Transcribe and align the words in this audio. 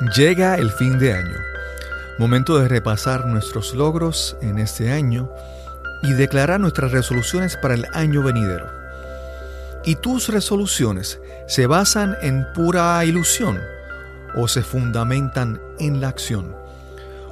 Llega 0.00 0.54
el 0.54 0.70
fin 0.70 0.96
de 1.00 1.12
año, 1.12 1.36
momento 2.20 2.56
de 2.56 2.68
repasar 2.68 3.26
nuestros 3.26 3.74
logros 3.74 4.36
en 4.40 4.60
este 4.60 4.92
año 4.92 5.28
y 6.04 6.12
declarar 6.12 6.60
nuestras 6.60 6.92
resoluciones 6.92 7.56
para 7.56 7.74
el 7.74 7.84
año 7.94 8.22
venidero. 8.22 8.70
¿Y 9.84 9.96
tus 9.96 10.28
resoluciones 10.28 11.20
se 11.48 11.66
basan 11.66 12.16
en 12.22 12.46
pura 12.54 13.04
ilusión 13.04 13.60
o 14.36 14.46
se 14.46 14.62
fundamentan 14.62 15.60
en 15.80 16.00
la 16.00 16.06
acción? 16.10 16.54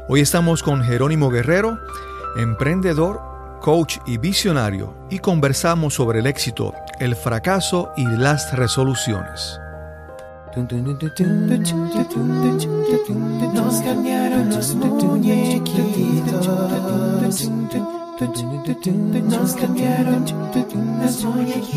Hoy 0.08 0.20
estamos 0.20 0.64
con 0.64 0.82
Jerónimo 0.82 1.30
Guerrero, 1.30 1.78
emprendedor, 2.36 3.20
coach 3.60 3.98
y 4.06 4.18
visionario, 4.18 4.92
y 5.08 5.20
conversamos 5.20 5.94
sobre 5.94 6.18
el 6.18 6.26
éxito, 6.26 6.74
el 6.98 7.14
fracaso 7.14 7.92
y 7.96 8.06
las 8.06 8.52
resoluciones. 8.56 9.60
Nos 10.56 10.64
cambiaron 13.82 14.48
los 14.48 14.74
muñequitos. 14.74 16.48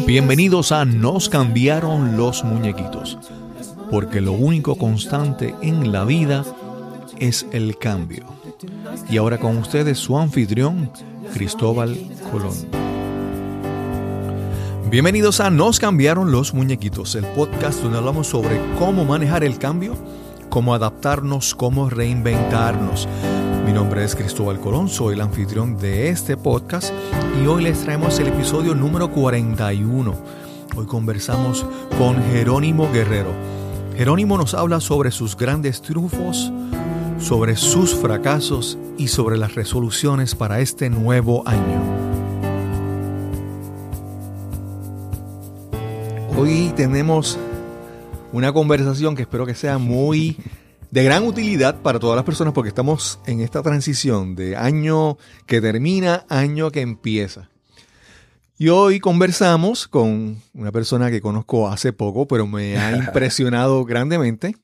Bienvenidos 0.08 0.72
a 0.72 0.86
Nos 0.86 1.28
cambiaron 1.28 2.16
los 2.16 2.46
muñequitos, 2.46 3.18
porque 3.92 4.22
lo 4.22 4.32
único 4.32 4.78
constante 4.78 5.54
en 5.62 5.92
la 5.92 6.06
vida 6.06 6.46
es 7.18 7.48
el 7.52 7.78
cambio. 7.78 8.28
Y 9.10 9.18
ahora 9.18 9.40
con 9.40 9.58
ustedes 9.58 9.98
su 10.00 10.18
anfitrión, 10.18 10.90
Cristóbal 11.34 11.98
Colón. 12.32 12.79
Bienvenidos 14.90 15.40
a 15.40 15.52
Nos 15.52 15.80
cambiaron 15.80 16.32
los 16.32 16.56
muñequitos, 16.56 17.14
el 17.14 17.24
podcast 17.24 17.84
donde 17.84 18.00
hablamos 18.00 18.26
sobre 18.26 18.60
cómo 18.80 19.06
manejar 19.06 19.44
el 19.44 19.60
cambio, 19.60 19.94
cómo 20.50 20.74
adaptarnos, 20.74 21.54
cómo 21.54 21.92
reinventarnos. 21.92 23.08
Mi 23.68 23.72
nombre 23.72 24.04
es 24.04 24.16
Cristóbal 24.16 24.60
Colón, 24.60 24.90
soy 24.90 25.14
el 25.14 25.22
anfitrión 25.22 25.78
de 25.78 26.10
este 26.10 26.38
podcast 26.38 26.92
y 27.40 27.46
hoy 27.46 27.66
les 27.66 27.82
traemos 27.82 28.18
el 28.20 28.30
episodio 28.30 28.74
número 28.74 29.12
41. 29.12 30.16
Hoy 30.76 30.86
conversamos 30.88 31.68
con 32.00 32.24
Jerónimo 32.32 32.92
Guerrero. 32.92 33.32
Jerónimo 33.96 34.40
nos 34.40 34.56
habla 34.56 34.80
sobre 34.80 35.12
sus 35.12 35.38
grandes 35.38 35.84
triunfos, 35.84 36.52
sobre 37.20 37.58
sus 37.58 37.94
fracasos 37.94 38.80
y 38.98 39.10
sobre 39.10 39.38
las 39.38 39.54
resoluciones 39.54 40.34
para 40.34 40.62
este 40.62 40.90
nuevo 40.90 41.48
año. 41.48 42.09
Hoy 46.42 46.72
tenemos 46.74 47.38
una 48.32 48.54
conversación 48.54 49.14
que 49.14 49.24
espero 49.24 49.46
que 49.46 49.56
sea 49.56 49.78
muy 49.78 50.38
de 50.90 51.04
gran 51.04 51.24
utilidad 51.24 51.82
para 51.82 52.00
todas 52.00 52.16
las 52.16 52.24
personas 52.24 52.54
porque 52.54 52.70
estamos 52.70 53.20
en 53.26 53.42
esta 53.42 53.62
transición 53.62 54.36
de 54.38 54.56
año 54.56 55.18
que 55.48 55.60
termina, 55.60 56.26
año 56.30 56.72
que 56.72 56.80
empieza. 56.80 57.50
Y 58.58 58.70
hoy 58.70 59.02
conversamos 59.02 59.90
con 59.90 60.42
una 60.54 60.72
persona 60.72 61.12
que 61.12 61.20
conozco 61.20 61.68
hace 61.68 61.92
poco, 61.92 62.26
pero 62.26 62.48
me 62.48 62.78
ha 62.78 62.92
impresionado 62.96 63.84
grandemente. 63.84 64.56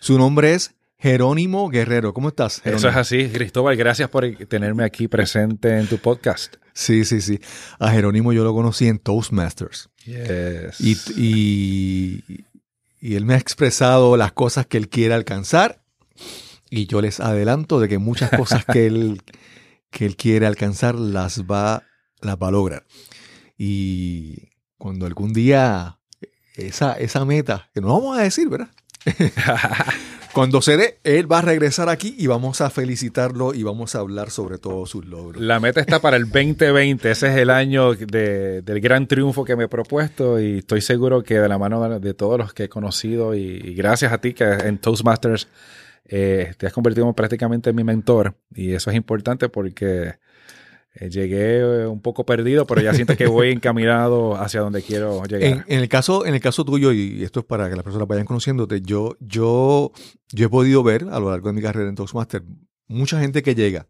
Su 0.00 0.18
nombre 0.18 0.52
es 0.52 0.74
Jerónimo 0.98 1.70
Guerrero. 1.70 2.12
¿Cómo 2.12 2.28
estás? 2.28 2.60
Eso 2.66 2.86
es 2.86 2.96
así, 2.96 3.30
Cristóbal. 3.30 3.78
Gracias 3.78 4.10
por 4.10 4.28
tenerme 4.46 4.84
aquí 4.84 5.08
presente 5.08 5.78
en 5.78 5.86
tu 5.86 5.96
podcast. 5.96 6.56
Sí, 6.78 7.04
sí, 7.04 7.20
sí. 7.20 7.40
A 7.80 7.90
Jerónimo 7.90 8.32
yo 8.32 8.44
lo 8.44 8.54
conocí 8.54 8.86
en 8.86 9.00
Toastmasters. 9.00 9.90
Y, 10.78 12.22
él 13.02 13.24
me 13.24 13.34
ha 13.34 13.36
expresado 13.36 14.16
las 14.16 14.30
cosas 14.30 14.64
que 14.66 14.76
él 14.76 14.88
quiere 14.88 15.14
alcanzar. 15.14 15.82
Y 16.70 16.86
yo 16.86 17.00
les 17.00 17.18
adelanto 17.18 17.80
de 17.80 17.88
que 17.88 17.98
muchas 17.98 18.30
cosas 18.30 18.64
que 18.64 18.86
él, 18.86 19.22
que 19.90 20.06
él 20.06 20.14
quiere 20.14 20.46
alcanzar 20.46 20.94
las 20.94 21.42
va, 21.42 21.82
las 22.20 22.36
va 22.36 22.46
a 22.46 22.52
lograr. 22.52 22.86
Y 23.58 24.50
cuando 24.76 25.06
algún 25.06 25.32
día 25.32 25.98
esa, 26.54 26.92
esa 26.92 27.24
meta, 27.24 27.70
que 27.74 27.80
no 27.80 27.88
vamos 27.88 28.16
a 28.16 28.22
decir, 28.22 28.48
¿verdad? 28.48 28.70
Cuando 30.38 30.62
se 30.62 30.76
dé, 30.76 31.00
él 31.02 31.30
va 31.30 31.40
a 31.40 31.42
regresar 31.42 31.88
aquí 31.88 32.14
y 32.16 32.28
vamos 32.28 32.60
a 32.60 32.70
felicitarlo 32.70 33.54
y 33.54 33.64
vamos 33.64 33.96
a 33.96 33.98
hablar 33.98 34.30
sobre 34.30 34.58
todos 34.58 34.88
sus 34.88 35.04
logros. 35.04 35.42
La 35.42 35.58
meta 35.58 35.80
está 35.80 35.98
para 35.98 36.16
el 36.16 36.30
2020. 36.30 37.10
Ese 37.10 37.26
es 37.26 37.36
el 37.38 37.50
año 37.50 37.94
del 37.94 38.80
gran 38.80 39.08
triunfo 39.08 39.44
que 39.44 39.56
me 39.56 39.64
he 39.64 39.68
propuesto 39.68 40.38
y 40.38 40.58
estoy 40.58 40.80
seguro 40.80 41.24
que 41.24 41.40
de 41.40 41.48
la 41.48 41.58
mano 41.58 41.98
de 41.98 42.14
todos 42.14 42.38
los 42.38 42.54
que 42.54 42.62
he 42.62 42.68
conocido 42.68 43.34
y, 43.34 43.74
gracias 43.74 44.12
a 44.12 44.18
ti 44.18 44.32
que 44.32 44.44
en 44.44 44.78
Toastmasters 44.78 45.48
eh, 46.04 46.54
te 46.56 46.68
has 46.68 46.72
convertido 46.72 47.12
prácticamente 47.14 47.70
en 47.70 47.76
mi 47.76 47.82
mentor 47.82 48.36
y 48.54 48.74
eso 48.74 48.90
es 48.90 48.96
importante 48.96 49.48
porque 49.48 50.20
eh, 51.00 51.10
llegué 51.10 51.58
eh, 51.58 51.86
un 51.86 52.00
poco 52.00 52.26
perdido, 52.26 52.66
pero 52.66 52.80
ya 52.80 52.92
siento 52.92 53.16
que 53.16 53.26
voy 53.26 53.50
encaminado 53.52 54.36
hacia 54.36 54.60
donde 54.60 54.82
quiero 54.82 55.24
llegar. 55.24 55.64
En, 55.68 55.78
el 55.78 55.88
caso, 55.88 56.26
en 56.26 56.34
el 56.34 56.40
caso 56.40 56.64
tuyo, 56.64 56.92
y 56.92 57.22
esto 57.22 57.40
es 57.40 57.46
para 57.46 57.68
que 57.70 57.76
las 57.76 57.84
personas 57.84 58.08
vayan 58.08 58.26
conociéndote, 58.26 58.80
yo, 58.82 59.16
yo, 59.20 59.92
yo 60.32 60.46
he 60.46 60.48
podido 60.48 60.82
ver 60.82 61.06
a 61.10 61.20
lo 61.20 61.30
largo 61.30 61.48
de 61.48 61.52
mi 61.54 61.62
carrera 61.62 61.88
en 61.88 61.94
Toastmaster 61.94 62.42
mucha 62.88 63.20
gente 63.20 63.42
que 63.42 63.54
llega. 63.54 63.86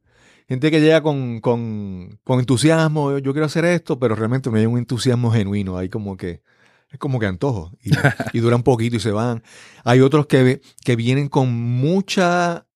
Gente 0.48 0.70
que 0.70 0.80
llega 0.80 1.02
con, 1.02 1.41
con, 1.41 2.18
con 2.24 2.41
entusiasmo, 2.41 3.18
yo 3.18 3.32
quiero 3.32 3.47
hacer 3.47 3.64
esto, 3.64 3.98
pero 3.98 4.14
realmente 4.14 4.50
no 4.50 4.56
hay 4.56 4.66
un 4.66 4.78
entusiasmo 4.78 5.30
genuino. 5.30 5.76
Hay 5.76 5.88
como 5.88 6.16
que, 6.16 6.42
es 6.91 6.98
como 6.98 7.18
que 7.18 7.26
antojo. 7.26 7.72
Y, 7.82 7.91
y 8.32 8.41
duran 8.41 8.62
poquito 8.62 8.97
y 8.97 9.00
se 9.00 9.12
van. 9.12 9.42
Hay 9.84 10.00
otros 10.00 10.26
que, 10.26 10.60
que 10.84 10.97
vienen 10.97 11.28
con 11.28 11.52
mucha 11.52 12.66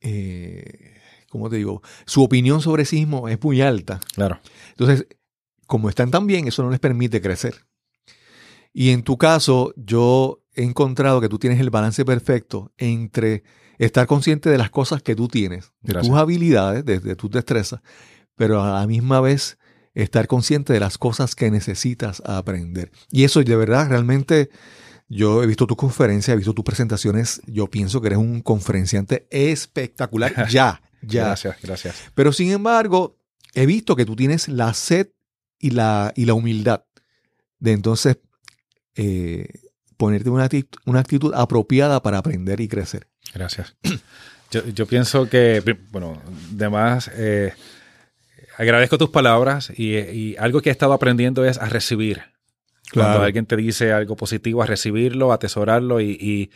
eh, 0.00 0.99
como 1.30 1.48
te 1.48 1.56
digo, 1.56 1.80
su 2.04 2.22
opinión 2.22 2.60
sobre 2.60 2.84
sí 2.84 2.96
mismo 2.96 3.28
es 3.28 3.42
muy 3.42 3.62
alta. 3.62 4.00
Claro. 4.14 4.40
Entonces, 4.70 5.06
como 5.66 5.88
están 5.88 6.10
tan 6.10 6.26
bien, 6.26 6.48
eso 6.48 6.62
no 6.62 6.70
les 6.70 6.80
permite 6.80 7.22
crecer. 7.22 7.64
Y 8.72 8.90
en 8.90 9.02
tu 9.02 9.16
caso, 9.16 9.72
yo 9.76 10.42
he 10.54 10.64
encontrado 10.64 11.20
que 11.20 11.28
tú 11.28 11.38
tienes 11.38 11.60
el 11.60 11.70
balance 11.70 12.04
perfecto 12.04 12.72
entre 12.76 13.44
estar 13.78 14.06
consciente 14.06 14.50
de 14.50 14.58
las 14.58 14.70
cosas 14.70 15.02
que 15.02 15.16
tú 15.16 15.28
tienes, 15.28 15.72
de 15.80 15.94
tus 15.94 16.10
habilidades, 16.10 16.84
de, 16.84 17.16
tus 17.16 17.30
destrezas, 17.30 17.80
pero 18.36 18.62
a 18.62 18.80
la 18.80 18.86
misma 18.86 19.20
vez 19.20 19.58
estar 19.94 20.26
consciente 20.26 20.72
de 20.72 20.80
las 20.80 20.98
cosas 20.98 21.34
que 21.34 21.50
necesitas 21.50 22.22
aprender. 22.26 22.90
Y 23.10 23.24
eso 23.24 23.42
de 23.42 23.56
verdad, 23.56 23.88
realmente, 23.88 24.50
yo 25.08 25.42
he 25.42 25.46
visto 25.46 25.66
tus 25.66 25.76
conferencias, 25.76 26.34
he 26.34 26.36
visto 26.36 26.52
tus 26.52 26.64
presentaciones, 26.64 27.40
yo 27.46 27.68
pienso 27.68 28.00
que 28.00 28.08
eres 28.08 28.18
un 28.18 28.42
conferenciante 28.42 29.26
espectacular 29.30 30.46
ya. 30.50 30.82
Gracias, 31.02 31.56
gracias. 31.62 31.96
Pero 32.14 32.32
sin 32.32 32.50
embargo, 32.50 33.16
he 33.54 33.66
visto 33.66 33.96
que 33.96 34.04
tú 34.04 34.16
tienes 34.16 34.48
la 34.48 34.74
sed 34.74 35.08
y 35.58 35.70
la, 35.70 36.12
y 36.16 36.24
la 36.24 36.34
humildad 36.34 36.84
de 37.58 37.72
entonces 37.72 38.18
eh, 38.96 39.48
ponerte 39.96 40.30
una, 40.30 40.48
una 40.86 41.00
actitud 41.00 41.32
apropiada 41.34 42.02
para 42.02 42.18
aprender 42.18 42.60
y 42.60 42.68
crecer. 42.68 43.06
Gracias. 43.34 43.76
Yo, 44.74 44.86
pienso 44.86 45.28
que, 45.28 45.62
bueno, 45.92 46.20
además, 46.52 47.08
eh, 47.14 47.52
agradezco 48.58 48.98
tus 48.98 49.10
palabras 49.10 49.70
y, 49.76 50.36
algo 50.36 50.60
que 50.60 50.70
he 50.70 50.72
estado 50.72 50.92
aprendiendo 50.92 51.44
es 51.44 51.58
a 51.58 51.68
recibir. 51.68 52.22
Cuando 52.92 53.22
alguien 53.22 53.46
te 53.46 53.56
dice 53.56 53.92
algo 53.92 54.16
positivo, 54.16 54.62
a 54.62 54.66
recibirlo, 54.66 55.32
a 55.32 55.36
atesorarlo 55.36 56.00
y, 56.00 56.50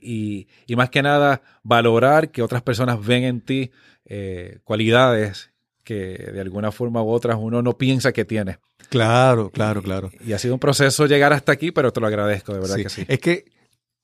y, 0.00 0.46
más 0.76 0.90
que 0.90 1.02
nada 1.02 1.42
valorar 1.62 2.30
que 2.30 2.42
otras 2.42 2.62
personas 2.62 3.04
ven 3.04 3.24
en 3.24 3.40
ti 3.40 3.70
eh, 4.04 4.58
cualidades 4.64 5.52
que 5.84 6.30
de 6.32 6.40
alguna 6.40 6.72
forma 6.72 7.02
u 7.02 7.10
otra 7.10 7.36
uno 7.36 7.62
no 7.62 7.78
piensa 7.78 8.12
que 8.12 8.24
tiene. 8.24 8.58
Claro, 8.88 9.50
claro, 9.50 9.82
claro. 9.82 10.10
Y, 10.24 10.32
ha 10.32 10.38
sido 10.38 10.54
un 10.54 10.60
proceso 10.60 11.06
llegar 11.06 11.32
hasta 11.32 11.52
aquí, 11.52 11.70
pero 11.70 11.92
te 11.92 12.00
lo 12.00 12.06
agradezco, 12.06 12.52
de 12.52 12.60
verdad 12.60 12.76
que 12.76 12.88
sí. 12.88 13.04
Es 13.08 13.20
que 13.20 13.44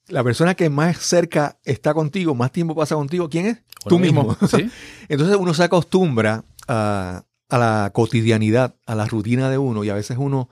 la 0.09 0.25
persona 0.25 0.54
que 0.54 0.70
más 0.70 0.99
cerca 0.99 1.59
está 1.64 1.94
contigo, 1.94 2.34
más 2.34 2.52
tiempo 2.52 2.75
pasa 2.75 2.94
contigo, 2.94 3.29
¿quién 3.29 3.46
es? 3.46 3.62
Tú 3.87 3.99
mismo. 3.99 4.37
¿Sí? 4.49 4.70
Entonces 5.08 5.37
uno 5.37 5.55
se 5.55 5.64
acostumbra 5.64 6.44
a, 6.69 7.25
a 7.49 7.58
la 7.58 7.90
cotidianidad, 7.93 8.76
a 8.87 8.94
la 8.94 9.06
rutina 9.06 9.50
de 9.50 9.58
uno 9.58 9.84
y 9.84 9.90
a 9.90 9.94
veces 9.94 10.17
uno 10.19 10.49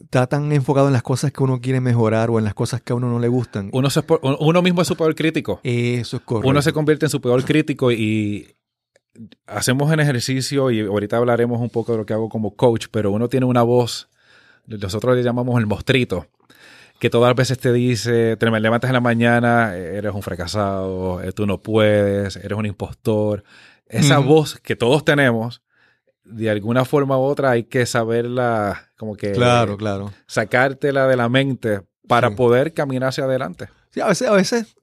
está 0.00 0.26
tan 0.26 0.50
enfocado 0.52 0.86
en 0.86 0.92
las 0.92 1.02
cosas 1.02 1.32
que 1.32 1.42
uno 1.42 1.60
quiere 1.60 1.80
mejorar 1.80 2.30
o 2.30 2.38
en 2.38 2.44
las 2.44 2.54
cosas 2.54 2.80
que 2.80 2.92
a 2.92 2.96
uno 2.96 3.08
no 3.08 3.18
le 3.18 3.28
gustan. 3.28 3.70
Uno, 3.72 3.88
uno 4.40 4.62
mismo 4.62 4.82
es 4.82 4.88
su 4.88 4.96
peor 4.96 5.14
crítico. 5.14 5.60
Eso 5.62 6.16
es 6.16 6.22
correcto. 6.22 6.48
Uno 6.48 6.62
se 6.62 6.72
convierte 6.72 7.06
en 7.06 7.10
su 7.10 7.20
peor 7.20 7.44
crítico 7.44 7.92
y 7.92 8.56
hacemos 9.46 9.90
un 9.90 10.00
ejercicio 10.00 10.70
y 10.70 10.80
ahorita 10.80 11.16
hablaremos 11.16 11.60
un 11.60 11.70
poco 11.70 11.92
de 11.92 11.98
lo 11.98 12.06
que 12.06 12.12
hago 12.12 12.28
como 12.28 12.54
coach, 12.56 12.86
pero 12.90 13.10
uno 13.10 13.28
tiene 13.28 13.46
una 13.46 13.62
voz, 13.62 14.08
nosotros 14.66 15.16
le 15.16 15.22
llamamos 15.22 15.58
el 15.58 15.66
mostrito, 15.66 16.26
que 16.98 17.10
todas 17.10 17.30
las 17.30 17.36
veces 17.36 17.58
te 17.58 17.72
dice, 17.72 18.36
te 18.36 18.50
levantas 18.50 18.88
en 18.88 18.94
la 18.94 19.00
mañana, 19.00 19.76
eres 19.76 20.14
un 20.14 20.22
fracasado, 20.22 21.22
eh, 21.22 21.32
tú 21.32 21.46
no 21.46 21.62
puedes, 21.62 22.36
eres 22.36 22.58
un 22.58 22.66
impostor. 22.66 23.42
Esa 23.86 24.18
voz 24.18 24.60
que 24.60 24.76
todos 24.76 25.04
tenemos, 25.04 25.62
de 26.30 26.50
alguna 26.50 26.84
forma 26.84 27.18
u 27.18 27.22
otra 27.22 27.50
hay 27.50 27.64
que 27.64 27.86
saberla, 27.86 28.90
como 28.96 29.16
que... 29.16 29.32
Claro, 29.32 29.76
claro. 29.76 30.12
Sacártela 30.26 31.06
de 31.06 31.16
la 31.16 31.28
mente 31.28 31.82
para 32.08 32.30
poder 32.30 32.72
caminar 32.72 33.08
hacia 33.10 33.24
adelante. 33.24 33.68
Sí, 33.90 34.00
a 34.00 34.06
veces, 34.06 34.28
a 34.28 34.32
veces 34.32 34.76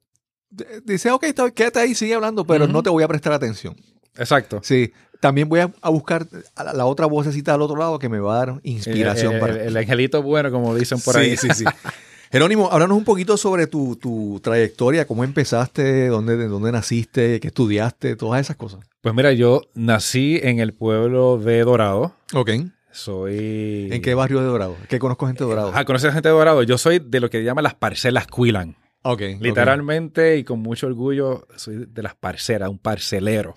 d- 0.49 0.81
dice, 0.85 1.11
ok, 1.11 1.23
está- 1.23 1.51
quédate 1.51 1.79
ahí, 1.79 1.95
sigue 1.95 2.13
hablando, 2.13 2.45
pero 2.45 2.67
no 2.67 2.83
te 2.83 2.89
voy 2.89 3.03
a 3.03 3.07
prestar 3.07 3.33
atención. 3.33 3.75
Exacto. 4.17 4.59
Sí, 4.63 4.91
también 5.19 5.47
voy 5.49 5.59
a, 5.61 5.71
buscar 5.89 6.27
a 6.55 6.63
la, 6.63 6.73
la 6.73 6.85
otra 6.85 7.05
vocecita 7.05 7.53
al 7.53 7.61
otro 7.61 7.75
lado 7.77 7.99
que 7.99 8.09
me 8.09 8.19
va 8.19 8.35
a 8.35 8.45
dar 8.45 8.59
inspiración 8.63 9.33
el, 9.35 9.39
para... 9.39 9.53
el- 9.53 9.59
el 9.61 9.77
angelito 9.77 10.21
bueno, 10.23 10.51
como 10.51 10.75
dicen 10.75 10.99
por 11.01 11.15
sí, 11.15 11.19
ahí. 11.21 11.37
sí, 11.37 11.47
sí. 11.53 11.65
Jerónimo, 12.31 12.69
háblanos 12.71 12.97
un 12.97 13.05
poquito 13.05 13.37
sobre 13.37 13.67
tu, 13.67 13.95
tu 13.95 14.39
trayectoria, 14.43 15.07
cómo 15.07 15.23
empezaste, 15.23 16.07
dónde, 16.07 16.35
de 16.35 16.47
dónde 16.47 16.73
naciste, 16.73 17.39
qué 17.39 17.47
estudiaste, 17.47 18.17
todas 18.17 18.41
esas 18.41 18.57
cosas. 18.57 18.81
Pues 19.01 19.15
mira, 19.15 19.31
yo 19.31 19.61
nací 19.75 20.39
en 20.43 20.59
el 20.59 20.73
pueblo 20.73 21.37
de 21.37 21.63
Dorado. 21.63 22.13
Ok. 22.33 22.51
Soy. 22.91 23.87
¿En 23.91 24.01
qué 24.01 24.13
barrio 24.13 24.41
de 24.41 24.47
Dorado? 24.47 24.75
¿Qué 24.89 24.99
conozco 24.99 25.27
gente 25.27 25.43
de 25.43 25.49
Dorado? 25.49 25.71
Ah, 25.73 25.85
¿conoces 25.85 26.13
gente 26.13 26.27
de 26.27 26.35
Dorado? 26.35 26.63
Yo 26.63 26.77
soy 26.77 26.99
de 26.99 27.19
lo 27.21 27.29
que 27.29 27.43
llaman 27.43 27.63
las 27.63 27.75
parcelas 27.75 28.27
Quilan. 28.27 28.75
ok. 29.03 29.21
Literalmente 29.39 30.37
y 30.37 30.43
con 30.43 30.59
mucho 30.59 30.87
orgullo, 30.87 31.47
soy 31.55 31.85
de 31.87 32.03
las 32.03 32.15
parceras, 32.15 32.69
un 32.69 32.79
parcelero. 32.79 33.55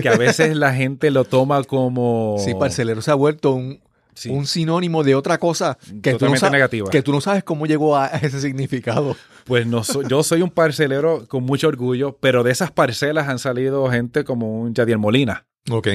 Que 0.00 0.08
a 0.08 0.16
veces 0.16 0.54
la 0.56 0.74
gente 0.74 1.10
lo 1.10 1.24
toma 1.24 1.64
como. 1.64 2.36
Sí, 2.38 2.54
parcelero 2.54 3.02
se 3.02 3.10
ha 3.10 3.14
vuelto 3.14 3.52
un, 3.54 3.80
Sí, 4.14 4.28
un 4.30 4.46
sinónimo 4.46 5.02
de 5.04 5.14
otra 5.14 5.38
cosa 5.38 5.78
que 6.02 6.14
tú, 6.14 6.26
no 6.28 6.36
sabes, 6.36 6.68
que 6.90 7.02
tú 7.02 7.12
no 7.12 7.20
sabes 7.20 7.44
cómo 7.44 7.66
llegó 7.66 7.96
a 7.96 8.06
ese 8.22 8.40
significado. 8.40 9.16
Pues 9.44 9.66
no 9.66 9.82
soy- 9.84 10.06
yo 10.08 10.22
soy 10.22 10.42
un 10.42 10.50
parcelero 10.50 11.26
con 11.28 11.44
mucho 11.44 11.68
orgullo, 11.68 12.16
pero 12.20 12.42
de 12.42 12.52
esas 12.52 12.70
parcelas 12.70 13.28
han 13.28 13.38
salido 13.38 13.88
gente 13.90 14.24
como 14.24 14.60
un 14.60 14.74
Yadier 14.74 14.98
Molina. 14.98 15.46
Ok. 15.70 15.88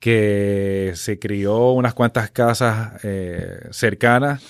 que 0.00 0.92
se 0.94 1.18
crió 1.18 1.72
unas 1.72 1.92
cuantas 1.94 2.30
casas 2.30 3.00
eh, 3.02 3.66
cercanas 3.70 4.42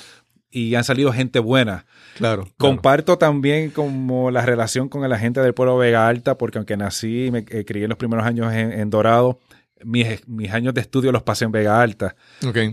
y 0.50 0.74
han 0.74 0.84
salido 0.84 1.12
gente 1.12 1.38
buena. 1.38 1.86
Claro. 2.16 2.42
claro. 2.44 2.54
Comparto 2.58 3.18
también 3.18 3.70
como 3.70 4.30
la 4.30 4.44
relación 4.44 4.88
con 4.88 5.08
la 5.08 5.18
gente 5.18 5.40
del 5.40 5.54
pueblo 5.54 5.76
Vega 5.78 6.06
Alta, 6.08 6.36
porque 6.36 6.58
aunque 6.58 6.76
nací 6.76 7.26
y 7.26 7.30
me 7.30 7.44
eh, 7.48 7.64
crié 7.66 7.84
en 7.84 7.90
los 7.90 7.98
primeros 7.98 8.26
años 8.26 8.52
en, 8.52 8.72
en 8.72 8.90
Dorado, 8.90 9.38
mis, 9.84 10.26
mis 10.28 10.50
años 10.52 10.74
de 10.74 10.80
estudio 10.80 11.12
los 11.12 11.22
pasé 11.22 11.44
en 11.44 11.52
Vega 11.52 11.80
Alta. 11.80 12.14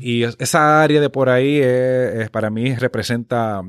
Y 0.02 0.24
es- 0.24 0.36
esa 0.40 0.82
área 0.84 1.02
de 1.02 1.10
por 1.10 1.30
ahí 1.30 1.58
es- 1.60 2.16
es- 2.16 2.30
para 2.30 2.50
mí 2.50 2.74
representa 2.76 3.62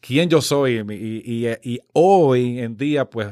quién 0.00 0.28
yo 0.28 0.40
soy 0.40 0.78
y, 0.88 1.22
y- 1.24 1.58
y 1.62 1.80
hoy 1.92 2.60
en 2.60 2.76
día 2.76 3.04
pues 3.04 3.28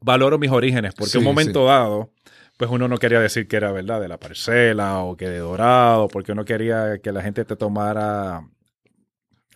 valoro 0.00 0.38
mis 0.38 0.50
orígenes, 0.50 0.94
porque 0.94 1.10
Sí, 1.12 1.18
un 1.18 1.24
momento 1.24 1.64
dado 1.66 2.10
pues 2.58 2.70
uno 2.70 2.88
no 2.88 2.96
quería 2.96 3.20
decir 3.20 3.46
que 3.48 3.56
era 3.56 3.70
verdad 3.70 4.00
de 4.00 4.08
la 4.08 4.18
parcela 4.18 5.00
o 5.00 5.14
que 5.16 5.28
de 5.28 5.38
Dorado, 5.40 6.08
porque 6.08 6.32
uno 6.32 6.44
quería 6.46 6.98
que 7.02 7.12
la 7.12 7.20
gente 7.20 7.44
te 7.44 7.54
tomara 7.54 8.48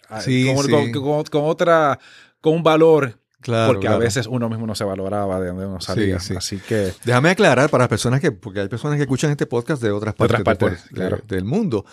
ah, 0.09 0.21
Sí, 0.21 0.45
con, 0.55 0.65
sí. 0.67 0.71
con- 0.71 0.93
con- 0.93 1.25
con 1.25 1.45
otra, 1.45 1.99
con 2.41 2.55
un 2.55 2.63
valor, 2.63 3.19
Claro, 3.41 3.73
porque 3.73 3.89
a 3.89 3.97
veces 3.97 4.27
uno 4.27 4.49
mismo 4.51 4.67
no 4.67 4.75
se 4.75 4.85
valoraba 4.85 5.41
de 5.41 5.49
donde 5.49 5.65
uno 5.67 5.81
salía. 5.81 6.21
sí. 6.21 6.35
Así 6.37 6.59
que 6.59 6.93
Déjame 7.05 7.31
aclarar 7.31 7.71
para 7.71 7.83
las 7.85 7.89
personas 7.89 8.21
que, 8.21 8.33
porque 8.33 8.61
hay 8.61 8.69
personas 8.69 8.97
que 8.99 9.03
escuchan 9.05 9.31
este 9.31 9.47
podcast 9.47 9.83
de 9.83 9.91
otras 9.93 10.15
De 10.15 10.19
partes, 10.19 10.41
otras 10.41 10.59
partes, 10.59 10.83
claro. 10.93 11.19
de- 11.27 11.37
del 11.37 11.45
mundo. 11.45 11.85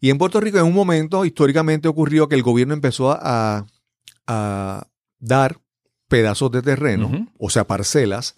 Y 0.00 0.10
en 0.10 0.18
Puerto 0.18 0.40
Rico, 0.40 0.58
en 0.58 0.64
un 0.64 0.74
momento, 0.74 1.24
históricamente 1.24 1.86
ocurrió 1.88 2.28
que 2.28 2.34
el 2.34 2.42
gobierno 2.42 2.74
empezó 2.74 3.12
a, 3.12 3.66
a 4.26 4.86
dar 5.20 5.60
pedazos 6.08 6.50
de 6.50 6.62
terreno, 6.62 7.28
o 7.38 7.50
sea, 7.50 7.66
parcelas, 7.66 8.36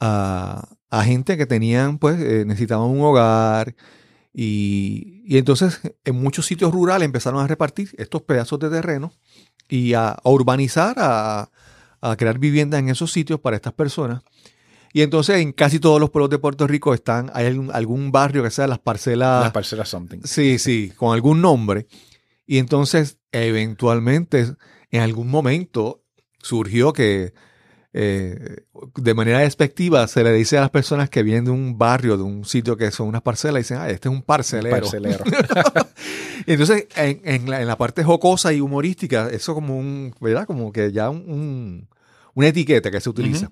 a, 0.00 0.68
a 0.90 1.04
gente 1.04 1.36
que 1.36 1.46
tenían, 1.46 1.98
pues, 1.98 2.20
eh, 2.20 2.44
necesitaban 2.46 2.88
un 2.88 3.00
hogar. 3.02 3.74
Y, 4.32 5.22
y 5.26 5.38
entonces, 5.38 5.80
en 6.04 6.16
muchos 6.20 6.46
sitios 6.46 6.72
rurales 6.72 7.06
empezaron 7.06 7.40
a 7.42 7.46
repartir 7.46 7.90
estos 7.98 8.22
pedazos 8.22 8.58
de 8.58 8.68
terreno 8.70 9.12
y 9.68 9.94
a, 9.94 10.08
a 10.10 10.28
urbanizar, 10.30 10.96
a, 10.98 11.50
a 12.10 12.16
crear 12.16 12.38
viviendas 12.38 12.80
en 12.80 12.88
esos 12.88 13.10
sitios 13.12 13.40
para 13.40 13.56
estas 13.56 13.72
personas. 13.72 14.22
Y 14.92 15.02
entonces 15.02 15.38
en 15.38 15.52
casi 15.52 15.80
todos 15.80 15.98
los 16.00 16.10
pueblos 16.10 16.30
de 16.30 16.38
Puerto 16.38 16.66
Rico 16.68 16.94
están, 16.94 17.30
hay 17.34 17.46
algún, 17.46 17.70
algún 17.72 18.12
barrio 18.12 18.42
que 18.44 18.50
sea 18.50 18.66
las 18.68 18.78
parcelas, 18.78 19.42
las 19.44 19.52
parcelas 19.52 19.88
something. 19.88 20.18
sí, 20.24 20.58
sí, 20.58 20.92
con 20.96 21.12
algún 21.14 21.40
nombre. 21.40 21.86
Y 22.46 22.58
entonces 22.58 23.18
eventualmente, 23.32 24.46
en 24.90 25.00
algún 25.00 25.28
momento, 25.28 26.02
surgió 26.40 26.92
que 26.92 27.32
eh, 27.96 28.64
de 28.96 29.14
manera 29.14 29.38
despectiva 29.38 30.06
se 30.08 30.22
le 30.24 30.32
dice 30.32 30.58
a 30.58 30.60
las 30.60 30.70
personas 30.70 31.08
que 31.10 31.22
vienen 31.22 31.44
de 31.46 31.50
un 31.52 31.78
barrio, 31.78 32.16
de 32.16 32.22
un 32.24 32.44
sitio 32.44 32.76
que 32.76 32.90
son 32.90 33.08
unas 33.08 33.22
parcelas, 33.22 33.62
dicen, 33.62 33.78
ah, 33.78 33.88
este 33.88 34.08
es 34.08 34.14
un 34.14 34.22
parcelero. 34.22 34.76
Parcelero. 34.80 35.24
Y 36.46 36.52
entonces, 36.52 36.86
en, 36.96 37.20
en 37.24 37.48
la, 37.50 37.60
en 37.60 37.66
la 37.68 37.78
parte 37.78 38.04
jocosa 38.04 38.52
y 38.52 38.60
humorística, 38.60 39.28
eso 39.30 39.54
como 39.54 39.76
un, 39.78 40.14
¿verdad? 40.20 40.44
Como 40.46 40.72
que 40.72 40.92
ya 40.92 41.08
un, 41.10 41.24
un- 41.28 41.88
una 42.34 42.48
etiqueta 42.48 42.90
que 42.90 43.00
se 43.00 43.10
utiliza. 43.10 43.50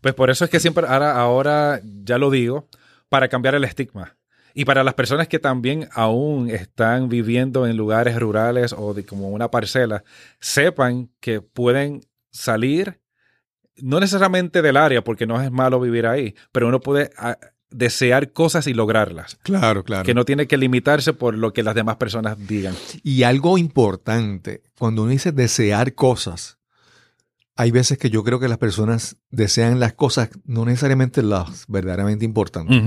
Pues 0.00 0.14
por 0.14 0.30
eso 0.30 0.44
es 0.44 0.50
que 0.50 0.60
siempre, 0.60 0.86
ahora, 0.86 1.18
ahora 1.20 1.80
ya 1.84 2.18
lo 2.18 2.30
digo, 2.30 2.68
para 3.08 3.28
cambiar 3.28 3.54
el 3.54 3.64
estigma. 3.64 4.16
Y 4.54 4.64
para 4.64 4.82
las 4.82 4.94
personas 4.94 5.28
que 5.28 5.38
también 5.38 5.88
aún 5.92 6.50
están 6.50 7.08
viviendo 7.08 7.66
en 7.66 7.76
lugares 7.76 8.18
rurales 8.18 8.74
o 8.76 8.94
de 8.94 9.04
como 9.04 9.28
una 9.30 9.50
parcela, 9.50 10.02
sepan 10.40 11.10
que 11.20 11.40
pueden 11.40 12.00
salir, 12.32 13.00
no 13.76 14.00
necesariamente 14.00 14.62
del 14.62 14.76
área, 14.76 15.04
porque 15.04 15.26
no 15.26 15.40
es 15.40 15.50
malo 15.50 15.80
vivir 15.80 16.06
ahí, 16.06 16.34
pero 16.52 16.68
uno 16.68 16.80
puede 16.80 17.10
ah, 17.16 17.38
desear 17.70 18.32
cosas 18.32 18.66
y 18.66 18.74
lograrlas. 18.74 19.36
Claro, 19.42 19.84
claro. 19.84 20.04
Que 20.04 20.14
no 20.14 20.24
tiene 20.24 20.46
que 20.46 20.56
limitarse 20.56 21.12
por 21.12 21.36
lo 21.36 21.52
que 21.52 21.62
las 21.62 21.74
demás 21.74 21.96
personas 21.96 22.36
digan. 22.48 22.74
Y 23.02 23.22
algo 23.22 23.58
importante, 23.58 24.62
cuando 24.78 25.02
uno 25.02 25.12
dice 25.12 25.32
desear 25.32 25.94
cosas, 25.94 26.58
hay 27.60 27.72
veces 27.72 27.98
que 27.98 28.08
yo 28.08 28.24
creo 28.24 28.40
que 28.40 28.48
las 28.48 28.56
personas 28.56 29.18
desean 29.30 29.80
las 29.80 29.92
cosas, 29.92 30.30
no 30.46 30.64
necesariamente 30.64 31.22
las 31.22 31.66
verdaderamente 31.68 32.24
importantes. 32.24 32.82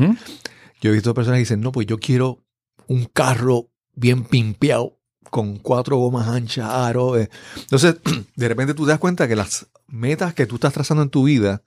Yo 0.81 0.89
he 0.89 0.93
visto 0.93 1.13
personas 1.13 1.37
que 1.37 1.41
dicen, 1.41 1.61
no, 1.61 1.71
pues 1.71 1.85
yo 1.85 1.99
quiero 1.99 2.43
un 2.87 3.05
carro 3.05 3.69
bien 3.93 4.23
pimpeado, 4.23 4.97
con 5.29 5.57
cuatro 5.57 5.97
gomas 5.97 6.27
anchas, 6.27 6.67
aro. 6.67 7.19
eh". 7.19 7.29
Entonces, 7.55 7.97
de 8.35 8.47
repente 8.47 8.73
tú 8.73 8.85
te 8.85 8.89
das 8.89 8.99
cuenta 8.99 9.27
que 9.27 9.35
las 9.35 9.67
metas 9.87 10.33
que 10.33 10.47
tú 10.47 10.55
estás 10.55 10.73
trazando 10.73 11.03
en 11.03 11.09
tu 11.11 11.25
vida, 11.25 11.61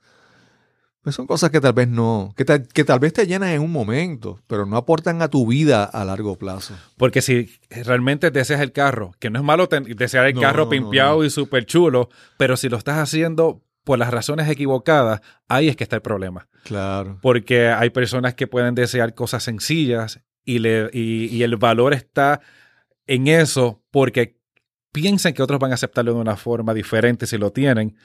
pues 1.01 1.15
son 1.15 1.25
cosas 1.27 1.51
que 1.51 1.61
tal 1.61 1.73
vez 1.73 1.87
no, 1.87 2.33
que 2.35 2.43
tal, 2.43 2.67
que 2.67 2.83
tal 2.83 2.99
vez 2.99 3.13
te 3.13 3.25
llenan 3.25 3.49
en 3.49 3.61
un 3.61 3.71
momento, 3.71 4.39
pero 4.47 4.65
no 4.65 4.75
aportan 4.77 5.21
a 5.21 5.29
tu 5.29 5.47
vida 5.47 5.83
a 5.85 6.03
largo 6.03 6.37
plazo. 6.37 6.75
Porque 6.97 7.21
si 7.21 7.49
realmente 7.69 8.29
deseas 8.31 8.59
el 8.61 8.71
carro, 8.73 9.13
que 9.19 9.29
no 9.29 9.39
es 9.39 9.45
malo 9.45 9.67
desear 9.67 10.25
el 10.27 10.35
No, 10.35 10.41
carro 10.41 10.65
no, 10.65 10.69
pimpeado 10.69 11.19
no. 11.19 11.23
y 11.23 11.29
súper 11.29 11.65
chulo, 11.65 12.09
pero 12.37 12.57
si 12.57 12.67
lo 12.69 12.77
estás 12.77 12.97
haciendo 12.97 13.61
por 13.83 13.97
las 13.99 14.11
razones 14.11 14.49
equivocadas, 14.49 15.21
ahí 15.47 15.69
es 15.69 15.77
que 15.77 15.83
está 15.85 15.95
el 15.95 16.01
problema. 16.01 16.49
Claro. 16.63 17.19
Porque 17.21 17.69
hay 17.69 17.89
personas 17.89 18.33
que 18.33 18.45
pueden 18.47 18.75
desear 18.75 19.13
cosas 19.13 19.43
sencillas 19.43 20.19
y, 20.43 20.59
le, 20.59 20.89
y, 20.91 21.27
y 21.27 21.43
el 21.43 21.55
valor 21.55 21.93
está 21.93 22.41
en 23.05 23.27
eso 23.27 23.81
porque 23.91 24.36
piensan 24.91 25.33
que 25.33 25.43
otros 25.43 25.59
van 25.59 25.71
a 25.71 25.75
aceptarlo 25.75 26.13
de 26.13 26.19
una 26.19 26.35
forma 26.37 26.73
diferente 26.73 27.27
si 27.27 27.37
lo 27.37 27.51
tienen. 27.51 27.95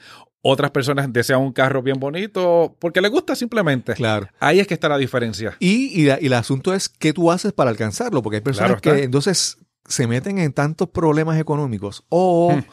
Otras 0.41 0.71
personas 0.71 1.11
desean 1.11 1.41
un 1.41 1.53
carro 1.53 1.81
bien 1.81 1.99
bonito 1.99 2.75
porque 2.79 3.01
les 3.01 3.09
gusta 3.11 3.35
simplemente. 3.35 3.93
Claro. 3.93 4.27
Ahí 4.39 4.59
es 4.59 4.67
que 4.67 4.73
está 4.73 4.89
la 4.89 4.97
diferencia. 4.97 5.55
Y, 5.59 5.99
y, 6.01 6.05
la- 6.05 6.19
y 6.21 6.25
el 6.27 6.33
asunto 6.33 6.73
es 6.73 6.89
qué 6.89 7.13
tú 7.13 7.31
haces 7.31 7.53
para 7.53 7.69
alcanzarlo, 7.69 8.21
porque 8.21 8.37
hay 8.37 8.41
personas 8.41 8.81
Claro 8.81 8.97
que 8.97 9.03
entonces 9.03 9.57
se 9.87 10.07
meten 10.07 10.37
en 10.39 10.51
tantos 10.53 10.89
problemas 10.89 11.39
económicos 11.39 12.03
o 12.09 12.53
Hmm. 12.55 12.63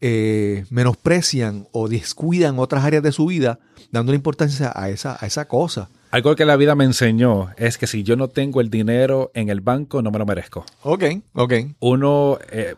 eh, 0.00 0.64
menosprecian 0.70 1.66
o 1.72 1.88
descuidan 1.88 2.58
otras 2.58 2.84
áreas 2.84 3.02
de 3.02 3.12
su 3.12 3.26
vida 3.26 3.58
dándole 3.90 4.16
importancia 4.16 4.70
a 4.74 4.90
esa, 4.90 5.16
a 5.18 5.26
esa 5.26 5.48
cosa. 5.48 5.88
Algo 6.10 6.36
que 6.36 6.44
la 6.44 6.56
vida 6.56 6.74
me 6.74 6.84
enseñó 6.84 7.50
es 7.56 7.78
que 7.78 7.86
si 7.86 8.02
yo 8.02 8.16
no 8.16 8.28
tengo 8.28 8.60
el 8.60 8.68
dinero 8.70 9.30
en 9.34 9.48
el 9.48 9.60
banco, 9.60 10.02
no 10.02 10.10
me 10.10 10.18
lo 10.18 10.26
merezco. 10.26 10.64
Ok, 10.82 11.04
ok. 11.34 11.52
Uno, 11.80 12.38
eh, 12.50 12.74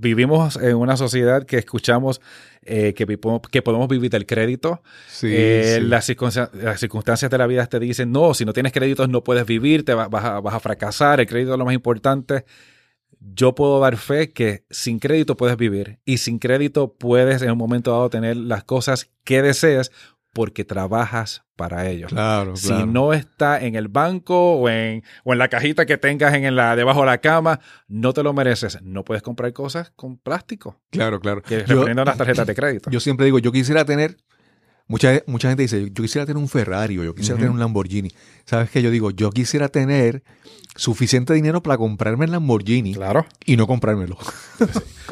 vivimos 0.00 0.56
en 0.56 0.76
una 0.76 0.96
sociedad 0.96 1.44
que 1.44 1.58
escuchamos 1.58 2.20
eh, 2.62 2.94
que, 2.94 3.06
que 3.50 3.62
podemos 3.62 3.88
vivir 3.88 4.10
del 4.10 4.26
crédito. 4.26 4.82
Sí, 5.08 5.28
Eh, 5.30 5.78
sí. 5.80 5.86
Las, 5.86 6.06
circunsta- 6.08 6.50
las 6.54 6.80
circunstancias 6.80 7.30
de 7.30 7.38
la 7.38 7.46
vida 7.46 7.66
te 7.66 7.78
dicen, 7.78 8.10
no, 8.12 8.34
si 8.34 8.44
no 8.44 8.52
tienes 8.52 8.72
créditos 8.72 9.08
no 9.08 9.22
puedes 9.24 9.46
vivir, 9.46 9.84
te 9.84 9.94
va- 9.94 10.08
vas, 10.08 10.24
a, 10.24 10.40
vas 10.40 10.54
a 10.54 10.60
fracasar, 10.60 11.20
el 11.20 11.26
crédito 11.26 11.52
es 11.52 11.58
lo 11.58 11.64
más 11.64 11.74
importante. 11.74 12.44
Yo 13.34 13.54
puedo 13.54 13.80
dar 13.80 13.96
fe 13.98 14.32
que 14.32 14.64
sin 14.70 14.98
crédito 14.98 15.36
puedes 15.36 15.56
vivir 15.58 15.98
y 16.06 16.18
sin 16.18 16.38
crédito 16.38 16.94
puedes 16.94 17.42
en 17.42 17.50
un 17.50 17.58
momento 17.58 17.90
dado 17.90 18.08
tener 18.08 18.36
las 18.36 18.64
cosas 18.64 19.10
que 19.24 19.42
deseas 19.42 19.90
porque 20.32 20.64
trabajas 20.64 21.42
para 21.56 21.88
ello. 21.88 22.06
Claro, 22.06 22.56
Si 22.56 22.68
claro. 22.68 22.86
no 22.86 23.12
está 23.12 23.60
en 23.60 23.74
el 23.74 23.88
banco 23.88 24.54
o 24.54 24.68
en, 24.68 25.02
o 25.24 25.32
en 25.32 25.38
la 25.38 25.48
cajita 25.48 25.86
que 25.86 25.98
tengas 25.98 26.32
en 26.34 26.54
la, 26.56 26.76
debajo 26.76 27.00
de 27.00 27.06
la 27.06 27.18
cama, 27.18 27.60
no 27.88 28.12
te 28.12 28.22
lo 28.22 28.32
mereces. 28.32 28.80
No 28.82 29.04
puedes 29.04 29.22
comprar 29.22 29.52
cosas 29.52 29.92
con 29.96 30.16
plástico, 30.16 30.80
Claro, 30.90 31.20
claro. 31.20 31.42
que 31.42 31.64
Yo, 31.66 31.84
las 31.86 32.16
tarjetas 32.16 32.46
de 32.46 32.54
crédito. 32.54 32.90
yo 32.90 33.00
siempre 33.00 33.26
digo, 33.26 33.38
yo 33.38 33.52
quisiera 33.52 33.84
tener 33.84 34.16
Mucha, 34.90 35.22
mucha 35.26 35.48
gente 35.48 35.62
dice, 35.62 35.84
yo 35.92 36.02
quisiera 36.02 36.26
tener 36.26 36.36
un 36.42 36.48
Ferrari 36.48 36.98
o 36.98 37.04
yo 37.04 37.14
quisiera 37.14 37.36
tener 37.36 37.50
un 37.52 37.60
Lamborghini. 37.60 38.10
¿Sabes 38.44 38.70
qué? 38.70 38.82
Yo 38.82 38.90
digo, 38.90 39.12
yo 39.12 39.30
quisiera 39.30 39.68
tener 39.68 40.24
suficiente 40.74 41.32
dinero 41.32 41.62
para 41.62 41.76
comprarme 41.78 42.24
el 42.24 42.32
Lamborghini 42.32 42.94
Claro. 42.94 43.24
y 43.46 43.56
no 43.56 43.66
comprármelo. 43.68 44.18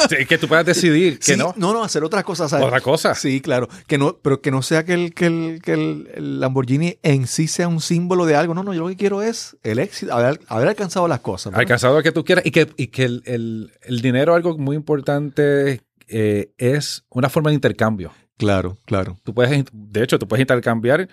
Sí, 0.09 0.27
que 0.29 0.37
tú 0.39 0.49
puedas 0.49 0.65
decidir 0.67 1.19
que 1.19 1.33
Sí, 1.35 1.37
no. 1.39 1.55
No, 1.57 1.73
no, 1.73 1.83
hacer 1.85 2.03
otras 2.05 2.25
cosas. 2.25 2.51
¿sabes? 2.51 2.67
Otra 2.67 2.81
cosa. 2.81 3.15
Sí, 3.15 3.41
claro. 3.41 3.69
Que 3.87 3.99
no, 3.99 4.17
pero 4.21 4.41
que 4.41 4.51
no 4.51 4.63
sea 4.63 4.85
que, 4.85 4.95
el, 4.95 5.15
que, 5.15 5.27
el, 5.27 5.61
que 5.63 5.73
el, 5.75 6.41
Lamborghini 6.41 6.99
en 7.03 7.27
sí 7.29 7.47
sea 7.49 7.69
un 7.69 7.81
símbolo 7.81 8.27
de 8.27 8.35
algo. 8.37 8.55
No, 8.55 8.63
no, 8.65 8.75
yo 8.75 8.81
lo 8.83 8.89
que 8.89 8.97
quiero 8.97 9.23
es 9.23 9.57
el 9.63 9.79
éxito, 9.79 10.13
haber, 10.13 10.41
haber 10.49 10.69
alcanzado 10.69 11.07
las 11.09 11.21
cosas. 11.21 11.55
Alcanzado 11.55 11.97
lo 11.97 12.03
que 12.03 12.13
tú 12.13 12.25
quieras 12.25 12.45
y 12.47 12.51
que, 12.51 12.69
y 12.77 12.89
que 12.89 13.05
el, 13.05 13.23
el- 13.27 13.73
el 13.83 14.01
dinero, 14.01 14.35
algo 14.35 14.57
muy 14.59 14.75
importante, 14.77 15.83
eh, 16.09 16.51
es 16.59 17.05
una 17.11 17.29
forma 17.29 17.51
de 17.51 17.55
intercambio. 17.55 18.13
Claro, 18.39 18.79
claro. 18.87 19.19
Tú 19.25 19.35
puedes, 19.35 19.65
de 19.73 20.03
hecho, 20.03 20.19
tú 20.19 20.27
puedes 20.27 20.41
intercambiar. 20.43 21.09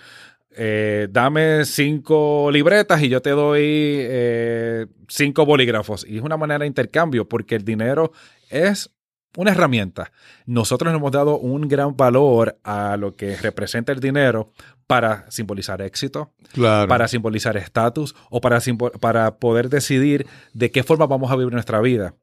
eh, 0.57 1.07
dame 1.11 1.65
cinco 1.65 2.49
libretas 2.49 3.01
y 3.03 3.09
yo 3.09 3.21
te 3.21 3.31
doy 3.31 3.61
eh, 3.65 4.85
cinco 5.09 5.45
bolígrafos. 5.45 6.05
Y 6.07 6.17
es 6.17 6.23
una 6.23 6.37
manera 6.37 6.59
de 6.59 6.67
intercambio 6.67 7.27
porque 7.27 7.55
el 7.55 7.65
dinero 7.65 8.13
es 8.49 8.89
una 9.35 9.51
herramienta. 9.51 10.13
Nosotros 10.45 10.93
hemos 10.93 11.11
dado 11.11 11.37
un 11.37 11.67
gran 11.67 11.97
valor 11.97 12.57
a 12.63 12.95
lo 12.95 13.15
que 13.17 13.35
representa 13.35 13.91
el 13.91 13.99
dinero 13.99 14.53
para 14.87 15.29
simbolizar 15.29 15.81
éxito, 15.81 16.31
Claro. 16.53 16.87
para 16.87 17.07
simbolizar 17.09 17.57
estatus 17.57 18.15
o 18.29 18.39
para, 18.39 18.59
para 19.01 19.35
poder 19.39 19.67
decidir 19.67 20.25
de 20.53 20.71
qué 20.71 20.83
forma 20.83 21.05
vamos 21.05 21.31
a 21.31 21.35
vivir 21.35 21.51
nuestra 21.51 21.81
vida. 21.81 22.13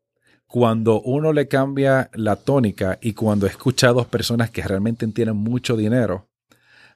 Cuando 0.52 1.00
uno 1.00 1.32
le 1.32 1.49
cambia 1.49 2.11
la 2.12 2.37
tónica 2.37 2.99
y 3.00 3.14
cuando 3.14 3.47
escucha 3.47 3.88
a 3.88 3.92
dos 3.94 4.06
personas 4.06 4.50
que 4.50 4.61
realmente 4.62 5.06
tienen 5.09 5.35
mucho 5.35 5.78
dinero, 5.78 6.28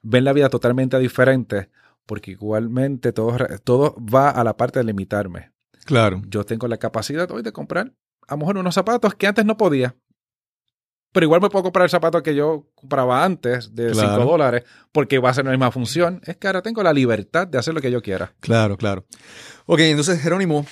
ven 0.03 0.25
la 0.25 0.35
vida 0.35 0.51
totalmente 0.51 0.99
diferente 0.99 1.71
porque 2.05 2.33
igualmente 2.33 3.15
todo, 3.15 3.35
todo 3.65 3.97
va 3.99 4.29
a 4.29 4.45
la 4.45 4.59
parte 4.59 4.79
de 4.81 4.85
limitarme. 4.85 5.53
Claro. 5.87 6.21
Yo 6.29 6.45
tengo 6.45 6.69
la 6.69 6.77
capacidad 6.77 7.31
hoy 7.31 7.41
de 7.43 7.53
comprar 7.53 7.95
a 8.29 8.35
lo 8.35 8.39
mejor 8.41 8.59
unos 8.59 8.75
zapatos 8.75 9.15
que 9.15 9.27
antes 9.27 9.47
no 9.47 9.57
podía. 9.57 9.97
Pero 11.13 11.25
igual 11.25 11.41
me 11.41 11.49
puedo 11.49 11.63
comprar 11.63 11.85
el 11.85 11.91
zapato 11.91 12.23
que 12.23 12.35
yo 12.35 12.67
compraba 12.75 13.25
antes 13.25 13.75
de 13.75 13.95
5 13.95 14.07
Claro. 14.07 14.25
dólares 14.27 14.65
porque 14.93 15.19
va 15.19 15.31
a 15.31 15.35
ser 15.35 15.47
la 15.47 15.53
misma 15.53 15.71
función. 15.71 16.21
Es 16.27 16.37
que 16.37 16.47
ahora 16.47 16.61
tengo 16.61 16.83
la 16.83 16.93
libertad 16.93 17.47
de 17.47 17.57
hacer 17.57 17.73
lo 17.73 17.81
que 17.81 17.91
yo 17.91 18.03
quiera. 18.03 18.35
Claro, 18.41 18.77
claro. 18.77 19.07
Ok, 19.65 19.79
entonces 19.81 20.21
Jerónimo, 20.21 20.67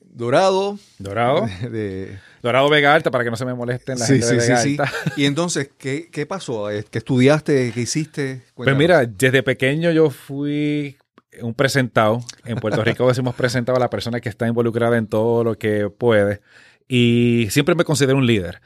Dorado. 0.00 0.78
Dorado. 0.98 1.46
De, 1.70 2.18
Dorado 2.42 2.68
Vega 2.68 2.94
Alta 2.94 3.10
para 3.10 3.24
que 3.24 3.30
no 3.30 3.36
se 3.36 3.44
me 3.44 3.54
molesten 3.54 3.98
la 3.98 4.06
sí, 4.06 4.14
gente 4.14 4.26
de 4.26 4.40
sí, 4.40 4.40
sí, 4.40 4.48
Vega 4.48 4.62
sí. 4.62 4.76
Alta. 4.78 4.92
Y 5.16 5.24
entonces, 5.26 5.70
¿qué, 5.76 6.08
qué 6.10 6.26
pasó? 6.26 6.70
Eh, 6.70 6.84
¿Qué 6.90 6.98
estudiaste? 6.98 7.72
¿Qué 7.72 7.80
hiciste? 7.80 8.42
Pues 8.54 8.76
mira, 8.76 9.04
desde 9.04 9.42
pequeño 9.42 9.90
yo 9.90 10.10
fui 10.10 10.96
un 11.42 11.54
presentado. 11.54 12.20
En 12.44 12.58
Puerto 12.58 12.82
Rico 12.82 13.06
decimos 13.08 13.34
presentado 13.34 13.76
a 13.76 13.80
la 13.80 13.90
persona 13.90 14.20
que 14.20 14.28
está 14.28 14.46
involucrada 14.46 14.96
en 14.96 15.06
todo 15.06 15.44
lo 15.44 15.58
que 15.58 15.88
puede. 15.90 16.40
Y 16.88 17.46
siempre 17.50 17.74
me 17.74 17.84
considero 17.84 18.18
un 18.18 18.26
líder. 18.26 18.60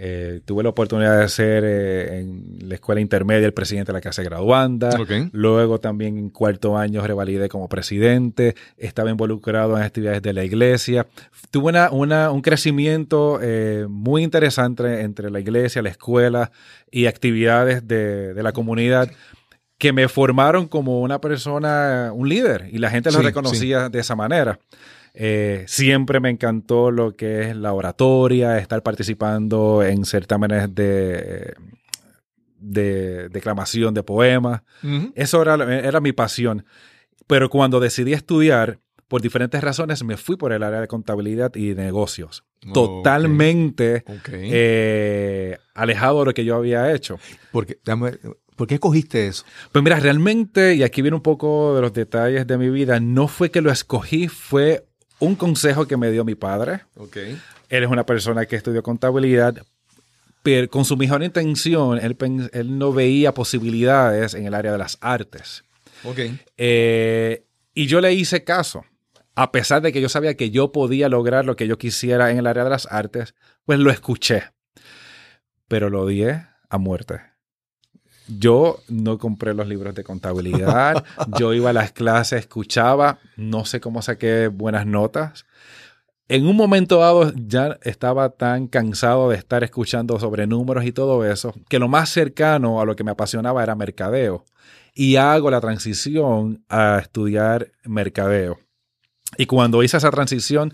Eh, 0.00 0.42
tuve 0.44 0.62
la 0.62 0.68
oportunidad 0.68 1.18
de 1.20 1.28
ser 1.28 1.64
eh, 1.66 2.20
en 2.20 2.68
la 2.68 2.76
escuela 2.76 3.00
intermedia 3.00 3.44
el 3.46 3.52
presidente 3.52 3.90
de 3.90 3.94
la 3.94 4.00
clase 4.00 4.22
graduanda. 4.22 4.90
Ok. 4.96 5.10
Luego 5.32 5.80
también 5.80 6.16
en 6.16 6.30
cuarto 6.30 6.78
año 6.78 7.04
revalidé 7.04 7.48
como 7.48 7.68
presidente. 7.68 8.54
Estaba 8.76 9.10
involucrado 9.10 9.76
en 9.76 9.82
actividades 9.82 10.22
de 10.22 10.32
la 10.32 10.44
iglesia. 10.44 11.06
Tuve 11.50 11.70
una, 11.70 11.90
una- 11.90 12.30
un 12.30 12.42
crecimiento 12.42 13.40
eh, 13.42 13.86
muy 13.88 14.22
interesante 14.22 15.00
entre 15.00 15.30
la 15.30 15.40
iglesia, 15.40 15.82
la 15.82 15.88
escuela 15.90 16.52
y 16.92 17.06
actividades 17.06 17.88
de, 17.88 18.34
de 18.34 18.42
la 18.44 18.52
comunidad 18.52 19.10
que 19.78 19.92
me 19.92 20.08
formaron 20.08 20.68
como 20.68 21.02
una 21.02 21.20
persona, 21.20 22.10
un 22.14 22.28
líder, 22.28 22.68
y 22.72 22.78
la 22.78 22.90
gente 22.90 23.10
lo 23.12 23.18
Sí, 23.18 23.24
reconocía 23.24 23.88
de 23.88 23.98
esa 24.00 24.14
manera. 24.16 24.58
Eh, 25.20 25.64
siempre 25.66 26.20
me 26.20 26.30
encantó 26.30 26.92
lo 26.92 27.16
que 27.16 27.50
es 27.50 27.56
la 27.56 27.72
oratoria, 27.72 28.56
estar 28.58 28.84
participando 28.84 29.82
en 29.82 30.04
certámenes 30.04 30.72
de, 30.76 31.54
de 32.60 33.28
declamación 33.28 33.94
de 33.94 34.04
poemas. 34.04 34.62
Eso 35.16 35.42
era, 35.42 35.54
era 35.80 36.00
mi 36.00 36.12
pasión. 36.12 36.64
Pero 37.26 37.50
cuando 37.50 37.80
decidí 37.80 38.12
estudiar, 38.12 38.78
por 39.08 39.20
diferentes 39.20 39.60
razones, 39.60 40.04
me 40.04 40.16
fui 40.16 40.36
por 40.36 40.52
el 40.52 40.62
área 40.62 40.80
de 40.80 40.86
contabilidad 40.86 41.52
y 41.56 41.74
negocios. 41.74 42.44
Ok. 42.66 42.74
Totalmente 42.74 44.04
eh, 44.32 45.58
alejado 45.74 46.20
de 46.20 46.24
lo 46.26 46.34
que 46.34 46.44
yo 46.44 46.54
había 46.54 46.92
hecho. 46.92 47.18
Porque, 47.50 47.78
¿Por 48.54 48.66
qué 48.66 48.74
escogiste 48.74 49.26
eso? 49.26 49.44
Pues 49.72 49.82
mira, 49.82 49.98
realmente, 49.98 50.74
y 50.74 50.82
aquí 50.82 51.00
viene 51.02 51.16
un 51.16 51.22
poco 51.22 51.74
de 51.74 51.80
los 51.80 51.92
detalles 51.92 52.46
de 52.46 52.58
mi 52.58 52.70
vida, 52.70 53.00
no 53.00 53.28
fue 53.28 53.50
que 53.50 53.60
lo 53.60 53.70
escogí, 53.70 54.28
fue 54.28 54.87
un 55.18 55.34
consejo 55.34 55.86
que 55.86 55.96
me 55.96 56.10
dio 56.10 56.24
mi 56.24 56.34
padre. 56.34 56.80
Ok. 56.96 57.16
Él 57.16 57.82
es 57.84 57.88
una 57.88 58.06
persona 58.06 58.46
que 58.46 58.56
estudió 58.56 58.82
contabilidad, 58.82 59.62
pero 60.42 60.68
con 60.68 60.84
su 60.84 60.96
mejor 60.96 61.22
intención, 61.22 61.98
él, 61.98 62.16
él 62.52 62.78
no 62.78 62.92
veía 62.92 63.34
posibilidades 63.34 64.34
en 64.34 64.46
el 64.46 64.54
área 64.54 64.72
de 64.72 64.78
las 64.78 64.96
artes. 65.00 65.64
Ok. 66.04 66.20
Eh, 66.56 67.44
y 67.74 67.86
yo 67.86 68.00
le 68.00 68.12
hice 68.12 68.44
caso. 68.44 68.84
A 69.34 69.52
pesar 69.52 69.82
de 69.82 69.92
que 69.92 70.00
yo 70.00 70.08
sabía 70.08 70.36
que 70.36 70.50
yo 70.50 70.72
podía 70.72 71.08
lograr 71.08 71.44
lo 71.44 71.54
que 71.54 71.68
yo 71.68 71.78
quisiera 71.78 72.30
en 72.30 72.38
el 72.38 72.46
área 72.46 72.64
de 72.64 72.70
las 72.70 72.86
artes, 72.90 73.34
pues 73.64 73.78
lo 73.78 73.90
escuché. 73.90 74.50
Pero 75.68 75.90
lo 75.90 76.02
odié 76.02 76.46
a 76.70 76.78
muerte. 76.78 77.20
Yo 78.28 78.80
no 78.88 79.18
compré 79.18 79.54
los 79.54 79.66
libros 79.66 79.94
de 79.94 80.04
contabilidad. 80.04 81.04
yo 81.38 81.54
iba 81.54 81.70
a 81.70 81.72
las 81.72 81.92
clases, 81.92 82.40
escuchaba, 82.40 83.18
no 83.36 83.64
sé 83.64 83.80
cómo 83.80 84.02
saqué 84.02 84.48
buenas 84.48 84.86
notas. 84.86 85.46
En 86.28 86.46
un 86.46 86.56
momento 86.56 86.98
dado 86.98 87.32
ya 87.34 87.78
estaba 87.82 88.28
tan 88.28 88.66
cansado 88.66 89.30
de 89.30 89.36
estar 89.36 89.64
escuchando 89.64 90.20
sobre 90.20 90.46
números 90.46 90.84
y 90.84 90.92
todo 90.92 91.24
eso, 91.24 91.54
que 91.70 91.78
lo 91.78 91.88
más 91.88 92.10
cercano 92.10 92.82
a 92.82 92.84
lo 92.84 92.96
que 92.96 93.04
me 93.04 93.10
apasionaba 93.10 93.62
era 93.62 93.74
mercadeo. 93.74 94.44
Y 94.94 95.16
hago 95.16 95.50
la 95.50 95.60
transición 95.60 96.64
a 96.68 96.98
estudiar 96.98 97.72
mercadeo. 97.84 98.58
Y 99.38 99.46
cuando 99.46 99.82
hice 99.82 99.96
esa 99.96 100.10
transición, 100.10 100.72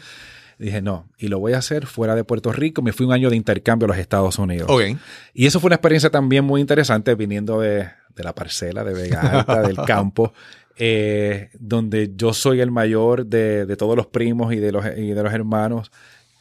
dije, 0.64 0.83
no, 0.83 1.09
y 1.18 1.28
lo 1.28 1.38
voy 1.38 1.52
a 1.52 1.59
hacer 1.59 1.87
fuera 1.87 2.14
de 2.14 2.25
Puerto 2.25 2.52
Rico. 2.52 2.83
Me 2.83 2.92
fui 2.92 3.06
un 3.06 3.12
año 3.12 3.30
de 3.30 3.37
intercambio 3.37 3.87
a 3.87 3.88
los 3.88 3.99
Estados 3.99 4.38
Unidos. 4.38 4.68
Ok. 4.71 4.99
Y 5.33 5.47
eso 5.47 5.61
fue 5.61 5.68
una 5.68 5.76
experiencia 5.76 6.11
también 6.11 6.44
muy 6.44 6.61
interesante 6.61 7.14
viniendo 7.14 7.61
de, 7.61 7.88
de 8.14 8.25
la 8.25 8.35
parcela 8.35 8.85
de 8.85 8.92
Vega 8.94 9.21
Alta, 9.21 9.62
del 9.62 9.76
campo, 9.87 10.33
eh, 10.76 11.50
donde 11.59 12.12
yo 12.16 12.33
soy 12.33 12.61
el 12.61 12.71
mayor 12.71 13.26
de, 13.26 13.64
de 13.66 13.76
todos 13.76 13.97
los 13.97 14.06
primos 14.06 14.52
y 14.52 14.56
de 14.56 14.73
los, 14.73 14.85
y 14.97 15.12
de 15.12 15.23
los 15.23 15.33
hermanos. 15.33 15.90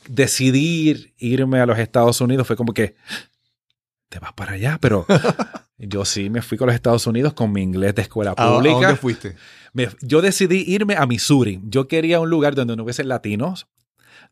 Decidir 0.10 1.14
irme 1.18 1.60
a 1.60 1.66
los 1.66 1.80
Estados 1.80 2.20
Unidos 2.22 2.46
fue 2.48 2.56
como 2.56 2.74
que, 2.74 2.96
te 4.10 4.20
vas 4.20 4.34
para 4.34 4.54
allá, 4.54 4.78
pero 4.82 5.06
yo 5.78 6.06
sí 6.06 6.30
me 6.30 6.42
fui 6.42 6.58
con 6.58 6.68
los 6.68 6.76
Estados 6.76 7.08
Unidos 7.08 7.34
con 7.34 7.52
mi 7.52 7.62
inglés 7.62 7.96
de 7.96 8.04
escuela 8.04 8.34
¿A, 8.38 8.44
a 8.48 8.54
pública. 8.56 8.76
dónde 8.76 8.96
fuiste? 8.96 9.36
Me- 9.74 9.90
yo 10.02 10.22
decidí 10.22 10.64
irme 10.68 10.96
a 10.98 11.06
Missouri. 11.08 11.62
Yo 11.64 11.88
quería 11.88 12.20
un 12.20 12.30
lugar 12.30 12.54
donde 12.54 12.76
no 12.76 12.84
hubiese 12.84 13.04
latinos, 13.04 13.66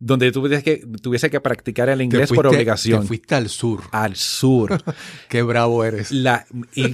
donde 0.04 0.32
tuviese 0.32 0.64
que, 0.64 0.78
tuviese 1.02 1.30
que 1.30 1.40
practicar 1.40 1.88
el 1.88 2.02
inglés 2.02 2.30
por 2.30 2.38
fuiste- 2.46 2.56
obligación. 2.56 3.02
Te 3.02 3.08
fuiste 3.08 3.36
al 3.36 3.50
sur. 3.50 3.82
Al 3.92 4.16
sur. 4.16 4.78
Qué 5.30 5.44
bravo 5.44 5.86
eres. 5.86 6.12
La, 6.12 6.46
y 6.76 6.94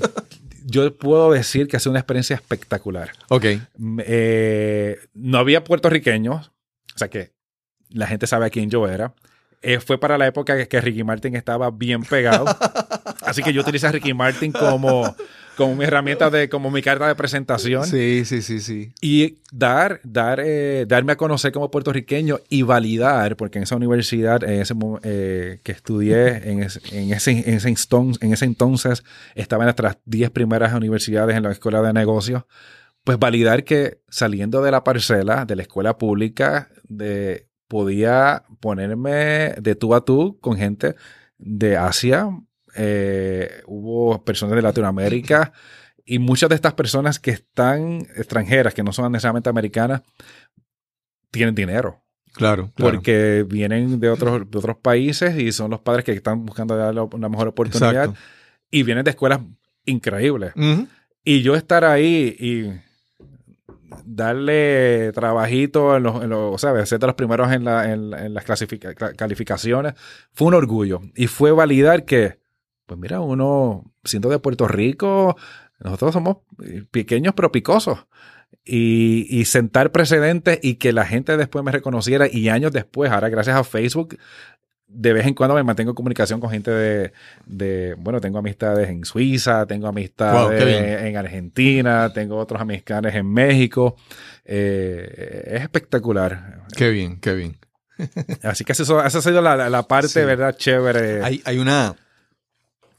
yo 0.65 0.95
puedo 0.97 1.31
decir 1.31 1.67
que 1.69 1.77
ha 1.77 1.79
sido 1.79 1.91
una 1.91 1.99
experiencia 2.01 2.35
espectacular. 2.35 3.11
Ok. 3.29 3.45
Mm, 3.77 3.99
eh, 4.05 4.97
no 5.13 5.37
había 5.37 5.63
puertorriqueños, 5.63 6.51
o 6.93 6.97
sea 6.97 7.07
que 7.09 7.31
la 7.89 8.07
gente 8.07 8.27
sabe 8.27 8.45
a 8.45 8.49
quién 8.49 8.69
yo 8.69 8.87
era. 8.87 9.15
Eh, 9.61 9.79
fue 9.79 9.99
para 9.99 10.17
la 10.17 10.27
época 10.27 10.57
que, 10.57 10.67
que 10.67 10.81
Ricky 10.81 11.03
Martin 11.05 11.35
estaba 11.35 11.71
bien 11.71 12.03
pegado. 12.03 12.45
Así 13.25 13.41
que 13.41 13.53
yo 13.53 13.61
utilicé 13.61 13.87
a 13.87 13.91
Ricky 13.93 14.13
Martin 14.13 14.51
como, 14.51 15.15
como 15.57 15.75
mi 15.75 15.83
herramienta 15.85 16.29
de, 16.29 16.47
como 16.47 16.71
mi 16.71 16.81
carta 16.81 17.07
de 17.07 17.15
presentación. 17.15 17.83
Sí, 17.85 18.23
sí, 18.25 18.41
sí, 18.41 18.61
sí. 18.61 18.93
Y 19.01 19.39
dar, 19.51 19.99
dar, 20.03 20.39
eh, 20.39 20.85
darme 20.87 21.13
a 21.13 21.15
conocer 21.17 21.51
como 21.51 21.71
puertorriqueño 21.71 22.39
y 22.47 22.61
validar, 22.61 23.35
porque 23.35 23.57
en 23.57 23.63
esa 23.63 23.75
universidad 23.75 24.43
en 24.43 24.61
ese, 24.61 24.75
eh, 25.03 25.59
que 25.63 25.71
estudié, 25.71 26.49
en, 26.49 26.63
ese, 26.63 26.79
en, 26.97 27.11
ese, 27.11 27.31
en, 27.31 27.55
ese 27.55 27.69
inston- 27.69 28.17
en 28.21 28.31
ese 28.31 28.45
entonces, 28.45 29.03
estaba 29.35 29.63
en 29.63 29.67
nuestras 29.67 29.97
10 30.05 30.29
primeras 30.29 30.73
universidades 30.73 31.35
en 31.35 31.43
la 31.43 31.51
escuela 31.51 31.81
de 31.81 31.91
negocios, 31.91 32.43
pues 33.03 33.17
validar 33.17 33.63
que 33.63 34.01
saliendo 34.09 34.61
de 34.61 34.71
la 34.71 34.83
parcela, 34.83 35.45
de 35.45 35.55
la 35.55 35.63
escuela 35.63 35.97
pública, 35.97 36.69
de, 36.87 37.47
podía 37.67 38.43
ponerme 38.59 39.55
de 39.59 39.75
tú 39.75 39.95
a 39.95 40.05
tú 40.05 40.37
con 40.39 40.55
gente 40.57 40.95
de 41.39 41.77
Asia, 41.77 42.29
eh, 42.77 43.61
hubo 43.65 44.23
personas 44.23 44.55
de 44.55 44.61
Latinoamérica, 44.61 45.51
y 46.05 46.19
muchas 46.19 46.49
de 46.49 46.55
estas 46.55 46.73
personas 46.73 47.19
que 47.19 47.31
están 47.31 48.07
extranjeras, 48.15 48.73
que 48.73 48.81
no 48.81 48.93
son 48.93 49.11
necesariamente 49.11 49.49
americanas, 49.49 50.01
tienen 51.31 51.53
dinero. 51.53 52.01
Claro, 52.33 52.71
claro. 52.75 52.93
Porque 52.93 53.45
vienen 53.47 53.99
de 53.99 54.09
otros, 54.09 54.49
de 54.49 54.57
otros 54.57 54.77
países 54.77 55.37
y 55.37 55.51
son 55.51 55.71
los 55.71 55.81
padres 55.81 56.05
que 56.05 56.13
están 56.13 56.45
buscando 56.45 56.77
darle 56.77 57.01
una 57.01 57.27
mejor 57.27 57.49
oportunidad. 57.49 58.05
Exacto. 58.05 58.19
Y 58.71 58.83
vienen 58.83 59.03
de 59.03 59.11
escuelas 59.11 59.41
increíble. 59.85 60.53
Y 61.23 61.41
yo 61.41 61.55
estar 61.55 61.83
ahí 61.83 62.35
y 62.39 62.71
darle 64.05 65.11
trabajito 65.13 65.97
en 65.97 66.03
los, 66.03 66.23
en 66.23 66.29
los 66.29 66.63
o 66.63 66.85
ser 66.85 66.99
de 66.99 67.07
los 67.07 67.15
primeros 67.15 67.51
en, 67.51 67.65
las 67.65 68.45
calificaciones, 69.17 69.93
fue 70.31 70.47
un 70.47 70.53
orgullo. 70.53 71.01
Y 71.15 71.27
fue 71.27 71.51
validar 71.51 72.05
que, 72.05 72.39
pues 72.87 72.99
mira, 72.99 73.21
uno, 73.21 73.83
siendo 74.03 74.29
de 74.29 74.39
Puerto 74.39 74.67
Rico, 74.67 75.37
nosotros 75.79 76.13
somos 76.13 76.37
pequeños 76.89 77.35
pero 77.35 77.51
picosos. 77.51 78.07
Y, 78.63 79.27
y, 79.29 79.45
sentar 79.45 79.91
precedentes 79.91 80.59
y 80.61 80.75
que 80.75 80.91
la 80.91 81.05
gente 81.05 81.37
después 81.37 81.63
me 81.63 81.71
reconociera 81.71 82.27
y 82.29 82.49
años 82.49 82.73
después, 82.73 83.11
ahora 83.11 83.29
gracias 83.29 83.55
a 83.55 83.63
Facebook, 83.63 84.17
de 84.87 85.13
vez 85.13 85.27
en 85.27 85.33
cuando 85.33 85.55
me 85.55 85.63
mantengo 85.63 85.91
en 85.91 85.95
comunicación 85.95 86.39
con 86.39 86.49
gente 86.49 86.71
de, 87.45 87.95
bueno, 87.99 88.21
tengo 88.21 88.39
amistades 88.39 88.89
en 88.89 89.03
Suiza, 89.03 89.65
tengo 89.65 89.87
amistades 89.87 91.03
en 91.03 91.17
Argentina, 91.17 92.11
tengo 92.13 92.37
otros 92.37 92.61
amistades 92.61 93.13
en 93.13 93.31
México. 93.31 93.97
Eh, 94.45 95.43
es 95.47 95.61
espectacular. 95.61 96.63
Qué 96.75 96.89
bien, 96.89 97.19
qué 97.19 97.33
bien. 97.33 97.57
Así 98.43 98.63
que 98.63 98.71
eso, 98.71 99.03
esa 99.03 99.17
ha 99.17 99.21
sido 99.21 99.41
la, 99.41 99.83
parte, 99.83 100.23
¿verdad? 100.23 100.55
Chévere. 100.55 101.21
Hay, 101.21 101.41
hay, 101.43 101.57
una, 101.57 101.95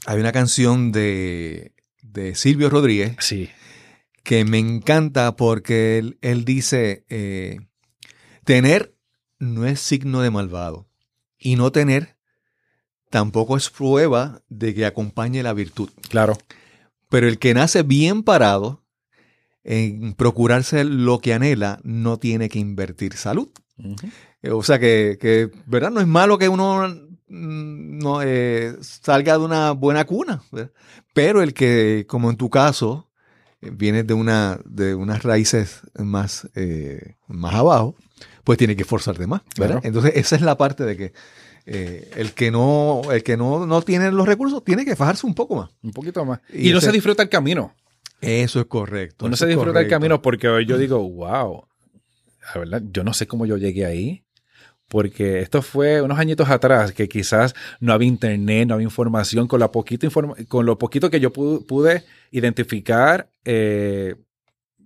hay 0.06 0.20
una 0.20 0.32
canción 0.32 0.92
de, 0.92 1.72
de 2.02 2.34
Silvio 2.34 2.70
Rodríguez. 2.70 3.16
Sí. 3.20 3.50
Que 4.22 4.44
me 4.44 4.58
encanta 4.58 5.36
porque 5.36 5.98
él, 5.98 6.18
él 6.20 6.44
dice, 6.44 7.04
eh, 7.08 7.60
tener 8.44 8.94
no 9.38 9.66
es 9.66 9.80
signo 9.80 10.20
de 10.20 10.30
malvado 10.30 10.88
y 11.38 11.56
no 11.56 11.72
tener 11.72 12.16
tampoco 13.10 13.56
es 13.56 13.70
prueba 13.70 14.42
de 14.48 14.74
que 14.74 14.86
acompañe 14.86 15.42
la 15.42 15.52
virtud. 15.52 15.90
Claro. 16.08 16.36
Pero 17.08 17.26
el 17.26 17.38
que 17.38 17.54
nace 17.54 17.82
bien 17.82 18.22
parado 18.22 18.84
en 19.64 20.14
procurarse 20.14 20.84
lo 20.84 21.18
que 21.18 21.34
anhela, 21.34 21.80
no 21.84 22.18
tiene 22.18 22.48
que 22.48 22.58
invertir 22.58 23.14
salud. 23.14 23.48
O 24.50 24.62
sea 24.62 24.78
que, 24.78 25.50
¿verdad? 25.66 25.90
No 25.90 26.00
es 26.00 26.06
malo 26.06 26.38
que 26.38 26.48
uno 26.48 27.07
no, 27.28 28.22
eh, 28.22 28.76
salga 28.80 29.38
de 29.38 29.44
una 29.44 29.72
buena 29.72 30.04
cuna, 30.04 30.42
pero 31.12 31.42
el 31.42 31.54
que, 31.54 32.06
como 32.08 32.30
en 32.30 32.36
tu 32.36 32.50
caso, 32.50 33.08
viene 33.60 34.02
de, 34.02 34.14
una, 34.14 34.60
de 34.64 34.94
unas 34.94 35.22
raíces 35.22 35.82
más, 35.96 36.48
eh, 36.54 37.16
más 37.26 37.54
abajo, 37.54 37.96
pues 38.44 38.58
tiene 38.58 38.76
que 38.76 38.82
esforzarte 38.82 39.26
más. 39.26 39.42
Entonces, 39.82 40.12
esa 40.14 40.36
es 40.36 40.42
la 40.42 40.56
parte 40.56 40.84
de 40.84 40.96
que 40.96 41.12
eh, 41.70 42.10
el 42.16 42.32
que 42.32 42.50
no, 42.50 43.02
el 43.12 43.22
que 43.22 43.36
no, 43.36 43.66
no, 43.66 43.82
tiene 43.82 44.10
los 44.10 44.26
recursos 44.26 44.64
tiene 44.64 44.86
que 44.86 44.96
fajarse 44.96 45.26
un 45.26 45.34
poco 45.34 45.56
más. 45.56 45.70
Un 45.82 45.92
poquito 45.92 46.24
más. 46.24 46.40
Y, 46.52 46.72
no 46.72 46.80
se 46.80 46.90
disfruta 46.90 47.22
el 47.22 47.28
camino. 47.28 47.74
Eso 48.22 48.60
es 48.60 48.66
correcto. 48.66 49.28
No 49.28 49.36
se 49.36 49.46
disfruta 49.46 49.80
el 49.80 49.88
camino 49.88 50.22
porque 50.22 50.48
hoy 50.48 50.64
yo 50.64 50.78
digo, 50.78 50.98
wow, 50.98 51.66
la 52.54 52.60
verdad, 52.60 52.82
yo 52.90 53.04
no 53.04 53.12
sé 53.12 53.26
cómo 53.26 53.44
yo 53.44 53.58
llegué 53.58 53.84
ahí. 53.84 54.24
Porque 54.88 55.40
esto 55.40 55.60
fue 55.60 56.00
unos 56.00 56.18
añitos 56.18 56.48
atrás 56.48 56.92
que 56.92 57.08
quizás 57.08 57.54
no 57.78 57.92
había 57.92 58.08
internet, 58.08 58.66
no 58.66 58.74
había 58.74 58.84
información. 58.84 59.46
Con, 59.46 59.60
la 59.60 59.70
poquito 59.70 60.08
con 60.48 60.66
lo 60.66 60.78
poquito 60.78 61.10
que 61.10 61.20
yo 61.20 61.32
pude, 61.32 62.04
identificar, 62.30 63.30
eh, 63.44 64.16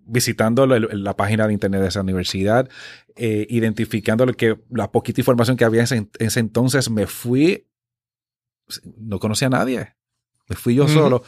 visitando 0.04 0.66
la, 0.66 1.16
página 1.16 1.46
de 1.46 1.52
internet 1.52 1.82
de 1.82 1.88
esa 1.88 2.00
universidad, 2.00 2.68
eh, 3.14 3.46
identificando 3.48 4.26
lo 4.26 4.34
que, 4.34 4.58
la 4.70 4.90
poquita 4.90 5.20
información 5.20 5.56
que 5.56 5.64
había 5.64 5.84
en 5.84 6.10
ese, 6.18 6.40
entonces, 6.40 6.90
me 6.90 7.06
fui, 7.06 7.68
no 8.96 9.20
conocía 9.20 9.46
a 9.46 9.50
nadie, 9.50 9.94
me 10.48 10.56
fui 10.56 10.74
yo 10.74 10.88
solo. 10.88 11.22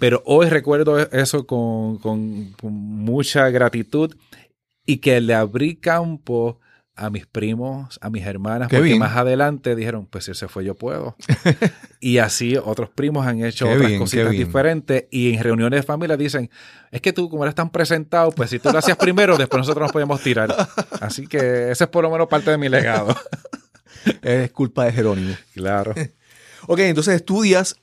Pero 0.00 0.22
hoy 0.26 0.48
recuerdo 0.48 0.98
eso 0.98 1.46
con, 1.46 1.98
con, 1.98 2.54
mucha 2.62 3.48
gratitud 3.50 4.14
y 4.84 4.98
que 4.98 5.20
le 5.20 5.34
abrí 5.34 5.76
campo 5.76 6.60
a 6.96 7.10
mis 7.10 7.26
primos, 7.26 7.98
a 8.00 8.08
mis 8.08 8.24
hermanas, 8.24 8.68
porque 8.70 8.98
más 8.98 9.16
adelante 9.16 9.76
dijeron, 9.76 10.06
pues 10.06 10.24
si 10.24 10.34
se 10.34 10.48
fue, 10.48 10.64
yo 10.64 10.74
puedo. 10.74 11.14
y 12.00 12.18
así 12.18 12.56
otros 12.56 12.88
primos 12.88 13.26
han 13.26 13.44
hecho 13.44 13.70
otras 13.70 13.92
cositas 13.92 14.30
diferentes 14.30 15.04
y 15.10 15.34
en 15.34 15.42
reuniones 15.42 15.80
de 15.80 15.86
familia 15.86 16.16
dicen, 16.16 16.50
es 16.90 17.02
que 17.02 17.12
tú 17.12 17.28
como 17.28 17.44
eres 17.44 17.54
tan 17.54 17.70
presentado, 17.70 18.32
pues 18.32 18.50
si 18.50 18.58
tú 18.58 18.70
lo 18.72 18.78
hacías 18.78 18.96
primero, 18.96 19.36
después 19.36 19.58
nosotros 19.58 19.82
nos 19.82 19.92
podemos 19.92 20.22
tirar. 20.22 20.54
Así 21.00 21.26
que 21.26 21.70
ese 21.70 21.84
es 21.84 21.90
por 21.90 22.02
lo 22.02 22.10
menos 22.10 22.28
parte 22.28 22.50
de 22.50 22.58
mi 22.58 22.68
legado. 22.68 23.14
es 24.22 24.50
culpa 24.52 24.86
de 24.86 24.92
Jerónimo. 24.92 25.34
Claro. 25.54 25.94
ok, 26.66 26.78
entonces 26.80 27.16
estudias 27.16 27.76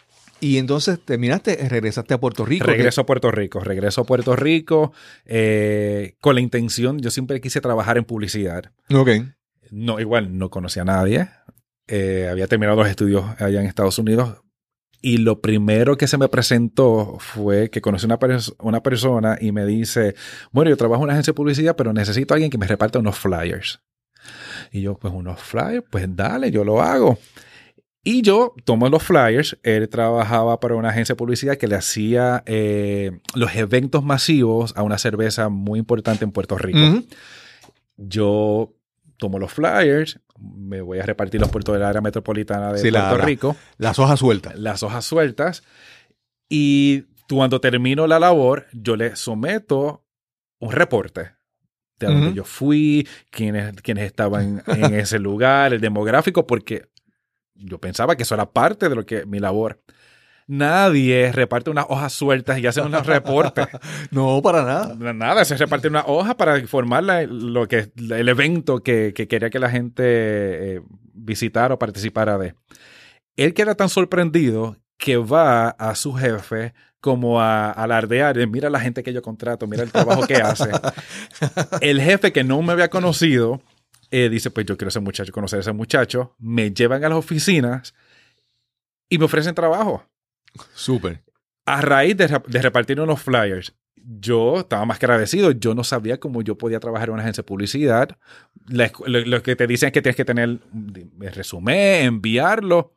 y 0.44 0.58
entonces 0.58 1.00
terminaste, 1.00 1.56
regresaste 1.70 2.14
a 2.14 2.20
Puerto 2.20 2.44
Rico. 2.44 2.66
Regreso 2.66 3.00
a 3.00 3.06
Puerto 3.06 3.32
Rico, 3.32 3.62
regreso 3.62 4.02
a 4.02 4.04
Puerto 4.04 4.36
Rico 4.36 4.92
eh, 5.24 6.18
con 6.20 6.36
la 6.36 6.42
intención, 6.42 7.00
yo 7.00 7.12
siempre 7.12 7.40
quise 7.40 7.62
trabajar 7.62 7.98
en 7.98 8.04
publicidad. 8.04 8.74
Ok. 8.94 9.10
No, 9.72 10.02
igual 10.02 10.38
no 10.38 10.50
conocía 10.50 10.82
a 10.82 10.86
nadie. 10.86 11.30
Eh, 11.88 12.28
había 12.30 12.48
terminado 12.48 12.78
los 12.78 12.90
estudios 12.90 13.24
allá 13.40 13.62
en 13.62 13.68
Estados 13.68 13.98
Unidos. 14.00 14.44
Y 15.02 15.20
lo 15.20 15.40
primero 15.40 15.96
que 15.96 16.08
se 16.08 16.18
me 16.18 16.28
presentó 16.28 17.16
fue 17.20 17.70
que 17.70 17.80
conocí 17.80 18.06
una, 18.06 18.20
una 18.60 18.84
persona 18.84 19.38
y 19.40 19.54
me 19.54 19.66
dice, 19.66 20.14
bueno, 20.52 20.70
yo 20.70 20.76
trabajo 20.76 21.04
en 21.04 21.06
una 21.06 21.14
agencia 21.14 21.32
de 21.32 21.36
publicidad, 21.36 21.78
pero 21.78 21.94
necesito 21.94 22.34
a 22.34 22.36
alguien 22.36 22.52
que 22.52 22.58
me 22.58 22.68
reparta 22.68 23.00
unos 23.00 23.18
flyers. 23.18 23.82
Y 24.74 24.82
yo, 24.82 24.96
pues 24.96 25.14
unos 25.14 25.40
flyers, 25.40 25.86
pues 25.90 26.06
dale, 26.14 26.52
yo 26.52 26.66
lo 26.66 26.82
hago. 26.82 27.18
Y 28.04 28.22
yo 28.22 28.54
tomo 28.66 28.90
los 28.90 29.04
flyers. 29.04 29.58
Él 29.64 29.88
trabajaba 29.88 30.60
para 30.60 30.76
una 30.76 30.90
agencia 30.90 31.14
de 31.14 31.18
publicidad 31.18 31.58
que 31.58 31.68
le 31.68 31.76
hacía 31.76 32.44
eh, 32.46 33.20
los 33.34 33.56
eventos 33.56 34.04
masivos 34.04 34.74
a 34.76 34.84
una 34.84 34.98
cerveza 34.98 35.48
muy 35.50 35.80
importante 35.80 36.26
en 36.26 36.32
Puerto 36.32 36.58
Rico. 36.58 37.04
Yo 37.96 38.74
tomo 39.18 39.40
los 39.40 39.54
flyers, 39.54 40.20
me 40.38 40.82
voy 40.82 41.00
a 41.00 41.04
repartir 41.04 41.40
los 41.40 41.50
puertos 41.50 41.74
del 41.74 41.84
área 41.84 42.02
metropolitana 42.02 42.74
de 42.74 42.92
Puerto 42.92 43.18
Rico. 43.20 43.56
las 43.78 44.00
hojas 44.00 44.20
sueltas. 44.20 44.60
Las 44.60 44.84
hojas 44.84 45.06
sueltas. 45.06 45.64
Y 46.50 47.06
cuando 47.30 47.62
termino 47.62 48.06
la 48.06 48.20
labor, 48.20 48.68
yo 48.74 48.98
le 48.98 49.16
someto 49.16 50.04
un 50.60 50.72
reporte 50.72 51.32
de 52.00 52.08
dónde 52.08 52.34
yo 52.34 52.44
fui, 52.44 53.08
quiénes, 53.30 53.74
quiénes 53.82 54.06
estaban 54.06 54.62
en 54.68 54.94
ese 54.94 55.20
lugar, 55.20 55.74
el 55.74 55.80
demográfico, 55.80 56.46
porque 56.46 56.90
yo 57.56 57.80
pensaba 57.80 58.16
que 58.16 58.24
eso 58.24 58.36
era 58.36 58.52
parte 58.52 58.90
de 58.90 58.96
lo 58.96 59.06
que 59.06 59.26
mi 59.26 59.40
labor. 59.40 59.80
Nadie 60.46 61.32
reparte 61.32 61.70
unas 61.70 61.86
hojas 61.88 62.12
sueltas 62.12 62.60
y 62.60 62.68
hace 62.68 62.82
unos 62.82 63.06
reportes. 63.06 63.68
no, 64.12 64.42
para 64.42 64.64
nada. 64.64 65.14
Nada, 65.14 65.46
se 65.46 65.56
reparte 65.56 65.88
una 65.88 66.04
hoja 66.06 66.36
para 66.36 66.60
informar 66.60 67.04
lo 67.04 67.68
que, 67.68 67.92
el 67.96 68.28
evento 68.28 68.80
que, 68.80 69.14
quería 69.14 69.50
que 69.50 69.60
la 69.60 69.70
gente 69.70 70.04
eh, 70.06 70.82
visitara 71.14 71.76
o 71.76 71.80
participara 71.80 72.38
de. 72.38 72.56
Él 73.38 73.54
queda 73.54 73.76
tan 73.76 73.90
sorprendido 73.90 74.78
que 74.98 75.18
va 75.18 75.70
a 75.70 75.96
su 75.96 76.14
jefe 76.14 76.74
como 77.00 77.42
a, 77.42 77.70
alardear, 77.72 78.36
mira 78.48 78.70
la 78.70 78.80
gente 78.80 79.04
que 79.04 79.12
yo 79.12 79.22
contrato, 79.22 79.68
mira 79.68 79.84
el 79.84 79.92
trabajo 79.92 80.26
que 80.26 80.36
hace. 80.36 80.70
el 81.82 82.02
jefe 82.02 82.32
que 82.32 82.44
no 82.44 82.62
me 82.62 82.74
había 82.74 82.90
conocido 82.90 83.62
eh, 84.16 84.30
dice, 84.30 84.52
pues 84.52 84.68
yo 84.68 84.78
quiero 84.78 84.90
ese 84.90 85.00
muchacho, 85.00 85.34
conocer 85.34 85.58
a 85.58 85.62
ese 85.62 85.72
muchacho, 85.72 86.36
me 86.38 86.72
llevan 86.72 87.04
a 87.04 87.10
las 87.10 87.18
oficinas 87.18 87.96
y 89.10 89.18
me 89.18 89.26
ofrecen 89.26 89.56
trabajo. 89.56 90.06
Súper. 90.76 91.24
A 91.66 91.82
raíz 91.82 92.16
de, 92.16 92.28
repartir 92.28 93.02
unos 93.02 93.24
flyers, 93.24 93.74
yo 93.96 94.60
estaba 94.60 94.86
más 94.86 95.00
que 95.00 95.08
agradecido. 95.08 95.50
Yo 95.50 95.74
no 95.74 95.84
sabía 95.84 96.20
cómo 96.20 96.44
yo 96.44 96.60
podía 96.60 96.80
trabajar 96.80 97.10
en 97.10 97.14
una 97.14 97.24
agencia 97.24 97.42
de 97.42 97.48
publicidad. 97.48 98.16
lo, 98.68 99.42
que 99.42 99.56
te 99.56 99.66
dicen 99.66 99.88
es 99.88 99.94
que 99.94 100.04
tienes 100.04 100.16
que 100.16 100.26
tener 100.26 100.44
el 100.44 101.32
resumen, 101.34 102.06
enviarlo. 102.06 102.94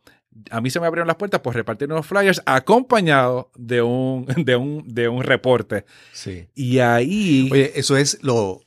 A 0.51 0.61
mí 0.61 0.69
se 0.69 0.81
me 0.81 0.87
abrieron 0.87 1.07
las 1.07 1.17
puertas 1.17 1.41
por 1.41 1.55
repartir 1.55 1.91
unos 1.91 2.07
flyers 2.07 2.43
acompañado 2.45 3.51
de 3.57 3.81
un, 3.81 4.27
de 4.37 4.57
un, 4.57 4.85
de 4.87 5.09
un 5.09 5.23
reporte. 5.23 5.87
Sí. 6.13 6.47
Y 6.55 6.81
ahí. 6.81 7.49
Oye, 7.51 7.73
eso 7.75 7.97
es 7.97 8.23
lo, 8.23 8.66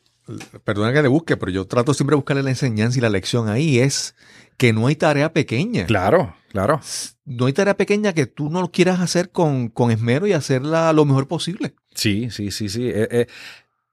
perdona 0.63 0.93
que 0.93 1.01
le 1.01 1.07
busque, 1.07 1.37
pero 1.37 1.51
yo 1.51 1.65
trato 1.65 1.93
siempre 1.93 2.13
de 2.13 2.17
buscarle 2.17 2.43
la 2.43 2.49
enseñanza 2.49 2.97
y 2.97 3.01
la 3.01 3.09
lección 3.09 3.49
ahí, 3.49 3.79
es 3.79 4.15
que 4.57 4.73
no 4.73 4.87
hay 4.87 4.95
tarea 4.95 5.33
pequeña. 5.33 5.85
Claro, 5.85 6.35
claro. 6.49 6.81
No 7.25 7.45
hay 7.45 7.53
tarea 7.53 7.77
pequeña 7.77 8.13
que 8.13 8.25
tú 8.25 8.49
no 8.49 8.61
lo 8.61 8.71
quieras 8.71 8.99
hacer 8.99 9.31
con, 9.31 9.71
esmero 9.89 10.27
y 10.27 10.33
hacerla 10.33 10.91
lo 10.93 11.05
mejor 11.05 11.27
posible. 11.27 11.75
Sí, 11.95 12.29
sí, 12.31 12.51
sí, 12.51 12.69
sí. 12.69 12.87
Eh, 12.87 13.07
eh, 13.11 13.27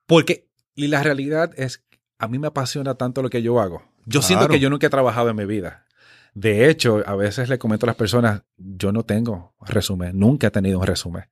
porque 0.07 0.49
y 0.75 0.89
la 0.89 1.03
realidad 1.03 1.53
es, 1.57 1.83
a 2.19 2.29
mí 2.29 2.39
me 2.39 2.49
apasiona 2.49 2.95
tanto 2.95 3.23
lo 3.23 3.31
que 3.31 3.43
yo 3.43 3.61
hago. 3.61 3.83
Yo 4.05 4.23
siento 4.23 4.49
que 4.49 4.61
yo 4.61 4.71
nunca 4.71 4.87
he 4.87 4.91
trabajado 4.91 5.31
en 5.31 5.37
mi 5.37 5.47
vida. 5.47 5.87
De 6.35 6.69
hecho, 6.69 7.03
a 7.07 7.17
veces 7.17 7.49
le 7.49 7.59
comento 7.59 7.87
a 7.87 7.89
las 7.89 7.97
personas, 7.97 8.43
yo 8.57 8.93
no 8.93 9.05
tengo 9.05 9.55
resumen, 9.63 10.19
nunca 10.19 10.49
he 10.49 10.51
tenido 10.51 10.79
un 10.79 10.87
resumen 10.87 11.25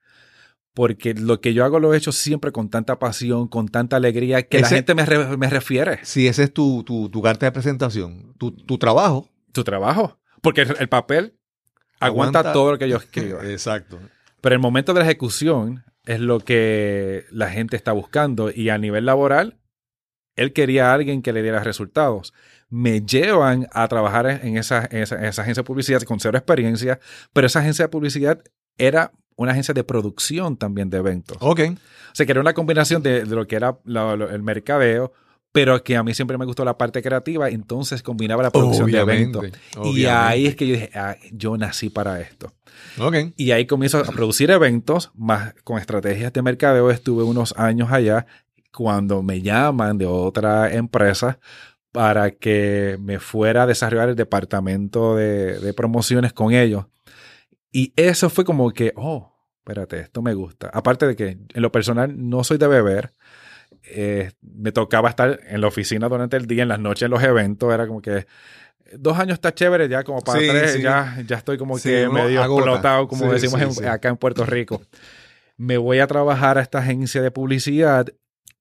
porque 0.74 1.14
lo 1.14 1.40
que 1.40 1.54
yo 1.54 1.64
hago 1.64 1.78
lo 1.78 1.94
he 1.94 1.96
hecho 1.96 2.10
siempre 2.10 2.50
con 2.50 2.68
tanta 2.68 2.98
pasión, 2.98 3.46
con 3.46 3.68
tanta 3.68 3.96
alegría, 3.96 4.42
que 4.42 4.60
la 4.60 4.68
gente 4.68 4.94
me, 4.94 5.06
refiere. 5.06 6.00
Sí, 6.02 6.26
ese 6.26 6.42
es 6.44 6.52
tu, 6.52 6.82
tu, 6.82 7.22
carta 7.22 7.46
de 7.46 7.52
presentación, 7.52 8.34
tu, 8.36 8.78
trabajo. 8.78 9.30
Tu 9.52 9.62
trabajo. 9.62 10.18
Porque 10.42 10.62
el, 10.62 10.88
papel 10.88 11.38
aguanta, 12.00 12.52
todo 12.52 12.72
lo 12.72 12.78
que 12.78 12.88
yo 12.88 12.96
escribo. 12.96 13.40
Exacto. 13.42 14.00
Pero 14.40 14.56
el 14.56 14.60
momento 14.60 14.92
de 14.92 15.00
la 15.00 15.06
ejecución 15.06 15.84
es 16.04 16.18
lo 16.18 16.40
que 16.40 17.24
la 17.30 17.50
gente 17.50 17.76
está 17.76 17.92
buscando 17.92 18.50
y 18.50 18.68
a 18.68 18.76
nivel 18.76 19.06
laboral, 19.06 19.60
él 20.34 20.52
quería 20.52 20.90
a 20.90 20.94
alguien 20.94 21.22
que 21.22 21.32
le 21.32 21.42
diera 21.42 21.62
resultados. 21.62 22.34
Me 22.68 23.00
llevan 23.00 23.68
a 23.72 23.86
trabajar 23.86 24.26
en 24.26 24.58
esa, 24.58 24.88
en 24.90 25.02
esa, 25.02 25.16
en 25.16 25.26
esa 25.26 25.42
agencia 25.42 25.62
de 25.62 25.66
publicidad 25.66 26.02
con 26.02 26.18
cero 26.18 26.36
experiencia, 26.36 26.98
pero 27.32 27.46
esa 27.46 27.60
agencia 27.60 27.84
de 27.84 27.90
publicidad 27.90 28.42
era 28.76 29.12
una 29.36 29.52
agencia 29.52 29.74
de 29.74 29.84
producción 29.84 30.56
también 30.56 30.90
de 30.90 30.98
eventos. 30.98 31.36
Ok. 31.40 31.60
O 31.70 32.14
sea, 32.14 32.24
que 32.26 32.32
era 32.32 32.40
una 32.40 32.54
combinación 32.54 33.02
de, 33.02 33.24
de 33.24 33.34
lo 33.34 33.46
que 33.46 33.56
era 33.56 33.78
la- 33.84 34.14
lo- 34.16 34.30
el 34.30 34.42
mercadeo, 34.42 35.12
pero 35.52 35.82
que 35.84 35.96
a 35.96 36.02
mí 36.02 36.14
siempre 36.14 36.36
me 36.38 36.44
gustó 36.44 36.64
la 36.64 36.76
parte 36.78 37.00
creativa, 37.02 37.48
entonces 37.48 38.02
combinaba 38.02 38.42
la 38.42 38.50
producción 38.50 38.90
de 38.90 38.98
eventos. 39.12 39.42
Y 39.88 40.06
ahí 40.06 40.46
es 40.46 40.56
que 40.56 40.66
yo 40.66 40.74
dije, 40.74 40.90
ah, 40.94 41.16
yo 41.32 41.56
nací 41.56 41.90
para 41.90 42.20
esto. 42.20 42.52
Ok. 42.98 43.14
Y 43.36 43.52
ahí 43.52 43.66
comienzo 43.66 43.98
a 43.98 44.04
producir 44.04 44.50
eventos, 44.50 45.12
más 45.14 45.54
con 45.64 45.78
estrategias 45.78 46.32
de 46.32 46.42
mercadeo. 46.42 46.90
Estuve 46.90 47.22
unos 47.22 47.54
años 47.56 47.90
allá 47.92 48.26
cuando 48.72 49.22
me 49.22 49.42
llaman 49.42 49.96
de 49.98 50.06
otra 50.06 50.72
empresa 50.74 51.38
para 51.92 52.32
que 52.32 52.96
me 53.00 53.20
fuera 53.20 53.62
a 53.62 53.66
desarrollar 53.68 54.08
el 54.08 54.16
departamento 54.16 55.14
de, 55.14 55.60
de 55.60 55.72
promociones 55.72 56.32
con 56.32 56.52
ellos. 56.52 56.86
Y 57.76 57.92
eso 57.96 58.30
fue 58.30 58.44
como 58.44 58.70
que, 58.70 58.92
oh, 58.94 59.34
espérate, 59.58 59.98
esto 59.98 60.22
me 60.22 60.32
gusta. 60.32 60.68
Aparte 60.72 61.08
de 61.08 61.16
que 61.16 61.26
en 61.30 61.60
lo 61.62 61.72
personal 61.72 62.14
no 62.16 62.44
soy 62.44 62.56
de 62.56 62.68
beber, 62.68 63.14
eh, 63.90 64.30
me 64.42 64.70
tocaba 64.70 65.08
estar 65.08 65.40
en 65.48 65.60
la 65.60 65.66
oficina 65.66 66.08
durante 66.08 66.36
el 66.36 66.46
día, 66.46 66.62
en 66.62 66.68
las 66.68 66.78
noches 66.78 67.02
en 67.06 67.10
los 67.10 67.20
eventos, 67.24 67.74
era 67.74 67.88
como 67.88 68.00
que 68.00 68.26
dos 68.96 69.18
años 69.18 69.34
está 69.34 69.52
chévere, 69.52 69.88
ya 69.88 70.04
como 70.04 70.20
para 70.20 70.38
Sí, 70.38 70.46
tres, 70.48 70.72
sí. 70.74 70.82
Ya, 70.82 71.20
ya 71.26 71.36
estoy 71.36 71.58
como 71.58 71.76
Sí, 71.78 71.88
que 71.88 72.08
medio 72.08 72.44
agota. 72.44 72.62
explotado, 72.62 73.08
como 73.08 73.32
decimos 73.32 73.80
en- 73.80 73.88
acá 73.88 74.08
en 74.08 74.18
Puerto 74.18 74.46
Rico. 74.46 74.80
Me 75.56 75.76
voy 75.76 75.98
a 75.98 76.06
trabajar 76.06 76.58
a 76.58 76.60
esta 76.62 76.78
agencia 76.78 77.22
de 77.22 77.32
publicidad 77.32 78.06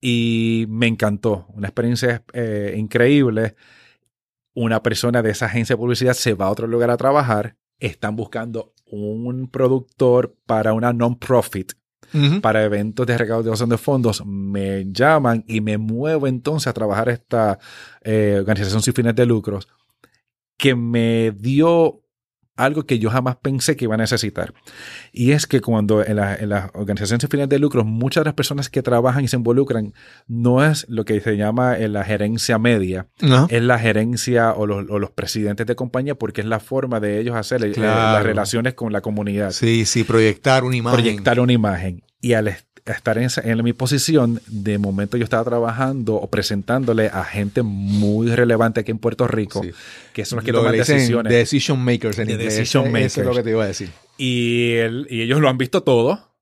y 0.00 0.66
me 0.68 0.88
encantó, 0.88 1.46
una 1.50 1.68
experiencia 1.68 2.24
eh, 2.32 2.74
increíble. 2.76 3.54
Una 4.54 4.82
persona 4.82 5.22
de 5.22 5.30
esa 5.30 5.46
agencia 5.46 5.74
de 5.74 5.78
publicidad 5.78 6.14
se 6.14 6.34
va 6.34 6.46
a 6.46 6.50
otro 6.50 6.66
lugar 6.66 6.90
a 6.90 6.96
trabajar, 6.96 7.56
están 7.78 8.16
buscando 8.16 8.73
un 8.86 9.48
productor 9.48 10.36
para 10.46 10.72
una 10.72 10.92
non-profit 10.92 11.72
para 12.42 12.62
eventos 12.62 13.06
de 13.06 13.18
recaudación 13.18 13.68
de 13.68 13.78
fondos, 13.78 14.24
me 14.24 14.84
llaman 14.92 15.44
y 15.48 15.60
me 15.60 15.78
muevo 15.78 16.28
entonces 16.28 16.68
a 16.68 16.72
trabajar 16.72 17.08
esta 17.08 17.58
eh, 18.02 18.36
organización 18.38 18.82
sin 18.82 18.94
fines 18.94 19.16
de 19.16 19.26
lucros 19.26 19.66
que 20.56 20.76
me 20.76 21.32
dio 21.32 22.03
algo 22.56 22.84
que 22.84 22.98
yo 22.98 23.10
jamás 23.10 23.36
pensé 23.36 23.76
que 23.76 23.84
iba 23.86 23.94
a 23.94 23.98
necesitar. 23.98 24.54
Y 25.12 25.32
es 25.32 25.46
que 25.46 25.60
cuando 25.60 26.04
en, 26.04 26.16
la- 26.16 26.36
en 26.36 26.48
las 26.50 26.70
organizaciones 26.74 27.20
sin 27.22 27.30
fines 27.30 27.48
de 27.48 27.58
lucros, 27.58 27.84
muchas 27.84 28.22
de 28.22 28.26
las 28.26 28.34
personas 28.34 28.70
que 28.70 28.82
trabajan 28.82 29.24
y 29.24 29.28
se 29.28 29.36
involucran 29.36 29.92
no 30.28 30.64
es 30.64 30.86
lo 30.88 31.04
que 31.04 31.20
se 31.20 31.36
llama 31.36 31.76
eh, 31.78 31.88
la 31.88 32.04
gerencia 32.04 32.58
media, 32.58 33.06
Ajá. 33.22 33.46
es 33.50 33.62
la 33.62 33.78
gerencia 33.78 34.52
o 34.52 34.66
los, 34.66 34.88
o 34.88 34.98
los 34.98 35.10
presidentes 35.10 35.66
de 35.66 35.74
compañía 35.74 36.14
porque 36.14 36.40
es 36.42 36.46
la 36.46 36.60
forma 36.60 37.00
de 37.00 37.20
ellos 37.20 37.34
hacer 37.36 37.64
eh, 37.64 37.72
las 37.76 38.22
relaciones 38.22 38.74
con 38.74 38.92
la 38.92 39.00
comunidad 39.00 39.50
Sí, 39.50 39.84
sí, 39.84 40.04
proyectar 40.04 40.64
una 40.64 40.76
imagen. 40.76 41.00
proyectar 41.00 41.40
una 41.40 41.52
imagen. 41.52 42.02
Y 42.20 42.32
al 42.34 42.48
estar 42.86 43.16
en, 43.18 43.28
en 43.44 43.64
mi 43.64 43.72
posición, 43.72 44.40
de 44.46 44.76
momento 44.78 45.16
yo 45.16 45.24
estaba 45.24 45.44
trabajando 45.44 46.14
o 46.16 46.28
presentándole 46.28 47.06
a 47.08 47.24
gente 47.24 47.62
muy 47.62 48.28
relevante 48.28 48.80
aquí 48.80 48.90
en 48.90 48.98
Puerto 48.98 49.26
Rico, 49.26 49.62
Sí. 49.62 49.70
que 50.12 50.24
son 50.24 50.36
los 50.36 50.44
que 50.44 50.52
Lo 50.52 50.58
toman 50.58 50.76
decisiones. 50.76 51.32
Decision 51.32 51.78
makers 51.82 52.18
en 52.18 52.30
inglés. 52.30 52.56
decision 52.56 52.84
Eso 52.96 53.04
es 53.04 53.16
lo 53.16 53.24
makers. 53.24 53.36
que 53.38 53.42
te 53.42 53.50
iba 53.50 53.64
a 53.64 53.66
decir. 53.68 53.90
Y, 54.18 54.72
él- 54.74 55.06
y 55.08 55.22
ellos 55.22 55.40
lo 55.40 55.48
han 55.48 55.56
visto 55.58 55.82
todo. 55.82 56.32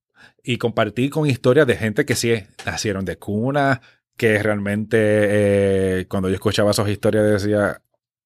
Y 0.45 0.59
compartí 0.59 1.09
con 1.09 1.29
historias 1.31 1.69
de 1.69 1.77
gente 1.77 2.05
que 2.05 2.17
sí 2.17 2.33
nacieron 2.67 3.05
de 3.05 3.17
cuna, 3.17 3.81
que 4.17 4.43
realmente 4.43 4.97
eh, 5.01 6.07
cuando 6.09 6.29
yo 6.29 6.35
escuchaba 6.35 6.73
esas 6.73 6.89
historias 6.89 7.25
decía, 7.43 7.81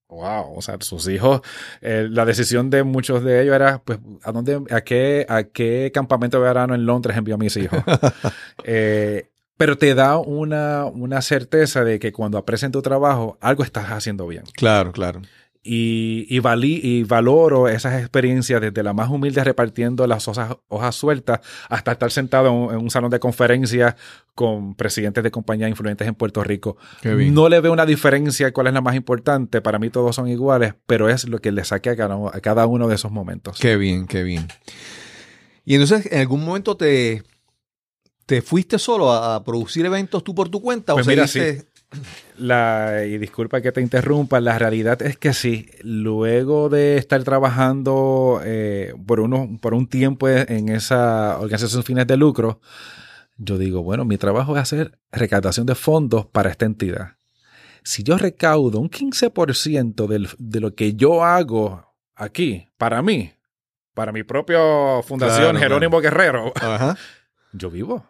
wow, 0.09 0.57
o 0.57 0.63
sea, 0.63 0.77
sus 0.81 1.09
hijos, 1.09 1.41
eh, 1.81 2.07
la 2.11 2.25
decisión 2.25 2.71
de 2.71 2.83
muchos 2.85 3.25
de 3.25 3.43
ellos 3.43 3.55
era, 3.55 3.83
pues, 3.85 3.99
¿a 4.23 4.33
dónde, 4.33 4.63
a 4.71 4.81
qué, 4.83 5.27
a 5.29 5.45
qué 5.45 5.91
campamento 5.93 6.39
de 6.39 6.45
verano 6.45 6.75
en 6.75 6.87
Londres 6.87 7.17
envió 7.17 7.35
a 7.35 7.39
mis 7.39 7.57
hijos? 7.57 7.83
Eh, 8.65 9.31
pero 9.57 9.79
te 9.79 9.95
da 9.95 10.19
una, 10.19 10.85
una 10.87 11.23
certeza 11.23 11.85
de 11.85 11.99
que 11.99 12.13
cuando 12.13 12.37
aprecian 12.37 12.73
tu 12.73 12.83
trabajo, 12.83 13.39
algo 13.41 13.63
estás 13.63 13.91
haciendo 13.91 14.27
bien. 14.27 14.45
Claro, 14.55 14.93
claro. 14.93 15.23
Y, 15.69 16.27
y, 16.29 16.39
valí- 16.39 16.81
y 16.81 17.03
valoro 17.03 17.69
esas 17.69 17.99
experiencias 18.01 18.61
desde 18.61 18.83
la 18.85 18.93
más 18.93 19.11
humilde 19.11 19.43
repartiendo 19.43 20.07
las 20.07 20.29
hojas, 20.29 20.57
hojas 20.69 20.95
sueltas 20.95 21.41
hasta 21.69 21.91
estar 21.93 22.13
sentado 22.13 22.47
en 22.49 22.55
un, 22.55 22.71
en 22.75 22.79
un 22.83 22.91
salón 22.91 23.11
de 23.11 23.19
conferencias 23.19 23.97
con 24.37 24.75
presidentes 24.77 25.25
de 25.25 25.31
compañías 25.33 25.69
influyentes 25.71 26.07
en 26.07 26.15
Puerto 26.15 26.45
Rico. 26.45 26.77
No 27.31 27.49
le 27.49 27.61
veo 27.61 27.73
una 27.73 27.85
diferencia 27.87 28.53
cuál 28.53 28.69
es 28.69 28.75
la 28.75 28.81
más 28.81 28.95
importante. 28.95 29.61
Para 29.61 29.79
mí 29.81 29.91
todos 29.91 30.15
son 30.15 30.29
iguales, 30.29 30.75
pero 30.87 31.09
es 31.09 31.27
lo 31.29 31.41
que 31.41 31.51
le 31.51 31.65
saque 31.65 31.91
a 31.91 31.97
cada, 31.97 32.15
a 32.33 32.41
cada 32.41 32.67
uno 32.67 32.87
de 32.87 32.95
esos 32.95 33.11
momentos. 33.11 33.59
Qué 33.59 33.77
bien, 33.77 34.07
qué 34.07 34.23
bien. 34.23 34.47
Y 35.65 35.75
entonces, 35.75 36.07
¿en 36.13 36.21
algún 36.21 36.45
momento 36.45 36.77
te, 36.77 37.25
te 38.27 38.41
fuiste 38.43 38.79
solo 38.79 39.13
a, 39.13 39.43
producir 39.43 39.85
eventos 39.87 40.23
tú 40.23 40.35
por 40.35 40.49
tu 40.49 40.61
cuenta? 40.63 40.93
Pues 40.95 41.07
o 41.07 41.11
mira, 41.11 41.27
seguiste- 41.27 41.67
La, 42.39 43.05
y 43.07 43.19
disculpa 43.19 43.61
que 43.61 43.73
te 43.73 43.81
interrumpa, 43.81 44.41
la 44.41 44.59
realidad 44.59 45.01
es 45.03 45.17
que 45.17 45.33
sí, 45.33 45.69
luego 45.83 46.69
de 46.69 46.97
estar 46.99 47.23
trabajando 47.25 48.41
eh, 48.45 48.95
por, 49.07 49.21
uno, 49.21 49.57
por 49.61 49.73
un 49.75 49.87
tiempo 49.87 50.29
en 50.29 50.69
esa 50.69 51.39
organización 51.39 51.83
sin 51.83 51.83
fines 51.85 52.07
de 52.07 52.17
lucro, 52.17 52.61
yo 53.39 53.57
digo, 53.59 53.83
bueno, 53.83 54.05
mi 54.05 54.19
trabajo 54.19 54.55
es 54.57 54.63
hacer 54.63 54.99
recaudación 55.13 55.67
de 55.67 55.75
fondos 55.75 56.27
para 56.27 56.51
esta 56.51 56.67
entidad. 56.67 57.17
Si 57.83 58.03
yo 58.03 58.19
recaudo 58.19 58.81
un 58.81 58.91
15% 58.91 60.07
del- 60.07 60.29
de 60.39 60.61
lo 60.61 60.75
que 60.75 60.95
yo 60.95 61.25
hago 61.25 61.95
aquí, 62.15 62.67
para 62.77 63.01
mí, 63.03 63.33
para 63.95 64.13
mi 64.13 64.25
propia 64.25 64.59
fundación 65.05 65.51
Claro, 65.53 65.59
Jerónimo 65.59 66.01
Guerrero, 66.01 66.53
Ajá, 66.57 66.97
yo 67.53 67.71
vivo. 67.71 68.05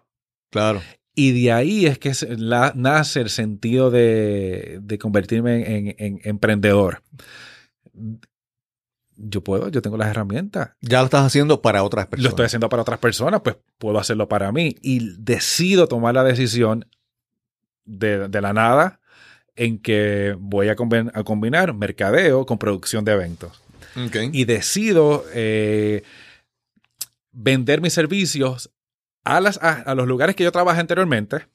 claro. 0.51 0.81
Y 1.19 1.33
de 1.43 1.51
ahí 1.51 1.87
es 1.87 1.99
que 1.99 2.13
la- 2.37 2.73
nace 2.77 3.23
el 3.23 3.31
sentido 3.31 3.91
de, 3.91 4.79
de 4.83 4.99
convertirme 4.99 5.77
en, 5.77 5.87
en- 5.89 5.95
en 5.99 6.21
emprendedor. 6.25 7.03
Yo 9.19 9.43
puedo, 9.43 9.71
yo 9.71 9.81
tengo 9.81 9.97
las 9.97 10.09
herramientas. 10.09 10.73
Ya 10.83 10.99
lo 10.99 11.07
estás 11.07 11.25
haciendo 11.25 11.63
para 11.63 11.83
otras 11.83 12.07
personas. 12.07 12.25
Lo 12.25 12.29
estoy 12.29 12.45
haciendo 12.47 12.69
para 12.69 12.83
otras 12.83 12.99
personas, 12.99 13.41
pues 13.43 13.57
puedo 13.79 13.99
hacerlo 13.99 14.29
para 14.29 14.53
mí. 14.53 14.77
Y 14.83 15.15
decido 15.19 15.89
tomar 15.89 16.15
la 16.15 16.23
decisión 16.23 16.87
de, 17.87 18.29
de 18.29 18.41
la 18.43 18.53
nada 18.53 19.01
en 19.55 19.79
que 19.79 20.37
voy 20.39 20.69
a, 20.69 20.77
combinar 20.77 21.73
mercadeo 21.73 22.45
con 22.45 22.59
producción 22.59 23.07
de 23.07 23.13
eventos. 23.13 23.63
Y 24.35 24.45
decido 24.45 25.25
eh, 25.33 26.03
vender 27.33 27.81
mis 27.81 27.95
servicios 27.95 28.71
a, 29.27 29.41
las, 29.41 29.59
a, 29.63 29.73
a 29.83 29.95
los 29.95 30.07
lugares 30.07 30.37
que 30.37 30.45
yo 30.45 30.53
trabajé 30.53 30.81
anteriormente 30.81 31.47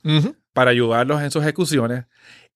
para 0.54 0.72
ayudarlos 0.72 1.22
en 1.22 1.32
sus 1.32 1.42
ejecuciones. 1.44 2.06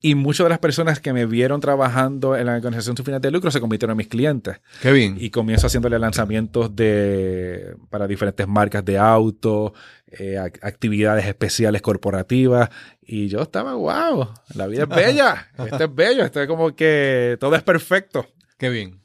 Y 0.01 0.13
muchas 0.13 0.45
de 0.45 0.49
las 0.49 0.59
personas 0.59 0.99
que 0.99 1.13
me 1.13 1.25
vieron 1.25 1.61
trabajando 1.61 2.35
en 2.35 2.45
la 2.45 2.55
organización 2.55 2.95
sin 2.97 3.05
fines 3.05 3.21
de 3.21 3.31
lucro 3.31 3.49
se 3.49 3.59
convirtieron 3.61 3.93
en 3.93 3.97
mis 3.97 4.07
clientes. 4.09 4.57
Qué 4.81 4.91
bien. 4.91 5.15
Y 5.19 5.29
comienzo 5.31 5.65
haciéndole 5.67 5.97
lanzamientos 5.97 6.75
de, 6.75 7.75
para 7.89 8.05
diferentes 8.05 8.45
marcas 8.47 8.83
de 8.85 8.97
auto, 8.99 9.73
eh, 10.07 10.35
ac- 10.37 10.59
actividades 10.61 11.25
especiales 11.25 11.81
corporativas. 11.81 12.69
Y 13.01 13.29
yo 13.29 13.41
estaba, 13.41 13.73
wow, 13.73 14.29
la 14.53 14.67
vida 14.67 14.83
es 14.83 14.89
bella. 14.95 15.47
Esto 15.57 15.83
es 15.85 15.95
bello. 15.95 16.25
Esto 16.25 16.41
es 16.41 16.47
como 16.47 16.75
que 16.75 17.37
todo 17.39 17.55
es 17.55 17.63
perfecto. 17.63 18.27
Qué 18.57 18.69
bien. 18.69 18.99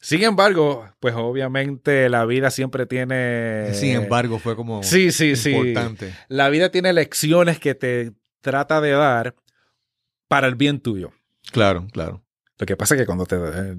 Sin 0.00 0.22
embargo, 0.22 0.88
pues 0.98 1.14
obviamente 1.14 2.08
la 2.08 2.24
vida 2.24 2.50
siempre 2.50 2.86
tiene... 2.86 3.74
Sin 3.74 3.92
embargo, 3.92 4.38
fue 4.38 4.56
como 4.56 4.82
Sí, 4.82 5.12
sí, 5.12 5.36
sí. 5.36 5.50
importante. 5.50 6.14
La 6.28 6.48
vida 6.48 6.70
tiene 6.70 6.92
lecciones 6.92 7.58
que 7.58 7.74
te 7.74 8.12
trata 8.40 8.80
de 8.80 8.92
dar 8.92 9.34
para 10.26 10.46
el 10.46 10.54
bien 10.54 10.80
tuyo. 10.80 11.12
Claro, 11.52 11.86
claro. 11.92 12.22
Lo 12.60 12.66
que 12.66 12.76
pasa 12.76 12.94
es 12.94 13.00
que 13.00 13.06
cuando 13.06 13.24
te, 13.24 13.36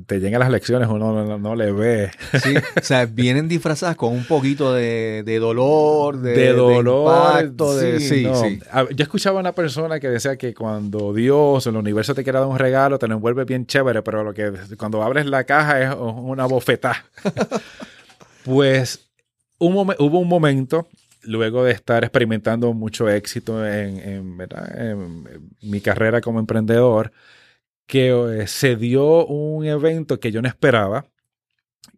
te 0.07 0.19
llegan 0.19 0.39
las 0.39 0.49
lecciones 0.49 0.89
uno 0.89 1.13
no, 1.13 1.23
no- 1.23 1.37
no 1.37 1.55
le 1.55 1.71
ve. 1.71 2.11
Sí, 2.43 2.55
o 2.57 2.83
sea, 2.83 3.05
vienen 3.05 3.47
disfrazadas 3.47 3.95
con 3.95 4.11
un 4.11 4.25
poquito 4.25 4.73
de, 4.73 5.21
de 5.23 5.37
dolor, 5.37 6.17
de, 6.19 6.31
De, 6.31 6.53
dolor. 6.53 7.41
impacto, 7.43 7.75
de- 7.77 7.99
sí, 7.99 8.23
no. 8.23 8.35
sí. 8.35 8.59
A- 8.71 8.87
Yo 8.89 9.03
escuchaba 9.03 9.37
a 9.37 9.41
una 9.41 9.51
persona 9.53 9.99
que 9.99 10.09
decía 10.09 10.35
que 10.35 10.55
cuando 10.55 11.13
Dios 11.13 11.67
o 11.67 11.69
el 11.69 11.75
universo 11.75 12.15
te 12.15 12.23
quiere 12.23 12.39
dar 12.39 12.47
un 12.47 12.57
regalo, 12.57 12.97
te 12.97 13.07
lo 13.07 13.13
envuelve 13.13 13.45
bien 13.45 13.67
chévere, 13.67 14.01
pero 14.01 14.23
lo 14.23 14.33
que 14.33 14.51
cuando 14.77 15.03
abres 15.03 15.27
la 15.27 15.43
caja 15.43 15.79
es 15.83 15.95
una 15.95 16.45
bofetada. 16.47 17.05
pues 18.43 19.07
un 19.59 19.73
hubo 19.75 20.19
un 20.19 20.27
momento, 20.27 20.87
luego 21.23 21.63
de 21.63 21.71
estar 21.71 22.03
experimentando 22.03 22.73
mucho 22.73 23.07
éxito 23.09 23.65
en, 23.65 23.99
en, 23.99 24.37
¿verdad? 24.37 24.75
en 24.91 25.23
mi 25.61 25.81
carrera 25.81 26.19
como 26.21 26.39
emprendedor, 26.39 27.11
que 27.91 28.07
eh, 28.07 28.47
se 28.47 28.77
dio 28.77 29.25
un 29.25 29.65
evento 29.65 30.21
que 30.21 30.31
yo 30.31 30.41
no 30.41 30.47
esperaba, 30.47 31.07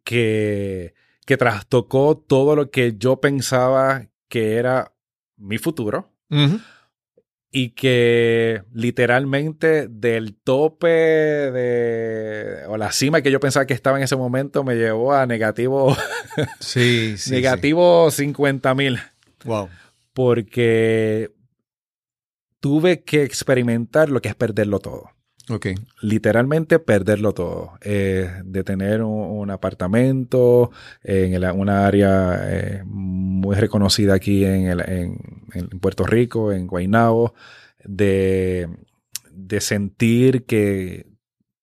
que, 0.04 0.96
que 1.24 1.38
trastocó 1.38 2.18
todo 2.18 2.56
lo 2.56 2.72
que 2.72 2.96
yo 2.98 3.22
pensaba 3.22 4.08
que 4.28 4.56
era 4.56 4.92
mi 5.38 5.60
futuro 5.60 6.12
y 7.52 7.70
que 7.76 8.64
literalmente 8.74 9.88
del 9.88 10.34
tope 10.34 10.88
de 10.88 12.66
o 12.70 12.78
la 12.78 12.92
cima 12.92 13.22
que 13.22 13.30
yo 13.30 13.40
pensaba 13.40 13.68
que 13.68 13.76
estaba 13.76 13.98
en 13.98 14.04
ese 14.04 14.16
momento 14.16 14.64
me 14.64 14.74
llevó 14.74 15.14
a 15.14 15.28
negativo 15.28 15.96
sí, 16.60 17.20
sí 17.20 17.30
negativo 17.30 18.10
50 18.10 18.74
mil. 18.74 19.00
Wow. 19.46 19.70
Porque 20.12 21.32
tuve 22.60 23.04
que 23.04 23.22
experimentar 23.22 24.10
lo 24.10 24.22
que 24.22 24.30
es 24.30 24.36
perderlo 24.36 24.80
todo 24.80 25.12
Ok. 25.50 25.68
Literalmente 26.02 26.80
perderlo 26.80 27.34
todo. 27.34 27.74
Eh, 27.82 28.30
de 28.46 28.64
tener 28.64 29.02
un, 29.02 29.50
apartamento 29.52 30.72
en 31.04 31.44
una 31.60 31.86
área 31.86 32.40
eh, 32.44 32.84
muy 32.86 33.56
reconocida 33.56 34.14
aquí 34.14 34.46
en, 34.46 34.68
el, 34.68 34.82
en, 34.82 35.80
Puerto 35.82 36.06
Rico, 36.06 36.54
en 36.54 36.66
Guaynabo, 36.66 37.34
de, 37.84 38.70
de, 39.32 39.60
sentir 39.60 40.46
que 40.46 41.08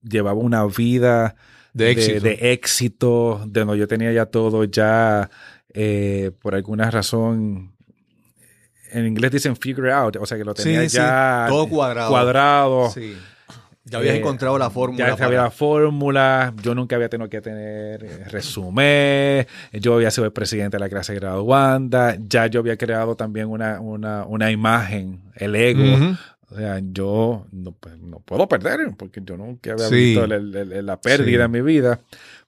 llevaba 0.03 0.39
una 0.39 0.67
vida 0.67 1.37
de 1.73 1.91
éxito. 1.91 2.21
de, 2.21 2.53
éxito, 2.53 3.45
de 3.47 3.61
donde 3.61 3.79
yo 3.79 3.89
tenía 3.89 4.13
ya 4.13 4.27
todo 4.27 4.65
ya 4.65 5.31
eh, 5.73 6.33
por 6.41 6.55
alguna 6.55 6.91
razón 6.91 7.73
en 8.93 9.07
inglés 9.07 9.31
dicen 9.31 9.57
figure 9.57 9.93
out, 9.93 10.17
o 10.17 10.27
sea 10.27 10.37
que 10.37 10.45
lo 10.45 10.53
tenía 10.53 10.85
ya 10.85 11.47
todo 11.49 11.69
cuadrado. 11.69 12.11
cuadrado. 12.11 12.91
Sí. 12.91 13.17
Ya 13.91 13.99
habías 13.99 14.15
eh, 14.15 14.19
encontrado 14.19 14.57
la 14.57 14.71
fórmula. 14.71 15.17
Ya 15.17 15.25
había 15.25 15.43
la 15.43 15.51
fórmula. 15.51 16.55
Yo 16.63 16.77
nunca 16.77 16.95
había 16.95 17.09
tenido 17.09 17.29
que 17.29 17.41
tener 17.41 18.05
eh, 18.05 18.25
resumen. 18.29 19.47
Yo 19.73 19.95
había 19.95 20.13
sido 20.13 20.27
el 20.27 20.33
presidente 20.33 20.77
de 20.77 20.81
la 20.81 20.89
clase 20.89 21.13
graduanda. 21.15 22.17
Ya 22.21 22.47
yo 22.47 22.61
había 22.61 22.77
creado 22.77 23.17
también 23.17 23.49
una, 23.49 23.81
una, 23.81 24.25
una 24.25 24.53
imagen, 24.53 25.23
el 25.35 25.57
ego. 25.57 26.17
O 26.51 26.57
sea, 26.57 26.81
yo 26.81 27.47
no, 27.51 27.73
pues, 27.73 27.99
no, 27.99 28.21
puedo 28.21 28.49
perder 28.49 28.79
porque 28.97 29.23
yo 29.25 29.37
nunca 29.37 29.73
había 29.73 29.89
visto 29.89 30.25
la 30.27 31.01
pérdida 31.01 31.47
en 31.47 31.51
mi 31.51 31.61
vida. 31.61 32.01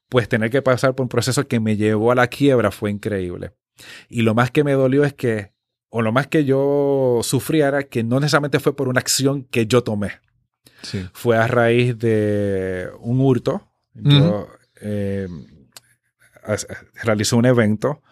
Pues 0.08 0.28
tener 0.28 0.50
que 0.50 0.62
pasar 0.62 0.94
por 0.94 1.04
un 1.04 1.08
proceso 1.08 1.48
que 1.48 1.58
me 1.58 1.76
llevó 1.76 2.12
a 2.12 2.14
la 2.14 2.28
quiebra 2.28 2.70
fue 2.70 2.90
increíble. 2.90 3.50
Y 4.08 4.22
lo 4.22 4.34
más 4.34 4.52
que 4.52 4.62
me 4.62 4.72
dolió 4.72 5.04
es 5.04 5.12
que, 5.12 5.52
o 5.88 6.02
lo 6.02 6.12
más 6.12 6.28
que 6.28 6.44
yo 6.44 7.20
sufrí 7.22 7.62
era 7.62 7.82
que 7.82 8.04
no 8.04 8.20
necesariamente 8.20 8.60
fue 8.60 8.76
por 8.76 8.88
una 8.88 9.00
acción 9.00 9.44
que 9.44 9.66
yo 9.66 9.82
tomé 9.82 10.12
fue 11.12 11.36
a 11.36 11.46
raíz 11.46 11.98
de 11.98 12.88
un 13.00 13.20
hurto. 13.20 13.68
Yo 13.94 14.48
eh, 14.80 15.28
realicé 17.02 17.36
un 17.36 17.46
evento 17.46 18.02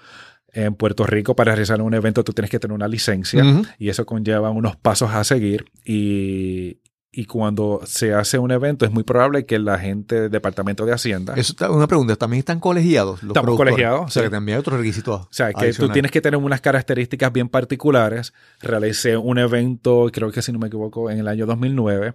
en 0.53 0.75
Puerto 0.75 1.05
Rico. 1.05 1.35
Para 1.35 1.53
realizar 1.53 1.81
un 1.81 1.95
evento 1.95 2.25
tú 2.25 2.33
tienes 2.33 2.51
que 2.51 2.59
tener 2.59 2.75
una 2.75 2.89
licencia 2.89 3.45
y 3.79 3.89
eso 3.89 4.07
conlleva 4.07 4.51
unos 4.51 4.77
pasos 4.77 5.11
a 5.13 5.25
seguir. 5.25 5.67
Y, 5.85 6.81
y 7.13 7.25
cuando 7.25 7.81
se 7.85 8.15
hace 8.15 8.39
un 8.39 8.53
evento 8.53 8.85
es 8.85 8.93
muy 8.93 9.03
probable 9.03 9.45
que 9.45 9.59
la 9.59 9.79
gente 9.79 10.23
del 10.23 10.31
Departamento 10.31 10.87
de 10.87 10.93
Hacienda... 10.93 11.35
Eso 11.37 11.53
está, 11.53 11.69
una 11.71 11.89
pregunta, 11.89 12.15
¿también 12.15 12.39
están 12.39 12.61
colegiados 12.61 13.23
los 13.25 13.31
Estamos 13.37 13.57
colegiados. 13.57 14.03
O 14.03 14.09
sea, 14.09 14.23
que 14.23 14.31
también 14.31 14.57
hay 14.57 14.61
otros 14.61 14.79
requisitos 14.79 15.23
O 15.23 15.29
sea, 15.31 15.53
que 15.53 15.73
tú 15.73 15.89
tienes 15.89 16.13
que 16.13 16.21
tener 16.21 16.39
unas 16.39 16.61
características 16.61 17.33
bien 17.33 17.49
particulares. 17.49 18.33
Realicé 18.61 19.17
un 19.17 19.39
evento, 19.39 20.09
creo 20.13 20.31
que 20.31 20.41
si 20.41 20.53
no 20.53 20.61
me 20.61 20.69
equivoco, 20.69 21.11
en 21.11 21.19
el 21.19 21.27
año 21.27 21.47
2009, 21.47 22.15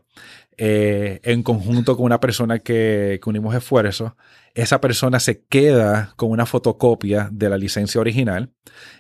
eh, 0.57 1.19
en 1.23 1.43
conjunto 1.43 1.97
con 1.97 2.05
una 2.05 2.21
persona 2.21 2.59
que, 2.59 3.19
que 3.21 3.29
unimos 3.29 3.53
esfuerzos. 3.53 4.13
Esa 4.53 4.79
persona 4.79 5.19
se 5.19 5.43
queda 5.43 6.13
con 6.15 6.31
una 6.31 6.45
fotocopia 6.45 7.27
de 7.33 7.49
la 7.49 7.57
licencia 7.57 7.99
original 7.99 8.53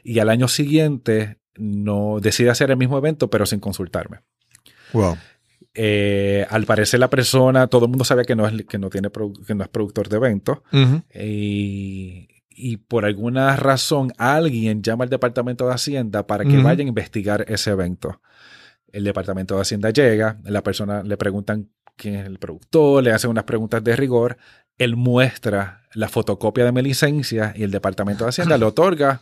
y 0.03 0.19
al 0.19 0.29
año 0.29 0.49
siguiente 0.49 1.39
no 1.55 2.17
decide 2.19 2.49
hacer 2.49 2.71
el 2.71 2.77
mismo 2.77 2.97
evento, 2.97 3.29
pero 3.29 3.45
sin 3.45 3.61
consultarme. 3.61 4.19
Wow. 4.91 5.17
Eh, 5.77 6.47
al 6.49 6.65
parecer 6.65 7.01
la 7.01 7.09
persona, 7.09 7.67
todo 7.67 7.85
el 7.85 7.89
mundo 7.89 8.05
sabía 8.05 8.23
que 8.23 8.35
no 8.35 8.47
es, 8.47 8.65
que 8.65 8.77
no 8.77 8.89
tiene, 8.89 9.09
que 9.45 9.55
no 9.55 9.63
es 9.63 9.69
productor 9.69 10.07
de 10.07 10.15
eventos. 10.15 10.59
y, 11.13 12.77
por 12.87 13.03
alguna 13.03 13.57
razón 13.57 14.13
alguien 14.17 14.81
llama 14.81 15.03
al 15.03 15.09
departamento 15.09 15.67
de 15.67 15.73
Hacienda 15.73 16.25
para 16.25 16.45
que 16.45 16.57
vayan 16.57 16.87
a 16.87 16.89
investigar 16.89 17.45
ese 17.49 17.71
evento. 17.71 18.21
El 18.93 19.03
departamento 19.03 19.55
de 19.55 19.61
Hacienda 19.61 19.89
llega, 19.89 20.37
la 20.45 20.63
persona 20.63 21.03
le 21.03 21.17
preguntan 21.17 21.69
quién 21.97 22.15
es 22.15 22.25
el 22.25 22.39
productor, 22.39 23.03
le 23.03 23.11
hacen 23.11 23.29
unas 23.29 23.43
preguntas 23.43 23.83
de 23.83 23.97
rigor, 23.97 24.37
él 24.77 24.95
muestra 24.95 25.81
la 25.93 26.07
fotocopia 26.07 26.63
de 26.63 26.71
mi 26.71 26.81
licencia 26.81 27.53
y 27.55 27.63
el 27.63 27.71
departamento 27.71 28.23
de 28.23 28.29
Hacienda 28.29 28.57
le 28.57 28.65
otorga 28.65 29.21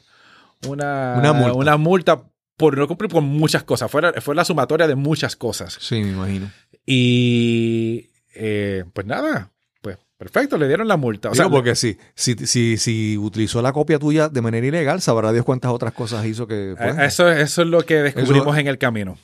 una, 0.68 1.16
una, 1.18 1.34
multa. 1.34 1.54
una 1.54 1.78
multa 1.78 2.24
por 2.58 2.78
no 2.78 2.88
cumplir 2.88 3.12
con 3.12 3.26
muchas 3.26 3.64
cosas. 3.64 3.90
Fue, 3.90 4.22
fue 4.22 4.36
la 4.36 4.46
sumatoria 4.46 4.88
de 4.88 4.96
muchas 4.96 5.36
cosas. 5.36 5.78
Sí, 5.80 6.02
me 6.02 6.10
imagino. 6.10 6.52
Y 6.86 8.10
eh, 8.36 8.84
pues 8.94 9.08
nada, 9.08 9.52
pues 9.82 9.98
perfecto, 10.18 10.58
le 10.58 10.68
dieron 10.68 10.88
la 10.88 10.98
multa. 10.98 11.30
O 11.30 11.36
sea, 11.36 11.50
porque 11.50 11.76
sí, 11.76 11.98
si, 12.16 12.36
si, 12.36 12.78
si 12.78 13.18
utilizó 13.18 13.62
la 13.62 13.74
copia 13.74 14.00
tuya 14.00 14.30
de 14.30 14.42
manera 14.42 14.68
ilegal, 14.68 15.02
sabrá 15.02 15.32
Dios 15.32 15.46
cuántas 15.46 15.72
otras 15.72 15.94
cosas 15.94 16.26
hizo 16.26 16.48
que... 16.48 16.76
Pues, 16.78 16.98
eso, 17.00 17.30
eso 17.32 17.62
es 17.62 17.68
lo 17.68 17.82
que 17.84 17.96
descubrimos 17.96 18.58
en 18.58 18.68
el 18.68 18.78
camino. 18.78 19.18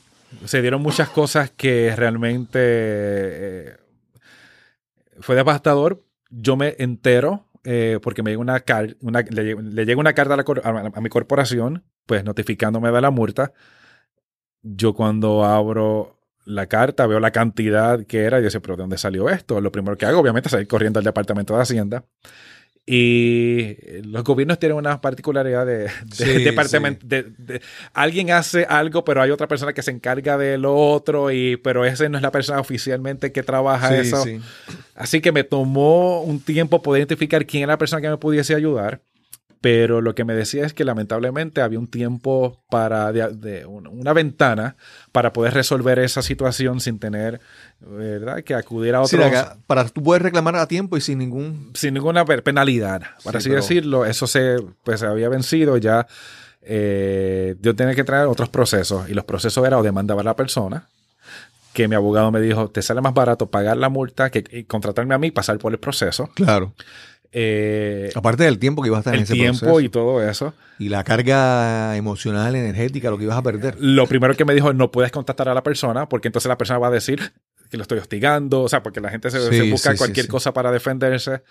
Se 0.44 0.62
dieron 0.62 0.80
muchas 0.80 1.08
cosas 1.08 1.50
que 1.50 1.94
realmente 1.96 2.58
eh, 2.62 3.76
fue 5.20 5.34
devastador. 5.34 6.04
Yo 6.30 6.56
me 6.56 6.76
entero 6.78 7.49
eh, 7.64 7.98
porque 8.02 8.22
me 8.22 8.30
llega 8.30 8.40
una, 8.40 8.62
una 9.00 9.20
le, 9.22 9.84
llega 9.84 10.00
una 10.00 10.12
carta 10.12 10.34
a, 10.64 11.00
mi 11.00 11.08
corporación, 11.08 11.84
pues 12.06 12.24
notificándome 12.24 12.90
de 12.90 13.00
la 13.00 13.10
multa. 13.10 13.52
Yo 14.62 14.94
cuando 14.94 15.44
abro 15.44 16.18
la 16.44 16.66
carta, 16.66 17.06
veo 17.06 17.20
la 17.20 17.30
cantidad 17.30 18.04
que 18.06 18.24
era 18.24 18.40
y 18.40 18.44
yo 18.44 18.50
sé, 18.50 18.60
pero 18.60 18.76
¿de 18.76 18.82
dónde 18.82 18.98
salió 18.98 19.28
esto? 19.28 19.60
Lo 19.60 19.72
primero 19.72 19.96
que 19.96 20.06
hago, 20.06 20.20
obviamente, 20.20 20.48
es 20.48 20.52
salir 20.52 20.68
corriendo 20.68 20.98
al 20.98 21.04
Departamento 21.04 21.54
de 21.54 21.62
Hacienda 21.62 22.04
y 22.92 23.76
los 24.02 24.24
gobiernos 24.24 24.58
tienen 24.58 24.76
una 24.76 25.00
particularidad 25.00 25.64
de, 25.64 25.88
departamento. 26.44 27.06
De, 27.06 27.62
alguien 27.94 28.32
hace 28.32 28.64
algo, 28.64 29.04
pero 29.04 29.22
hay 29.22 29.30
otra 29.30 29.46
persona 29.46 29.72
que 29.72 29.80
se 29.80 29.92
encarga 29.92 30.36
de 30.36 30.58
lo 30.58 30.76
otro, 30.76 31.30
y, 31.30 31.56
pero 31.56 31.84
esa 31.84 32.08
no 32.08 32.18
es 32.18 32.22
la 32.22 32.32
persona 32.32 32.58
oficialmente 32.58 33.30
que 33.30 33.44
trabaja 33.44 33.96
eso. 33.96 34.24
Así 34.96 35.20
que 35.20 35.30
me 35.30 35.44
tomó 35.44 36.22
un 36.22 36.40
tiempo 36.40 36.82
poder 36.82 37.02
identificar 37.02 37.46
quién 37.46 37.62
era 37.62 37.74
la 37.74 37.78
persona 37.78 38.02
que 38.02 38.08
me 38.08 38.16
pudiese 38.16 38.56
ayudar. 38.56 39.00
Pero 39.60 40.00
lo 40.00 40.14
que 40.14 40.24
me 40.24 40.34
decía 40.34 40.64
es 40.64 40.72
que 40.72 40.84
lamentablemente 40.84 41.60
había 41.60 41.78
un 41.78 41.86
tiempo 41.86 42.62
para 42.70 43.12
de, 43.12 43.66
una 43.66 44.12
ventana 44.14 44.76
para 45.12 45.34
poder 45.34 45.52
resolver 45.52 45.98
esa 45.98 46.22
situación 46.22 46.80
sin 46.80 46.98
tener 46.98 47.40
¿verdad? 47.80 48.42
que 48.42 48.54
acudir 48.54 48.94
a 48.94 49.02
otros. 49.02 49.30
para 49.66 49.86
tú 49.86 50.02
poder 50.02 50.22
reclamar 50.22 50.56
a 50.56 50.66
tiempo 50.66 50.96
y 50.96 51.02
sin 51.02 51.18
ningún. 51.18 51.72
Sin 51.74 51.92
ninguna 51.92 52.24
penalidad, 52.24 53.02
para 53.22 53.38
así 53.38 53.50
decirlo. 53.50 54.06
Eso 54.06 54.26
se, 54.26 54.56
pues, 54.82 55.00
se 55.00 55.06
había 55.06 55.28
vencido 55.28 55.76
ya. 55.76 56.06
Eh, 56.62 57.56
yo 57.60 57.74
tenía 57.76 57.94
que 57.94 58.04
traer 58.04 58.26
otros 58.26 58.48
procesos 58.48 59.08
y 59.08 59.14
los 59.14 59.24
procesos 59.24 59.66
eran 59.66 59.80
o 59.80 59.82
demandar 59.82 60.18
a 60.18 60.22
la 60.22 60.36
persona 60.36 60.88
que 61.72 61.86
mi 61.88 61.94
abogado 61.94 62.30
me 62.30 62.40
dijo, 62.40 62.68
te 62.68 62.82
sale 62.82 63.00
más 63.00 63.14
barato 63.14 63.50
pagar 63.50 63.76
la 63.76 63.88
multa 63.88 64.30
que 64.30 64.66
contratarme 64.66 65.14
a 65.14 65.18
mí 65.18 65.28
y 65.28 65.30
pasar 65.30 65.58
por 65.58 65.72
el 65.72 65.78
proceso. 65.78 66.28
Claro. 66.34 66.74
Eh, 67.32 68.10
Aparte 68.14 68.44
del 68.44 68.58
tiempo 68.58 68.82
que 68.82 68.88
ibas 68.88 68.98
a 68.98 69.00
estar 69.00 69.14
en 69.14 69.22
ese 69.22 69.34
tiempo 69.34 69.80
y 69.80 69.88
todo 69.88 70.22
eso. 70.22 70.52
Y 70.78 70.88
la 70.88 71.04
carga 71.04 71.96
emocional, 71.96 72.56
energética, 72.56 73.10
lo 73.10 73.18
que 73.18 73.24
ibas 73.24 73.36
a 73.36 73.42
perder. 73.42 73.76
Lo 73.78 74.06
primero 74.06 74.34
que 74.34 74.44
me 74.44 74.54
dijo, 74.54 74.72
no 74.72 74.90
puedes 74.90 75.12
contactar 75.12 75.48
a 75.48 75.54
la 75.54 75.62
persona 75.62 76.08
porque 76.08 76.28
entonces 76.28 76.48
la 76.48 76.58
persona 76.58 76.78
va 76.78 76.88
a 76.88 76.92
decir 76.92 77.32
que 77.70 77.76
lo 77.76 77.82
estoy 77.82 77.98
hostigando, 77.98 78.62
o 78.62 78.68
sea, 78.68 78.82
porque 78.82 79.00
la 79.00 79.10
gente 79.10 79.30
se, 79.30 79.70
busca 79.70 79.96
cualquier 79.96 80.26
cosa 80.26 80.52
para 80.52 80.72
defenderse. 80.72 81.42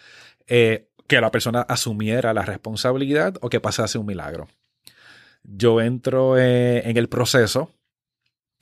Eh, 0.48 0.90
que 1.10 1.20
la 1.20 1.32
persona 1.32 1.62
asumiera 1.62 2.34
la 2.34 2.44
responsabilidad 2.44 3.36
o 3.42 3.50
que 3.50 3.60
pasase 3.60 3.98
un 3.98 4.06
milagro. 4.06 4.48
Yo 5.44 5.82
entro 5.82 6.38
eh, 6.38 6.88
en 6.88 6.98
el 6.98 7.10
proceso 7.10 7.74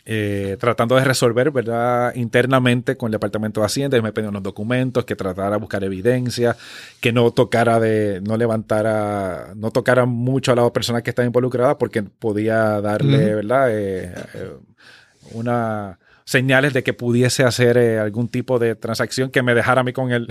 eh, 0.09 0.55
tratando 0.57 0.95
de 0.95 1.03
resolver, 1.03 1.51
¿verdad? 1.51 2.15
Internamente 2.15 2.95
con 2.95 3.09
el 3.09 3.11
Departamento 3.11 3.59
de 3.59 3.65
Hacienda, 3.65 3.97
y 3.97 4.01
me 4.01 4.13
pedían 4.13 4.29
unos 4.29 4.41
documentos, 4.41 5.03
que 5.03 5.17
tratara 5.17 5.51
de 5.51 5.57
buscar 5.57 5.83
evidencia, 5.83 6.55
que 7.01 7.11
no 7.11 7.29
tocara 7.31 7.77
de, 7.81 8.21
no 8.21 8.37
levantara, 8.37 9.51
no 9.57 9.69
tocara 9.71 10.05
mucho 10.05 10.53
a 10.53 10.55
la 10.55 10.71
persona 10.71 11.01
que 11.01 11.09
estaba 11.09 11.25
involucrada 11.25 11.77
porque 11.77 12.03
podía 12.03 12.79
darle, 12.79 13.35
¿verdad? 13.35 13.69
Eh, 13.69 14.13
eh, 14.33 14.53
una 15.33 15.99
señales 16.23 16.71
de 16.71 16.83
que 16.83 16.93
pudiese 16.93 17.43
hacer 17.43 17.77
algún 17.77 18.29
tipo 18.29 18.59
de 18.59 18.75
transacción 18.75 19.29
que 19.29 19.43
me 19.43 19.55
dejara 19.55 19.81
a 19.81 19.83
mí 19.83 19.91
con, 19.93 20.13
el, 20.13 20.29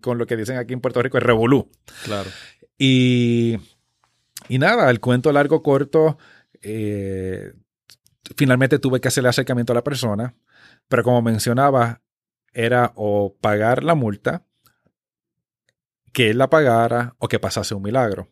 con, 0.00 0.16
lo 0.16 0.26
que 0.26 0.38
dicen 0.38 0.56
aquí 0.56 0.72
en 0.72 0.80
Puerto 0.80 1.02
Rico, 1.02 1.18
el 1.18 1.24
revolú. 1.24 1.68
Claro. 2.04 2.30
Y, 2.78 3.58
y 4.48 4.58
nada, 4.58 4.88
el 4.88 5.00
cuento 5.00 5.30
largo, 5.30 5.62
corto, 5.62 6.16
finalmente 8.36 8.78
tuve 8.78 9.00
que 9.00 9.08
hacer 9.08 9.22
el 9.22 9.28
acercamiento 9.28 9.72
a 9.72 9.76
la 9.76 9.84
persona, 9.84 10.34
pero 10.88 11.02
como 11.02 11.22
mencionaba, 11.22 12.02
era 12.52 12.92
o 12.94 13.34
pagar 13.40 13.82
la 13.82 13.94
multa, 13.94 14.44
que 16.12 16.30
él 16.30 16.38
la 16.38 16.48
pagara 16.48 17.16
o 17.18 17.28
que 17.28 17.40
pasase 17.40 17.74
un 17.74 17.82
milagro. 17.82 18.28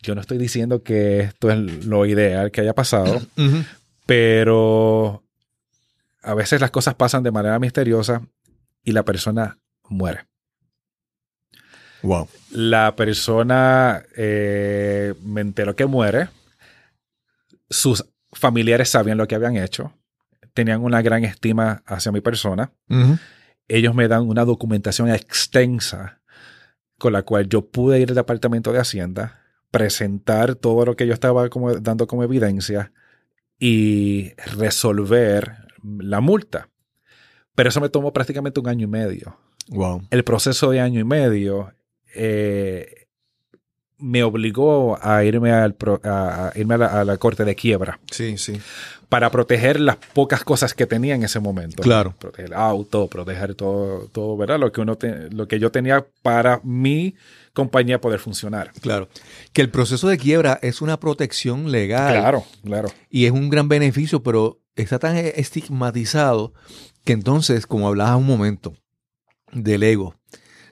Yo 0.00 0.14
no 0.14 0.20
estoy 0.20 0.38
diciendo 0.38 0.82
que 0.82 1.20
esto 1.20 1.50
es 1.50 1.86
lo 1.86 2.06
ideal 2.06 2.50
que 2.50 2.60
haya 2.60 2.74
pasado, 2.74 3.20
pero 4.06 5.24
a 6.22 6.34
veces 6.34 6.60
las 6.60 6.70
cosas 6.70 6.94
pasan 6.94 7.22
de 7.22 7.32
manera 7.32 7.58
misteriosa 7.58 8.22
y 8.84 8.92
la 8.92 9.04
persona 9.04 9.58
muere. 9.88 10.26
Wow. 12.02 12.28
La 12.50 12.94
persona 12.94 14.04
eh, 14.16 15.14
me 15.22 15.40
enteró 15.40 15.74
que 15.74 15.86
muere. 15.86 16.28
Sus 17.68 18.04
familiares 18.32 18.88
sabían 18.90 19.18
lo 19.18 19.26
que 19.26 19.34
habían 19.34 19.56
hecho. 19.56 19.92
Tenían 20.54 20.82
una 20.82 21.02
gran 21.02 21.24
estima 21.24 21.82
hacia 21.86 22.12
mi 22.12 22.20
persona. 22.20 22.72
Ellos 23.68 23.94
me 23.94 24.08
dan 24.08 24.28
una 24.28 24.44
documentación 24.44 25.10
extensa 25.10 26.20
con 26.98 27.12
la 27.12 27.22
cual 27.22 27.48
yo 27.48 27.66
pude 27.66 28.00
ir 28.00 28.08
al 28.08 28.14
departamento 28.16 28.72
de 28.72 28.80
Hacienda, 28.80 29.40
presentar 29.70 30.56
todo 30.56 30.84
lo 30.84 30.96
que 30.96 31.06
yo 31.06 31.12
estaba 31.14 31.48
como 31.48 31.74
dando 31.74 32.06
como 32.06 32.24
evidencia 32.24 32.92
y 33.58 34.32
resolver 34.56 35.68
la 35.82 36.20
multa. 36.20 36.68
Pero 37.54 37.68
eso 37.68 37.80
me 37.80 37.88
tomó 37.88 38.12
prácticamente 38.12 38.60
un 38.60 38.68
año 38.68 38.84
y 38.84 38.90
medio 38.90 39.38
Wow. 39.70 40.06
el 40.10 40.24
proceso 40.24 40.70
de 40.70 40.80
año 40.80 40.98
y 40.98 41.04
medio 41.04 41.74
eh, 42.14 42.97
me 43.98 44.22
obligó 44.22 44.98
a 45.02 45.24
irme, 45.24 45.50
al 45.52 45.74
pro- 45.74 46.00
a, 46.04 46.48
a 46.48 46.58
irme 46.58 46.74
a, 46.74 46.78
la, 46.78 46.86
a 47.00 47.04
la 47.04 47.16
corte 47.16 47.44
de 47.44 47.54
quiebra 47.56 47.98
Sí, 48.10 48.38
sí. 48.38 48.60
para 49.08 49.30
proteger 49.30 49.80
las 49.80 49.96
pocas 49.96 50.44
cosas 50.44 50.72
que 50.74 50.86
tenía 50.86 51.14
en 51.16 51.24
ese 51.24 51.40
momento. 51.40 51.82
Claro. 51.82 52.14
Proteger 52.18 52.46
el 52.46 52.54
auto, 52.54 53.08
proteger 53.08 53.54
todo, 53.54 54.06
todo 54.12 54.36
¿verdad? 54.36 54.58
Lo 54.60 54.70
que, 54.70 54.80
uno 54.80 54.96
te- 54.96 55.30
lo 55.30 55.48
que 55.48 55.58
yo 55.58 55.70
tenía 55.72 56.06
para 56.22 56.60
mi 56.62 57.16
compañía 57.52 58.00
poder 58.00 58.20
funcionar. 58.20 58.70
Claro. 58.80 59.08
Que 59.52 59.62
el 59.62 59.70
proceso 59.70 60.06
de 60.06 60.16
quiebra 60.16 60.60
es 60.62 60.80
una 60.80 61.00
protección 61.00 61.72
legal. 61.72 62.12
Claro, 62.14 62.44
claro. 62.64 62.88
y 63.10 63.24
es 63.26 63.32
un 63.32 63.50
gran 63.50 63.68
beneficio, 63.68 64.22
pero 64.22 64.60
está 64.76 65.00
tan 65.00 65.16
estigmatizado 65.16 66.52
que 67.04 67.12
entonces, 67.14 67.66
como 67.66 67.88
hablabas 67.88 68.16
un 68.18 68.26
momento, 68.26 68.74
del 69.52 69.82
ego, 69.82 70.14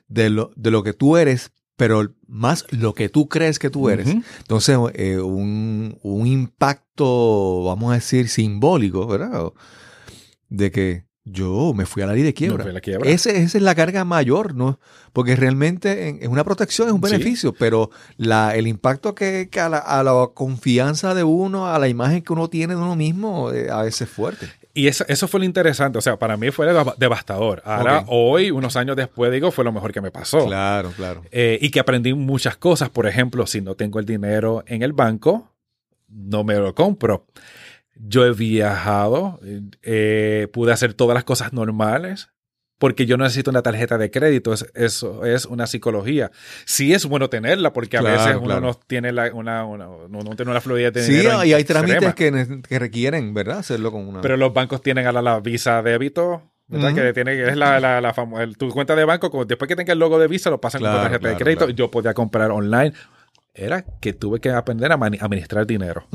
de 0.06 0.30
lo, 0.30 0.52
de 0.54 0.70
lo 0.70 0.82
que 0.84 0.92
tú 0.92 1.16
eres, 1.16 1.50
pero 1.76 2.14
más 2.26 2.64
lo 2.70 2.94
que 2.94 3.08
tú 3.08 3.28
crees 3.28 3.58
que 3.58 3.70
tú 3.70 3.88
eres. 3.90 4.08
Entonces, 4.38 4.78
eh, 4.94 5.18
un, 5.18 5.98
un 6.02 6.26
impacto, 6.26 7.64
vamos 7.64 7.92
a 7.92 7.94
decir, 7.94 8.28
simbólico, 8.28 9.06
¿verdad? 9.06 9.52
De 10.48 10.70
que 10.70 11.04
yo 11.24 11.72
me 11.74 11.86
fui 11.86 12.02
a 12.02 12.06
la 12.06 12.12
ley 12.14 12.22
de 12.22 12.32
quiebra. 12.34 12.64
A 12.64 12.68
la 12.72 12.80
quiebra. 12.80 13.10
Ese- 13.10 13.42
esa 13.42 13.58
es 13.58 13.62
la 13.62 13.74
carga 13.74 14.04
mayor, 14.04 14.54
¿no? 14.54 14.78
Porque 15.12 15.34
realmente 15.34 16.08
en- 16.08 16.22
es 16.22 16.28
una 16.28 16.44
protección, 16.44 16.86
es 16.88 16.94
un 16.94 17.02
Sí. 17.02 17.10
beneficio, 17.12 17.52
pero 17.52 17.90
la, 18.16 18.54
el 18.54 18.66
impacto 18.68 19.14
que, 19.14 19.48
que 19.50 19.58
a, 19.60 19.68
la, 19.68 19.78
a 19.78 20.02
la 20.04 20.28
confianza 20.34 21.14
de 21.14 21.24
uno, 21.24 21.66
a 21.68 21.78
la 21.80 21.88
imagen 21.88 22.22
que 22.22 22.32
uno 22.32 22.48
tiene 22.48 22.74
de 22.76 22.80
uno 22.80 22.94
mismo, 22.94 23.50
eh, 23.50 23.68
a 23.70 23.82
veces 23.82 24.02
es 24.02 24.08
fuerte. 24.08 24.46
Y 24.76 24.88
eso, 24.88 25.04
eso 25.08 25.26
fue 25.26 25.40
lo 25.40 25.46
interesante. 25.46 25.98
O 25.98 26.02
sea, 26.02 26.18
para 26.18 26.36
mí 26.36 26.50
fue 26.50 26.66
deva- 26.66 26.94
devastador. 26.98 27.62
Ahora, 27.64 28.00
Ok. 28.00 28.06
hoy, 28.08 28.50
unos 28.50 28.76
años 28.76 28.94
después, 28.94 29.32
digo, 29.32 29.50
fue 29.50 29.64
lo 29.64 29.72
mejor 29.72 29.90
que 29.92 30.00
me 30.02 30.10
pasó. 30.10 30.44
Claro, 30.46 30.92
claro. 30.94 31.22
Eh, 31.30 31.58
y 31.62 31.70
que 31.70 31.80
aprendí 31.80 32.12
muchas 32.14 32.56
cosas. 32.58 32.90
Por 32.90 33.06
ejemplo, 33.06 33.46
si 33.46 33.60
no 33.62 33.74
tengo 33.74 33.98
el 33.98 34.04
dinero 34.04 34.62
en 34.66 34.82
el 34.82 34.92
banco, 34.92 35.54
no 36.08 36.44
me 36.44 36.54
lo 36.56 36.74
compro. 36.74 37.26
Yo 37.94 38.26
he 38.26 38.32
viajado, 38.32 39.40
eh, 39.82 40.48
pude 40.52 40.72
hacer 40.72 40.92
todas 40.92 41.14
las 41.14 41.24
cosas 41.24 41.54
normales 41.54 42.28
porque 42.78 43.06
yo 43.06 43.16
no 43.16 43.24
necesito 43.24 43.50
una 43.50 43.62
tarjeta 43.62 43.96
de 43.98 44.10
crédito. 44.10 44.52
Es- 44.52 44.66
eso 44.74 45.24
es 45.24 45.46
una 45.46 45.66
psicología. 45.66 46.30
Sí 46.64 46.92
es 46.92 47.06
bueno 47.06 47.30
tenerla 47.30 47.72
porque 47.72 47.96
a 47.96 48.00
Claro, 48.00 48.16
veces 48.24 48.36
uno 48.42 48.60
no 48.60 48.74
tiene 48.74 49.12
la, 49.12 49.32
una, 49.32 49.64
una- 49.64 49.86
no, 50.08 50.22
tiene 50.36 50.50
una 50.50 50.60
fluidez 50.60 50.92
de 50.92 51.02
Sí, 51.02 51.22
y 51.44 51.52
hay 51.52 51.64
trámites 51.64 52.14
que, 52.14 52.60
que 52.68 52.78
requieren, 52.78 53.32
¿verdad? 53.34 53.58
Hacerlo 53.58 53.90
con 53.92 54.06
una... 54.06 54.20
Pero 54.20 54.36
los 54.36 54.52
bancos 54.52 54.82
tienen 54.82 55.06
ahora 55.06 55.22
la 55.22 55.40
visa 55.40 55.82
débito. 55.82 56.42
Que 56.68 57.12
tiene, 57.12 57.40
es 57.48 57.56
la, 57.56 57.78
la, 57.78 58.00
la 58.00 58.12
famo- 58.12 58.40
el- 58.40 58.56
tu 58.56 58.68
cuenta 58.70 58.96
de 58.96 59.04
banco, 59.04 59.30
como 59.30 59.44
después 59.44 59.68
que 59.68 59.76
tenga 59.76 59.92
el 59.92 60.00
logo 60.00 60.18
de 60.18 60.26
Visa, 60.26 60.50
lo 60.50 60.60
pasan 60.60 60.80
Claro, 60.80 60.96
con 60.98 61.04
tarjeta 61.04 61.28
de 61.28 61.36
crédito. 61.36 61.68
Yo 61.70 61.92
podía 61.92 62.12
comprar 62.12 62.50
online. 62.50 62.92
Era 63.54 63.84
que 64.00 64.12
tuve 64.12 64.40
que 64.40 64.50
aprender 64.50 64.90
a 64.90 64.96
administrar 64.96 65.64
dinero. 65.64 66.06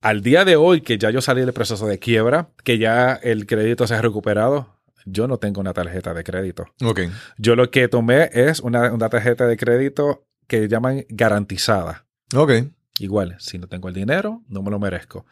Al 0.00 0.22
día 0.22 0.44
de 0.44 0.56
hoy, 0.56 0.80
que 0.82 0.98
ya 0.98 1.10
yo 1.10 1.20
salí 1.20 1.40
del 1.42 1.52
proceso 1.52 1.86
de 1.86 1.98
quiebra, 1.98 2.48
que 2.62 2.78
ya 2.78 3.14
el 3.22 3.46
crédito 3.46 3.86
se 3.86 3.94
ha 3.94 4.02
recuperado, 4.02 4.73
yo 5.04 5.26
no 5.28 5.38
tengo 5.38 5.60
una 5.60 5.72
tarjeta 5.72 6.14
de 6.14 6.24
crédito. 6.24 6.66
Ok. 6.82 7.00
Yo 7.38 7.56
lo 7.56 7.70
que 7.70 7.88
tomé 7.88 8.30
es 8.32 8.60
una, 8.60 8.92
una 8.92 9.08
tarjeta 9.08 9.46
de 9.46 9.56
crédito 9.56 10.26
que 10.46 10.68
llaman 10.68 11.04
garantizada. 11.08 12.06
Ok. 12.34 12.52
Igual, 12.98 13.36
si 13.38 13.58
no 13.58 13.66
tengo 13.66 13.88
el 13.88 13.94
dinero, 13.94 14.42
no 14.48 14.62
me 14.62 14.70
lo 14.70 14.78
merezco. 14.78 15.26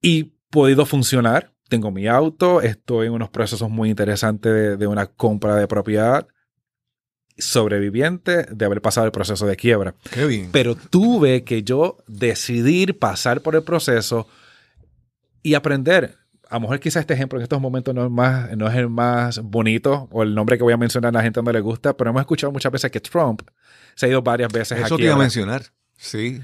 Y 0.00 0.34
podido 0.50 0.86
funcionar. 0.86 1.52
Tengo 1.68 1.90
mi 1.90 2.06
auto, 2.06 2.60
estoy 2.60 3.08
en 3.08 3.12
unos 3.12 3.28
procesos 3.30 3.68
muy 3.68 3.90
interesantes 3.90 4.52
de, 4.52 4.76
de 4.76 4.86
una 4.86 5.06
compra 5.06 5.56
de 5.56 5.66
propiedad. 5.66 6.28
Sobreviviente 7.36 8.44
de 8.44 8.64
haber 8.64 8.80
pasado 8.80 9.06
el 9.06 9.12
proceso 9.12 9.46
de 9.46 9.56
quiebra. 9.56 9.96
Qué 10.12 10.26
bien. 10.26 10.50
Pero 10.52 10.76
tuve 10.76 11.42
que 11.42 11.64
yo 11.64 11.98
decidir 12.06 12.98
pasar 12.98 13.40
por 13.40 13.56
el 13.56 13.64
proceso 13.64 14.28
y 15.42 15.54
aprender. 15.54 16.16
A 16.48 16.54
lo 16.56 16.60
mejor 16.62 16.78
quizás 16.80 17.00
este 17.00 17.14
ejemplo 17.14 17.38
en 17.38 17.42
estos 17.42 17.60
momentos 17.60 17.94
no 17.94 18.04
es, 18.04 18.10
más, 18.10 18.56
no 18.56 18.68
es 18.68 18.74
el 18.76 18.88
más 18.88 19.40
bonito 19.42 20.08
o 20.12 20.22
el 20.22 20.34
nombre 20.34 20.56
que 20.56 20.62
voy 20.62 20.72
a 20.72 20.76
mencionar 20.76 21.08
a 21.10 21.12
la 21.18 21.22
gente 21.22 21.42
no 21.42 21.50
le 21.52 21.60
gusta, 21.60 21.96
pero 21.96 22.10
hemos 22.10 22.20
escuchado 22.20 22.52
muchas 22.52 22.70
veces 22.70 22.90
que 22.90 23.00
Trump 23.00 23.42
se 23.96 24.06
ha 24.06 24.08
ido 24.08 24.22
varias 24.22 24.52
veces 24.52 24.78
Eso 24.78 24.94
a 24.94 24.96
te 24.98 25.04
iba 25.04 25.14
a 25.14 25.18
mencionar. 25.18 25.62
Sí. 25.96 26.40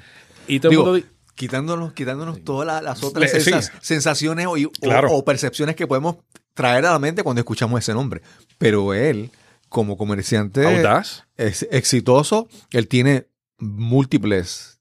Y 0.49 0.59
todo 0.61 0.71
Digo, 0.71 0.85
mundo... 0.87 1.07
Quitándonos, 1.35 1.93
quitándonos 1.95 2.45
todas 2.45 2.67
la- 2.67 2.83
las 2.83 3.03
otras 3.03 3.31
sí. 3.31 3.41
sensa- 3.41 3.73
sensaciones 3.81 4.47
o, 4.47 4.53
o- 4.53 4.71
Claro. 4.83 5.11
o 5.13 5.25
percepciones 5.25 5.77
que 5.77 5.87
podemos 5.87 6.17
traer 6.53 6.85
a 6.85 6.93
la 6.93 6.99
mente 6.99 7.23
cuando 7.23 7.41
escuchamos 7.41 7.81
ese 7.81 7.95
nombre. 7.95 8.21
Pero 8.59 8.93
él, 8.93 9.31
como 9.71 9.97
comerciante 9.97 10.79
Audaz. 10.79 11.25
ex- 11.39 11.67
exitoso, 11.71 12.49
él 12.71 12.87
tiene 12.87 13.29
múltiples, 13.59 14.81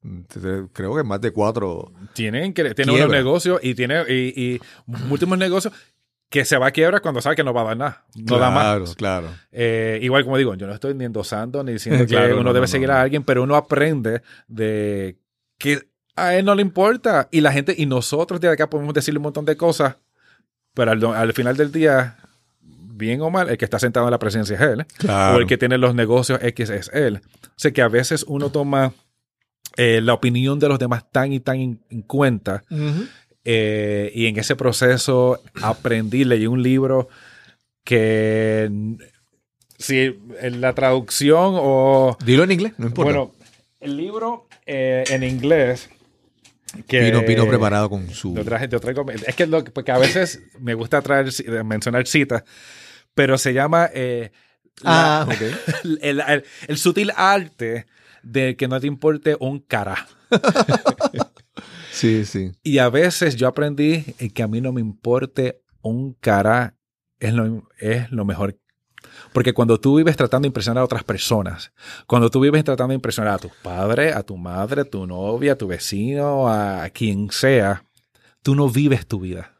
creo 0.73 0.95
que 0.95 1.03
más 1.03 1.21
de 1.21 1.31
cuatro. 1.31 1.91
Tienen 2.13 2.53
que 2.53 2.73
tiene 2.73 2.91
unos 2.91 3.09
negocios 3.09 3.59
y 3.63 3.75
tiene 3.75 4.03
y, 4.09 4.33
y 4.35 4.61
múltiples 4.85 5.37
negocios 5.37 5.73
que 6.31 6.45
se 6.45 6.57
va 6.57 6.67
a 6.67 6.71
quiebra 6.71 7.01
cuando 7.01 7.21
sabe 7.21 7.35
que 7.35 7.43
no 7.43 7.53
va 7.53 7.61
a 7.61 7.65
dar 7.65 7.77
nada. 7.77 8.05
No 8.15 8.39
da 8.39 8.49
más. 8.49 8.63
claro, 8.63 8.85
claro. 8.95 9.27
Eh, 9.51 9.99
igual 10.01 10.23
como 10.23 10.37
digo, 10.37 10.55
yo 10.55 10.65
no 10.65 10.73
estoy 10.73 10.93
ni 10.93 11.03
endosando 11.03 11.61
ni 11.61 11.73
diciendo 11.73 12.05
Claro, 12.07 12.27
que 12.27 12.33
uno 12.33 12.43
no, 12.43 12.53
debe 12.53 12.63
no, 12.63 12.67
seguir 12.67 12.87
no, 12.87 12.93
a 12.93 13.01
alguien, 13.01 13.23
pero 13.23 13.43
uno 13.43 13.57
aprende 13.57 14.21
de 14.47 15.17
que 15.57 15.89
a 16.15 16.33
él 16.35 16.45
no 16.45 16.55
le 16.55 16.61
importa 16.61 17.27
y 17.31 17.41
la 17.41 17.51
gente 17.51 17.75
y 17.77 17.85
nosotros 17.85 18.39
de 18.39 18.47
acá 18.47 18.69
podemos 18.69 18.93
decirle 18.93 19.17
un 19.17 19.23
montón 19.23 19.43
de 19.43 19.57
cosas, 19.57 19.97
pero 20.73 20.91
al, 20.91 21.03
al 21.03 21.33
final 21.33 21.57
del 21.57 21.73
día, 21.73 22.17
bien 22.91 23.21
o 23.21 23.29
mal, 23.29 23.49
el 23.49 23.57
que 23.57 23.65
está 23.65 23.79
sentado 23.79 24.05
en 24.07 24.11
la 24.11 24.19
presencia 24.19 24.55
es 24.55 24.61
él. 24.61 24.85
Claro. 24.97 25.37
o 25.37 25.39
el 25.41 25.47
que 25.47 25.57
tiene 25.57 25.77
los 25.77 25.95
negocios 25.95 26.39
X 26.43 26.69
es 26.69 26.89
él. 26.93 27.21
O 27.45 27.53
sea 27.57 27.71
que 27.71 27.81
a 27.81 27.87
veces 27.87 28.23
uno 28.27 28.49
toma 28.51 28.93
eh, 29.77 30.01
la 30.01 30.13
opinión 30.13 30.59
de 30.59 30.67
los 30.67 30.79
demás 30.79 31.09
tan 31.11 31.31
y 31.33 31.39
tan 31.39 31.57
en, 31.59 31.79
en 31.89 32.01
cuenta. 32.01 32.63
Eh, 33.43 34.11
y 34.13 34.27
en 34.27 34.37
ese 34.37 34.55
proceso 34.55 35.41
aprendí, 35.61 36.23
leí 36.25 36.45
un 36.47 36.61
libro 36.61 37.07
que 37.83 38.69
si 39.77 40.19
en 40.41 40.61
la 40.61 40.73
traducción 40.73 41.53
o 41.57 42.17
Dilo 42.23 42.43
en 42.43 42.51
inglés, 42.51 42.73
no 42.77 42.87
importa. 42.87 43.11
bueno, 43.11 43.33
el 43.79 43.97
libro 43.97 44.47
eh, 44.67 45.03
en 45.09 45.23
inglés 45.23 45.89
que 46.87 47.01
Pino, 47.01 47.25
Pino 47.25 47.47
preparado 47.47 47.89
con 47.89 48.07
su... 48.11 48.35
lo 48.35 48.45
traje- 48.45 48.69
lo 48.71 48.79
traigo- 48.79 49.09
es 49.11 49.35
que, 49.35 49.47
lo, 49.47 49.63
porque 49.63 49.91
a 49.91 49.97
veces 49.97 50.41
me 50.59 50.73
gusta 50.75 51.01
traer 51.01 51.27
ci- 51.27 51.63
mencionar 51.63 52.05
citas, 52.07 52.43
pero 53.13 53.37
se 53.37 53.53
llama 53.53 53.89
eh, 53.93 54.31
la- 54.81 55.21
Ah, 55.21 55.27
el, 56.01 56.21
el- 56.21 56.43
el 56.67 56.77
sutil 56.77 57.11
arte 57.15 57.85
de 58.23 58.55
que 58.55 58.67
no 58.67 58.79
te 58.79 58.87
importe 58.87 59.35
un 59.39 59.59
cara. 59.59 60.07
Sí, 61.91 62.25
sí. 62.25 62.51
Y 62.63 62.77
a 62.79 62.89
veces 62.89 63.35
yo 63.35 63.47
aprendí 63.47 64.03
que 64.33 64.41
a 64.43 64.47
mí 64.47 64.61
no 64.61 64.71
me 64.71 64.81
importe 64.81 65.61
un 65.81 66.13
cara 66.13 66.75
es 67.19 67.33
lo, 67.33 67.67
es 67.79 68.09
lo 68.11 68.25
mejor. 68.25 68.57
Porque 69.33 69.53
cuando 69.53 69.79
tú 69.79 69.97
vives 69.97 70.15
tratando 70.15 70.45
de 70.45 70.47
impresionar 70.47 70.81
a 70.81 70.85
otras 70.85 71.03
personas, 71.03 71.73
cuando 72.07 72.29
tú 72.31 72.39
vives 72.39 72.63
tratando 72.63 72.89
de 72.91 72.95
impresionar 72.95 73.33
a 73.35 73.37
tu 73.39 73.51
padre, 73.61 74.13
a 74.13 74.23
tu 74.23 74.37
madre, 74.37 74.81
a 74.81 74.85
tu 74.85 75.05
novia, 75.05 75.53
a 75.53 75.57
tu 75.57 75.67
vecino, 75.67 76.47
a 76.47 76.89
quien 76.89 77.29
sea, 77.29 77.83
tú 78.41 78.55
no 78.55 78.69
vives 78.69 79.05
tu 79.05 79.19
vida. 79.19 79.53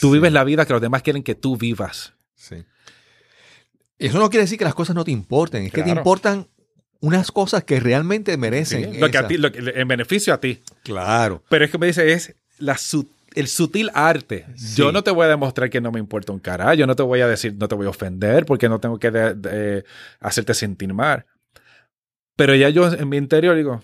Tú 0.00 0.08
Sí. 0.08 0.12
vives 0.14 0.32
la 0.32 0.44
vida 0.44 0.64
que 0.66 0.72
los 0.72 0.80
demás 0.82 1.02
quieren 1.02 1.22
que 1.24 1.34
tú 1.34 1.56
vivas. 1.56 2.14
Sí. 2.40 2.64
Eso 3.98 4.18
no 4.18 4.30
quiere 4.30 4.44
decir 4.44 4.58
que 4.58 4.64
las 4.64 4.74
cosas 4.74 4.96
no 4.96 5.04
te 5.04 5.10
importen, 5.10 5.64
es 5.64 5.72
que 5.72 5.82
te 5.82 5.90
importan 5.90 6.48
unas 7.00 7.30
cosas 7.30 7.64
que 7.64 7.80
realmente 7.80 8.36
merecen. 8.38 8.98
Lo 8.98 9.10
que 9.10 9.18
a 9.18 9.26
ti, 9.26 9.36
lo 9.36 9.52
que- 9.52 9.58
en 9.74 9.86
beneficio 9.88 10.32
a 10.32 10.40
ti. 10.40 10.62
Claro. 10.82 11.42
Pero 11.50 11.64
es 11.64 11.70
que 11.70 11.78
me 11.78 11.86
dice, 11.86 12.12
es 12.12 12.34
la, 12.58 12.78
el 13.34 13.46
sutil 13.48 13.90
arte. 13.94 14.46
Yo 14.74 14.90
no 14.92 15.02
te 15.04 15.10
voy 15.10 15.26
a 15.26 15.28
demostrar 15.28 15.68
que 15.70 15.80
no 15.82 15.92
me 15.92 16.00
importa 16.00 16.32
un 16.32 16.38
carajo. 16.38 16.74
Yo 16.74 16.86
no 16.86 16.96
te 16.96 17.02
voy 17.02 17.20
a 17.20 17.28
decir, 17.28 17.54
no 17.58 17.68
te 17.68 17.74
voy 17.74 17.86
a 17.86 17.90
ofender 17.90 18.46
porque 18.46 18.68
no 18.70 18.80
tengo 18.80 18.98
que 18.98 19.84
hacerte 20.20 20.54
sentir 20.54 20.92
mal. 20.94 21.26
Pero 22.36 22.54
ya 22.54 22.70
yo 22.70 22.90
en 22.90 23.08
mi 23.08 23.18
interior 23.18 23.54
digo, 23.54 23.82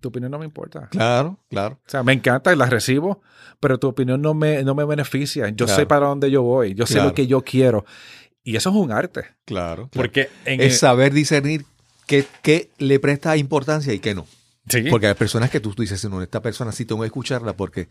tu 0.00 0.08
opinión 0.08 0.30
no 0.30 0.38
me 0.38 0.44
importa. 0.44 0.88
Claro, 0.90 1.38
claro. 1.48 1.78
O 1.86 1.90
sea, 1.90 2.02
me 2.02 2.12
encanta 2.12 2.52
y 2.52 2.56
la 2.56 2.66
recibo, 2.66 3.20
pero 3.60 3.78
tu 3.78 3.88
opinión 3.88 4.20
no 4.20 4.34
me, 4.34 4.62
no 4.64 4.74
me 4.74 4.84
beneficia. 4.84 5.48
Yo 5.50 5.68
sé 5.68 5.86
para 5.86 6.06
dónde 6.06 6.30
yo 6.30 6.42
voy, 6.42 6.74
yo 6.74 6.86
sé 6.86 7.02
lo 7.02 7.14
que 7.14 7.26
yo 7.26 7.42
quiero. 7.42 7.84
Y 8.42 8.56
eso 8.56 8.70
es 8.70 8.76
un 8.76 8.90
arte. 8.90 9.24
Claro. 9.44 9.88
Porque 9.92 10.30
es 10.44 10.78
saber 10.78 11.12
discernir 11.12 11.64
qué, 12.06 12.24
qué, 12.42 12.70
le 12.78 12.98
presta 12.98 13.36
importancia 13.36 13.92
y 13.92 13.98
qué 13.98 14.14
no. 14.14 14.26
Sí. 14.68 14.84
Porque 14.90 15.08
hay 15.08 15.14
personas 15.14 15.50
que 15.50 15.60
tú 15.60 15.74
dices, 15.74 16.04
no, 16.06 16.22
esta 16.22 16.40
persona 16.40 16.72
sí 16.72 16.84
tengo 16.84 17.02
que 17.02 17.06
escucharla 17.06 17.54
porque 17.54 17.88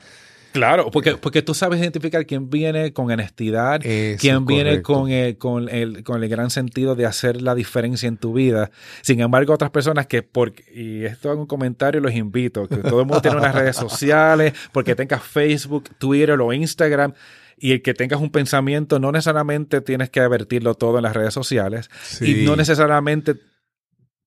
Claro, 0.51 0.89
porque, 0.91 1.15
porque 1.15 1.41
tú 1.41 1.53
sabes 1.53 1.79
identificar 1.79 2.25
quién 2.25 2.49
viene 2.49 2.91
con 2.91 3.11
honestidad, 3.11 3.81
quién 3.81 4.45
viene 4.45 4.81
con 4.81 5.11
el, 5.11 5.37
con, 5.37 5.69
el, 5.69 6.03
con 6.03 6.23
el 6.23 6.29
gran 6.29 6.49
sentido 6.49 6.95
de 6.95 7.05
hacer 7.05 7.41
la 7.41 7.53
diferencia 7.53 8.07
en 8.07 8.17
tu 8.17 8.33
vida. 8.33 8.71
Sin 9.01 9.19
embargo, 9.19 9.53
otras 9.53 9.69
personas 9.69 10.07
que, 10.07 10.23
por, 10.23 10.53
y 10.73 11.05
esto 11.05 11.29
hago 11.29 11.41
un 11.41 11.47
comentario, 11.47 12.01
los 12.01 12.13
invito, 12.13 12.67
que 12.67 12.77
todo 12.77 13.01
el 13.01 13.05
mundo 13.05 13.21
tiene 13.21 13.37
unas 13.37 13.53
redes 13.53 13.75
sociales, 13.75 14.53
porque 14.71 14.95
tengas 14.95 15.21
Facebook, 15.23 15.89
Twitter 15.97 16.39
o 16.39 16.51
Instagram, 16.51 17.13
y 17.57 17.73
el 17.73 17.81
que 17.81 17.93
tengas 17.93 18.19
un 18.19 18.31
pensamiento, 18.31 18.99
no 18.99 19.11
necesariamente 19.11 19.81
tienes 19.81 20.09
que 20.09 20.19
advertirlo 20.19 20.73
todo 20.75 20.97
en 20.97 21.03
las 21.03 21.15
redes 21.15 21.33
sociales, 21.33 21.89
y 22.21 22.45
no 22.45 22.55
necesariamente 22.55 23.35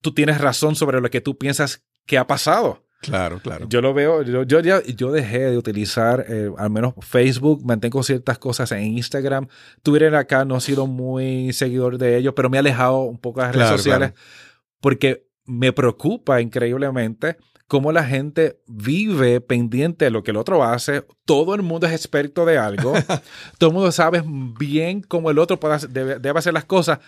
tú 0.00 0.12
tienes 0.12 0.40
razón 0.40 0.76
sobre 0.76 1.00
lo 1.00 1.10
que 1.10 1.20
tú 1.20 1.36
piensas 1.36 1.82
que 2.06 2.18
ha 2.18 2.26
pasado. 2.26 2.84
Claro, 3.02 3.40
claro. 3.40 3.66
Yo 3.68 3.80
lo 3.80 3.92
veo, 3.92 4.22
yo, 4.22 4.44
yo 4.44 4.60
ya 4.60 4.80
yo 4.82 5.10
dejé 5.10 5.40
de 5.40 5.58
utilizar 5.58 6.24
eh, 6.28 6.50
al 6.56 6.70
menos 6.70 6.94
Facebook, 7.00 7.64
mantengo 7.64 8.02
ciertas 8.04 8.38
cosas 8.38 8.70
en 8.72 8.84
Instagram. 8.84 9.48
Twitter 9.82 10.14
acá 10.14 10.44
no 10.44 10.56
he 10.56 10.60
sido 10.60 10.86
muy 10.86 11.52
seguidor 11.52 11.98
de 11.98 12.16
ellos, 12.16 12.32
pero 12.36 12.48
me 12.48 12.58
he 12.58 12.60
alejado 12.60 13.00
un 13.00 13.18
poco 13.18 13.40
de 13.40 13.46
las 13.48 13.56
redes 13.56 13.68
sociales 13.70 14.12
porque 14.80 15.26
me 15.44 15.72
preocupa 15.72 16.40
increíblemente 16.40 17.36
cómo 17.66 17.90
la 17.90 18.04
gente 18.04 18.60
vive 18.68 19.40
pendiente 19.40 20.04
de 20.04 20.10
lo 20.10 20.22
que 20.22 20.30
el 20.30 20.36
otro 20.36 20.62
hace. 20.62 21.04
Todo 21.24 21.54
el 21.54 21.62
mundo 21.62 21.86
es 21.86 21.92
experto 21.92 22.44
de 22.44 22.58
algo. 22.58 22.92
Todo 23.58 23.70
el 23.70 23.74
mundo 23.74 23.90
sabe 23.90 24.22
bien 24.26 25.00
cómo 25.00 25.30
el 25.30 25.38
otro 25.38 25.58
puede 25.58 25.88
debe, 25.88 26.38
hacer 26.38 26.52
las 26.52 26.66
cosas, 26.66 27.00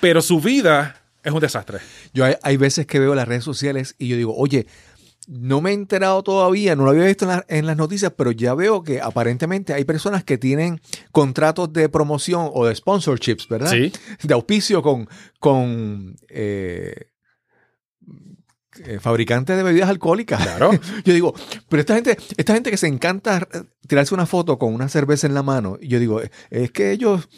pero 0.00 0.20
su 0.20 0.40
vida 0.40 0.96
es 1.22 1.32
un 1.32 1.40
desastre. 1.40 1.78
Yo 2.12 2.24
hay, 2.24 2.34
hay, 2.42 2.56
veces 2.56 2.86
que 2.86 2.98
veo 2.98 3.14
las 3.14 3.28
redes 3.28 3.44
sociales 3.44 3.94
y 3.96 4.08
yo 4.08 4.16
digo, 4.16 4.34
oye, 4.36 4.66
no 5.28 5.60
me 5.60 5.70
he 5.70 5.74
enterado 5.74 6.22
todavía, 6.22 6.74
no 6.74 6.84
lo 6.84 6.90
había 6.90 7.04
visto 7.04 7.28
en, 7.48 7.66
las 7.66 7.76
noticias, 7.76 8.12
pero 8.16 8.32
ya 8.32 8.54
veo 8.54 8.82
que 8.82 9.00
aparentemente 9.02 9.74
hay 9.74 9.84
personas 9.84 10.24
que 10.24 10.38
tienen 10.38 10.80
contratos 11.12 11.70
de 11.72 11.90
promoción 11.90 12.50
o 12.52 12.66
de 12.66 12.74
sponsorships, 12.74 13.46
¿verdad? 13.46 13.70
Sí. 13.70 13.92
De 14.22 14.32
auspicio 14.32 14.82
con, 14.82 15.06
con 15.38 16.16
eh, 16.30 17.10
eh, 18.84 18.98
fabricante 19.00 19.56
de 19.56 19.62
bebidas 19.62 19.88
alcohólicas. 19.88 20.42
Claro. 20.42 20.70
yo 21.04 21.12
digo, 21.12 21.34
pero 21.68 21.80
esta 21.80 21.94
gente, 21.94 22.16
esta 22.36 22.54
gente 22.54 22.70
que 22.70 22.76
se 22.76 22.86
encanta 22.86 23.46
tirarse 23.86 24.14
una 24.14 24.26
foto 24.26 24.58
con 24.58 24.74
una 24.74 24.88
cerveza 24.88 25.26
en 25.26 25.34
la 25.34 25.42
mano, 25.42 25.78
yo 25.80 25.98
digo, 25.98 26.20
es 26.50 26.70
que 26.70 26.92
ellos 26.92 27.28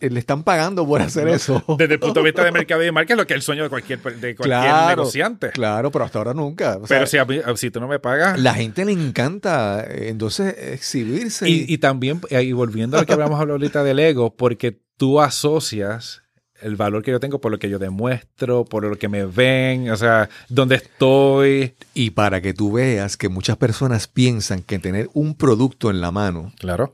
eh, 0.00 0.10
le 0.10 0.20
están 0.20 0.42
pagando 0.42 0.86
por 0.86 1.00
hacer 1.00 1.28
eso. 1.28 1.64
Desde 1.78 1.94
el 1.94 2.00
punto 2.00 2.20
de 2.20 2.24
vista 2.24 2.44
de 2.44 2.52
mercado 2.52 2.82
y 2.82 2.86
de 2.86 2.92
marca 2.92 3.14
es 3.14 3.18
lo 3.18 3.26
que 3.26 3.34
es 3.34 3.38
el 3.38 3.42
sueño 3.42 3.62
de 3.62 3.68
cualquier, 3.68 4.00
de 4.02 4.34
cualquier 4.36 4.88
negociante. 4.88 5.50
Claro, 5.50 5.90
pero 5.90 6.04
hasta 6.04 6.18
ahora 6.18 6.34
nunca. 6.34 6.78
pero 6.86 7.06
si, 7.06 7.18
si, 7.56 7.70
tú 7.70 7.80
no 7.80 7.88
me 7.88 7.98
pagas. 7.98 8.38
La 8.38 8.54
gente 8.54 8.84
le 8.84 8.92
encanta 8.92 9.84
eh, 9.88 10.08
entonces 10.08 10.54
exhibirse. 10.58 11.48
Y, 11.48 11.64
y 11.68 11.78
también, 11.78 12.20
y 12.30 12.52
volviendo 12.52 12.96
a 12.96 13.00
lo 13.00 13.06
que 13.06 13.12
hablamos 13.12 13.40
ahorita 13.40 13.82
del 13.82 13.98
ego, 13.98 14.34
porque 14.34 14.78
tú 14.96 15.20
asocias 15.20 16.23
el 16.60 16.76
valor 16.76 17.02
que 17.02 17.10
yo 17.10 17.20
tengo 17.20 17.40
por 17.40 17.52
lo 17.52 17.58
que 17.58 17.68
yo 17.68 17.78
demuestro, 17.78 18.64
por 18.64 18.84
lo 18.84 18.96
que 18.96 19.08
me 19.08 19.26
ven, 19.26 19.90
o 19.90 19.96
sea, 19.96 20.28
dónde 20.48 20.76
estoy. 20.76 21.74
Y 21.94 22.10
para 22.10 22.40
que 22.40 22.54
tú 22.54 22.72
veas 22.72 23.16
que 23.16 23.28
muchas 23.28 23.56
personas 23.56 24.08
piensan 24.08 24.62
que 24.62 24.78
tener 24.78 25.10
un 25.14 25.34
producto 25.34 25.90
en 25.90 26.00
la 26.00 26.10
mano. 26.10 26.52
Claro. 26.58 26.92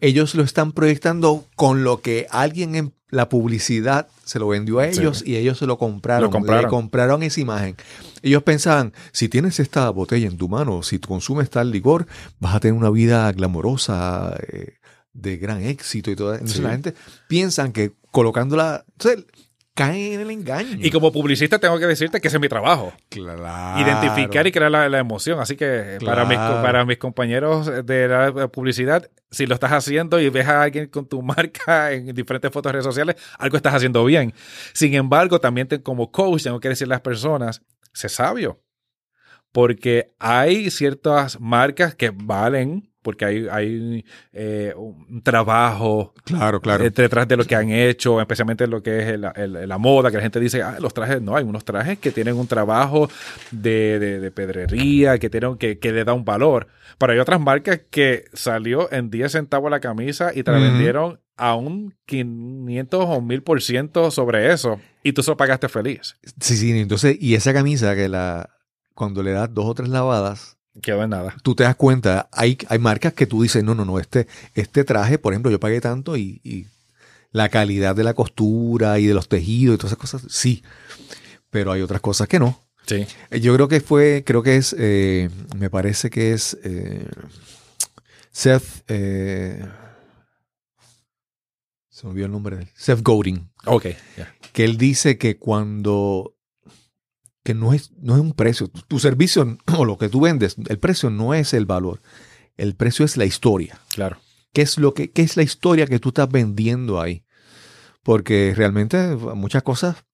Ellos 0.00 0.34
lo 0.34 0.42
están 0.42 0.72
proyectando 0.72 1.44
con 1.54 1.84
lo 1.84 2.00
que 2.00 2.26
alguien 2.30 2.74
en 2.74 2.92
la 3.12 3.28
publicidad 3.28 4.08
se 4.24 4.38
lo 4.38 4.48
vendió 4.48 4.78
a 4.78 4.88
ellos 4.88 5.22
y 5.24 5.36
ellos 5.36 5.58
se 5.58 5.66
lo 5.66 5.76
compraron. 5.76 6.24
Lo 6.24 6.30
compraron. 6.30 6.70
compraron 6.70 7.22
esa 7.22 7.40
imagen. 7.40 7.76
Ellos 8.22 8.42
pensaban, 8.42 8.94
si 9.12 9.28
tienes 9.28 9.60
esta 9.60 9.90
botella 9.90 10.26
en 10.26 10.38
tu 10.38 10.48
mano, 10.48 10.82
si 10.82 10.98
tú 10.98 11.08
consumes 11.08 11.50
tal 11.50 11.70
licor, 11.70 12.06
vas 12.40 12.54
a 12.54 12.60
tener 12.60 12.74
una 12.74 12.88
vida 12.88 13.30
glamorosa, 13.32 14.34
eh, 14.48 14.78
de 15.12 15.36
gran 15.36 15.62
éxito 15.62 16.10
y 16.10 16.16
todo. 16.16 16.34
Entonces 16.34 16.60
la 16.60 16.70
gente 16.70 16.94
piensan 17.28 17.72
que 17.72 17.92
colocándola. 18.10 18.84
Entonces 18.92 19.24
caen 19.74 20.12
en 20.12 20.20
el 20.20 20.30
engaño. 20.30 20.78
Y 20.80 20.90
como 20.90 21.12
publicista 21.12 21.58
tengo 21.58 21.78
que 21.78 21.86
decirte 21.86 22.20
que 22.20 22.28
ese 22.28 22.36
es 22.36 22.40
mi 22.40 22.48
trabajo. 22.48 22.92
Claro. 23.08 23.80
Identificar 23.80 24.46
y 24.46 24.52
crear 24.52 24.70
la, 24.70 24.98
emoción. 24.98 25.40
Así 25.40 25.56
que 25.56 25.98
para, 26.04 26.24
mis, 26.24 26.36
para 26.36 26.84
mis 26.84 26.98
compañeros 26.98 27.70
de 27.84 28.08
la 28.08 28.48
publicidad, 28.48 29.08
si 29.30 29.46
lo 29.46 29.54
estás 29.54 29.72
haciendo 29.72 30.20
y 30.20 30.28
ves 30.28 30.46
a 30.46 30.62
alguien 30.62 30.88
con 30.88 31.06
tu 31.06 31.22
marca 31.22 31.92
en 31.92 32.14
diferentes 32.14 32.50
fotos 32.50 32.70
de 32.70 32.72
redes 32.72 32.84
sociales, 32.84 33.16
algo 33.38 33.56
estás 33.56 33.74
haciendo 33.74 34.04
bien. 34.04 34.34
Sin 34.74 34.94
embargo, 34.94 35.40
también 35.40 35.68
como 35.82 36.10
coach 36.10 36.42
tengo 36.42 36.60
que 36.60 36.68
decirle 36.68 36.94
a 36.94 36.96
las 36.96 37.02
personas, 37.02 37.62
sé 37.92 38.08
sabio. 38.08 38.60
Porque 39.52 40.14
hay 40.18 40.70
ciertas 40.70 41.38
marcas 41.38 41.94
que 41.94 42.10
valen 42.10 42.91
porque 43.02 43.24
hay, 43.24 43.46
hay 43.50 44.04
eh, 44.32 44.72
un 44.76 45.22
trabajo 45.22 46.14
claro, 46.24 46.60
claro. 46.60 46.84
detrás 46.84 47.28
de 47.28 47.36
lo 47.36 47.44
que 47.44 47.54
han 47.54 47.70
hecho, 47.70 48.20
especialmente 48.20 48.66
lo 48.66 48.82
que 48.82 49.14
es 49.14 49.20
la 49.20 49.78
moda, 49.78 50.10
que 50.10 50.16
la 50.16 50.22
gente 50.22 50.40
dice, 50.40 50.62
ah, 50.62 50.76
los 50.80 50.94
trajes, 50.94 51.20
no, 51.20 51.36
hay 51.36 51.44
unos 51.44 51.64
trajes 51.64 51.98
que 51.98 52.10
tienen 52.12 52.36
un 52.36 52.46
trabajo 52.46 53.10
de, 53.50 53.98
de, 53.98 54.30
pedrería, 54.30 55.18
que, 55.18 55.28
tienen, 55.28 55.56
que, 55.56 55.78
que, 55.78 55.92
le 55.92 56.04
da 56.04 56.12
un 56.12 56.24
valor. 56.24 56.68
Pero 56.98 57.12
hay 57.12 57.18
otras 57.18 57.40
marcas 57.40 57.80
que 57.90 58.24
salió 58.32 58.92
en 58.92 59.10
10 59.10 59.32
centavos 59.32 59.70
la 59.70 59.80
camisa 59.80 60.32
y 60.34 60.42
te 60.42 60.52
la 60.52 60.58
vendieron 60.58 61.20
a 61.36 61.56
un 61.56 61.94
500 62.06 63.04
o 63.08 63.20
1000 63.20 63.42
por 63.42 63.62
ciento 63.62 64.10
sobre 64.10 64.52
eso 64.52 64.80
y 65.02 65.12
tú 65.12 65.22
solo 65.22 65.36
pagaste 65.36 65.68
feliz. 65.68 66.16
Sí, 66.40 66.56
sí, 66.56 66.78
entonces, 66.78 67.16
y 67.20 67.34
esa 67.34 67.52
camisa 67.52 67.96
que 67.96 68.08
la, 68.08 68.50
cuando 68.94 69.22
le 69.22 69.32
das 69.32 69.52
dos 69.52 69.66
o 69.66 69.74
tres 69.74 69.88
lavadas, 69.88 70.58
Quedó 70.80 71.02
en 71.02 71.10
nada. 71.10 71.36
Tú 71.42 71.54
te 71.54 71.64
das 71.64 71.76
cuenta, 71.76 72.28
hay, 72.32 72.56
hay 72.68 72.78
marcas 72.78 73.12
que 73.12 73.26
tú 73.26 73.42
dices, 73.42 73.62
no, 73.62 73.74
no, 73.74 73.84
no, 73.84 73.98
este, 73.98 74.26
este 74.54 74.84
traje, 74.84 75.18
por 75.18 75.34
ejemplo, 75.34 75.50
yo 75.50 75.60
pagué 75.60 75.80
tanto 75.80 76.16
y, 76.16 76.66
la 77.30 77.48
calidad 77.48 77.96
de 77.96 78.04
la 78.04 78.12
costura 78.12 78.98
y 78.98 79.06
de 79.06 79.14
los 79.14 79.26
tejidos 79.26 79.74
y 79.74 79.78
todas 79.78 79.92
esas 79.92 79.98
cosas, 79.98 80.22
sí. 80.30 80.62
Pero 81.50 81.72
hay 81.72 81.80
otras 81.80 82.02
cosas 82.02 82.28
que 82.28 82.38
no. 82.38 82.60
Sí. 82.86 83.06
Eh, 83.30 83.40
yo 83.40 83.54
creo 83.54 83.68
que 83.68 83.80
fue, 83.80 84.22
creo 84.26 84.42
que 84.42 84.56
es, 84.56 84.76
eh, 84.78 85.30
me 85.56 85.70
parece 85.70 86.10
que 86.10 86.32
es 86.32 86.58
eh, 86.62 87.06
Seth, 88.30 88.84
se 88.86 89.66
me 92.02 92.10
olvidó 92.10 92.26
el 92.26 92.32
nombre 92.32 92.56
de 92.56 92.62
él, 92.62 92.68
Seth 92.74 93.02
Godin. 93.02 93.48
Ok, 93.64 93.86
Que 94.52 94.64
él 94.64 94.76
dice 94.76 95.16
que 95.16 95.38
cuando 95.38 96.34
que 97.42 97.54
no 97.54 97.72
es, 97.72 97.92
no 98.00 98.14
es 98.14 98.20
un 98.20 98.32
precio. 98.32 98.68
Tu 98.68 98.98
servicio 98.98 99.58
o 99.76 99.84
lo 99.84 99.98
que 99.98 100.08
tú 100.08 100.20
vendes, 100.20 100.56
el 100.68 100.78
precio 100.78 101.10
no 101.10 101.34
es 101.34 101.54
el 101.54 101.66
valor. 101.66 102.00
El 102.56 102.74
precio 102.74 103.04
es 103.04 103.16
la 103.16 103.24
historia. 103.24 103.78
Claro. 103.94 104.18
¿Qué 104.52 104.62
es, 104.62 104.76
lo 104.78 104.92
que, 104.92 105.10
qué 105.10 105.22
es 105.22 105.36
la 105.36 105.42
historia 105.42 105.86
que 105.86 105.98
tú 105.98 106.10
estás 106.10 106.28
vendiendo 106.28 107.00
ahí? 107.00 107.24
Porque 108.02 108.52
realmente 108.54 109.16
muchas 109.16 109.62
cosas 109.62 110.04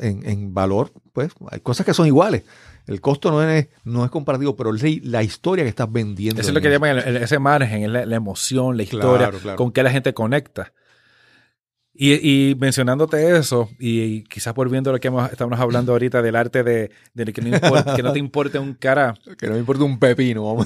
en, 0.00 0.28
en, 0.28 0.52
valor, 0.52 0.92
pues 1.12 1.32
hay 1.50 1.60
cosas 1.60 1.86
que 1.86 1.94
son 1.94 2.06
iguales. 2.06 2.42
El 2.86 3.00
costo 3.00 3.30
no 3.30 3.42
es, 3.42 3.68
no 3.84 4.04
es 4.04 4.10
comparativo, 4.10 4.54
pero 4.54 4.72
la 4.72 5.22
historia 5.22 5.64
que 5.64 5.70
estás 5.70 5.90
vendiendo. 5.90 6.40
Eso 6.40 6.50
es 6.50 6.54
lo 6.54 6.60
que 6.60 6.70
llaman 6.70 6.98
ese 6.98 7.38
margen, 7.38 7.84
es 7.84 7.90
la, 8.06 8.16
emoción, 8.16 8.76
la 8.76 8.82
historia, 8.82 9.32
con 9.56 9.72
que 9.72 9.82
la 9.82 9.90
gente 9.90 10.12
conecta. 10.14 10.72
Y, 11.98 12.54
mencionándote 12.58 13.38
eso, 13.38 13.70
y, 13.78 14.22
quizás 14.24 14.54
volviendo 14.54 14.90
a 14.90 14.92
lo 14.92 15.00
que 15.00 15.08
estamos 15.30 15.58
hablando 15.58 15.92
ahorita 15.92 16.20
del 16.20 16.36
arte 16.36 16.62
de, 16.62 16.90
que, 17.14 18.02
no 18.02 18.12
te 18.12 18.18
importe 18.18 18.58
un 18.58 18.74
cara. 18.74 19.14
Que 19.38 19.46
no 19.46 19.54
me 19.54 19.58
importe 19.60 19.82
un 19.82 19.98
pepino. 19.98 20.56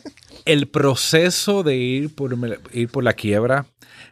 el 0.44 0.68
proceso 0.68 1.62
de 1.62 1.76
ir 1.76 2.14
por, 2.14 2.36
ir 2.72 2.88
por 2.88 3.04
la 3.04 3.12
quiebra, 3.12 3.66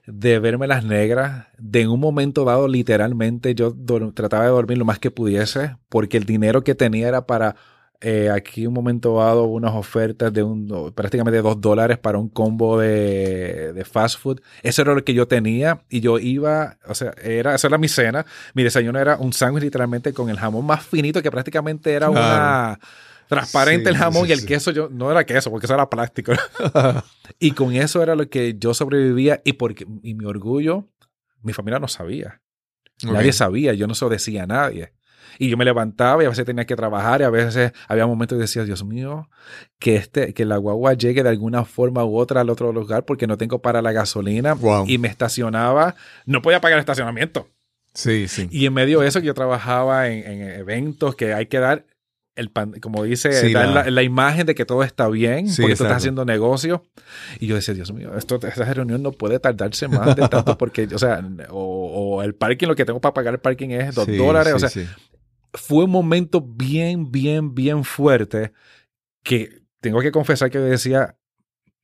de 0.06 0.38
verme 0.38 0.66
las 0.66 0.84
negras, 0.84 1.46
de 1.58 1.82
en 1.82 1.90
un 1.90 2.00
momento 2.00 2.44
dado, 2.44 2.68
literalmente, 2.68 3.54
yo 3.54 3.74
trataba 4.14 4.44
de 4.44 4.50
dormir 4.50 4.78
lo 4.78 4.84
más 4.84 4.98
que 4.98 5.10
pudiese, 5.10 5.76
porque 5.88 6.16
el 6.16 6.24
dinero 6.24 6.62
que 6.62 6.74
tenía 6.74 7.08
era 7.08 7.26
para 7.26 7.56
eh, 8.00 8.30
aquí 8.30 8.64
un 8.64 8.74
momento 8.74 9.16
dado 9.16 9.44
unas 9.46 9.74
ofertas 9.74 10.32
de 10.32 10.44
un, 10.44 10.92
prácticamente 10.94 11.42
dos 11.42 11.60
dólares 11.60 11.98
para 11.98 12.18
un 12.18 12.28
combo 12.28 12.78
de, 12.78 13.84
fast 13.90 14.20
food. 14.20 14.40
Eso 14.62 14.82
era 14.82 14.94
lo 14.94 15.04
que 15.04 15.14
yo 15.14 15.26
tenía 15.26 15.82
y 15.88 16.00
yo 16.00 16.18
iba, 16.20 16.78
o 16.86 16.94
sea, 16.94 17.12
era, 17.22 17.56
esa 17.56 17.66
era 17.66 17.78
mi 17.78 17.88
cena. 17.88 18.24
Mi 18.54 18.62
desayuno 18.62 19.00
era 19.00 19.16
un 19.16 19.32
sándwich 19.32 19.64
literalmente 19.64 20.12
con 20.12 20.30
el 20.30 20.38
jamón 20.38 20.64
más 20.64 20.86
finito 20.86 21.22
que 21.22 21.30
prácticamente 21.30 21.92
era 21.92 22.08
una 22.08 22.78
transparente 23.28 23.90
Sí, 23.90 23.94
el 23.94 23.96
jamón 23.96 24.24
sí, 24.24 24.30
y 24.30 24.32
el 24.32 24.40
sí. 24.40 24.46
queso 24.46 24.70
yo 24.70 24.88
no 24.90 25.10
era 25.10 25.26
queso 25.26 25.50
porque 25.50 25.66
eso 25.66 25.74
era 25.74 25.90
plástico. 25.90 26.32
y 27.40 27.50
con 27.50 27.74
eso 27.74 28.00
era 28.00 28.14
lo 28.14 28.28
que 28.30 28.56
yo 28.58 28.74
sobrevivía 28.74 29.42
y 29.44 29.54
porque 29.54 29.86
y 30.02 30.14
mi 30.14 30.24
orgullo, 30.24 30.88
mi 31.42 31.52
familia 31.52 31.80
no 31.80 31.88
sabía. 31.88 32.40
Nadie 33.02 33.32
sabía, 33.32 33.74
yo 33.74 33.86
no 33.86 33.94
se 33.94 34.04
lo 34.04 34.10
decía 34.10 34.44
a 34.44 34.46
nadie. 34.46 34.92
Y 35.38 35.48
yo 35.48 35.56
me 35.56 35.64
levantaba 35.64 36.22
y 36.22 36.26
a 36.26 36.30
veces 36.30 36.44
tenía 36.44 36.64
que 36.66 36.74
trabajar 36.76 37.20
y 37.20 37.24
a 37.24 37.30
veces 37.30 37.72
había 37.86 38.06
momentos 38.06 38.36
que 38.36 38.42
decía, 38.42 38.64
Dios 38.64 38.84
mío, 38.84 39.28
que, 39.78 39.96
este, 39.96 40.34
que 40.34 40.44
la 40.44 40.56
guagua 40.56 40.94
llegue 40.94 41.22
de 41.22 41.28
alguna 41.28 41.64
forma 41.64 42.04
u 42.04 42.16
otra 42.18 42.40
al 42.40 42.50
otro 42.50 42.72
lugar 42.72 43.04
porque 43.04 43.26
no 43.26 43.36
tengo 43.38 43.60
para 43.60 43.80
la 43.82 43.92
gasolina 43.92 44.54
Wow. 44.54 44.84
y 44.88 44.98
me 44.98 45.08
estacionaba, 45.08 45.94
no 46.26 46.42
podía 46.42 46.60
pagar 46.60 46.78
el 46.78 46.80
estacionamiento. 46.80 47.48
Sí, 47.94 48.28
sí. 48.28 48.48
Y 48.50 48.66
en 48.66 48.74
medio 48.74 49.00
de 49.00 49.08
eso 49.08 49.18
yo 49.20 49.34
trabajaba 49.34 50.08
en, 50.08 50.24
en 50.30 50.42
eventos 50.60 51.14
que 51.16 51.32
hay 51.34 51.46
que 51.46 51.58
dar, 51.58 51.84
el 52.36 52.50
pan- 52.50 52.74
como 52.80 53.02
dice, 53.02 53.32
Sí, 53.32 53.52
dar 53.52 53.68
la- 53.68 53.90
la, 53.90 54.02
imagen 54.04 54.46
de 54.46 54.54
que 54.54 54.64
todo 54.64 54.84
está 54.84 55.08
bien 55.08 55.48
Sí, 55.48 55.62
porque 55.62 55.74
tú 55.76 55.82
estás 55.84 55.96
haciendo 55.98 56.24
negocio. 56.24 56.84
Y 57.40 57.46
yo 57.48 57.56
decía, 57.56 57.74
Dios 57.74 57.92
mío, 57.92 58.12
esto, 58.16 58.36
esta 58.36 58.72
reunión 58.72 59.02
no 59.02 59.10
puede 59.10 59.40
tardarse 59.40 59.88
más 59.88 60.14
de 60.14 60.28
tanto 60.28 60.56
porque, 60.58 60.88
o 60.94 60.98
sea, 60.98 61.20
o, 61.50 62.16
o 62.18 62.22
el 62.22 62.34
parking, 62.36 62.68
lo 62.68 62.76
que 62.76 62.84
tengo 62.84 63.00
para 63.00 63.14
pagar 63.14 63.34
el 63.34 63.40
parking 63.40 63.70
es 63.70 63.94
dos 63.96 64.04
Sí, 64.06 64.16
dólares. 64.16 64.54
o 64.54 64.58
sea, 64.60 64.68
sí. 64.68 64.86
Fue 65.58 65.84
un 65.84 65.90
momento 65.90 66.40
bien, 66.40 67.10
bien, 67.10 67.54
bien 67.54 67.84
fuerte 67.84 68.52
que 69.22 69.62
tengo 69.80 70.00
que 70.00 70.12
confesar 70.12 70.50
que 70.50 70.58
decía, 70.58 71.16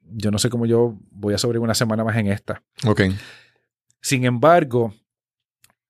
yo 0.00 0.30
no 0.30 0.38
sé 0.38 0.50
cómo 0.50 0.66
yo 0.66 0.98
voy 1.10 1.34
a 1.34 1.38
sobrevivir 1.38 1.64
una 1.64 1.74
semana 1.74 2.04
más 2.04 2.16
en 2.16 2.28
esta. 2.28 2.62
Ok. 2.86 3.02
Sin 4.00 4.24
embargo, 4.24 4.94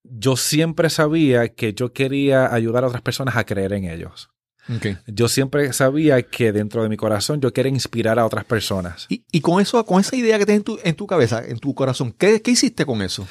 yo 0.02 0.36
siempre 0.36 0.90
sabía 0.90 1.48
que 1.54 1.74
yo 1.74 1.92
quería 1.92 2.52
ayudar 2.52 2.84
a 2.84 2.88
otras 2.88 3.02
personas 3.02 3.36
a 3.36 3.44
creer 3.44 3.72
en 3.72 3.84
ellos. 3.84 4.30
ok. 4.74 4.98
Yo 5.06 5.28
siempre 5.28 5.72
sabía 5.72 6.22
que 6.22 6.52
dentro 6.52 6.82
de 6.82 6.88
mi 6.88 6.96
corazón 6.96 7.40
yo 7.40 7.52
quería 7.52 7.72
inspirar 7.72 8.18
a 8.18 8.26
otras 8.26 8.44
personas. 8.44 9.06
Y, 9.08 9.24
y 9.30 9.40
con 9.40 9.60
eso, 9.60 9.84
con 9.84 10.00
esa 10.00 10.16
idea 10.16 10.38
que 10.38 10.46
tienes 10.46 10.60
en 10.60 10.64
tu, 10.64 10.78
en 10.82 10.94
tu 10.94 11.06
cabeza, 11.06 11.44
en 11.44 11.58
tu 11.58 11.74
corazón, 11.74 12.12
¿qué, 12.12 12.40
qué 12.42 12.50
hiciste 12.50 12.84
con 12.86 13.02
eso? 13.02 13.26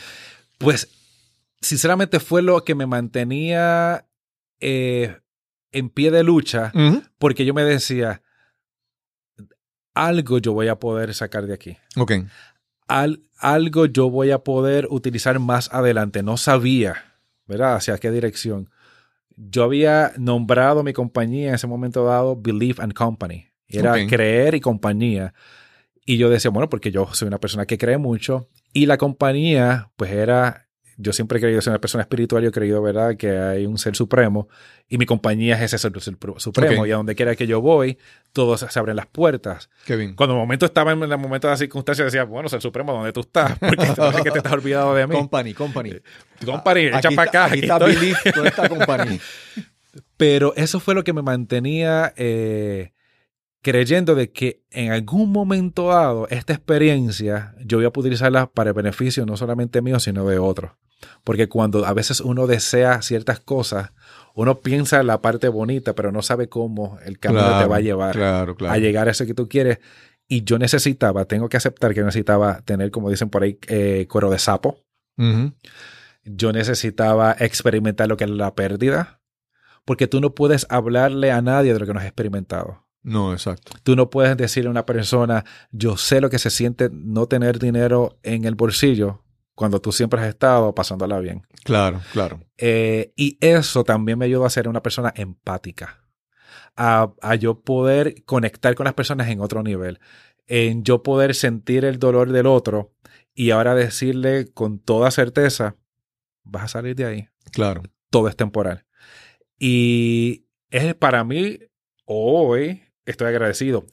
Pues, 0.57 0.87
sinceramente 1.61 2.19
fue 2.19 2.41
lo 2.41 2.63
que 2.63 2.75
me 2.75 2.85
mantenía 2.85 4.05
eh, 4.65 5.17
en 5.71 5.89
pie 5.89 6.09
de 6.11 6.23
lucha 6.23 6.71
porque 7.17 7.43
yo 7.45 7.53
me 7.53 7.63
decía, 7.63 8.21
algo 9.93 10.39
yo 10.39 10.53
voy 10.53 10.67
a 10.67 10.79
poder 10.79 11.13
sacar 11.13 11.45
de 11.45 11.53
aquí. 11.53 11.77
Ok. 11.97 12.13
Al- 12.87 13.21
algo 13.37 13.85
yo 13.85 14.09
voy 14.09 14.31
a 14.31 14.39
poder 14.39 14.87
utilizar 14.89 15.39
más 15.39 15.69
adelante. 15.73 16.23
No 16.23 16.37
sabía, 16.37 16.95
¿verdad? 17.45 17.75
Hacia 17.75 17.97
qué 17.97 18.11
dirección. 18.11 18.69
Yo 19.35 19.63
había 19.63 20.13
nombrado 20.17 20.83
mi 20.83 20.93
compañía 20.93 21.49
en 21.49 21.55
ese 21.55 21.67
momento 21.67 22.05
dado 22.05 22.35
Belief 22.39 22.79
and 22.79 22.93
Company. 22.93 23.47
Era 23.67 23.93
creer 24.07 24.55
y 24.55 24.59
compañía. 24.61 25.33
Y 26.05 26.17
yo 26.17 26.29
decía, 26.29 26.51
bueno, 26.51 26.69
porque 26.69 26.91
yo 26.91 27.07
soy 27.13 27.27
una 27.27 27.39
persona 27.39 27.65
que 27.65 27.77
cree 27.77 27.97
mucho. 27.97 28.49
Y 28.73 28.85
la 28.85 28.97
compañía, 28.97 29.91
pues 29.95 30.11
era, 30.11 30.62
yo 30.97 31.13
siempre 31.13 31.37
he 31.37 31.41
creído 31.41 31.61
ser 31.61 31.71
una 31.71 31.81
persona 31.81 32.01
espiritual, 32.03 32.43
yo 32.43 32.49
he 32.49 32.51
creído, 32.51 32.81
¿verdad?, 32.81 33.15
que 33.17 33.37
hay 33.37 33.65
un 33.65 33.77
ser 33.77 33.95
supremo. 33.95 34.47
Y 34.89 34.97
mi 34.97 35.05
compañía 35.05 35.55
es 35.55 35.61
ese 35.73 35.77
ser 35.79 35.91
su- 35.99 36.17
supremo. 36.37 36.85
Y 36.85 36.91
a 36.91 36.95
donde 36.97 37.15
quiera 37.15 37.35
que 37.35 37.47
yo 37.47 37.61
voy, 37.61 37.97
todos 38.31 38.59
se 38.69 38.79
abren 38.79 38.95
las 38.95 39.07
puertas. 39.07 39.69
Qué 39.85 39.95
bien. 39.95 40.15
Cuando 40.15 40.35
el 40.35 40.39
momento 40.41 40.65
estaba 40.65 40.91
en 40.91 41.01
el 41.01 41.17
momento 41.17 41.47
de 41.47 41.53
la 41.53 41.57
circunstancia, 41.57 42.05
decía, 42.05 42.23
bueno, 42.25 42.47
ser 42.49 42.61
supremo, 42.61 42.93
¿dónde 42.93 43.11
tú 43.13 43.21
estás? 43.21 43.57
Porque 43.59 43.77
te, 43.85 44.23
que 44.23 44.31
te 44.31 44.37
estás 44.37 44.53
olvidado 44.53 44.93
de 44.93 45.07
mí. 45.07 45.15
Company, 45.15 45.53
company. 45.53 45.91
Company, 46.45 46.81
echa 46.87 47.09
para 47.11 47.29
acá. 47.29 47.45
Aquí 47.45 47.53
aquí 47.53 47.61
está. 47.61 47.77
Belief, 47.79 48.17
¿dónde 48.35 48.49
está 48.49 48.69
company? 48.69 49.19
Pero 50.17 50.53
eso 50.55 50.79
fue 50.79 50.95
lo 50.95 51.03
que 51.03 51.13
me 51.13 51.21
mantenía 51.21 52.13
eh, 52.17 52.93
creyendo 53.61 54.15
de 54.15 54.31
que 54.31 54.61
en 54.71 54.91
algún 54.91 55.31
momento 55.31 55.89
dado 55.89 56.27
esta 56.29 56.53
experiencia 56.53 57.55
yo 57.63 57.77
voy 57.77 57.85
a 57.85 57.91
poder 57.91 58.07
utilizarla 58.09 58.47
para 58.51 58.71
el 58.71 58.73
beneficio 58.75 59.25
no 59.25 59.37
solamente 59.37 59.81
mío, 59.81 59.99
sino 59.99 60.25
de 60.27 60.39
otros. 60.39 60.71
Porque 61.23 61.47
cuando 61.49 61.85
a 61.85 61.93
veces 61.93 62.19
uno 62.21 62.47
desea 62.47 63.01
ciertas 63.01 63.39
cosas, 63.39 63.91
uno 64.35 64.59
piensa 64.59 64.99
en 64.99 65.07
la 65.07 65.21
parte 65.21 65.47
bonita, 65.47 65.93
pero 65.93 66.11
no 66.11 66.21
sabe 66.21 66.49
cómo 66.49 66.97
el 67.05 67.19
camino 67.19 67.59
te 67.59 67.65
va 67.65 67.75
a 67.77 67.81
llevar 67.81 68.15
Claro, 68.15 68.55
claro. 68.55 68.73
a 68.73 68.77
llegar 68.77 69.07
a 69.07 69.11
eso 69.11 69.25
que 69.25 69.33
tú 69.33 69.47
quieres. 69.47 69.79
Y 70.27 70.43
yo 70.43 70.57
necesitaba, 70.57 71.25
tengo 71.25 71.49
que 71.49 71.57
aceptar 71.57 71.93
que 71.93 72.01
necesitaba 72.01 72.61
tener, 72.61 72.91
como 72.91 73.09
dicen 73.09 73.29
por 73.29 73.43
ahí, 73.43 73.59
eh, 73.67 74.07
cuero 74.09 74.29
de 74.29 74.39
sapo. 74.39 74.79
Yo 76.25 76.53
necesitaba 76.53 77.35
experimentar 77.39 78.07
lo 78.07 78.17
que 78.17 78.23
es 78.23 78.29
la 78.29 78.55
pérdida, 78.55 79.21
porque 79.85 80.07
tú 80.07 80.21
no 80.21 80.33
puedes 80.33 80.65
hablarle 80.69 81.31
a 81.31 81.41
nadie 81.41 81.73
de 81.73 81.79
lo 81.79 81.85
que 81.85 81.93
no 81.93 81.99
has 81.99 82.05
experimentado. 82.05 82.85
No, 83.03 83.33
exacto. 83.33 83.73
Tú 83.83 83.97
no 83.97 84.09
puedes 84.09 84.37
decirle 84.37 84.69
a 84.69 84.71
una 84.71 84.85
persona, 84.85 85.43
yo 85.71 85.97
sé 85.97 86.21
lo 86.21 86.29
que 86.29 86.39
se 86.39 86.49
siente 86.49 86.89
no 86.91 87.27
tener 87.27 87.59
dinero 87.59 88.17
en 88.23 88.45
el 88.45 88.55
bolsillo 88.55 89.22
cuando 89.55 89.79
tú 89.81 89.91
siempre 89.91 90.19
has 90.19 90.27
estado 90.27 90.73
pasándola 90.73 91.19
bien. 91.19 91.43
Claro, 91.63 92.01
claro. 92.11 92.39
Eh, 92.57 93.13
y 93.15 93.37
eso 93.41 93.83
también 93.83 94.17
me 94.17 94.25
ayudó 94.25 94.45
a 94.45 94.49
ser 94.49 94.67
una 94.67 94.81
persona 94.81 95.13
empática, 95.15 96.03
a, 96.75 97.13
a 97.21 97.35
yo 97.35 97.61
poder 97.61 98.23
conectar 98.25 98.73
con 98.75 98.85
las 98.85 98.93
personas 98.93 99.29
en 99.29 99.39
otro 99.41 99.61
nivel, 99.63 99.99
en 100.47 100.83
yo 100.83 101.03
poder 101.03 101.35
sentir 101.35 101.85
el 101.85 101.99
dolor 101.99 102.31
del 102.31 102.47
otro 102.47 102.93
y 103.33 103.51
ahora 103.51 103.75
decirle 103.75 104.51
con 104.53 104.79
toda 104.79 105.11
certeza, 105.11 105.75
vas 106.43 106.63
a 106.65 106.67
salir 106.67 106.95
de 106.95 107.05
ahí, 107.05 107.27
Claro. 107.51 107.83
todo 108.09 108.27
es 108.27 108.35
temporal. 108.35 108.85
Y 109.59 110.45
es 110.69 110.95
para 110.95 111.23
mí, 111.23 111.59
hoy 112.05 112.81
estoy 113.05 113.27
agradecido. 113.27 113.85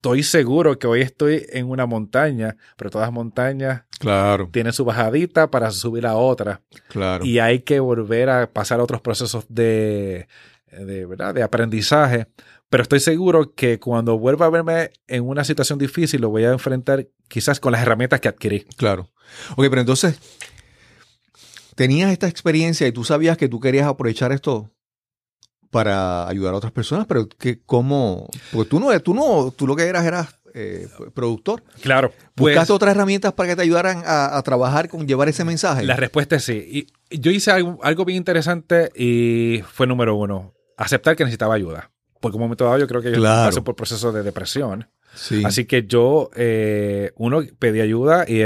Estoy 0.00 0.22
seguro 0.22 0.78
que 0.78 0.86
hoy 0.86 1.02
estoy 1.02 1.44
en 1.50 1.68
una 1.68 1.84
montaña, 1.84 2.56
pero 2.78 2.88
todas 2.88 3.08
las 3.08 3.12
montañas 3.12 3.82
Claro, 3.98 4.48
tienen 4.50 4.72
su 4.72 4.86
bajadita 4.86 5.50
para 5.50 5.70
subir 5.70 6.06
a 6.06 6.16
otra 6.16 6.62
claro. 6.88 7.22
y 7.22 7.38
hay 7.38 7.60
que 7.60 7.80
volver 7.80 8.30
a 8.30 8.50
pasar 8.50 8.80
a 8.80 8.82
otros 8.82 9.02
procesos 9.02 9.44
de, 9.50 10.26
de, 10.72 11.04
¿verdad? 11.04 11.34
de 11.34 11.42
aprendizaje. 11.42 12.28
Pero 12.70 12.82
estoy 12.82 13.00
seguro 13.00 13.54
que 13.54 13.78
cuando 13.78 14.18
vuelva 14.18 14.46
a 14.46 14.48
verme 14.48 14.90
en 15.06 15.28
una 15.28 15.44
situación 15.44 15.78
difícil, 15.78 16.22
lo 16.22 16.30
voy 16.30 16.44
a 16.44 16.52
enfrentar 16.52 17.06
quizás 17.28 17.60
con 17.60 17.72
las 17.72 17.82
herramientas 17.82 18.20
que 18.20 18.28
adquirí. 18.28 18.60
Claro. 18.78 19.10
Ok, 19.50 19.66
pero 19.68 19.82
entonces, 19.82 20.18
tenías 21.74 22.10
esta 22.10 22.26
experiencia 22.26 22.86
y 22.86 22.92
tú 22.92 23.04
sabías 23.04 23.36
que 23.36 23.50
tú 23.50 23.60
querías 23.60 23.86
aprovechar 23.86 24.32
esto 24.32 24.70
para 25.70 26.28
ayudar 26.28 26.54
a 26.54 26.56
otras 26.56 26.72
personas, 26.72 27.06
pero 27.06 27.28
que 27.28 27.60
cómo, 27.64 28.28
porque 28.52 28.68
tú 28.68 28.80
no, 28.80 29.00
tú 29.00 29.14
no, 29.14 29.52
tú 29.56 29.66
lo 29.66 29.76
que 29.76 29.84
eras 29.84 30.04
eras 30.04 30.36
eh, 30.52 30.88
productor. 31.14 31.62
Claro. 31.80 32.10
Pues, 32.34 32.54
¿Buscaste 32.54 32.72
otras 32.72 32.94
herramientas 32.96 33.32
para 33.34 33.50
que 33.50 33.56
te 33.56 33.62
ayudaran 33.62 34.02
a, 34.04 34.36
a 34.36 34.42
trabajar 34.42 34.88
con 34.88 35.06
llevar 35.06 35.28
ese 35.28 35.44
mensaje? 35.44 35.84
la 35.84 35.94
respuesta 35.96 36.36
es 36.36 36.44
sí. 36.44 36.86
Y 37.10 37.20
yo 37.20 37.30
hice 37.30 37.52
algo, 37.52 37.78
algo 37.82 38.04
bien 38.04 38.16
interesante 38.16 38.90
y 38.96 39.62
fue 39.72 39.86
número 39.86 40.16
uno, 40.16 40.52
aceptar 40.76 41.14
que 41.14 41.22
necesitaba 41.24 41.54
ayuda. 41.54 41.90
Porque 42.20 42.36
un 42.36 42.42
momento 42.42 42.64
dado 42.64 42.78
yo 42.78 42.86
creo 42.88 43.00
que 43.00 43.10
yo 43.12 43.16
Claro. 43.16 43.48
pasé 43.48 43.62
por 43.62 43.76
procesos 43.76 44.12
de 44.12 44.22
depresión. 44.24 44.88
sí. 45.14 45.42
Así 45.44 45.64
que 45.66 45.86
yo, 45.86 46.30
eh, 46.34 47.12
uno, 47.16 47.42
pedí 47.58 47.80
ayuda 47.80 48.24
y, 48.28 48.42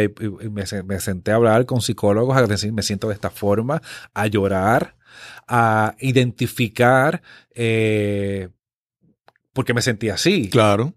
me, 0.51 0.65
me 0.85 1.01
senté 1.01 1.33
a 1.33 1.37
hablar 1.37 1.65
con 1.67 1.81
psicólogos, 1.81 2.37
a 2.37 2.47
decir, 2.47 2.73
me 2.73 2.83
siento 2.83 3.09
de 3.09 3.15
esta 3.15 3.31
forma, 3.31 3.81
a 4.13 4.27
llorar, 4.29 4.95
a 5.49 5.95
identificar 6.01 7.23
eh, 7.55 8.49
porque 9.53 9.75
me 9.75 9.83
sentí 9.83 10.09
así. 10.09 10.49
Claro. 10.51 10.95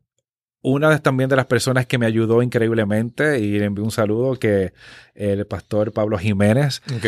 Una 0.61 0.89
de, 0.89 0.99
también 0.99 1.29
de 1.29 1.35
las 1.35 1.45
personas 1.45 1.85
que 1.85 1.97
me 1.97 2.05
ayudó 2.07 2.41
increíblemente 2.41 3.39
y 3.39 3.57
le 3.59 3.65
envío 3.65 3.83
un 3.85 3.91
saludo, 3.91 4.37
que 4.39 4.73
el 5.13 5.45
pastor 5.45 5.93
Pablo 5.93 6.17
Jiménez, 6.17 6.81
Ok. 6.95 7.05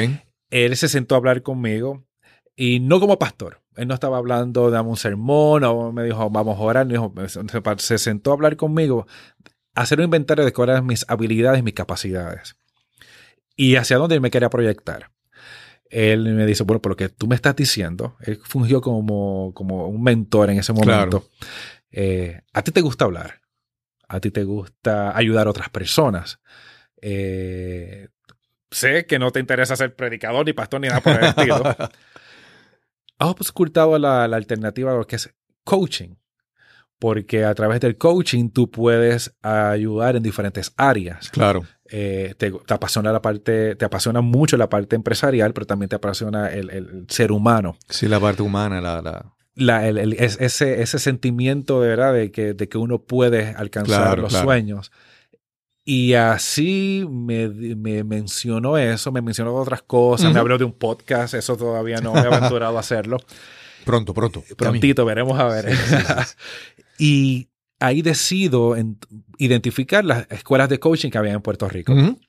él 0.51 0.77
se 0.77 0.87
sentó 0.87 1.15
a 1.15 1.17
hablar 1.17 1.41
conmigo 1.41 2.05
y 2.55 2.79
no 2.79 2.99
como 2.99 3.17
pastor. 3.19 3.61
Él 3.75 3.87
no 3.87 3.93
estaba 3.93 4.17
hablando 4.17 4.69
de 4.71 4.79
un 4.79 4.97
sermón 4.97 5.63
o 5.63 5.91
me 5.91 6.03
dijo, 6.03 6.29
vamos 6.29 6.57
a 6.57 6.61
orar. 6.61 6.87
Dijo, 6.87 7.13
se- 7.27 7.41
se 7.77 7.97
sentó 7.97 8.31
a 8.31 8.33
hablar 8.33 8.55
conmigo, 8.57 9.07
a 9.73 9.81
hacer 9.81 9.99
un 9.99 10.05
inventario 10.05 10.45
de 10.45 10.53
cuáles 10.53 10.73
eran 10.73 10.85
mis 10.85 11.05
habilidades, 11.09 11.63
mis 11.63 11.73
capacidades 11.73 12.55
y 13.55 13.75
hacia 13.75 13.97
dónde 13.97 14.19
me 14.19 14.31
quería 14.31 14.49
proyectar. 14.49 15.11
Él 15.89 16.33
me 16.35 16.45
dice, 16.45 16.63
bueno, 16.63 16.81
por 16.81 16.91
lo 16.91 16.95
que 16.95 17.09
tú 17.09 17.27
me 17.27 17.35
estás 17.35 17.55
diciendo, 17.55 18.15
él 18.21 18.39
fungió 18.43 18.79
como, 18.79 19.53
como 19.53 19.87
un 19.87 20.03
mentor 20.03 20.51
en 20.51 20.59
ese 20.59 20.71
momento. 20.71 21.27
Eh, 21.91 22.41
a 22.53 22.61
ti 22.61 22.71
te 22.71 22.81
gusta 22.81 23.05
hablar, 23.05 23.41
a 24.07 24.19
ti 24.19 24.29
te 24.29 24.43
gusta 24.43 25.17
ayudar 25.17 25.47
a 25.47 25.49
otras 25.49 25.69
personas. 25.69 26.39
Eh, 27.01 28.09
sé 28.69 29.05
que 29.07 29.17
no 29.17 29.31
te 29.31 29.39
interesa 29.39 29.75
ser 29.75 29.95
predicador 29.95 30.45
ni 30.45 30.53
pastor 30.53 30.81
ni 30.81 30.89
nada 30.89 31.01
por 31.01 31.13
el 31.13 31.25
estilo. 31.25 31.63
Has 33.17 33.49
ocultado 33.49 33.97
la, 33.97 34.27
la 34.27 34.37
alternativa 34.37 34.91
a 34.91 34.95
lo 34.95 35.07
que 35.07 35.15
es 35.15 35.33
coaching, 35.63 36.15
porque 36.99 37.45
a 37.45 37.53
través 37.55 37.79
del 37.81 37.97
coaching 37.97 38.49
tú 38.49 38.69
puedes 38.69 39.35
ayudar 39.41 40.15
en 40.15 40.23
diferentes 40.23 40.71
áreas. 40.77 41.29
Claro. 41.29 41.65
Eh, 41.91 42.35
te, 42.37 42.51
te 42.51 42.73
apasiona 42.73 43.11
la 43.11 43.21
parte, 43.21 43.75
te 43.75 43.85
apasiona 43.85 44.21
mucho 44.21 44.57
la 44.57 44.69
parte 44.69 44.95
empresarial, 44.95 45.53
pero 45.53 45.65
también 45.65 45.89
te 45.89 45.95
apasiona 45.95 46.51
el, 46.51 46.69
el 46.69 47.05
ser 47.09 47.31
humano. 47.31 47.77
Sí, 47.89 48.07
la 48.07 48.19
parte 48.19 48.41
humana, 48.43 48.79
la, 48.81 49.01
la- 49.01 49.33
la, 49.55 49.87
el, 49.89 49.97
el, 49.97 50.13
ese, 50.13 50.81
ese 50.81 50.99
sentimiento 50.99 51.81
de 51.81 51.89
verdad 51.89 52.13
de 52.13 52.31
que, 52.31 52.53
de 52.53 52.69
que 52.69 52.77
uno 52.77 52.99
puede 53.01 53.49
alcanzar 53.57 54.03
Claro, 54.05 54.21
los 54.21 54.31
claro. 54.31 54.45
sueños. 54.45 54.91
Y 55.83 56.13
así 56.13 57.05
me, 57.09 57.49
me 57.49 58.03
mencionó 58.05 58.77
eso, 58.77 59.11
me 59.11 59.21
mencionó 59.21 59.53
otras 59.55 59.81
cosas, 59.81 60.25
me 60.27 60.31
Ujú. 60.33 60.39
habló 60.39 60.57
de 60.59 60.63
un 60.63 60.71
podcast, 60.73 61.33
eso 61.33 61.57
todavía 61.57 61.97
no 61.99 62.13
me 62.13 62.21
he 62.21 62.25
aventurado 62.27 62.77
a 62.77 62.79
hacerlo. 62.79 63.17
Pronto, 63.83 64.13
pronto. 64.13 64.43
Prontito, 64.55 65.03
veremos 65.03 65.37
a 65.39 65.45
ver. 65.47 65.65
y 66.97 67.48
ahí 67.79 68.01
decido 68.01 68.75
en- 68.75 68.97
identificar 69.37 70.03
las 70.05 70.27
escuelas 70.31 70.69
de 70.69 70.79
coaching 70.79 71.09
que 71.09 71.17
había 71.17 71.33
en 71.33 71.41
Puerto 71.41 71.67
Rico. 71.69 71.93
Ujú. 71.93 72.19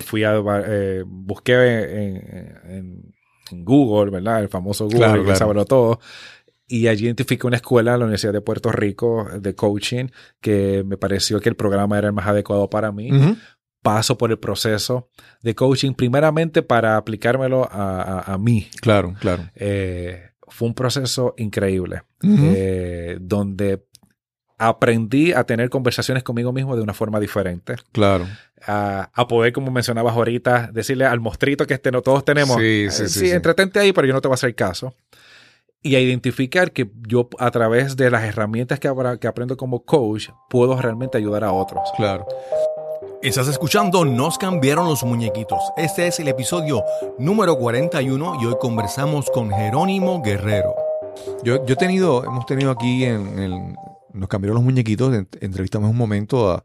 Fui 0.00 0.24
a, 0.24 0.34
eh, 0.66 1.02
busqué 1.06 1.54
en, 1.54 2.16
en- 2.70 3.14
en 3.50 3.64
Google, 3.64 4.10
¿verdad? 4.10 4.42
El 4.42 4.48
famoso 4.48 4.84
Google, 4.84 4.98
Claro, 4.98 5.24
que 5.24 5.32
claro. 5.32 5.64
todo. 5.64 6.00
Y 6.66 6.86
allí 6.88 7.04
identifiqué 7.04 7.46
una 7.46 7.56
escuela 7.56 7.96
la 7.96 8.04
Universidad 8.04 8.32
de 8.32 8.40
Puerto 8.40 8.72
Rico 8.72 9.26
de 9.38 9.54
coaching 9.54 10.06
que 10.40 10.82
me 10.86 10.96
pareció 10.96 11.38
que 11.40 11.48
el 11.50 11.56
programa 11.56 11.98
era 11.98 12.08
el 12.08 12.12
más 12.14 12.26
adecuado 12.26 12.68
para 12.70 12.90
mí. 12.90 13.12
Ujú. 13.12 13.36
Paso 13.82 14.16
por 14.16 14.30
el 14.30 14.38
proceso 14.38 15.10
de 15.42 15.54
coaching 15.54 15.92
primeramente 15.92 16.62
para 16.62 16.96
aplicármelo 16.96 17.68
a, 17.70 18.00
a- 18.20 18.32
a 18.34 18.38
mí. 18.38 18.66
Claro, 18.80 19.14
claro. 19.20 19.44
Eh, 19.54 20.30
fue 20.48 20.68
un 20.68 20.74
proceso 20.74 21.34
increíble 21.36 22.02
Ujú. 22.22 22.52
eh, 22.56 23.18
donde 23.20 23.84
aprendí 24.58 25.32
a 25.32 25.44
tener 25.44 25.68
conversaciones 25.70 26.22
conmigo 26.22 26.52
mismo 26.52 26.76
de 26.76 26.82
una 26.82 26.94
forma 26.94 27.20
diferente. 27.20 27.74
Claro. 27.92 28.26
A, 28.66 29.10
a 29.12 29.28
poder, 29.28 29.52
como 29.52 29.70
mencionabas 29.70 30.14
ahorita, 30.14 30.70
decirle 30.72 31.04
al 31.04 31.20
mostrito 31.20 31.66
que 31.66 31.74
este 31.74 31.90
no 31.92 32.00
todos 32.02 32.24
tenemos, 32.24 32.56
Sí, 32.56 32.84
eh, 32.86 32.90
sí, 32.90 33.08
sí, 33.08 33.12
sí, 33.20 33.26
sí. 33.26 33.30
entretente 33.32 33.78
ahí, 33.78 33.92
pero 33.92 34.06
yo 34.06 34.14
no 34.14 34.20
te 34.20 34.28
voy 34.28 34.34
a 34.34 34.36
hacer 34.36 34.54
caso. 34.54 34.94
Y 35.82 35.96
a 35.96 36.00
identificar 36.00 36.72
que 36.72 36.90
yo 37.06 37.28
a 37.38 37.50
través 37.50 37.94
de 37.96 38.10
las 38.10 38.24
herramientas 38.24 38.80
que, 38.80 38.88
abra- 38.88 39.18
que 39.18 39.26
aprendo 39.26 39.56
como 39.58 39.84
coach 39.84 40.30
puedo 40.48 40.80
realmente 40.80 41.18
ayudar 41.18 41.44
a 41.44 41.52
otros. 41.52 41.82
Claro. 41.96 42.26
Estás 43.22 43.48
escuchando 43.48 44.04
Nos 44.04 44.38
cambiaron 44.38 44.86
los 44.86 45.02
muñequitos. 45.04 45.58
Este 45.76 46.06
es 46.06 46.20
el 46.20 46.28
episodio 46.28 46.82
número 47.18 47.56
41 47.58 48.38
y 48.40 48.46
hoy 48.46 48.54
conversamos 48.60 49.30
con 49.30 49.50
Jerónimo 49.50 50.22
Guerrero. 50.22 50.74
Yo, 51.42 51.64
yo 51.66 51.74
he 51.74 51.76
tenido, 51.76 52.24
hemos 52.24 52.46
tenido 52.46 52.70
aquí 52.70 53.04
en, 53.04 53.38
en- 53.38 53.76
nos 54.14 54.28
cambiaron 54.28 54.54
los 54.56 54.64
muñequitos, 54.64 55.14
en- 55.14 55.28
entrevistamos 55.40 55.90
un 55.90 55.96
momento 55.96 56.50
a 56.52 56.64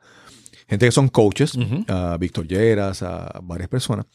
gente 0.67 0.85
que 0.85 0.91
son 0.91 1.07
coaches, 1.09 1.53
a 1.87 2.15
Víctor 2.17 2.47
Lleras, 2.47 3.01
a 3.03 3.39
varias 3.43 3.69
personas. 3.69 4.05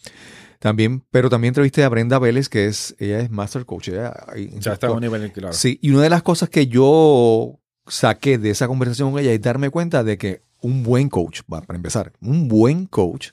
También, 0.61 1.03
pero 1.11 1.29
también 1.29 1.51
entrevisté 1.51 1.85
a 1.85 1.89
Brenda 1.89 2.19
Vélez, 2.19 2.49
que 2.49 2.67
es, 2.67 2.95
ella 2.99 3.21
es 3.21 3.31
Master 3.31 3.67
Coach. 3.67 3.89
ella- 3.89 4.15
Ya 4.61 4.73
está 4.75 4.87
a 4.87 4.93
un 4.93 5.01
nivel 5.01 5.31
claro. 5.33 5.53
Sí, 5.53 5.79
y 5.83 5.91
una 5.91 6.03
de 6.03 6.11
las 6.11 6.23
cosas 6.23 6.49
que 6.49 6.67
yo 6.69 7.59
saqué 7.87 8.39
de 8.39 8.51
esa 8.51 8.67
conversación 8.67 9.11
con 9.13 9.21
ella 9.21 9.33
es 9.33 9.43
darme 9.43 9.69
cuenta 9.71 10.03
de 10.05 10.17
que 10.17 10.43
un 10.63 10.83
buen 10.83 11.11
coach, 11.11 11.43
para 11.47 11.77
empezar, 11.77 12.13
un 12.23 12.49
buen 12.49 12.87
coach 12.87 13.31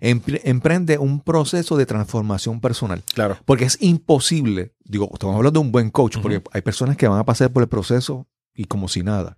empre- 0.00 0.40
emprende 0.44 0.98
un 0.98 1.20
proceso 1.20 1.76
de 1.76 1.86
transformación 1.86 2.60
personal. 2.60 3.02
Claro. 3.14 3.36
Porque 3.44 3.64
es 3.64 3.78
imposible, 3.80 4.72
digo, 4.84 5.08
estamos 5.12 5.36
hablando 5.36 5.60
de 5.60 5.66
un 5.66 5.70
buen 5.72 5.90
coach, 5.90 6.18
porque 6.20 6.42
hay 6.52 6.62
personas 6.62 6.96
que 6.96 7.06
van 7.06 7.18
a 7.20 7.24
pasar 7.24 7.52
por 7.52 7.62
el 7.62 7.68
proceso 7.68 8.26
y 8.54 8.64
como 8.64 8.88
si 8.88 9.02
nada. 9.02 9.36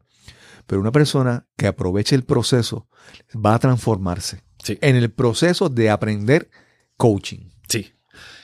Pero 0.67 0.81
una 0.81 0.93
persona 0.93 1.47
que 1.57 1.67
aproveche 1.67 2.15
el 2.17 2.25
proceso 2.25 2.89
va 3.35 3.55
a 3.55 3.59
transformarse 3.59 4.43
Sí. 4.63 4.79
en 4.81 4.97
el 4.97 5.11
proceso 5.11 5.69
de 5.69 5.91
aprender 5.91 6.49
coaching. 6.97 7.51
Sí. 7.69 7.93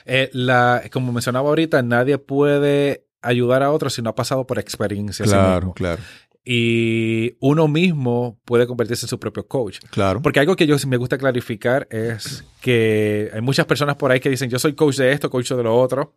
Eh, 0.05 0.29
la, 0.33 0.83
como 0.91 1.11
mencionaba 1.11 1.49
ahorita, 1.49 1.81
nadie 1.81 2.17
puede 2.19 3.07
ayudar 3.23 3.63
a 3.63 3.71
otros 3.71 3.93
si 3.93 4.01
no 4.01 4.09
ha 4.11 4.15
pasado 4.15 4.45
por 4.45 4.59
experiencia. 4.59 5.25
sí 5.25 5.31
mismo. 5.35 5.73
claro, 5.73 5.99
Y 6.43 7.37
uno 7.39 7.67
mismo 7.67 8.39
puede 8.45 8.65
convertirse 8.67 9.05
en 9.05 9.09
su 9.09 9.19
propio 9.19 9.47
coach. 9.47 9.79
claro. 9.91 10.21
Porque 10.21 10.39
algo 10.39 10.55
que 10.55 10.65
yo 10.67 10.75
me 10.87 10.97
gusta 10.97 11.17
clarificar 11.17 11.87
es 11.91 12.43
que 12.61 13.29
hay 13.33 13.41
muchas 13.41 13.65
personas 13.65 13.95
por 13.95 14.11
ahí 14.11 14.19
que 14.19 14.29
dicen, 14.29 14.49
yo 14.49 14.57
soy 14.59 14.73
coach 14.73 14.97
de 14.97 15.11
esto, 15.11 15.29
coach 15.29 15.51
de 15.51 15.63
lo 15.63 15.75
otro. 15.79 16.15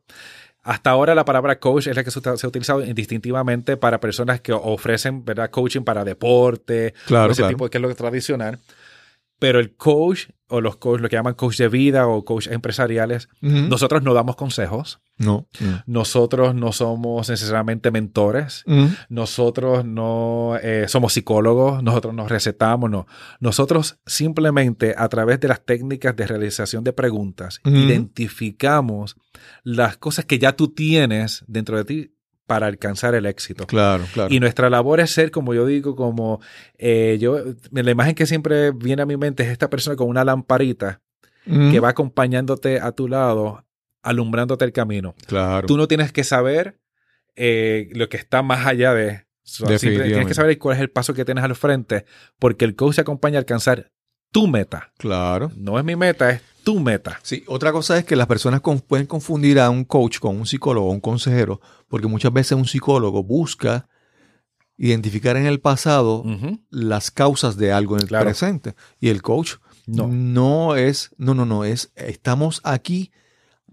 Hasta 0.64 0.90
ahora 0.90 1.14
la 1.14 1.24
palabra 1.26 1.58
coach 1.60 1.86
es 1.88 1.94
la 1.96 2.02
que 2.02 2.10
se 2.10 2.20
ha 2.28 2.48
utilizado 2.48 2.82
indistintivamente 2.82 3.76
para 3.76 4.00
personas 4.00 4.40
que 4.40 4.52
ofrecen 4.52 5.24
¿verdad? 5.24 5.50
coaching 5.50 5.82
para 5.82 6.04
deporte, 6.04 6.94
Claro, 7.06 7.32
ese 7.32 7.42
claro. 7.42 7.54
tipo 7.54 7.68
que 7.70 7.78
es 7.78 7.82
lo 7.82 7.94
tradicional. 7.94 8.58
Pero 9.44 9.60
el 9.60 9.76
coach 9.76 10.28
o 10.48 10.62
los 10.62 10.76
coach, 10.76 11.02
lo 11.02 11.10
que 11.10 11.16
llaman 11.16 11.34
coach 11.34 11.58
de 11.58 11.68
vida 11.68 12.06
o 12.06 12.24
coach 12.24 12.46
empresariales, 12.46 13.28
nosotros 13.42 14.02
no 14.02 14.14
damos 14.14 14.36
consejos, 14.36 15.02
no. 15.18 15.48
no. 15.60 15.82
nosotros 15.84 16.54
no 16.54 16.72
somos 16.72 17.28
necesariamente 17.28 17.90
mentores, 17.90 18.64
nosotros 19.10 19.84
no 19.84 20.56
eh, 20.62 20.86
somos 20.88 21.12
psicólogos, 21.12 21.82
nosotros 21.82 22.14
nos 22.14 22.30
recetamos, 22.30 22.90
no. 22.90 23.06
Nosotros 23.38 23.98
simplemente 24.06 24.94
a 24.96 25.10
través 25.10 25.40
de 25.40 25.48
las 25.48 25.62
técnicas 25.62 26.16
de 26.16 26.26
realización 26.26 26.84
de 26.84 26.94
preguntas 26.94 27.60
identificamos 27.66 29.16
las 29.62 29.98
cosas 29.98 30.24
que 30.24 30.38
ya 30.38 30.56
tú 30.56 30.68
tienes 30.68 31.44
dentro 31.46 31.76
de 31.76 31.84
ti 31.84 32.13
para 32.46 32.66
alcanzar 32.66 33.14
el 33.14 33.26
éxito. 33.26 33.66
Claro, 33.66 34.04
claro. 34.12 34.32
Y 34.32 34.40
nuestra 34.40 34.70
labor 34.70 35.00
es 35.00 35.10
ser, 35.10 35.30
como 35.30 35.54
yo 35.54 35.66
digo, 35.66 35.96
como 35.96 36.40
eh, 36.78 37.18
yo, 37.20 37.38
la 37.70 37.90
imagen 37.90 38.14
que 38.14 38.26
siempre 38.26 38.70
viene 38.72 39.02
a 39.02 39.06
mi 39.06 39.16
mente 39.16 39.42
es 39.42 39.50
esta 39.50 39.70
persona 39.70 39.96
con 39.96 40.08
una 40.08 40.24
lamparita 40.24 41.00
que 41.46 41.78
va 41.78 41.90
acompañándote 41.90 42.80
a 42.80 42.92
tu 42.92 43.06
lado, 43.06 43.66
alumbrándote 44.02 44.64
el 44.64 44.72
camino. 44.72 45.14
Claro. 45.26 45.66
Tú 45.66 45.76
no 45.76 45.86
tienes 45.88 46.10
que 46.10 46.24
saber 46.24 46.80
eh, 47.36 47.90
lo 47.92 48.08
que 48.08 48.16
está 48.16 48.42
más 48.42 48.66
allá 48.66 48.94
de... 48.94 49.26
so, 49.42 49.66
tienes 49.66 50.26
que 50.26 50.32
saber 50.32 50.56
cuál 50.58 50.76
es 50.76 50.80
el 50.80 50.88
paso 50.88 51.12
que 51.12 51.26
tienes 51.26 51.44
al 51.44 51.54
frente, 51.54 52.06
porque 52.38 52.64
el 52.64 52.74
coach 52.74 52.94
te 52.94 53.02
acompaña 53.02 53.36
a 53.36 53.40
alcanzar 53.40 53.92
tu 54.30 54.46
meta. 54.46 54.90
Claro. 54.96 55.52
No 55.54 55.78
es 55.78 55.84
mi 55.84 55.96
meta, 55.96 56.30
es 56.30 56.40
tu 56.64 56.80
meta. 56.80 57.20
Sí, 57.22 57.44
otra 57.46 57.70
cosa 57.72 57.96
es 57.98 58.04
que 58.04 58.16
las 58.16 58.26
personas 58.26 58.60
con- 58.62 58.80
pueden 58.80 59.06
confundir 59.06 59.60
a 59.60 59.70
un 59.70 59.84
coach 59.84 60.18
con 60.18 60.36
un 60.36 60.46
psicólogo 60.46 60.88
o 60.88 60.92
un 60.92 61.00
consejero, 61.00 61.60
porque 61.88 62.06
muchas 62.08 62.32
veces 62.32 62.52
un 62.58 62.66
psicólogo 62.66 63.22
busca 63.22 63.88
identificar 64.76 65.36
en 65.36 65.46
el 65.46 65.60
pasado 65.60 66.24
las 66.70 67.10
causas 67.12 67.56
de 67.56 67.70
algo 67.72 67.94
en 67.96 68.02
el 68.02 68.08
Claro. 68.08 68.24
presente. 68.24 68.74
Y 68.98 69.08
el 69.08 69.22
coach 69.22 69.54
No. 69.86 70.08
no 70.08 70.74
es, 70.76 71.10
no, 71.18 71.34
no, 71.34 71.44
no, 71.46 71.64
es, 71.64 71.92
estamos 71.94 72.60
aquí 72.64 73.12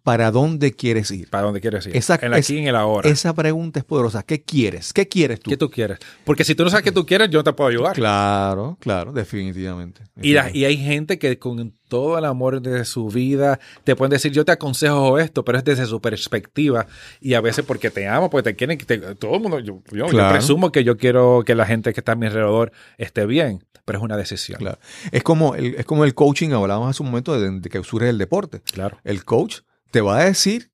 para 0.03 0.31
dónde 0.31 0.71
quieres 0.73 1.11
ir. 1.11 1.29
¿Para 1.29 1.43
dónde 1.43 1.61
quieres 1.61 1.85
ir? 1.87 1.95
Esa- 1.95 2.15
en 2.15 2.25
el 2.25 2.33
aquí 2.35 2.55
y 2.55 2.57
en 2.59 2.67
el 2.67 2.75
ahora. 2.75 3.09
Esa 3.09 3.33
pregunta 3.33 3.79
es 3.79 3.85
poderosa. 3.85 4.23
¿Qué 4.23 4.41
quieres? 4.43 4.93
¿Qué 4.93 5.07
quieres 5.07 5.39
tú? 5.39 5.49
¿Qué 5.49 5.57
tú 5.57 5.69
quieres? 5.69 5.99
Porque 6.25 6.43
si 6.43 6.55
tú 6.55 6.63
no 6.63 6.69
sabes 6.69 6.83
qué 6.83 6.91
tú 6.91 7.05
quieres, 7.05 7.29
yo 7.29 7.39
no 7.39 7.43
te 7.43 7.53
puedo 7.53 7.69
ayudar. 7.69 7.93
Claro, 7.95 8.77
claro, 8.79 9.11
definitivamente. 9.13 10.01
Y, 10.21 10.33
la- 10.33 10.49
y 10.55 10.65
hay 10.65 10.77
gente 10.77 11.19
que 11.19 11.37
con 11.39 11.73
todo 11.87 12.17
el 12.17 12.25
amor 12.25 12.61
de 12.61 12.85
su 12.85 13.07
vida 13.09 13.59
te 13.83 13.95
pueden 13.95 14.11
decir, 14.11 14.31
yo 14.31 14.45
te 14.45 14.51
aconsejo 14.53 15.19
esto, 15.19 15.43
pero 15.43 15.57
es 15.57 15.63
desde 15.63 15.85
su 15.85 15.99
perspectiva. 16.01 16.87
Y 17.19 17.33
a 17.33 17.41
veces 17.41 17.65
porque 17.65 17.89
te 17.91 18.07
amo, 18.07 18.29
porque 18.29 18.51
te 18.51 18.55
quieren, 18.55 18.77
te- 18.77 19.15
todo 19.15 19.35
el 19.35 19.41
mundo, 19.41 19.59
yo, 19.59 19.81
yo- 19.91 19.97
yo 19.97 20.07
Claro. 20.07 20.33
presumo 20.33 20.71
que 20.71 20.83
yo 20.83 20.97
quiero 20.97 21.43
que 21.45 21.53
la 21.55 21.65
gente 21.65 21.93
que 21.93 21.99
está 22.01 22.13
a 22.13 22.15
mi 22.15 22.27
alrededor 22.27 22.71
esté 22.97 23.25
bien, 23.25 23.63
pero 23.85 23.99
es 23.99 24.03
una 24.05 24.15
decisión. 24.15 24.57
Claro. 24.59 24.79
Es 25.11 25.21
como 25.23 25.55
el, 25.55 25.75
es 25.75 25.85
como 25.85 26.05
el 26.05 26.13
coaching, 26.15 26.51
hablábamos 26.51 26.89
hace 26.91 27.03
un 27.03 27.09
momento 27.09 27.37
de, 27.39 27.59
de 27.59 27.69
que 27.69 27.83
surge 27.83 28.07
el 28.09 28.17
deporte. 28.17 28.61
Claro. 28.71 28.97
El 29.03 29.25
coach 29.25 29.59
te 29.91 30.01
va 30.01 30.19
a 30.19 30.23
decir, 30.25 30.71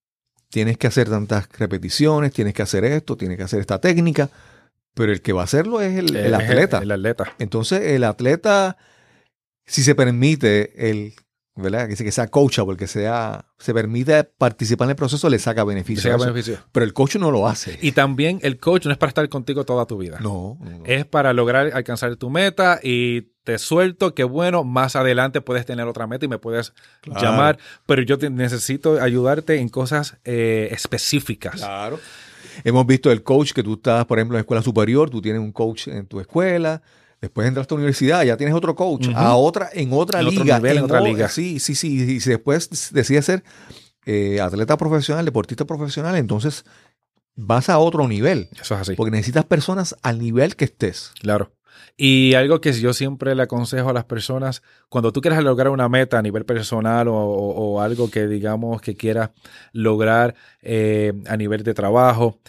tienes 0.49 0.77
que 0.77 0.87
hacer 0.87 1.09
tantas 1.09 1.49
repeticiones, 1.57 2.31
tienes 2.31 2.53
que 2.53 2.61
hacer 2.61 2.85
esto, 2.85 3.17
tienes 3.17 3.37
que 3.37 3.43
hacer 3.43 3.59
esta 3.59 3.79
técnica, 3.81 4.29
pero 4.93 5.11
el 5.11 5.21
que 5.21 5.33
va 5.33 5.41
a 5.41 5.45
hacerlo 5.45 5.81
es 5.81 5.97
el, 5.97 6.33
atleta. 6.33 6.79
El, 6.79 6.91
atleta. 6.91 7.33
Entonces, 7.39 7.81
el 7.81 8.03
atleta, 8.03 8.77
si 9.65 9.83
se 9.83 9.93
permite 9.93 10.89
el, 10.89 11.13
¿verdad? 11.55 11.87
Que, 11.87 11.95
se- 11.95 12.03
que 12.03 12.11
sea 12.11 12.27
coachable, 12.27 12.77
que 12.77 12.87
sea, 12.87 13.45
se 13.59 13.73
permite 13.73 14.23
participar 14.23 14.85
en 14.87 14.91
el 14.91 14.95
proceso, 14.95 15.29
le 15.29 15.37
saca 15.39 15.63
beneficio. 15.63 16.01
Sea 16.03 16.13
a 16.13 16.15
eso. 16.15 16.25
beneficio. 16.25 16.57
Pero 16.71 16.83
el 16.85 16.93
coach 16.93 17.17
no 17.17 17.29
lo 17.31 17.47
hace. 17.47 17.77
Y 17.81 17.91
también 17.91 18.39
el 18.41 18.57
coach 18.59 18.85
no 18.85 18.91
es 18.91 18.97
para 18.97 19.09
estar 19.09 19.27
contigo 19.29 19.65
toda 19.65 19.85
tu 19.85 19.97
vida. 19.97 20.19
no, 20.21 20.57
no, 20.61 20.69
no. 20.79 20.85
Es 20.85 21.05
para 21.05 21.33
lograr 21.33 21.71
alcanzar 21.73 22.15
tu 22.15 22.29
meta 22.29 22.79
y 22.81 23.33
te 23.47 23.57
suelto 23.59 24.13
que 24.13 24.25
bueno, 24.25 24.65
más 24.65 24.97
adelante 24.97 25.39
puedes 25.39 25.65
tener 25.65 25.87
otra 25.87 26.05
meta 26.05 26.25
y 26.25 26.27
me 26.27 26.37
puedes 26.37 26.73
Claro. 26.99 27.21
llamar, 27.21 27.57
pero 27.85 28.01
yo 28.01 28.17
te- 28.17 28.29
necesito 28.29 29.01
ayudarte 29.01 29.55
en 29.59 29.69
cosas 29.69 30.17
eh, 30.25 30.67
específicas. 30.71 31.55
Claro. 31.61 31.97
Hemos 32.65 32.85
visto 32.85 33.09
el 33.09 33.23
coach 33.23 33.53
que 33.53 33.63
tú 33.63 33.75
estás, 33.75 34.05
por 34.05 34.19
ejemplo, 34.19 34.35
en 34.37 34.41
escuela 34.41 34.61
superior, 34.61 35.09
tú 35.09 35.21
tienes 35.21 35.39
un 35.41 35.53
coach 35.53 35.87
en 35.87 36.05
tu 36.07 36.19
escuela, 36.19 36.81
después 37.21 37.47
entras 37.47 37.67
a 37.69 37.69
la 37.69 37.75
universidad, 37.75 38.23
ya 38.25 38.35
tienes 38.35 38.53
otro 38.53 38.75
coach, 38.75 39.07
a 39.15 39.35
otra, 39.37 39.69
en 39.71 39.93
otra 39.93 40.19
En 40.19 40.27
otro 40.27 40.43
liga. 40.43 40.57
nivel, 40.57 40.77
en 40.79 40.83
otra 40.83 40.99
liga. 40.99 41.29
Sí, 41.29 41.61
sí, 41.61 41.73
sí. 41.73 42.01
Y 42.15 42.19
si 42.19 42.29
después 42.29 42.91
decides 42.91 43.23
ser 43.23 43.45
eh, 44.05 44.41
atleta 44.41 44.75
profesional, 44.75 45.23
deportista 45.23 45.63
profesional, 45.63 46.17
entonces 46.17 46.65
vas 47.37 47.69
a 47.69 47.77
otro 47.79 48.09
nivel. 48.09 48.49
Eso 48.59 48.75
es 48.75 48.81
así. 48.81 48.95
Porque 48.95 49.11
necesitas 49.11 49.45
personas 49.45 49.95
al 50.01 50.19
nivel 50.19 50.57
que 50.57 50.65
estés. 50.65 51.13
Claro. 51.21 51.53
Y 51.99 52.35
algo 52.35 52.61
que 52.61 52.71
yo 52.73 52.93
siempre 52.93 53.33
le 53.33 53.41
aconsejo 53.41 53.89
a 53.89 53.93
las 53.93 54.05
personas, 54.05 54.61
cuando 54.87 55.11
tú 55.11 55.19
quieras 55.19 55.43
lograr 55.43 55.69
una 55.69 55.89
meta 55.89 56.19
a 56.19 56.21
nivel 56.21 56.45
personal 56.45 57.07
o, 57.07 57.15
o- 57.15 57.73
o 57.73 57.81
algo 57.81 58.11
que 58.11 58.27
digamos 58.27 58.81
que 58.81 58.95
quieras 58.95 59.31
lograr 59.73 60.35
eh, 60.61 61.11
a 61.27 61.35
nivel 61.37 61.63
de 61.63 61.73
trabajo, 61.73 62.39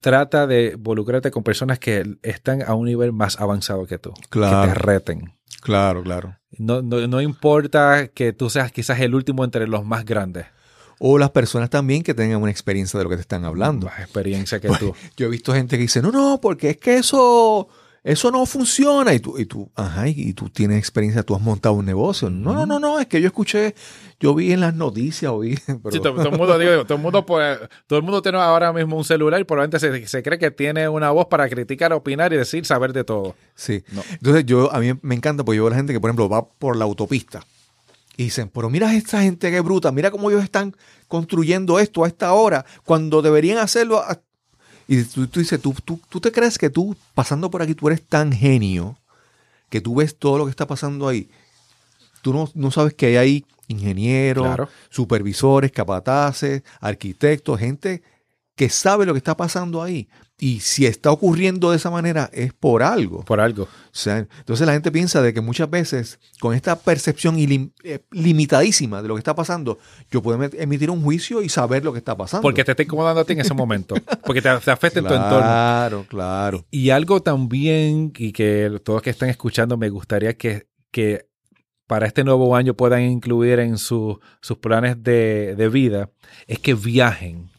trata 0.00 0.46
de 0.46 0.74
involucrarte 0.76 1.30
con 1.30 1.42
personas 1.42 1.78
que 1.78 2.18
están 2.22 2.62
a 2.62 2.74
un 2.74 2.86
nivel 2.86 3.12
más 3.12 3.40
avanzado 3.40 3.84
que 3.86 3.98
tú. 3.98 4.12
Claro. 4.30 4.68
Que 4.72 4.78
te 4.78 4.84
reten. 4.84 5.32
Claro, 5.60 6.02
claro. 6.04 6.36
No, 6.56 6.80
no, 6.82 7.04
no 7.08 7.20
importa 7.20 8.06
que 8.08 8.32
tú 8.32 8.48
seas 8.48 8.70
quizás 8.70 9.00
el 9.00 9.14
último 9.14 9.44
entre 9.44 9.66
los 9.66 9.84
más 9.84 10.04
grandes. 10.04 10.46
O 11.00 11.18
las 11.18 11.30
personas 11.30 11.68
también 11.70 12.02
que 12.02 12.14
tengan 12.14 12.40
una 12.42 12.50
experiencia 12.50 12.96
de 12.98 13.04
lo 13.04 13.10
que 13.10 13.16
te 13.16 13.22
están 13.22 13.44
hablando. 13.44 13.86
Más 13.86 13.98
experiencia 14.00 14.60
que 14.60 14.68
Pues, 14.68 14.78
tú. 14.80 14.94
Yo 15.16 15.26
he 15.26 15.30
visto 15.30 15.52
gente 15.52 15.76
que 15.76 15.82
dice, 15.82 16.00
no, 16.00 16.12
no, 16.12 16.40
porque 16.40 16.70
es 16.70 16.76
que 16.76 16.96
eso, 16.96 17.68
eso 18.02 18.30
no 18.30 18.46
funciona. 18.46 19.12
Y 19.14 19.20
tú, 19.20 19.38
y 19.38 19.46
tú, 19.46 19.70
ajá, 19.74 20.08
y 20.08 20.32
tú 20.32 20.48
tienes 20.48 20.78
experiencia, 20.78 21.22
tú 21.22 21.34
has 21.34 21.40
montado 21.42 21.74
un 21.74 21.84
negocio. 21.84 22.30
No, 22.30 22.54
no, 22.54 22.66
no, 22.66 22.78
no, 22.78 23.00
es 23.00 23.06
que 23.06 23.20
yo 23.20 23.26
escuché, 23.26 23.74
yo 24.20 24.34
vi 24.34 24.52
en 24.52 24.60
las 24.60 24.74
noticias, 24.74 25.30
oí. 25.32 25.54
Sí, 25.90 26.00
todo, 26.00 26.14
todo 26.14 26.28
el 26.28 26.38
mundo, 26.38 26.58
digo, 26.58 26.84
todo 26.84 26.96
el 26.96 27.02
mundo, 27.02 27.24
pues, 27.24 27.58
todo 27.86 27.98
el 27.98 28.04
mundo 28.04 28.22
tiene 28.22 28.38
ahora 28.38 28.72
mismo 28.72 28.96
un 28.96 29.04
celular 29.04 29.40
y 29.40 29.44
probablemente 29.44 29.78
se, 29.78 30.06
se 30.06 30.22
cree 30.22 30.38
que 30.38 30.50
tiene 30.50 30.88
una 30.88 31.10
voz 31.10 31.26
para 31.26 31.48
criticar, 31.48 31.92
opinar 31.92 32.32
y 32.32 32.36
decir 32.36 32.64
saber 32.64 32.92
de 32.92 33.04
todo. 33.04 33.34
Sí. 33.54 33.82
No. 33.92 34.02
Entonces 34.10 34.44
yo, 34.46 34.72
a 34.72 34.80
mí 34.80 34.92
me 35.02 35.14
encanta 35.14 35.44
porque 35.44 35.56
yo 35.56 35.64
veo 35.64 35.68
a 35.68 35.70
la 35.70 35.76
gente 35.76 35.92
que, 35.92 36.00
por 36.00 36.10
ejemplo, 36.10 36.28
va 36.28 36.48
por 36.48 36.76
la 36.76 36.84
autopista 36.84 37.40
y 38.18 38.24
dicen, 38.24 38.50
pero 38.52 38.68
mira 38.68 38.88
a 38.88 38.96
esta 38.96 39.22
gente 39.22 39.48
que 39.48 39.60
bruta, 39.60 39.92
mira 39.92 40.10
cómo 40.10 40.28
ellos 40.28 40.42
están 40.42 40.74
construyendo 41.06 41.78
esto 41.78 42.02
a 42.02 42.08
esta 42.08 42.32
hora, 42.32 42.66
cuando 42.84 43.22
deberían 43.22 43.58
hacerlo. 43.58 44.00
a-". 44.00 44.20
Y 44.88 45.02
tú, 45.04 45.26
tú 45.28 45.38
dices, 45.40 45.60
¿tú, 45.60 45.74
tú, 45.84 46.00
tú 46.08 46.18
te 46.18 46.32
crees 46.32 46.56
que 46.58 46.70
tú, 46.70 46.96
pasando 47.14 47.50
por 47.50 47.60
aquí, 47.62 47.74
tú 47.74 47.86
eres 47.88 48.02
tan 48.02 48.32
genio 48.32 48.96
que 49.68 49.80
tú 49.82 49.94
ves 49.96 50.16
todo 50.18 50.38
lo 50.38 50.44
que 50.46 50.50
está 50.50 50.66
pasando 50.66 51.06
ahí. 51.06 51.28
Tú 52.22 52.32
no, 52.32 52.50
no 52.54 52.70
sabes 52.70 52.94
que 52.94 53.06
hay 53.06 53.16
ahí 53.16 53.44
ingenieros, 53.68 54.46
Claro. 54.46 54.68
supervisores, 54.88 55.70
capataces, 55.70 56.62
arquitectos, 56.80 57.60
gente 57.60 58.02
que 58.56 58.70
sabe 58.70 59.04
lo 59.04 59.12
que 59.12 59.18
está 59.18 59.36
pasando 59.36 59.82
ahí. 59.82 60.08
Y 60.40 60.60
si 60.60 60.86
está 60.86 61.10
ocurriendo 61.10 61.72
de 61.72 61.76
esa 61.78 61.90
manera 61.90 62.30
es 62.32 62.52
por 62.52 62.84
algo. 62.84 63.24
Por 63.24 63.40
algo. 63.40 63.64
O 63.64 63.68
sea, 63.90 64.18
entonces 64.18 64.64
la 64.66 64.72
gente 64.72 64.92
piensa 64.92 65.20
de 65.20 65.34
que 65.34 65.40
muchas 65.40 65.68
veces 65.68 66.20
con 66.38 66.54
esta 66.54 66.78
percepción 66.78 67.36
ilim- 67.38 67.72
eh, 67.82 68.04
limitadísima 68.12 69.02
de 69.02 69.08
lo 69.08 69.14
que 69.14 69.18
está 69.18 69.34
pasando, 69.34 69.78
yo 70.12 70.22
puedo 70.22 70.40
em- 70.44 70.50
emitir 70.54 70.90
un 70.90 71.02
juicio 71.02 71.42
y 71.42 71.48
saber 71.48 71.84
lo 71.84 71.92
que 71.92 71.98
está 71.98 72.16
pasando. 72.16 72.42
Porque 72.42 72.62
te 72.64 72.70
está 72.70 72.84
incomodando 72.84 73.20
a 73.20 73.24
ti 73.24 73.32
en 73.32 73.40
ese 73.40 73.52
momento. 73.52 73.96
Porque 74.24 74.40
te, 74.40 74.48
te 74.58 74.70
afecta 74.70 75.00
en 75.00 75.06
tu 75.08 75.14
entorno. 75.14 75.38
Claro, 75.40 76.06
claro. 76.08 76.64
Y 76.70 76.90
algo 76.90 77.20
también, 77.20 78.12
y 78.16 78.30
que 78.30 78.70
todos 78.84 79.02
que 79.02 79.10
están 79.10 79.30
escuchando, 79.30 79.76
me 79.76 79.88
gustaría 79.88 80.34
que, 80.36 80.68
que 80.92 81.26
para 81.88 82.06
este 82.06 82.22
nuevo 82.22 82.54
año 82.54 82.74
puedan 82.74 83.02
incluir 83.02 83.58
en 83.58 83.76
su- 83.76 84.20
sus 84.40 84.58
planes 84.58 85.02
de, 85.02 85.56
de 85.56 85.68
vida, 85.68 86.10
es 86.46 86.60
que 86.60 86.74
viajen 86.74 87.50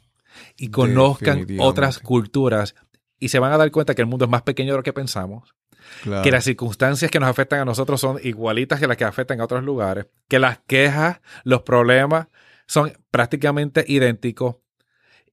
y 0.59 0.69
conozcan 0.69 1.47
otras 1.59 1.99
culturas 1.99 2.75
y 3.19 3.29
se 3.29 3.39
van 3.39 3.51
a 3.53 3.57
dar 3.57 3.71
cuenta 3.71 3.95
que 3.95 4.01
el 4.01 4.07
mundo 4.07 4.25
es 4.25 4.31
más 4.31 4.41
pequeño 4.41 4.73
de 4.73 4.77
lo 4.77 4.83
que 4.83 4.93
pensamos, 4.93 5.55
claro. 6.03 6.21
que 6.21 6.31
las 6.31 6.43
circunstancias 6.43 7.09
que 7.09 7.19
nos 7.19 7.29
afectan 7.29 7.61
a 7.61 7.65
nosotros 7.65 7.99
son 7.99 8.19
igualitas 8.23 8.79
que 8.79 8.87
las 8.87 8.97
que 8.97 9.05
afectan 9.05 9.39
a 9.41 9.45
otros 9.45 9.63
lugares, 9.63 10.07
que 10.27 10.39
las 10.39 10.59
quejas, 10.67 11.21
los 11.43 11.61
problemas 11.63 12.27
son 12.67 12.93
prácticamente 13.09 13.83
idénticos 13.87 14.57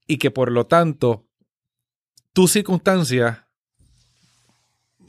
y 0.07 0.19
que 0.19 0.31
por 0.31 0.51
lo 0.51 0.67
tanto 0.67 1.27
tu 2.33 2.49
circunstancia 2.49 3.46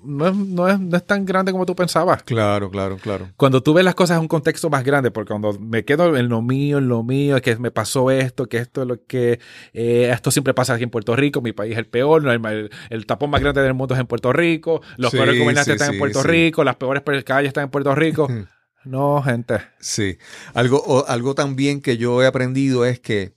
no 0.08 0.28
es, 0.28 0.36
no 0.36 0.68
es- 0.70 0.80
no 0.80 0.98
es 0.98 1.06
tan 1.06 1.26
grande 1.26 1.52
como 1.52 1.66
tú 1.66 1.76
pensabas. 1.76 2.24
Claro, 2.24 2.72
claro, 2.72 2.98
claro. 2.98 3.30
Cuando 3.38 3.62
tú 3.62 3.74
ves 3.74 3.84
las 3.86 3.94
cosas 3.96 4.16
en 4.18 4.22
un 4.22 4.28
contexto 4.28 4.70
más 4.70 4.84
grande, 4.84 5.12
porque 5.12 5.30
cuando 5.30 5.54
me 5.60 5.84
quedo 5.86 6.16
en 6.18 6.30
lo 6.30 6.42
mío, 6.42 6.78
en 6.80 6.88
lo 6.88 7.04
mío, 7.04 7.36
es 7.36 7.42
que 7.42 7.56
me 7.58 7.70
pasó 7.72 8.10
esto, 8.10 8.48
que 8.48 8.58
esto 8.58 8.82
es 8.84 8.88
lo 8.88 9.04
que 9.06 9.40
eh, 9.74 10.10
esto 10.14 10.32
siempre 10.32 10.54
pasa 10.54 10.74
aquí 10.74 10.84
en 10.86 10.90
Puerto 10.90 11.16
Rico, 11.16 11.42
mi 11.42 11.52
país 11.52 11.74
es 11.74 11.78
el 11.78 11.88
peor, 11.88 12.24
no, 12.24 12.32
el, 12.32 12.44
el- 12.46 12.70
el 12.90 13.06
tapón 13.06 13.30
más 13.30 13.42
grande 13.42 13.62
del 13.62 13.74
mundo 13.74 13.94
es 13.94 14.00
en 14.00 14.08
Puerto 14.08 14.32
Rico, 14.34 14.82
los 14.98 15.12
Sí, 15.12 15.18
peores 15.18 15.38
gobernantes 15.40 15.66
sí, 15.66 15.72
están 15.74 15.90
sí, 15.90 15.94
en 15.96 16.00
Puerto. 16.00 16.24
Rico, 16.24 16.64
las 16.64 16.76
peores 16.78 17.04
pe- 17.04 17.24
calles 17.24 17.50
están 17.50 17.66
en 17.66 17.70
Puerto 17.70 17.94
Rico. 17.94 18.28
No, 18.86 19.22
gente. 19.22 19.60
Sí. 19.82 20.18
Algo, 20.54 20.82
o- 20.82 21.06
algo 21.10 21.36
también 21.36 21.82
que 21.82 21.98
yo 21.98 22.24
he 22.24 22.26
aprendido 22.26 22.86
es 22.86 23.02
que 23.02 23.36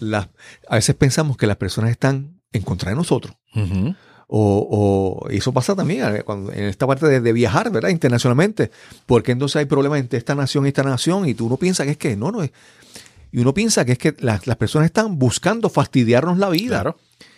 las, 0.00 0.30
a 0.68 0.74
veces 0.76 0.96
pensamos 0.96 1.36
que 1.36 1.46
las 1.46 1.58
personas 1.58 1.92
están 1.92 2.40
en 2.52 2.62
contra 2.62 2.90
de 2.90 2.96
nosotros. 2.96 3.36
O, 4.32 5.20
o 5.24 5.28
eso 5.28 5.52
pasa 5.52 5.74
también 5.74 6.14
eh, 6.16 6.22
cuando- 6.22 6.52
en 6.52 6.64
esta 6.66 6.86
parte 6.86 7.06
de, 7.08 7.20
de 7.20 7.32
viajar, 7.32 7.70
¿verdad? 7.72 7.88
Internacionalmente. 7.88 8.70
Porque 9.06 9.32
entonces 9.32 9.56
hay 9.56 9.64
problemas 9.64 9.98
entre 9.98 10.18
esta 10.18 10.36
nación 10.36 10.66
y 10.66 10.68
esta 10.68 10.84
nación 10.84 11.28
y 11.28 11.34
tú 11.34 11.48
no 11.48 11.56
piensas 11.56 11.86
que 11.86 11.92
es 11.92 11.98
que 11.98 12.16
no, 12.16 12.30
no 12.30 12.42
es. 12.44 12.52
Y 13.32 13.40
uno 13.40 13.52
piensa 13.54 13.84
que 13.84 13.92
es 13.92 13.98
que 13.98 14.14
las, 14.20 14.46
las 14.46 14.56
personas 14.56 14.86
están 14.86 15.18
buscando 15.18 15.68
fastidiarnos 15.68 16.38
la 16.38 16.48
vida. 16.48 16.80
Claro. 16.80 16.96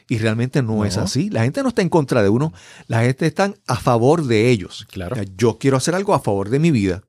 Y 0.09 0.19
realmente 0.19 0.61
no, 0.63 0.77
No. 0.77 0.85
es 0.85 0.99
así. 0.99 1.31
La 1.31 1.45
gente 1.45 1.63
no 1.63 1.71
está 1.71 1.81
en 1.81 1.89
contra 1.89 2.23
de 2.23 2.29
uno, 2.29 2.53
la 2.89 3.03
gente 3.03 3.25
está 3.27 3.55
a 3.67 3.77
favor 3.77 4.25
de 4.27 4.51
ellos. 4.51 4.87
Claro. 4.91 5.15
O 5.15 5.17
sea, 5.17 5.25
Yo 5.37 5.59
quiero 5.59 5.79
hacer 5.79 5.95
algo 5.95 6.13
a 6.13 6.21
favor 6.21 6.51
de 6.51 6.59
mi 6.59 6.71
vida. 6.71 7.03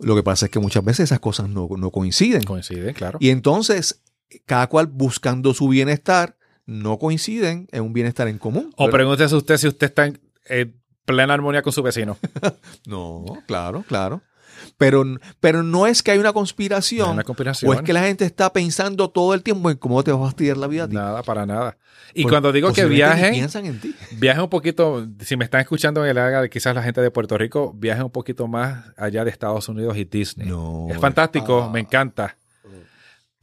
Lo 0.00 0.16
que 0.16 0.24
pasa 0.24 0.46
es 0.46 0.50
que 0.50 0.58
muchas 0.58 0.84
veces 0.84 1.04
esas 1.04 1.20
cosas 1.20 1.48
no, 1.48 1.68
no 1.78 1.90
coinciden. 1.92 2.42
Claro. 2.94 3.18
Y 3.20 3.30
entonces, 3.30 4.00
cada 4.44 4.66
cual 4.66 4.88
buscando 4.88 5.54
su 5.54 5.68
bienestar, 5.68 6.36
no 6.66 6.98
coinciden 6.98 7.68
en 7.72 7.82
un 7.82 7.92
bienestar 7.92 8.28
en 8.28 8.38
común. 8.38 8.72
O 8.76 8.84
¿verdad? 8.84 8.98
pregúntese 8.98 9.34
usted 9.34 9.56
si 9.56 9.68
usted 9.68 9.86
está 9.86 10.06
en 10.06 10.20
eh, 10.48 10.72
plena 11.04 11.34
armonía 11.34 11.62
con 11.62 11.72
su 11.72 11.82
vecino. 11.82 12.16
No, 12.86 13.24
claro, 13.46 13.84
claro. 13.86 14.22
Pero, 14.76 15.04
pero 15.40 15.62
no 15.62 15.86
es 15.86 16.02
que 16.02 16.10
hay 16.10 16.18
una 16.18 16.32
conspiración. 16.32 17.06
No 17.06 17.12
es 17.12 17.14
una 17.14 17.24
conspiración. 17.24 17.70
O 17.70 17.74
es 17.74 17.82
que 17.82 17.92
la 17.92 18.02
gente 18.02 18.24
está 18.24 18.52
pensando 18.52 19.08
todo 19.10 19.34
el 19.34 19.42
tiempo 19.42 19.70
en 19.70 19.76
cómo 19.76 20.02
te 20.02 20.12
va 20.12 20.18
a 20.18 20.26
fastidiar 20.26 20.56
la 20.56 20.66
vida 20.66 20.84
a 20.84 20.88
ti. 20.88 20.94
Nada, 20.94 21.22
para 21.22 21.46
nada. 21.46 21.76
Y 22.14 22.22
Por- 22.22 22.32
cuando 22.32 22.52
digo 22.52 22.72
que 22.72 22.84
viajen, 22.84 23.32
piensan 23.32 23.66
en 23.66 23.80
ti. 23.80 23.94
viajen 24.12 24.42
un 24.42 24.48
poquito, 24.50 25.06
si 25.20 25.36
me 25.36 25.44
están 25.44 25.60
escuchando 25.60 26.04
en 26.04 26.10
el 26.10 26.18
área 26.18 26.40
de 26.40 26.50
quizás 26.50 26.74
la 26.74 26.82
gente 26.82 27.00
de 27.00 27.10
Puerto 27.10 27.36
Rico, 27.38 27.72
viajen 27.74 28.04
un 28.04 28.10
poquito 28.10 28.46
más 28.46 28.84
allá 28.96 29.24
de 29.24 29.30
Estados 29.30 29.68
Unidos 29.68 29.96
y 29.96 30.04
Disney. 30.04 30.48
No, 30.48 30.88
es 30.90 30.98
fantástico, 30.98 31.64
ah. 31.64 31.70
me 31.72 31.80
encanta. 31.80 32.36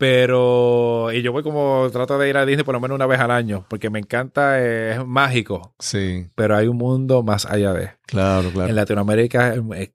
Pero, 0.01 1.11
y 1.13 1.21
yo 1.21 1.31
voy 1.31 1.43
como, 1.43 1.87
trato 1.91 2.17
de 2.17 2.27
ir 2.27 2.35
a 2.35 2.43
Disney 2.43 2.65
por 2.65 2.73
lo 2.73 2.79
menos 2.79 2.95
una 2.95 3.05
vez 3.05 3.19
al 3.19 3.29
año, 3.29 3.65
porque 3.69 3.91
me 3.91 3.99
encanta, 3.99 4.59
eh, 4.59 4.93
es 4.93 5.05
mágico, 5.05 5.75
Sí, 5.77 6.25
pero 6.33 6.55
hay 6.57 6.67
un 6.67 6.77
mundo 6.77 7.21
más 7.21 7.45
allá 7.45 7.71
de. 7.71 7.91
claro, 8.07 8.49
claro. 8.51 8.67
En 8.67 8.75
Latinoamérica, 8.75 9.53
eh, 9.75 9.93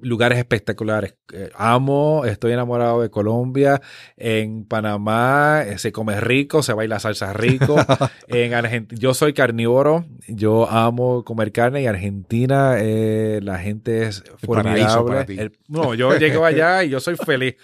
lugares 0.00 0.38
espectaculares. 0.38 1.14
Eh, 1.32 1.50
amo, 1.54 2.24
estoy 2.24 2.52
enamorado 2.52 3.00
de 3.00 3.10
Colombia. 3.10 3.80
En 4.16 4.64
Panamá 4.64 5.62
eh, 5.68 5.78
se 5.78 5.92
come 5.92 6.20
rico, 6.20 6.60
se 6.64 6.72
baila 6.72 6.98
salsa 6.98 7.32
rico. 7.32 7.76
en 8.26 8.54
Argentina, 8.54 9.00
yo 9.00 9.14
soy 9.14 9.32
carnívoro, 9.34 10.04
yo 10.26 10.68
amo 10.68 11.22
comer 11.24 11.52
carne 11.52 11.82
y 11.82 11.86
Argentina 11.86 12.74
eh, 12.80 13.38
la 13.40 13.58
gente 13.60 14.02
es 14.06 14.22
para 14.22 14.38
formidable. 14.64 15.24
ti. 15.26 15.38
El- 15.38 15.56
no, 15.68 15.94
yo 15.94 16.18
llego 16.18 16.44
allá 16.44 16.82
y 16.82 16.88
yo 16.88 16.98
soy 16.98 17.14
feliz. 17.14 17.54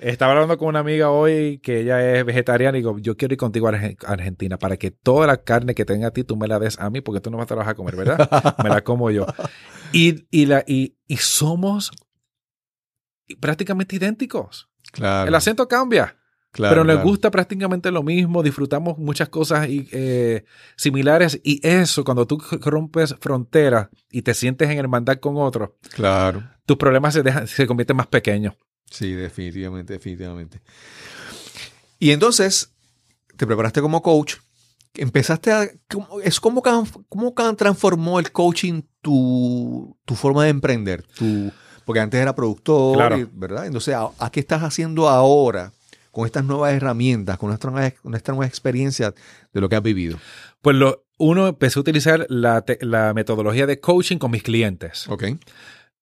Estaba 0.00 0.32
hablando 0.32 0.56
con 0.58 0.68
una 0.68 0.78
amiga 0.78 1.10
hoy 1.10 1.58
que 1.58 1.80
ella 1.80 2.14
es 2.14 2.24
vegetariana 2.24 2.78
y 2.78 2.82
digo, 2.82 2.98
yo 2.98 3.16
quiero 3.16 3.34
ir 3.34 3.38
contigo 3.38 3.66
a 3.68 3.72
Arge- 3.72 3.96
Argentina 4.06 4.56
para 4.58 4.76
que 4.76 4.90
toda 4.92 5.26
la 5.26 5.38
carne 5.42 5.74
que 5.74 5.84
tenga 5.84 6.08
a 6.08 6.10
ti 6.12 6.22
tú 6.24 6.36
me 6.36 6.46
la 6.46 6.58
des 6.60 6.78
a 6.78 6.88
mí 6.90 7.00
porque 7.00 7.20
tú 7.20 7.30
no 7.30 7.36
vas 7.36 7.44
a 7.44 7.48
trabajar 7.48 7.72
a 7.72 7.74
comer, 7.74 7.96
¿verdad? 7.96 8.56
me 8.62 8.68
la 8.68 8.82
como 8.82 9.10
yo. 9.10 9.26
Y, 9.92 10.26
y, 10.30 10.46
la, 10.46 10.62
y, 10.66 10.96
y 11.08 11.16
somos 11.16 11.90
prácticamente 13.40 13.96
idénticos. 13.96 14.68
claro, 14.92 15.28
El 15.28 15.34
acento 15.34 15.66
cambia, 15.68 16.16
claro, 16.50 16.72
pero 16.72 16.84
nos 16.84 16.94
claro. 16.96 17.08
gusta 17.08 17.30
prácticamente 17.30 17.90
lo 17.90 18.02
mismo, 18.02 18.42
disfrutamos 18.42 18.98
muchas 18.98 19.28
cosas 19.28 19.68
y, 19.68 19.88
eh, 19.92 20.44
similares 20.76 21.40
y 21.42 21.60
eso, 21.66 22.04
cuando 22.04 22.26
tú 22.26 22.38
rompes 22.62 23.14
fronteras 23.20 23.88
y 24.10 24.22
te 24.22 24.34
sientes 24.34 24.70
en 24.70 24.78
hermandad 24.78 25.16
con 25.18 25.36
otros, 25.36 25.70
Claro. 25.94 26.42
tus 26.66 26.76
problemas 26.76 27.14
se, 27.14 27.22
dejan, 27.22 27.46
se 27.46 27.66
convierten 27.66 27.96
más 27.96 28.06
pequeños. 28.06 28.54
Sí, 28.90 29.12
definitivamente, 29.12 29.92
definitivamente. 29.94 30.60
Y 31.98 32.10
entonces, 32.12 32.70
te 33.36 33.46
preparaste 33.46 33.80
como 33.80 34.02
coach, 34.02 34.36
empezaste 34.94 35.52
a... 35.52 35.68
¿cómo- 35.88 36.20
Es 36.22 36.40
como, 36.40 36.62
transformó 37.56 38.18
el 38.18 38.32
coaching 38.32 38.82
tu, 39.00 39.96
tu 40.04 40.14
forma 40.14 40.44
de 40.44 40.50
emprender, 40.50 41.02
tu, 41.16 41.52
porque 41.84 42.00
antes 42.00 42.20
era 42.20 42.34
productor, 42.34 42.96
Claro. 42.96 43.18
y- 43.18 43.28
¿verdad? 43.32 43.66
Entonces, 43.66 43.94
¿a, 43.94 44.10
a 44.18 44.30
qué 44.30 44.40
estás 44.40 44.62
haciendo 44.62 45.08
ahora 45.08 45.72
con 46.10 46.26
estas 46.26 46.44
nuevas 46.44 46.72
herramientas, 46.72 47.36
con 47.38 47.52
esta 47.52 47.70
nueva, 47.70 47.90
con 48.02 48.14
esta 48.14 48.32
nueva 48.32 48.46
experiencia 48.46 49.14
de 49.52 49.60
lo 49.60 49.68
que 49.68 49.76
has 49.76 49.82
vivido? 49.82 50.18
Pues 50.62 50.76
lo, 50.76 51.04
uno, 51.18 51.48
empecé 51.48 51.78
a 51.78 51.82
utilizar 51.82 52.26
la, 52.28 52.64
la 52.80 53.12
metodología 53.14 53.66
de 53.66 53.80
coaching 53.80 54.18
con 54.18 54.30
mis 54.30 54.42
clientes. 54.42 55.08
Ok. 55.08 55.24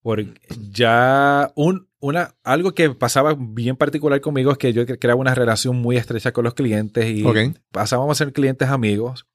Porque 0.07 0.35
ya 0.71 1.51
un, 1.57 1.89
una, 1.99 2.37
algo 2.45 2.75
que 2.75 2.91
pasaba 2.91 3.35
bien 3.37 3.75
particular 3.75 4.21
conmigo 4.21 4.53
es 4.53 4.59
que 4.59 4.73
yo 4.73 4.87
creaba 4.87 5.21
una 5.21 5.35
relación 5.35 5.75
muy 5.75 5.97
estrecha 5.97 6.31
con 6.31 6.45
los 6.45 6.55
clientes 6.55 7.07
y 7.07 7.25
pasábamos 7.73 8.17
a 8.17 8.25
ser 8.25 8.33
clientes 8.33 8.69
amigos. 8.69 9.27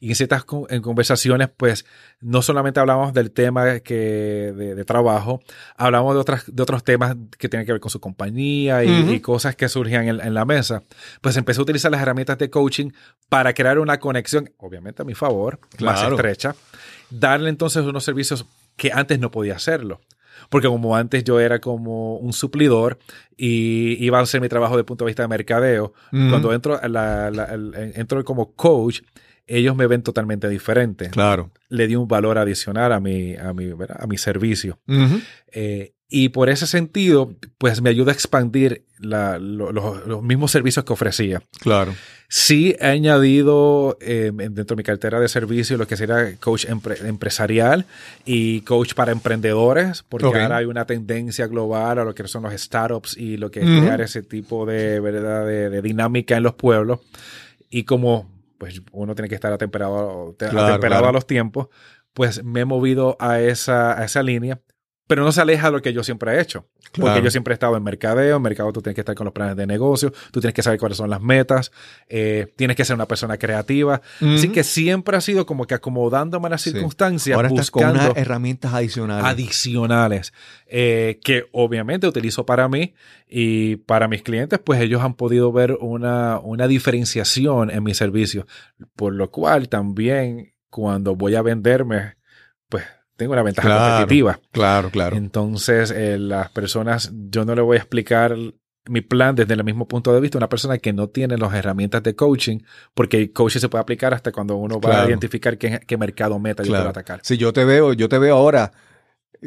Y 0.00 0.08
en 0.08 0.16
ciertas 0.16 0.44
en 0.68 0.82
conversaciones, 0.82 1.48
pues 1.56 1.86
no 2.20 2.42
solamente 2.42 2.80
hablábamos 2.80 3.14
del 3.14 3.30
tema 3.30 3.78
que, 3.78 3.94
de, 3.94 4.84
trabajo, 4.84 5.42
hablábamos 5.76 6.14
de, 6.14 6.20
otras, 6.22 6.42
de 6.52 6.60
otros 6.60 6.82
temas 6.82 7.16
que 7.38 7.48
tienen 7.48 7.64
que 7.64 7.70
ver 7.70 7.80
con 7.80 7.92
su 7.92 8.00
compañía 8.00 8.82
y, 8.82 9.20
cosas 9.20 9.54
que 9.54 9.68
surgían 9.68 10.08
en, 10.08 10.34
la 10.34 10.44
mesa. 10.44 10.82
Pues 11.20 11.36
empecé 11.36 11.60
a 11.60 11.62
utilizar 11.62 11.92
las 11.92 12.02
herramientas 12.02 12.36
de 12.38 12.50
coaching 12.50 12.90
para 13.28 13.54
crear 13.54 13.78
una 13.78 14.00
conexión, 14.00 14.52
obviamente 14.56 15.02
a 15.02 15.04
mi 15.04 15.14
favor, 15.14 15.60
más 15.78 16.02
estrecha. 16.02 16.56
Darle 17.10 17.48
entonces 17.48 17.84
unos 17.84 18.02
servicios 18.02 18.44
que 18.76 18.90
antes 18.92 19.20
no 19.20 19.30
podía 19.30 19.54
hacerlo. 19.54 20.00
Porque 20.48 20.68
como 20.68 20.96
antes 20.96 21.24
yo 21.24 21.40
era 21.40 21.60
como 21.60 22.16
un 22.16 22.32
suplidor 22.32 22.98
y 23.36 24.02
iba 24.04 24.18
a 24.18 24.22
hacer 24.22 24.40
mi 24.40 24.48
trabajo 24.48 24.74
desde 24.74 24.80
el 24.80 24.86
punto 24.86 25.04
de 25.04 25.10
vista 25.10 25.22
de 25.22 25.28
mercadeo, 25.28 25.92
cuando 26.10 26.52
entro, 26.52 26.80
entro 27.94 28.24
como 28.24 28.52
coach, 28.54 29.00
ellos 29.46 29.76
me 29.76 29.86
ven 29.86 30.02
totalmente 30.02 30.48
diferente. 30.48 31.10
Claro. 31.10 31.50
Le 31.68 31.86
di 31.86 31.96
un 31.96 32.08
valor 32.08 32.38
adicional 32.38 32.92
a 32.92 33.00
mi, 33.00 33.36
a 33.36 33.52
mi, 33.52 33.70
a 33.70 34.06
mi 34.06 34.18
servicio. 34.18 34.78
Y 36.08 36.28
por 36.28 36.48
ese 36.50 36.68
sentido, 36.68 37.34
pues 37.58 37.82
me 37.82 37.90
ayuda 37.90 38.12
a 38.12 38.14
expandir 38.14 38.84
los 38.98 40.22
mismos 40.22 40.52
servicios 40.52 40.84
que 40.84 40.92
ofrecía. 40.92 41.42
Claro. 41.60 41.94
Sí 42.28 42.76
he 42.78 42.86
añadido 42.86 43.98
eh, 44.00 44.30
dentro 44.32 44.76
de 44.76 44.76
mi 44.76 44.82
cartera 44.84 45.18
de 45.18 45.28
servicios 45.28 45.78
lo 45.78 45.86
que 45.86 45.96
sería 45.96 46.36
coach 46.38 46.66
empresarial 46.68 47.86
y 48.24 48.60
coach 48.62 48.94
para 48.94 49.10
emprendedores, 49.10 50.04
porque 50.08 50.26
ahora 50.26 50.58
hay 50.58 50.66
una 50.66 50.86
tendencia 50.86 51.48
global 51.48 51.98
a 51.98 52.04
lo 52.04 52.14
que 52.14 52.26
son 52.28 52.44
los 52.44 52.52
startups 52.54 53.16
y 53.16 53.36
lo 53.36 53.50
que 53.50 53.60
es 53.60 53.66
crear 53.66 54.00
ese 54.00 54.22
tipo 54.22 54.64
de, 54.64 55.00
¿verdad? 55.00 55.44
De, 55.44 55.82
dinámica 55.82 56.36
en 56.36 56.44
los 56.44 56.54
pueblos. 56.54 57.00
Y 57.68 57.82
como 57.82 58.30
pues 58.58 58.80
uno 58.92 59.14
tiene 59.14 59.28
que 59.28 59.34
estar 59.34 59.52
atemperado, 59.52 60.34
a 60.40 61.12
los 61.12 61.26
tiempos, 61.26 61.68
pues 62.14 62.42
me 62.42 62.60
he 62.60 62.64
movido 62.64 63.16
a 63.20 63.40
esa, 63.40 64.00
a 64.00 64.04
esa 64.04 64.22
línea 64.22 64.60
pero 65.06 65.24
no 65.24 65.32
se 65.32 65.40
aleja 65.40 65.66
de 65.68 65.72
lo 65.72 65.82
que 65.82 65.92
yo 65.92 66.02
siempre 66.02 66.32
he 66.32 66.40
hecho. 66.40 66.66
Porque 66.98 67.22
yo 67.22 67.30
siempre 67.30 67.52
he 67.52 67.56
estado 67.56 67.76
en 67.76 67.82
mercadeo. 67.82 68.36
En 68.36 68.42
mercadeo 68.42 68.72
tú 68.72 68.80
tienes 68.80 68.94
que 68.94 69.02
estar 69.02 69.14
con 69.14 69.26
los 69.26 69.34
planes 69.34 69.56
de 69.56 69.66
negocio, 69.66 70.12
tú 70.30 70.40
tienes 70.40 70.54
que 70.54 70.62
saber 70.62 70.78
cuáles 70.78 70.96
son 70.96 71.10
las 71.10 71.20
metas, 71.20 71.70
eh, 72.08 72.52
tienes 72.56 72.76
que 72.76 72.84
ser 72.84 72.94
una 72.94 73.06
persona 73.06 73.36
creativa. 73.36 74.00
Así 74.20 74.48
que 74.48 74.64
siempre 74.64 75.16
ha 75.16 75.20
sido 75.20 75.46
como 75.46 75.66
que 75.66 75.74
acomodándome 75.74 76.46
a 76.46 76.50
las 76.50 76.62
circunstancias. 76.62 77.36
Ahora 77.36 77.48
buscando 77.50 77.88
estás 77.88 78.04
con 78.04 78.10
unas 78.12 78.16
herramientas 78.16 78.72
adicionales. 78.72 79.24
Adicionales. 79.26 80.32
Eh, 80.66 81.20
que 81.22 81.44
obviamente 81.52 82.06
utilizo 82.06 82.46
para 82.46 82.68
mí 82.68 82.94
y 83.28 83.76
para 83.76 84.08
mis 84.08 84.22
clientes, 84.22 84.58
pues 84.58 84.80
ellos 84.80 85.02
han 85.02 85.14
podido 85.14 85.52
ver 85.52 85.72
una, 85.80 86.38
una 86.38 86.66
diferenciación 86.66 87.70
en 87.70 87.82
mis 87.82 87.96
servicios. 87.96 88.46
Por 88.94 89.14
lo 89.14 89.30
cual 89.30 89.68
también 89.68 90.54
cuando 90.70 91.16
voy 91.16 91.34
a 91.34 91.42
venderme, 91.42 92.16
tengo 93.16 93.32
una 93.32 93.42
ventaja 93.42 93.98
competitiva. 93.98 94.40
Claro, 94.52 94.90
claro. 94.90 95.16
Entonces, 95.16 95.90
eh, 95.90 96.18
las 96.18 96.50
personas, 96.50 97.10
yo 97.30 97.44
no 97.44 97.54
le 97.54 97.62
voy 97.62 97.76
a 97.76 97.80
explicar 97.80 98.36
mi 98.88 99.00
plan 99.00 99.34
desde 99.34 99.54
el 99.54 99.64
mismo 99.64 99.88
punto 99.88 100.12
de 100.12 100.20
vista 100.20 100.38
una 100.38 100.48
persona 100.48 100.78
que 100.78 100.92
no 100.92 101.08
tiene 101.08 101.36
las 101.36 101.52
herramientas 101.54 102.02
de 102.02 102.14
coaching, 102.14 102.60
porque 102.94 103.16
el 103.18 103.32
coaching 103.32 103.60
se 103.60 103.68
puede 103.68 103.82
aplicar 103.82 104.14
hasta 104.14 104.30
cuando 104.32 104.56
uno 104.56 104.80
va 104.80 105.02
a 105.02 105.08
identificar 105.08 105.58
qué, 105.58 105.80
qué 105.86 105.96
mercado 105.96 106.38
meta 106.38 106.62
yo 106.62 106.72
quiero 106.72 106.90
atacar. 106.90 107.20
Si 107.22 107.36
yo 107.36 107.52
te 107.52 107.64
veo, 107.64 107.92
yo 107.92 108.08
te 108.08 108.18
veo 108.18 108.36
ahora 108.36 108.72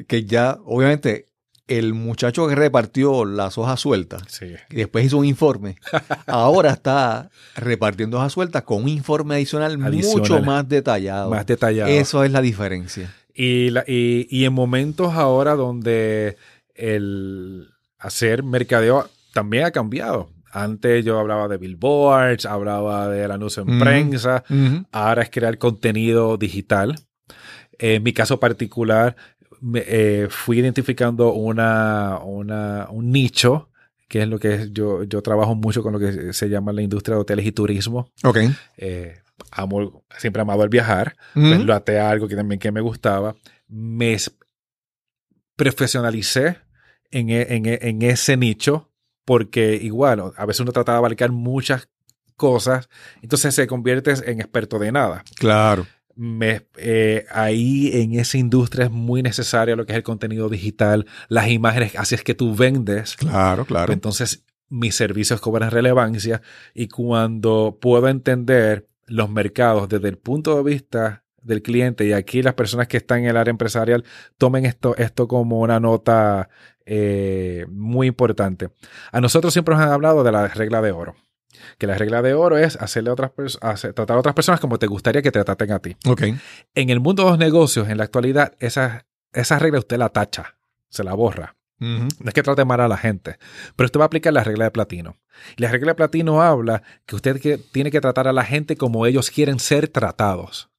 que 0.07 0.25
ya, 0.25 0.57
obviamente, 0.65 1.27
el 1.67 1.93
muchacho 1.93 2.47
que 2.47 2.55
repartió 2.55 3.25
las 3.25 3.57
hojas 3.57 3.79
sueltas 3.79 4.23
y 4.69 4.75
después 4.75 5.05
hizo 5.05 5.17
un 5.17 5.25
informe, 5.25 5.75
ahora 6.25 6.71
está 6.71 7.29
repartiendo 7.55 8.17
hojas 8.17 8.33
sueltas 8.33 8.63
con 8.63 8.83
un 8.83 8.89
informe 8.89 9.35
adicional, 9.35 9.77
mucho 9.77 10.41
más 10.41 10.67
detallado. 10.67 11.29
Más 11.29 11.45
detallado. 11.45 11.89
Eso 11.89 12.23
es 12.23 12.31
la 12.31 12.41
diferencia. 12.41 13.13
Y, 13.41 13.69
y, 13.87 14.43
en 14.43 14.51
momentos 14.51 15.13
ahora 15.13 15.55
donde 15.55 16.35
el 16.75 17.69
hacer 17.97 18.43
mercadeo 18.43 19.09
también 19.33 19.63
ha 19.63 19.71
cambiado. 19.71 20.29
Antes 20.51 21.05
yo 21.05 21.17
hablaba 21.17 21.47
de 21.47 21.55
billboards, 21.55 22.45
hablaba 22.45 23.07
del 23.07 23.31
anuncio 23.31 23.63
en 23.65 23.79
prensa, 23.79 24.43
ahora 24.91 25.21
es 25.21 25.29
crear 25.29 25.57
contenido 25.57 26.35
digital. 26.35 26.95
En 27.77 28.03
mi 28.03 28.11
caso 28.11 28.41
particular, 28.41 29.15
eh, 29.73 30.27
fui 30.29 30.59
identificando 30.59 31.31
una, 31.31 32.19
un 32.21 33.09
nicho, 33.09 33.69
que 34.09 34.23
es 34.23 34.27
lo 34.27 34.37
que 34.37 34.67
yo, 34.73 35.03
yo 35.03 35.21
trabajo 35.21 35.55
mucho 35.55 35.81
con 35.81 35.93
lo 35.93 35.99
que 35.99 36.33
se 36.33 36.49
llama 36.49 36.73
la 36.73 36.81
industria 36.81 37.15
de 37.15 37.21
hoteles 37.21 37.45
y 37.45 37.53
turismo. 37.53 38.11
Ok. 38.25 38.39
Eh, 38.75 39.21
amo, 39.51 40.03
siempre 40.17 40.41
he 40.41 40.43
amado 40.43 40.63
el 40.63 40.69
viajar, 40.69 41.15
pues 41.33 41.59
lo 41.59 41.73
até 41.73 41.99
a 41.99 42.09
algo 42.09 42.27
que 42.27 42.35
también 42.35 42.59
que 42.59 42.71
me 42.71 42.81
gustaba. 42.81 43.35
Me 43.67 44.17
profesionalicé 45.55 46.57
en, 47.11 47.29
e, 47.29 47.41
en, 47.55 47.65
e, 47.65 47.79
en, 47.81 48.01
ese 48.01 48.37
nicho 48.37 48.89
porque 49.25 49.75
igual, 49.75 50.33
a 50.35 50.45
veces 50.45 50.61
uno 50.61 50.71
trata 50.71 50.93
de 50.93 50.97
abarcar 50.97 51.31
muchas 51.31 51.87
cosas, 52.35 52.89
entonces 53.21 53.53
se 53.53 53.67
convierte 53.67 54.11
en 54.25 54.39
experto 54.39 54.79
de 54.79 54.91
nada. 54.91 55.23
Claro. 55.35 55.85
Me, 56.15 56.65
eh, 56.77 57.25
ahí 57.31 57.91
en 57.93 58.19
esa 58.19 58.37
industria 58.37 58.85
es 58.85 58.91
muy 58.91 59.21
necesario 59.21 59.75
lo 59.75 59.85
que 59.85 59.93
es 59.93 59.97
el 59.97 60.03
contenido 60.03 60.49
digital, 60.49 61.05
las 61.27 61.47
imágenes, 61.49 61.95
así 61.95 62.15
es 62.15 62.23
que 62.23 62.33
tú 62.33 62.55
vendes. 62.55 63.15
Claro, 63.17 63.65
claro. 63.65 63.93
Entonces 63.93 64.43
mis 64.69 64.95
servicios 64.95 65.41
cobran 65.41 65.71
relevancia 65.71 66.41
y 66.73 66.87
cuando 66.87 67.77
puedo 67.79 68.07
entender 68.07 68.88
los 69.09 69.29
mercados 69.29 69.89
desde 69.89 70.09
el 70.09 70.17
punto 70.17 70.55
de 70.55 70.63
vista 70.63 71.23
del 71.41 71.61
cliente 71.61 72.05
y 72.05 72.13
aquí 72.13 72.41
las 72.41 72.53
personas 72.53 72.87
que 72.87 72.97
están 72.97 73.19
en 73.19 73.25
el 73.27 73.37
área 73.37 73.51
empresarial 73.51 74.03
tomen 74.37 74.65
esto, 74.65 74.95
esto 74.97 75.27
como 75.27 75.59
una 75.59 75.79
nota 75.79 76.49
eh, 76.85 77.65
muy 77.69 78.07
importante. 78.07 78.69
A 79.11 79.21
nosotros 79.21 79.53
siempre 79.53 79.75
nos 79.75 79.83
han 79.83 79.91
hablado 79.91 80.23
de 80.23 80.31
la 80.31 80.47
regla 80.47 80.81
de 80.81 80.91
oro. 80.91 81.15
Que 81.77 81.87
la 81.87 81.97
regla 81.97 82.21
de 82.21 82.33
oro 82.33 82.57
es 82.57 82.75
hacerle 82.77 83.09
a 83.09 83.13
otras 83.13 83.31
tratar 83.95 84.15
a 84.15 84.19
otras 84.19 84.35
personas 84.35 84.59
como 84.59 84.79
te 84.79 84.87
gustaría 84.87 85.21
que 85.21 85.31
te 85.31 85.43
traten 85.43 85.71
a 85.71 85.79
ti. 85.79 85.95
Okay. 86.05 86.37
En 86.75 86.89
el 86.89 86.99
mundo 86.99 87.23
de 87.23 87.29
los 87.31 87.39
negocios, 87.39 87.89
en 87.89 87.97
la 87.97 88.05
actualidad, 88.05 88.53
esa, 88.59 89.05
esa 89.33 89.59
regla 89.59 89.79
usted 89.79 89.97
la 89.97 90.09
tacha, 90.09 90.57
se 90.89 91.03
la 91.03 91.13
borra. 91.13 91.58
No 91.79 92.07
es 92.25 92.33
que 92.33 92.43
trate 92.43 92.65
mal 92.65 92.81
a 92.81 92.87
la 92.87 92.97
gente, 92.97 93.37
pero 93.75 93.85
usted 93.85 93.99
va 93.99 94.03
a 94.03 94.07
aplicar 94.07 94.33
la 94.33 94.43
regla 94.43 94.65
de 94.65 94.71
platino. 94.71 95.17
Y 95.57 95.61
la 95.61 95.71
regla 95.71 95.91
de 95.91 95.95
platino 95.95 96.41
habla 96.41 96.83
que 97.05 97.15
usted 97.15 97.59
tiene 97.71 97.89
que 97.89 98.01
tratar 98.01 98.27
a 98.27 98.33
la 98.33 98.43
gente 98.43 98.75
como 98.75 99.05
ellos 99.05 99.31
quieren 99.31 99.59
ser 99.59 99.87
tratados. 99.87 100.69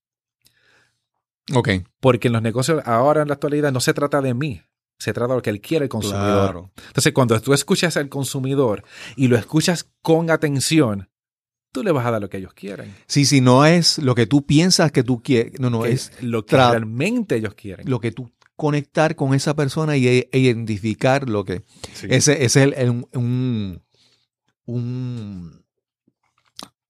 Ok. 1.54 1.70
Porque 2.00 2.28
en 2.28 2.34
los 2.34 2.42
negocios 2.42 2.82
ahora 2.84 3.22
en 3.22 3.28
la 3.28 3.34
actualidad 3.34 3.72
no 3.72 3.80
se 3.80 3.94
trata 3.94 4.20
de 4.20 4.34
mí, 4.34 4.62
se 4.98 5.12
trata 5.12 5.32
de 5.32 5.38
lo 5.38 5.42
que 5.42 5.50
él 5.50 5.60
quiere 5.60 5.86
el 5.86 5.88
consumidor. 5.88 6.70
Entonces, 6.88 7.12
cuando 7.12 7.40
tú 7.40 7.54
escuchas 7.54 7.96
al 7.96 8.08
consumidor 8.08 8.84
y 9.16 9.28
lo 9.28 9.36
escuchas 9.36 9.88
con 10.02 10.30
atención, 10.30 11.08
tú 11.72 11.82
le 11.82 11.92
vas 11.92 12.06
a 12.06 12.10
dar 12.10 12.20
lo 12.20 12.28
que 12.28 12.38
ellos 12.38 12.52
quieren. 12.52 12.94
Sí, 13.06 13.24
sí, 13.24 13.40
no 13.40 13.64
es 13.64 13.98
lo 13.98 14.14
que 14.14 14.26
tú 14.26 14.44
piensas 14.44 14.92
que 14.92 15.02
tú 15.02 15.22
quieres, 15.22 15.58
no, 15.58 15.70
no, 15.70 15.86
es, 15.86 16.12
lo 16.20 16.44
que 16.44 16.56
realmente 16.56 17.36
ellos 17.36 17.54
quieren. 17.54 17.88
Lo 17.88 18.00
que 18.00 18.12
tú 18.12 18.30
conectar 18.60 19.16
con 19.16 19.32
esa 19.32 19.56
persona 19.56 19.96
y 19.96 20.06
e, 20.06 20.28
identificar 20.32 21.26
lo 21.30 21.46
que... 21.46 21.62
Ese, 22.02 22.44
es 22.44 22.56
el, 22.56 22.74
un, 23.14 23.80
un, 24.66 25.64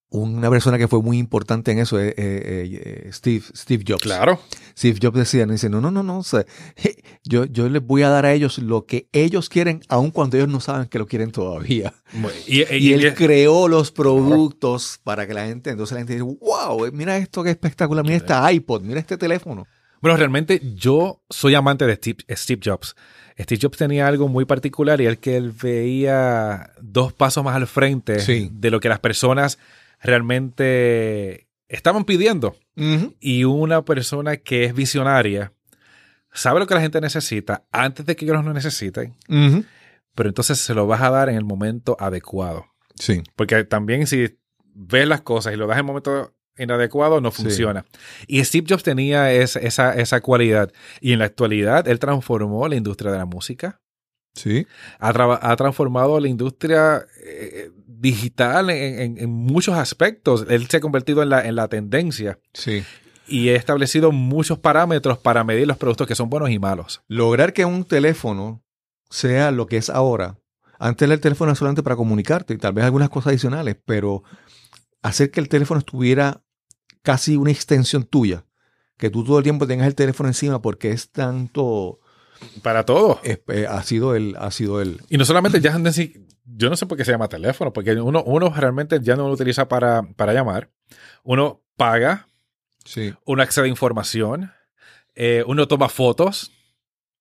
una 0.09 0.51
persona 0.51 0.79
que 0.79 0.89
fue 0.89 1.01
muy 1.01 1.17
importante 1.19 1.71
en 1.71 1.79
eso, 1.79 2.01
eh, 2.01 2.09
eh, 2.09 3.05
eh, 3.07 3.11
Steve, 3.13 3.45
Steve 3.55 3.85
Jobs. 3.87 4.03
Claro. 4.03 4.41
Steve 4.77 4.99
Jobs 5.01 5.17
decía, 5.17 5.47
dice, 5.47 5.71
no, 5.71 5.81
no, 5.81 5.93
no, 5.93 6.03
no, 6.03 6.23
yo, 7.23 7.45
yo 7.45 7.69
les 7.69 7.87
voy 7.87 8.03
a 8.03 8.09
dar 8.09 8.27
a 8.27 8.33
ellos 8.33 8.59
lo 8.59 8.85
que 8.85 9.09
ellos 9.13 9.49
quieren, 9.49 9.81
aun 9.89 10.11
cuando 10.11 10.39
ellos 10.39 10.49
no 10.49 10.59
saben 10.59 10.89
que 10.89 10.99
lo 10.99 11.07
quieren 11.07 11.31
todavía. 11.31 11.95
Y, 12.49 12.63
él 12.63 13.15
creó 13.15 13.69
los 13.69 13.93
productos 13.93 14.99
para 15.05 15.25
que 15.29 15.35
la 15.35 15.47
gente, 15.47 15.71
entonces 15.71 15.93
la 15.93 16.01
gente 16.01 16.15
dice, 16.15 16.25
wow, 16.25 16.91
mira 16.93 17.17
esto 17.17 17.45
qué 17.45 17.51
espectacular, 17.51 18.05
mira 18.05 18.17
este 18.17 18.35
iPod, 18.55 18.83
mira 18.83 18.99
este 18.99 19.17
teléfono. 19.17 19.69
Bueno, 20.01 20.17
realmente 20.17 20.61
yo 20.75 21.23
soy 21.29 21.55
amante 21.55 21.87
de 21.87 21.95
Steve, 21.95 22.61
Jobs. 22.65 22.97
Steve 23.39 23.61
Jobs 23.63 23.79
tenía 23.79 24.07
algo 24.07 24.29
muy 24.29 24.45
particular 24.45 25.01
y 25.01 25.07
es 25.07 25.19
que 25.19 25.37
él 25.37 25.53
veía 25.53 26.73
dos 26.81 27.13
pasos 27.13 27.45
más 27.45 27.57
al 27.57 27.67
frente 27.67 28.17
de 28.51 28.71
lo 28.71 28.81
que 28.81 28.89
las 28.89 28.99
personas 28.99 29.59
realmente 30.01 31.49
estaban 31.69 32.05
pidiendo. 32.05 32.57
Y 33.21 33.45
una 33.45 33.85
persona 33.85 34.39
que 34.39 34.65
es 34.65 34.75
visionaria 34.75 35.53
sabe 36.33 36.61
lo 36.61 36.67
que 36.67 36.75
la 36.75 36.81
gente 36.81 37.01
necesita 37.01 37.65
antes 37.73 38.07
de 38.07 38.17
que 38.17 38.25
ellos 38.25 38.43
lo 38.43 38.55
necesiten, 38.55 39.15
pero 40.15 40.29
entonces 40.29 40.59
se 40.59 40.75
lo 40.75 40.87
vas 40.87 41.03
a 41.03 41.11
dar 41.11 41.29
en 41.29 41.37
el 41.37 41.45
momento 41.45 41.97
adecuado. 42.01 42.67
Sí. 42.95 43.23
Porque 43.37 43.65
también 43.65 44.07
si 44.07 44.39
ves 44.75 45.09
las 45.09 45.21
cosas 45.21 45.53
y 45.53 45.57
lo 45.57 45.67
das 45.67 45.77
en 45.77 45.81
el 45.81 45.87
momento 45.87 46.35
inadecuado, 46.61 47.21
no 47.21 47.31
funciona. 47.31 47.85
Y 48.27 48.45
Steve 48.45 48.67
Jobs 48.69 48.83
tenía 48.83 49.33
esa, 49.33 49.95
esa 49.95 50.21
cualidad. 50.21 50.73
Y 51.01 51.13
en 51.13 51.19
la 51.21 51.25
actualidad, 51.27 51.89
él 51.89 51.99
transformó 51.99 52.67
la 52.69 52.77
industria 52.77 53.11
de 53.11 53.19
la 53.19 53.27
música. 53.27 53.81
Sí. 54.35 54.67
Ha, 54.99 55.57
transformado 55.57 56.21
la 56.21 56.29
industria 56.29 57.05
eh, 57.25 57.71
digital 57.87 58.71
en, 58.71 59.31
muchos 59.31 59.77
aspectos. 59.77 60.47
Él 60.49 60.69
se 60.69 60.79
ha 60.79 60.81
convertido 60.81 61.23
en 61.23 61.31
la, 61.31 61.47
en 61.47 61.57
la 61.57 61.69
tendencia. 61.69 62.39
Sí. 62.55 62.85
Y 63.27 63.49
he 63.49 63.57
establecido 63.57 64.13
muchos 64.13 64.59
parámetros 64.59 65.19
para 65.19 65.45
medir 65.45 65.67
los 65.67 65.77
productos 65.77 66.07
que 66.07 66.15
son 66.15 66.31
buenos 66.31 66.51
y 66.51 66.59
malos. 66.59 67.03
Lograr 67.09 67.53
que 67.53 67.65
un 67.65 67.85
teléfono 67.85 68.63
sea 69.09 69.51
lo 69.51 69.67
que 69.67 69.77
es 69.77 69.91
ahora. 69.91 70.39
Antes 70.79 71.11
el 71.11 71.21
teléfono 71.21 71.51
era 71.51 71.57
solamente 71.57 71.83
para 71.83 71.97
comunicarte 71.97 72.55
y 72.55 72.59
tal 72.59 72.73
vez 72.73 72.85
algunas 72.85 73.11
cosas 73.11 73.29
adicionales, 73.29 73.77
pero 73.85 74.23
hacer 75.03 75.31
que 75.31 75.41
el 75.41 75.49
teléfono 75.49 75.79
estuviera 75.79 76.43
casi 77.03 77.37
una 77.37 77.51
extensión 77.51 78.05
tuya, 78.05 78.45
que 78.97 79.11
tú 79.11 79.25
todo 79.25 79.39
el 79.39 79.45
tiempo 79.45 79.67
tengas 79.67 79.87
el 79.87 79.95
teléfono 79.95 80.29
encima 80.29 80.61
porque 80.61 80.91
es 80.91 81.11
tanto... 81.11 82.01
Para 82.63 82.87
todo. 82.87 83.21
Eh, 83.23 83.67
ha 83.69 83.83
sido 83.83 84.17
el, 84.17 84.35
ha 84.39 84.51
sido 84.51 84.81
el. 84.81 85.03
Y 85.11 85.19
no 85.19 85.27
solamente 85.27 85.61
ya 85.61 85.77
yo 86.57 86.71
no 86.71 86.77
sé 86.77 86.87
por 86.87 86.97
qué 86.97 87.05
se 87.05 87.13
llama 87.13 87.29
teléfono, 87.29 87.73
porque 87.73 87.93
uno, 88.01 88.23
uno 88.25 88.53
realmente 88.55 88.99
ya 89.03 89.17
no 89.17 89.29
lo 89.29 89.35
utiliza 89.35 89.69
para, 89.69 90.03
para 90.03 90.33
llamar. 90.33 90.71
Uno 91.23 91.63
paga, 91.77 92.29
sí. 92.85 93.15
uno 93.25 93.43
accede 93.43 93.67
a 93.67 93.69
información, 93.69 94.53
eh, 95.15 95.45
uno 95.47 95.69
toma 95.69 95.89
fotos. 95.89 96.53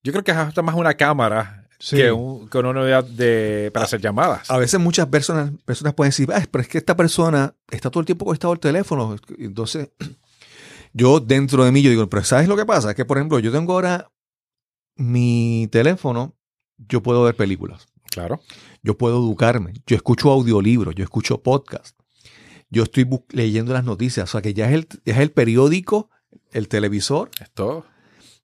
Yo 0.04 0.12
creo 0.12 0.24
que 0.24 0.32
es 0.32 0.38
hasta 0.38 0.62
más 0.62 0.76
una 0.76 0.94
cámara 0.94 1.59
que, 1.80 2.12
una 2.12 2.70
unidad 2.70 3.06
de, 3.06 3.72
para 3.74 3.86
hacer 3.86 4.02
llamadas. 4.02 4.52
A 4.52 4.58
veces 4.58 4.80
muchas 4.80 5.08
personas, 5.08 5.52
personas 5.64 5.94
pueden 5.94 6.10
decir, 6.10 6.28
pero 6.52 6.62
es 6.62 6.68
que 6.68 6.78
esta 6.78 6.96
persona 6.96 7.56
está 7.72 7.90
todo 7.90 8.02
el 8.02 8.06
tiempo 8.06 8.26
conectado 8.26 8.52
al 8.52 8.60
teléfono. 8.60 9.16
Entonces, 9.38 9.90
yo 10.94 11.20
dentro 11.20 11.64
de 11.64 11.72
mí, 11.72 11.82
yo 11.82 11.90
digo, 11.90 12.08
pero 12.10 12.24
¿sabes 12.24 12.48
lo 12.48 12.58
que 12.58 12.66
pasa? 12.66 12.94
Que, 12.94 13.06
por 13.06 13.18
ejemplo, 13.18 13.40
yo 13.40 13.52
tengo 13.52 13.74
ahora 13.74 14.12
mi 14.98 15.70
teléfono, 15.72 16.36
yo 16.78 17.02
puedo 17.02 17.24
ver 17.24 17.36
películas. 17.36 17.88
Claro. 18.12 18.42
Yo 18.84 18.98
puedo 18.98 19.18
educarme. 19.18 19.74
Yo 19.88 19.96
escucho 19.96 20.32
audiolibros, 20.32 20.96
yo 20.96 21.04
escucho 21.04 21.42
podcast. 21.42 21.98
Yo 22.70 22.84
estoy 22.84 23.08
leyendo 23.30 23.74
las 23.74 23.86
noticias. 23.86 24.30
O 24.30 24.32
sea, 24.32 24.42
que 24.42 24.54
ya 24.54 24.68
es 24.68 24.74
el, 24.74 24.88
es 25.06 25.18
el 25.18 25.32
periódico, 25.32 26.10
el 26.52 26.68
televisor. 26.68 27.32
Es 27.42 27.50
todo. 27.52 27.86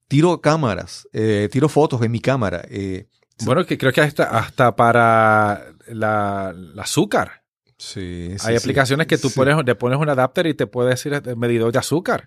Tiro 0.08 0.40
cámaras, 0.40 1.08
eh, 1.12 1.48
tiro 1.50 1.68
fotos 1.68 2.00
en 2.02 2.12
mi 2.12 2.20
cámara. 2.20 2.64
Eh, 2.70 3.08
bueno, 3.44 3.66
que 3.66 3.76
creo 3.76 3.92
que 3.92 4.00
hasta, 4.00 4.24
hasta 4.24 4.74
para 4.76 5.66
la, 5.88 6.54
azúcar. 6.78 7.42
Sí, 7.78 8.34
Hay 8.42 8.56
aplicaciones 8.56 9.06
que 9.06 9.18
tú 9.18 9.30
pones, 9.30 9.54
le 9.64 9.74
pones 9.74 9.98
un 9.98 10.08
adapter 10.08 10.46
y 10.46 10.54
te 10.54 10.66
puede 10.66 10.90
decir 10.90 11.12
el 11.12 11.36
medidor 11.36 11.72
de 11.72 11.78
azúcar. 11.78 12.26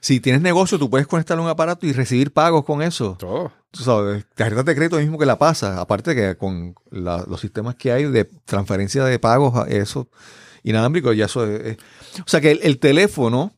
Si 0.00 0.20
tienes 0.20 0.40
negocio, 0.40 0.78
tú 0.78 0.88
puedes 0.88 1.06
conectar 1.06 1.38
un 1.38 1.48
aparato 1.48 1.86
y 1.86 1.92
recibir 1.92 2.32
pagos 2.32 2.64
con 2.64 2.80
eso. 2.80 3.16
Todo. 3.18 3.52
Tú 3.70 3.82
sabes, 3.82 4.24
tarjetas 4.34 4.64
de 4.64 4.74
crédito 4.74 4.96
mismo 4.96 5.18
que 5.18 5.26
la 5.26 5.38
pasa. 5.38 5.80
Aparte 5.80 6.14
que 6.14 6.36
con 6.36 6.74
los 6.90 7.40
sistemas 7.40 7.74
que 7.74 7.92
hay 7.92 8.04
de 8.04 8.24
transferencia 8.24 9.04
de 9.04 9.18
pagos, 9.18 9.68
eso 9.68 10.08
inalámbrico, 10.62 11.12
ya 11.12 11.26
eso 11.26 11.46
es, 11.46 11.76
O 12.20 12.28
sea 12.28 12.40
que 12.40 12.50
el, 12.50 12.78
teléfono 12.78 13.52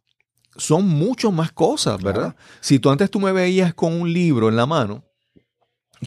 son 0.56 0.86
mucho 0.86 1.32
más 1.32 1.52
cosas, 1.52 2.02
¿verdad? 2.02 2.36
Si 2.60 2.80
tú 2.80 2.90
antes 2.90 3.10
tú 3.10 3.20
me 3.20 3.32
veías 3.32 3.72
con 3.74 3.98
un 3.98 4.12
libro 4.12 4.48
en 4.48 4.56
la 4.56 4.66
mano, 4.66 5.04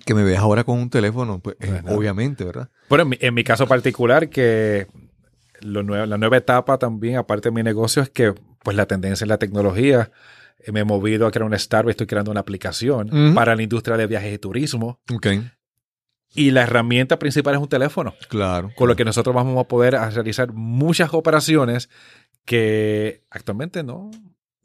que 0.06 0.14
me 0.14 0.24
veas 0.24 0.42
ahora 0.42 0.64
con 0.64 0.80
un 0.80 0.90
teléfono, 0.90 1.40
pues 1.40 1.56
obviamente, 1.88 2.44
¿verdad? 2.44 2.70
Bueno, 2.90 3.10
en 3.20 3.34
mi, 3.34 3.44
caso 3.44 3.68
particular, 3.68 4.30
que 4.30 4.88
lo 5.62 5.84
la 5.84 6.18
nueva 6.18 6.38
etapa 6.38 6.78
también, 6.78 7.18
aparte 7.18 7.50
de 7.50 7.56
mi 7.56 7.64
negocio, 7.64 8.02
es 8.02 8.10
que 8.10 8.34
pues 8.64 8.78
la 8.78 8.86
tendencia 8.86 9.26
en 9.26 9.30
la 9.30 9.38
tecnología. 9.38 10.12
Eh, 10.60 10.72
me 10.72 10.82
he 10.82 10.84
movido 10.84 11.26
a 11.26 11.32
crear 11.32 11.46
un 11.46 11.54
startup, 11.56 11.90
estoy 11.90 12.08
creando 12.08 12.32
una 12.32 12.42
aplicación 12.42 13.34
para 13.34 13.56
la 13.56 13.64
industria 13.64 13.98
de 13.98 14.08
viajes 14.08 14.34
y 14.34 14.38
turismo. 14.38 15.00
Okay. 15.12 15.50
Y 16.34 16.52
la 16.52 16.62
herramienta 16.62 17.20
principal 17.20 17.56
es 17.56 17.62
un 17.62 17.68
teléfono. 17.68 18.14
Claro. 18.30 18.72
Con 18.76 18.88
lo 18.88 18.96
que 18.96 19.04
nosotros 19.04 19.36
vamos 19.36 19.60
a 19.60 19.68
poder 19.68 19.94
realizar 19.94 20.54
muchas 20.54 21.14
operaciones 21.14 21.90
que 22.46 23.24
actualmente 23.30 23.84
no, 23.84 24.12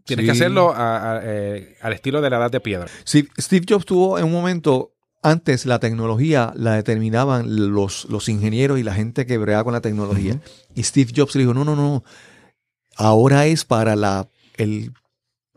Tienes 0.06 0.24
que 0.24 0.32
hacerlo 0.32 0.72
eh, 0.78 1.76
al 1.82 1.92
estilo 1.92 2.20
de 2.20 2.30
la 2.30 2.36
edad 2.36 2.50
de 2.50 2.60
piedra. 2.60 2.86
Steve 3.04 3.66
Jobs 3.68 3.84
tuvo 3.84 4.18
en 4.18 4.24
un 4.24 4.32
momento 4.32 4.95
antes 5.26 5.66
la 5.66 5.80
tecnología 5.80 6.52
la 6.54 6.74
determinaban 6.74 7.72
los, 7.72 8.06
los 8.08 8.28
ingenieros 8.28 8.78
y 8.78 8.84
la 8.84 8.94
gente 8.94 9.26
que 9.26 9.38
bregaba 9.38 9.64
con 9.64 9.72
la 9.72 9.80
tecnología. 9.80 10.40
Y 10.74 10.84
Steve 10.84 11.12
Jobs 11.14 11.34
le 11.34 11.42
dijo, 11.42 11.54
no, 11.54 11.64
no, 11.64 11.74
no, 11.74 12.04
ahora 12.96 13.46
es 13.46 13.64
para 13.64 13.96
la, 13.96 14.28
el, 14.56 14.92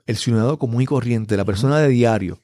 el 0.07 0.17
ciudadano 0.17 0.57
común 0.57 0.82
y 0.82 0.86
corriente, 0.86 1.38
la 1.38 1.45
persona 1.45 1.78
de 1.78 1.89
diario. 1.89 2.41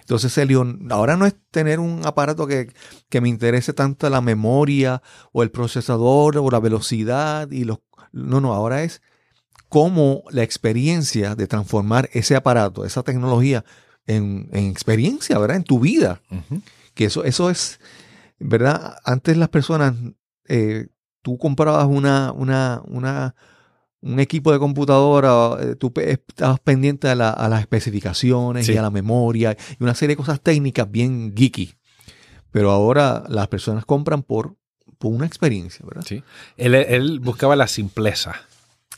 Entonces 0.00 0.46
dijo, 0.46 0.64
ahora 0.90 1.16
no 1.16 1.24
es 1.24 1.34
tener 1.50 1.80
un 1.80 2.02
aparato 2.04 2.46
que, 2.46 2.72
que, 3.08 3.20
me 3.20 3.28
interese 3.28 3.72
tanto 3.72 4.08
la 4.10 4.20
memoria 4.20 5.02
o 5.32 5.42
el 5.42 5.50
procesador 5.50 6.36
o 6.36 6.50
la 6.50 6.60
velocidad 6.60 7.50
y 7.50 7.64
los... 7.64 7.78
No, 8.12 8.40
no, 8.40 8.52
ahora 8.52 8.82
es 8.82 9.02
cómo 9.68 10.24
la 10.30 10.42
experiencia 10.42 11.34
de 11.34 11.46
transformar 11.46 12.08
ese 12.12 12.36
aparato, 12.36 12.84
esa 12.84 13.02
tecnología, 13.02 13.64
en, 14.06 14.48
experiencia, 14.52 15.38
¿verdad? 15.38 15.58
En 15.58 15.64
tu 15.64 15.80
vida. 15.80 16.20
Que 16.94 17.06
eso, 17.06 17.24
eso 17.24 17.50
es, 17.50 17.80
¿verdad? 18.38 18.96
Antes 19.04 19.36
las 19.36 19.48
personas, 19.48 19.94
eh, 20.48 20.88
tú 21.22 21.38
comprabas 21.38 21.86
una, 21.86 22.32
una, 22.32 22.82
una, 22.86 23.34
un 24.00 24.20
equipo 24.20 24.52
de 24.52 24.58
computadora, 24.58 25.56
eh, 25.60 25.74
tú 25.74 25.92
estabas 25.96 26.60
pendiente 26.60 27.08
a, 27.08 27.14
las 27.14 27.60
especificaciones 27.60 28.68
y 28.68 28.76
a 28.76 28.82
la 28.82 28.90
memoria 28.90 29.56
y 29.78 29.82
una 29.82 29.94
serie 29.94 30.14
de 30.14 30.18
cosas 30.18 30.40
técnicas 30.40 30.90
bien 30.90 31.34
geeky. 31.36 31.74
Pero 32.50 32.70
ahora 32.70 33.24
las 33.28 33.48
personas 33.48 33.84
compran 33.84 34.22
por, 34.22 34.56
por 34.98 35.12
una 35.12 35.26
experiencia, 35.26 35.84
¿verdad? 35.84 36.04
Sí. 36.06 36.22
Él, 36.56 36.74
él 36.74 37.20
buscaba 37.20 37.56
la 37.56 37.66
simpleza. 37.66 38.36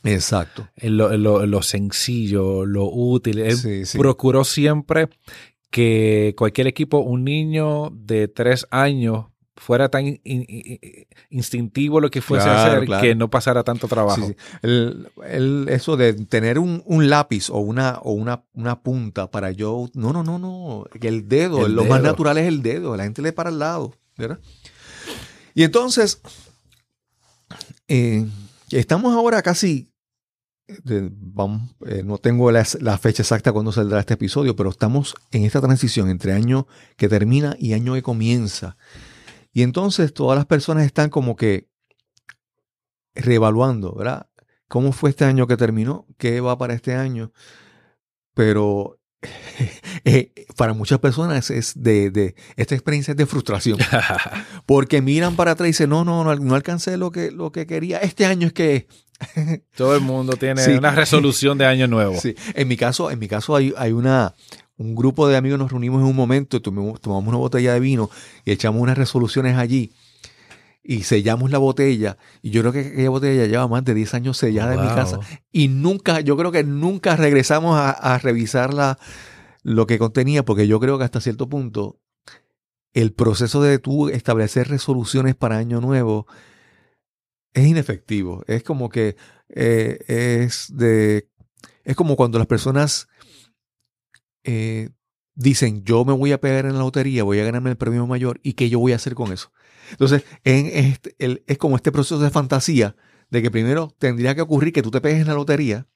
Exacto. 0.04 0.68
Lo, 0.76 1.16
lo, 1.16 1.62
sencillo, 1.62 2.64
lo 2.64 2.84
útil. 2.84 3.40
Él 3.40 3.86
procuró 3.98 4.44
siempre 4.44 5.08
que 5.70 6.34
cualquier 6.36 6.66
equipo, 6.66 6.98
un 6.98 7.24
niño 7.24 7.90
de 7.90 8.28
tres 8.28 8.66
años, 8.70 9.26
fuera 9.58 9.88
tan 9.88 10.20
instintivo 11.30 12.00
lo 12.00 12.10
que 12.10 12.22
fuese 12.22 12.48
a 12.48 12.64
hacer 12.64 12.88
que 13.00 13.14
no 13.14 13.28
pasara 13.28 13.64
tanto 13.64 13.88
trabajo. 13.88 14.30
El, 14.62 15.66
eso 15.68 15.96
de 15.96 16.14
tener 16.14 16.58
un, 16.58 16.82
lápiz 17.08 17.50
o 17.50 17.58
una, 17.58 17.98
o 18.02 18.12
una, 18.12 18.44
una 18.54 18.80
punta 18.80 19.30
para 19.30 19.50
yo. 19.50 19.88
No, 19.94 20.12
no, 20.12 20.22
no, 20.22 20.38
no. 20.38 20.84
El 21.00 21.28
dedo, 21.28 21.68
lo 21.68 21.84
más 21.84 22.02
natural 22.02 22.38
es 22.38 22.46
el 22.46 22.62
dedo. 22.62 22.96
La 22.96 23.04
gente 23.04 23.22
le 23.22 23.32
para 23.32 23.50
al 23.50 23.58
lado. 23.58 23.94
¿verdad? 24.16 24.38
Y 25.54 25.64
entonces, 25.64 26.20
eh, 27.88 28.26
Estamos 28.70 29.14
ahora 29.14 29.40
casi, 29.42 29.92
eh, 30.68 31.10
no 32.04 32.18
tengo 32.18 32.50
la, 32.50 32.64
fecha 32.64 33.22
exacta 33.22 33.52
cuando 33.52 33.72
saldrá 33.72 34.00
este 34.00 34.14
episodio, 34.14 34.54
pero 34.56 34.70
estamos 34.70 35.14
en 35.30 35.44
esta 35.44 35.60
transición 35.60 36.10
entre 36.10 36.32
año 36.32 36.66
que 36.96 37.08
termina 37.08 37.56
y 37.58 37.72
año 37.72 37.94
que 37.94 38.02
comienza. 38.02 38.76
Y 39.52 39.62
entonces 39.62 40.12
todas 40.12 40.36
las 40.36 40.46
personas 40.46 40.84
están 40.84 41.08
como 41.08 41.36
que 41.36 41.68
reevaluando, 43.14 43.94
¿verdad? 43.94 44.28
¿Cómo 44.68 44.92
fue 44.92 45.10
este 45.10 45.24
año 45.24 45.46
que 45.46 45.56
terminó? 45.56 46.06
¿Qué 46.18 46.40
va 46.42 46.58
para 46.58 46.74
este 46.74 46.94
año? 46.94 47.32
Pero 48.34 48.97
eh, 50.04 50.32
para 50.56 50.72
muchas 50.72 50.98
personas 50.98 51.50
es 51.50 51.72
de, 51.76 52.34
esta 52.56 52.74
experiencia 52.74 53.12
es 53.12 53.16
de 53.16 53.26
frustración. 53.26 53.78
porque 54.66 55.02
miran 55.02 55.36
para 55.36 55.52
atrás 55.52 55.66
y 55.66 55.70
dicen, 55.70 55.90
no, 55.90 56.04
no, 56.04 56.22
no, 56.24 56.54
alcancé 56.54 56.96
lo 56.96 57.10
que, 57.10 57.30
lo 57.30 57.52
que 57.52 57.66
quería. 57.66 57.98
Este 57.98 58.26
año 58.26 58.46
es 58.48 58.52
que... 58.52 58.86
Todo 59.76 59.96
el 59.96 60.00
mundo 60.00 60.34
tiene 60.34 60.78
una 60.78 60.92
resolución 60.92 61.58
de 61.58 61.66
año 61.66 61.88
nuevo. 61.88 62.20
Sí. 62.20 62.36
En 62.54 62.68
mi 62.68 62.76
caso, 62.76 63.10
en 63.10 63.18
mi 63.18 63.26
caso 63.26 63.56
hay, 63.56 63.74
hay 63.76 63.90
una, 63.90 64.36
un 64.76 64.94
grupo 64.94 65.26
de 65.26 65.36
amigos 65.36 65.58
nos 65.58 65.72
reunimos 65.72 66.00
en 66.00 66.06
un 66.06 66.14
momento, 66.14 66.62
tomamos, 66.62 67.00
tomamos 67.00 67.26
una 67.26 67.38
botella 67.38 67.74
de 67.74 67.80
vino 67.80 68.10
y 68.44 68.52
echamos 68.52 68.80
unas 68.80 68.96
resoluciones 68.96 69.56
allí 69.56 69.92
y 70.88 71.02
sellamos 71.02 71.50
la 71.50 71.58
botella. 71.58 72.16
Y 72.40 72.48
yo 72.48 72.62
creo 72.62 72.72
que 72.72 72.80
aquella 72.80 73.10
botella 73.10 73.44
lleva 73.44 73.68
más 73.68 73.84
de 73.84 73.92
10 73.92 74.14
años 74.14 74.38
sellada 74.38 74.72
en 74.72 74.80
mi 74.80 74.88
casa. 74.88 75.20
Y 75.52 75.68
nunca, 75.68 76.20
yo 76.20 76.34
creo 76.38 76.50
que 76.50 76.64
nunca 76.64 77.14
regresamos 77.14 77.76
a, 77.76 77.90
a 77.90 78.16
revisar 78.16 78.72
lo 79.62 79.86
que 79.86 79.98
contenía, 79.98 80.46
porque 80.46 80.66
yo 80.66 80.80
creo 80.80 80.96
que 80.96 81.04
hasta 81.04 81.20
cierto 81.20 81.46
punto 81.46 82.00
el 82.94 83.12
proceso 83.12 83.60
de 83.60 83.78
tú 83.78 84.08
establecer 84.08 84.68
resoluciones 84.68 85.36
para 85.36 85.58
año 85.58 85.82
nuevo 85.82 86.26
es 87.52 87.66
inefectivo. 87.66 88.42
Es 88.46 88.62
como 88.62 88.88
que 88.88 89.16
eh, 89.50 89.98
es 90.08 90.74
de. 90.74 91.28
Es 91.84 91.96
como 91.96 92.16
cuando 92.16 92.38
las 92.38 92.46
personas 92.46 93.08
eh, 94.42 94.88
dicen, 95.34 95.84
yo 95.84 96.06
me 96.06 96.14
voy 96.14 96.32
a 96.32 96.40
pegar 96.40 96.64
en 96.64 96.72
la 96.72 96.78
lotería, 96.78 97.24
voy 97.24 97.40
a 97.40 97.44
ganarme 97.44 97.68
el 97.68 97.76
premio 97.76 98.06
mayor, 98.06 98.40
¿y 98.42 98.54
qué 98.54 98.70
yo 98.70 98.78
voy 98.78 98.92
a 98.92 98.96
hacer 98.96 99.14
con 99.14 99.34
eso? 99.34 99.52
Entonces, 99.90 100.24
es 100.44 101.58
como 101.58 101.76
este 101.76 101.92
proceso 101.92 102.18
de 102.18 102.30
fantasía 102.30 102.96
de 103.30 103.42
que 103.42 103.50
primero 103.50 103.94
tendría 103.98 104.34
que 104.34 104.42
ocurrir 104.42 104.72
que 104.72 104.82
tú 104.82 104.90
te 104.90 105.00
pegues 105.00 105.20
en 105.20 105.26
la 105.26 105.34
lotería 105.34 105.86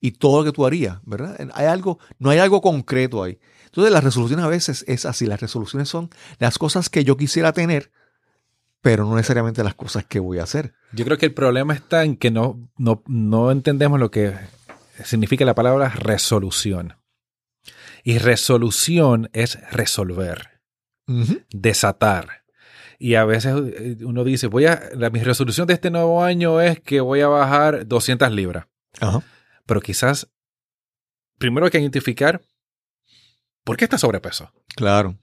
y 0.00 0.12
todo 0.12 0.40
lo 0.40 0.44
que 0.44 0.52
tú 0.52 0.66
harías, 0.66 0.98
¿verdad? 1.04 1.36
Hay 1.54 1.66
algo, 1.66 1.98
no 2.18 2.30
hay 2.30 2.38
algo 2.38 2.60
concreto 2.60 3.22
ahí. 3.22 3.38
Entonces 3.66 3.92
las 3.92 4.04
resoluciones 4.04 4.44
a 4.44 4.48
veces 4.48 4.84
es 4.88 5.06
así, 5.06 5.26
las 5.26 5.40
resoluciones 5.40 5.88
son 5.88 6.10
las 6.38 6.58
cosas 6.58 6.90
que 6.90 7.04
yo 7.04 7.16
quisiera 7.16 7.52
tener, 7.52 7.92
pero 8.80 9.06
no 9.06 9.14
necesariamente 9.14 9.62
las 9.62 9.74
cosas 9.74 10.04
que 10.04 10.18
voy 10.18 10.40
a 10.40 10.42
hacer. 10.42 10.74
Yo 10.92 11.04
creo 11.04 11.18
que 11.18 11.26
el 11.26 11.34
problema 11.34 11.72
está 11.72 12.04
en 12.04 12.16
que 12.16 12.30
no, 12.30 12.68
no, 12.76 13.02
no 13.06 13.50
entendemos 13.52 14.00
lo 14.00 14.10
que 14.10 14.34
significa 15.04 15.44
la 15.44 15.54
palabra 15.54 15.88
resolución. 15.90 16.96
Y 18.04 18.18
resolución 18.18 19.30
es 19.32 19.58
resolver, 19.70 20.60
desatar. 21.50 22.41
Y 23.02 23.16
a 23.16 23.24
veces 23.24 23.52
eh, 23.56 23.96
uno 24.04 24.22
dice, 24.22 24.46
voy 24.46 24.66
a, 24.66 24.80
la, 24.94 25.10
mi 25.10 25.24
resolución 25.24 25.66
de 25.66 25.74
este 25.74 25.90
nuevo 25.90 26.22
año 26.22 26.60
es 26.60 26.78
que 26.78 27.00
voy 27.00 27.20
a 27.20 27.26
bajar 27.26 27.84
200 27.84 28.30
libras. 28.30 28.68
Pero 29.66 29.80
quizás 29.80 30.30
primero 31.36 31.66
hay 31.66 31.72
que 31.72 31.80
identificar 31.80 32.40
por 33.64 33.76
qué 33.76 33.86
estás 33.86 34.02
sobrepeso. 34.02 34.52
Claro. 34.76 35.18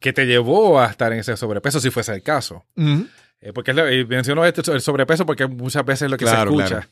¿Qué 0.00 0.14
te 0.14 0.24
llevó 0.24 0.80
a 0.80 0.86
estar 0.86 1.12
en 1.12 1.18
ese 1.18 1.36
sobrepeso 1.36 1.78
si 1.78 1.90
fuese 1.90 2.14
el 2.14 2.22
caso? 2.22 2.64
Eh, 2.74 3.52
porque 3.52 3.74
menciono 4.08 4.46
este, 4.46 4.72
el 4.72 4.80
sobrepeso 4.80 5.26
porque 5.26 5.46
muchas 5.46 5.84
veces 5.84 6.06
es 6.06 6.10
lo 6.10 6.16
que 6.16 6.26
se 6.26 6.40
escucha. 6.40 6.88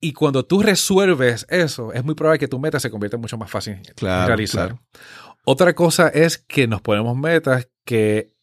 Y 0.00 0.12
cuando 0.12 0.44
tú 0.44 0.60
resuelves 0.60 1.46
eso, 1.48 1.94
es 1.94 2.04
muy 2.04 2.14
probable 2.14 2.38
que 2.38 2.48
tu 2.48 2.58
meta 2.58 2.78
se 2.78 2.90
convierta 2.90 3.16
mucho 3.16 3.38
más 3.38 3.50
fácil 3.50 3.76
en 3.76 4.26
realizar. 4.26 4.78
Otra 5.46 5.72
cosa 5.74 6.08
es 6.08 6.36
que 6.36 6.66
nos 6.66 6.82
ponemos 6.82 7.16
metas 7.16 7.66
que 7.86 8.38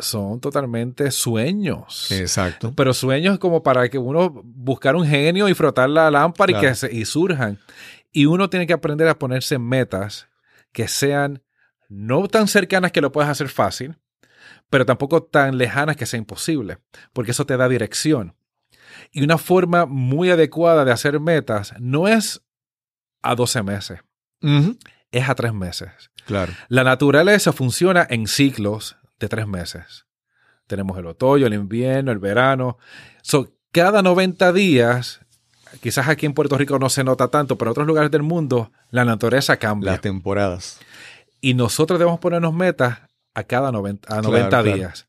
son 0.00 0.40
totalmente 0.40 1.10
sueños. 1.10 2.10
Exacto. 2.10 2.72
Pero 2.74 2.94
sueños 2.94 3.38
como 3.38 3.62
para 3.62 3.88
que 3.88 3.98
uno 3.98 4.30
buscar 4.44 4.96
un 4.96 5.06
genio 5.06 5.48
y 5.48 5.54
frotar 5.54 5.90
la 5.90 6.10
lámpara 6.10 6.52
y 6.52 6.60
que 6.60 6.74
se, 6.74 6.92
y 6.92 7.04
surjan. 7.04 7.58
Y 8.12 8.26
uno 8.26 8.50
tiene 8.50 8.66
que 8.66 8.72
aprender 8.72 9.08
a 9.08 9.18
ponerse 9.18 9.58
metas 9.58 10.28
que 10.72 10.88
sean 10.88 11.42
no 11.88 12.28
tan 12.28 12.48
cercanas 12.48 12.92
que 12.92 13.00
lo 13.00 13.12
puedas 13.12 13.30
hacer 13.30 13.48
fácil, 13.48 13.98
pero 14.68 14.86
tampoco 14.86 15.22
tan 15.22 15.58
lejanas 15.58 15.96
que 15.96 16.06
sea 16.06 16.18
imposible, 16.18 16.78
porque 17.12 17.32
eso 17.32 17.46
te 17.46 17.56
da 17.56 17.68
dirección. 17.68 18.36
Y 19.12 19.22
una 19.22 19.38
forma 19.38 19.86
muy 19.86 20.30
adecuada 20.30 20.84
de 20.84 20.92
hacer 20.92 21.18
metas 21.20 21.74
no 21.78 22.08
es 22.08 22.42
a 23.22 23.34
12 23.34 23.62
meses, 23.62 24.00
es 25.10 25.28
a 25.28 25.34
3 25.34 25.52
meses. 25.52 25.90
Claro. 26.26 26.52
La 26.68 26.84
naturaleza 26.84 27.52
funciona 27.52 28.06
en 28.08 28.26
ciclos 28.28 28.96
de 29.20 29.28
3 29.28 29.46
meses. 29.46 30.06
Tenemos 30.66 30.98
el 30.98 31.06
otoño, 31.06 31.46
el 31.46 31.54
invierno, 31.54 32.10
el 32.10 32.18
verano. 32.18 32.78
So, 33.22 33.52
cada 33.70 34.02
90 34.02 34.52
días, 34.52 35.20
quizás 35.80 36.08
aquí 36.08 36.26
en 36.26 36.34
Puerto 36.34 36.58
Rico 36.58 36.78
no 36.78 36.88
se 36.88 37.04
nota 37.04 37.28
tanto, 37.28 37.56
pero 37.56 37.68
en 37.68 37.72
otros 37.72 37.86
lugares 37.86 38.10
del 38.10 38.22
mundo 38.22 38.72
la 38.90 39.04
naturaleza 39.04 39.58
cambia. 39.58 39.92
Las 39.92 40.00
temporadas. 40.00 40.80
Y 41.40 41.54
nosotros 41.54 41.98
debemos 41.98 42.20
ponernos 42.20 42.52
metas 42.52 42.98
a 43.34 43.44
cada 43.44 43.70
90, 43.70 44.16
a 44.16 44.22
90 44.22 44.62
días. 44.62 45.08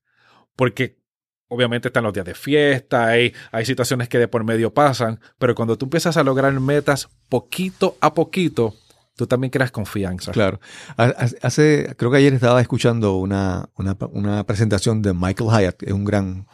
Porque 0.55 1.01
obviamente 1.47 1.89
están 1.89 2.03
los 2.03 2.13
días 2.13 2.25
de 2.25 2.33
fiesta, 2.33 3.07
hay, 3.07 3.33
hay 3.51 3.65
situaciones 3.65 4.07
que 4.07 4.17
de 4.17 4.27
por 4.27 4.43
medio 4.43 4.73
pasan, 4.73 5.19
pero 5.37 5.53
cuando 5.53 5.77
tú 5.77 5.85
empiezas 5.85 6.15
a 6.15 6.23
lograr 6.23 6.53
metas 6.59 7.09
poquito 7.27 7.97
a 7.99 8.13
poquito, 8.13 8.73
tú 9.21 9.27
también 9.27 9.51
creas 9.51 9.69
confianza. 9.69 10.31
Claro. 10.31 10.59
Hace, 10.97 11.93
creo 11.95 12.09
que 12.09 12.17
ayer 12.17 12.33
estaba 12.33 12.59
escuchando 12.59 13.17
una, 13.17 13.69
una, 13.75 14.43
presentación 14.45 15.03
de 15.03 15.13
Michael 15.13 15.51
Hyatt, 15.51 15.83
es 15.83 15.93
un 15.93 16.05
gran, 16.05 16.47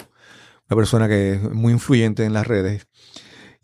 una 0.69 0.75
persona 0.75 1.07
que 1.07 1.35
es 1.35 1.41
muy 1.53 1.71
influyente 1.71 2.25
en 2.25 2.33
las 2.33 2.45
redes. 2.45 2.87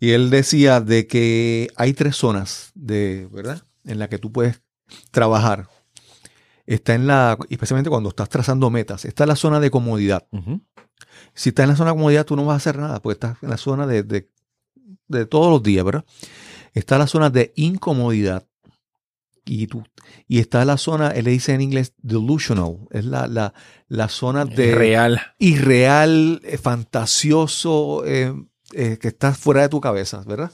Y 0.00 0.12
él 0.12 0.30
decía 0.30 0.80
de 0.80 1.06
que 1.06 1.68
hay 1.76 1.92
tres 1.92 2.16
zonas 2.16 2.72
de, 2.74 3.28
¿verdad? 3.30 3.62
En 3.84 3.98
la 3.98 4.08
que 4.08 4.18
tú 4.18 4.32
puedes 4.32 4.62
trabajar. 5.10 5.68
Está 6.64 6.94
en 6.94 7.06
la, 7.06 7.36
especialmente 7.50 7.90
cuando 7.90 8.08
estás 8.08 8.30
trazando 8.30 8.70
metas, 8.70 9.04
está 9.04 9.24
en 9.24 9.28
la 9.28 9.36
zona 9.36 9.60
de 9.60 9.70
comodidad. 9.70 10.26
Si 11.34 11.50
estás 11.50 11.64
en 11.64 11.70
la 11.70 11.76
zona 11.76 11.90
de 11.90 11.96
comodidad, 11.96 12.24
tú 12.24 12.36
no 12.36 12.46
vas 12.46 12.54
a 12.54 12.56
hacer 12.56 12.78
nada, 12.78 13.02
porque 13.02 13.14
estás 13.16 13.36
en 13.42 13.50
la 13.50 13.58
zona 13.58 13.86
de, 13.86 14.02
de, 14.02 15.26
todos 15.26 15.50
los 15.50 15.62
días, 15.62 15.84
¿verdad? 15.84 16.06
Está 16.72 16.96
la 16.96 17.06
zona 17.06 17.28
de 17.28 17.52
incomodidad. 17.54 18.46
Y, 19.46 19.66
tú, 19.66 19.84
y 20.26 20.38
está 20.38 20.64
la 20.64 20.78
zona, 20.78 21.08
él 21.08 21.26
le 21.26 21.32
dice 21.32 21.52
en 21.52 21.60
inglés 21.60 21.92
delusional, 21.98 22.78
es 22.90 23.04
la, 23.04 23.26
la, 23.26 23.52
la 23.88 24.08
zona 24.08 24.46
de... 24.46 24.68
Irreal. 24.68 25.20
Irreal, 25.38 26.40
eh, 26.44 26.56
fantasioso, 26.56 28.06
eh, 28.06 28.32
eh, 28.72 28.98
que 28.98 29.08
estás 29.08 29.36
fuera 29.36 29.60
de 29.60 29.68
tu 29.68 29.82
cabeza, 29.82 30.22
¿verdad? 30.26 30.50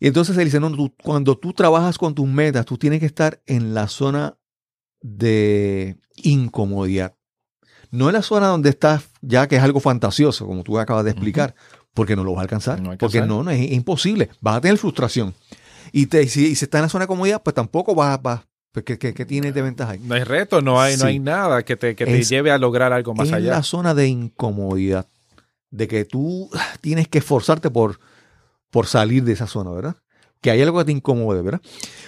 Y 0.00 0.08
entonces 0.08 0.36
él 0.38 0.46
dice, 0.46 0.58
no, 0.58 0.72
cuando 1.04 1.38
tú 1.38 1.52
trabajas 1.52 1.98
con 1.98 2.14
tus 2.14 2.26
metas, 2.26 2.64
tú 2.66 2.78
tienes 2.78 3.00
que 3.00 3.06
estar 3.06 3.42
en 3.46 3.74
la 3.74 3.86
zona 3.86 4.36
de 5.02 5.98
incomodidad. 6.16 7.14
No 7.90 8.08
en 8.08 8.14
la 8.14 8.22
zona 8.22 8.46
donde 8.46 8.70
estás 8.70 9.10
ya 9.20 9.46
que 9.46 9.56
es 9.56 9.62
algo 9.62 9.78
fantasioso, 9.78 10.46
como 10.46 10.62
tú 10.62 10.78
acabas 10.78 11.04
de 11.04 11.10
explicar, 11.10 11.54
porque 11.92 12.16
no 12.16 12.24
lo 12.24 12.32
vas 12.32 12.38
a 12.38 12.42
alcanzar. 12.42 12.98
porque 12.98 13.20
no, 13.20 13.42
no 13.42 13.50
es, 13.50 13.72
imposible. 13.72 14.30
Vas 14.40 14.56
a 14.56 14.60
tener 14.60 14.78
frustración. 14.78 15.34
Y, 15.92 16.06
te, 16.06 16.26
si, 16.28 16.54
si 16.54 16.64
está 16.64 16.78
en 16.78 16.82
la 16.82 16.88
zona 16.88 17.04
de 17.04 17.08
comodidad, 17.08 17.42
pues 17.42 17.54
tampoco 17.54 17.94
vas, 17.94 18.20
vas 18.22 18.40
pues, 18.72 18.84
¿Qué, 18.84 18.98
qué, 18.98 19.26
tienes 19.26 19.52
de 19.52 19.62
ventaja? 19.62 19.96
No 20.00 20.14
hay 20.14 20.22
reto, 20.22 20.60
no 20.60 20.80
hay, 20.80 20.96
no 20.96 21.06
hay 21.06 21.18
nada 21.18 21.64
que 21.64 21.76
te, 21.76 21.96
que 21.96 22.04
te 22.04 22.22
lleve 22.22 22.52
a 22.52 22.58
lograr 22.58 22.92
algo 22.92 23.14
más 23.14 23.32
allá. 23.32 23.38
Es 23.38 23.56
la 23.56 23.62
zona 23.64 23.94
de 23.94 24.06
incomodidad, 24.06 25.08
de 25.70 25.88
que 25.88 26.04
tú 26.04 26.48
tienes 26.80 27.08
que 27.08 27.18
esforzarte 27.18 27.70
por, 27.70 27.98
por 28.70 28.86
salir 28.86 29.24
de 29.24 29.32
esa 29.32 29.48
zona, 29.48 29.70
¿verdad? 29.72 29.96
Que 30.40 30.52
hay 30.52 30.62
algo 30.62 30.78
que 30.78 30.84
te 30.84 30.92
incomode, 30.92 31.42
¿verdad? 31.42 31.60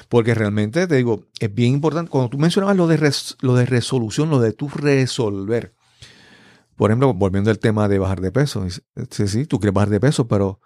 Porque 0.08 0.34
realmente, 0.34 0.86
te 0.86 0.96
digo, 0.96 1.24
es 1.40 1.52
bien 1.52 1.74
importante, 1.74 2.10
cuando 2.10 2.30
tú 2.30 2.38
mencionabas 2.38 2.76
lo 2.76 2.86
de, 2.86 3.12
lo 3.40 3.54
de 3.56 3.66
resolución, 3.66 4.30
lo 4.30 4.38
de 4.38 4.52
tú 4.52 4.68
resolver, 4.68 5.74
por 6.76 6.90
ejemplo, 6.90 7.12
volviendo 7.12 7.50
al 7.50 7.58
tema 7.58 7.88
de 7.88 7.98
bajar 7.98 8.20
de 8.20 8.30
peso, 8.30 8.64
sí, 9.10 9.26
sí, 9.26 9.46
tú 9.46 9.58
quieres 9.58 9.74
bajar 9.74 9.90
de 9.90 10.00
peso, 10.00 10.28
pero 10.28 10.60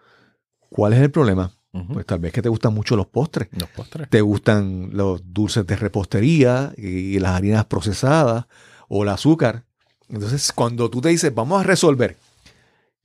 ¿cuál 0.68 0.92
es 0.92 1.00
el 1.00 1.10
problema? 1.10 1.55
Pues 1.92 2.06
tal 2.06 2.18
vez 2.18 2.32
que 2.32 2.42
te 2.42 2.48
gustan 2.48 2.74
mucho 2.74 2.96
los 2.96 3.06
postres. 3.06 3.48
Los 3.52 3.68
postres. 3.70 4.08
Te 4.08 4.20
gustan 4.20 4.90
los 4.92 5.22
dulces 5.32 5.66
de 5.66 5.76
repostería 5.76 6.72
y 6.76 7.18
las 7.18 7.32
harinas 7.32 7.64
procesadas 7.66 8.46
o 8.88 9.02
el 9.02 9.08
azúcar. 9.08 9.64
Entonces, 10.08 10.52
cuando 10.52 10.88
tú 10.88 11.00
te 11.00 11.08
dices, 11.08 11.34
vamos 11.34 11.60
a 11.60 11.64
resolver, 11.64 12.16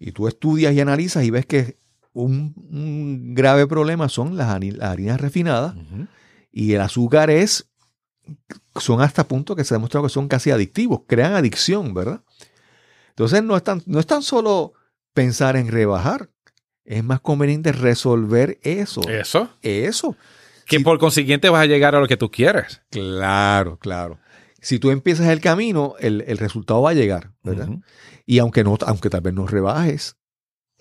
y 0.02 0.12
tú 0.14 0.28
estudias 0.28 0.74
y 0.74 0.80
analizas 0.80 1.24
y 1.24 1.30
ves 1.30 1.46
que 1.46 1.78
un, 2.14 3.34
grave 3.36 3.68
problema 3.68 4.10
son 4.10 4.36
las, 4.36 4.50
harinas 4.50 5.22
refinadas 5.22 5.76
y 6.52 6.74
el 6.74 6.82
azúcar 6.82 7.30
es, 7.30 7.70
son 8.76 9.02
hasta 9.02 9.28
punto 9.28 9.56
que 9.56 9.64
se 9.64 9.74
ha 9.74 9.78
demostrado 9.78 10.08
que 10.08 10.14
son 10.14 10.28
casi 10.28 10.50
adictivos, 10.50 11.02
crean 11.08 11.34
adicción, 11.34 11.94
¿verdad? 11.94 12.24
Entonces 13.10 13.44
no 13.44 13.56
es 13.56 13.64
tan, 13.64 13.84
no 13.86 14.00
es 14.00 14.08
tan 14.08 14.24
solo 14.24 14.74
pensar 15.14 15.56
en 15.56 15.68
rebajar, 15.68 16.30
es 16.86 17.04
más 17.04 17.22
conveniente 17.22 17.72
resolver 17.72 18.60
eso. 18.64 19.02
Eso. 19.08 19.50
Eso. 19.62 20.16
Que 20.66 20.80
por 20.80 21.00
consiguiente 21.00 21.50
vas 21.50 21.62
a 21.62 21.66
llegar 21.66 21.96
a 21.96 22.00
lo 22.00 22.08
que 22.08 22.18
tú 22.18 22.32
quieres. 22.32 22.82
Claro, 22.90 23.78
claro. 23.78 24.20
Si 24.62 24.80
tú 24.80 24.92
empiezas 24.92 25.28
el 25.28 25.42
camino, 25.42 25.96
el, 26.00 26.38
resultado 26.38 26.82
va 26.82 26.92
a 26.92 26.94
llegar, 26.94 27.32
¿verdad? 27.44 27.70
Y 28.26 28.40
aunque, 28.40 28.64
no, 28.64 28.78
aunque 28.86 29.10
tal 29.10 29.22
vez 29.22 29.34
no 29.34 29.48
rebajes, 29.48 30.18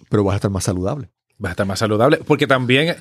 pero 0.09 0.23
vas 0.23 0.35
a 0.35 0.37
estar 0.37 0.51
más 0.51 0.65
saludable. 0.65 1.11
Vas 1.39 1.51
a 1.51 1.53
estar 1.53 1.67
más 1.67 1.79
saludable. 1.79 2.19
Porque 2.19 2.47
también 2.47 2.95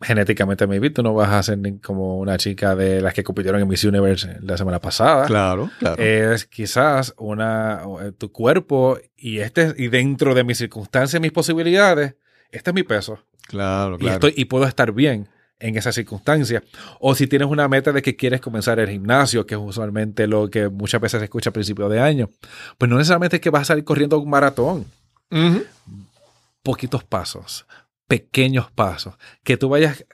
genéticamente 0.00 0.66
maybe 0.66 0.90
tú 0.90 1.02
no 1.02 1.14
vas 1.14 1.30
a 1.30 1.42
ser 1.42 1.58
como 1.82 2.18
una 2.18 2.38
chica 2.38 2.76
de 2.76 3.00
las 3.00 3.14
que 3.14 3.24
compitieron 3.24 3.60
en 3.60 3.68
Miss 3.68 3.84
Universe 3.84 4.36
la 4.40 4.56
semana 4.56 4.80
pasada. 4.80 5.26
Claro, 5.26 5.70
claro. 5.78 6.02
Es 6.02 6.46
quizás 6.46 7.14
una 7.18 7.82
tu 8.16 8.30
cuerpo 8.30 8.98
y 9.16 9.38
este 9.38 9.74
y 9.76 9.88
dentro 9.88 10.34
de 10.34 10.44
mis 10.44 10.58
circunstancias, 10.58 11.20
mis 11.20 11.32
posibilidades, 11.32 12.14
este 12.50 12.70
es 12.70 12.74
mi 12.74 12.84
peso. 12.84 13.18
Claro, 13.48 13.98
claro. 13.98 14.12
Y 14.12 14.14
estoy 14.14 14.34
y 14.36 14.44
puedo 14.44 14.64
estar 14.64 14.92
bien 14.92 15.28
en 15.60 15.76
esas 15.76 15.94
circunstancias. 15.94 16.62
O 17.00 17.14
si 17.14 17.26
tienes 17.26 17.48
una 17.48 17.66
meta 17.68 17.92
de 17.92 18.02
que 18.02 18.16
quieres 18.16 18.40
comenzar 18.40 18.78
el 18.78 18.88
gimnasio, 18.88 19.46
que 19.46 19.54
es 19.54 19.60
usualmente 19.60 20.26
lo 20.26 20.48
que 20.48 20.68
muchas 20.68 21.00
veces 21.00 21.18
se 21.18 21.24
escucha 21.24 21.50
a 21.50 21.52
principios 21.52 21.90
de 21.90 22.00
año, 22.00 22.30
pues 22.76 22.88
no 22.88 22.96
necesariamente 22.96 23.36
es 23.36 23.42
que 23.42 23.50
vas 23.50 23.62
a 23.62 23.66
salir 23.66 23.84
corriendo 23.84 24.18
un 24.18 24.30
maratón 24.30 24.86
poquitos 26.62 27.04
pasos, 27.04 27.66
pequeños 28.08 28.72
pasos, 28.72 29.14
que 29.44 29.56
tú 29.56 29.68
vayas 29.68 30.04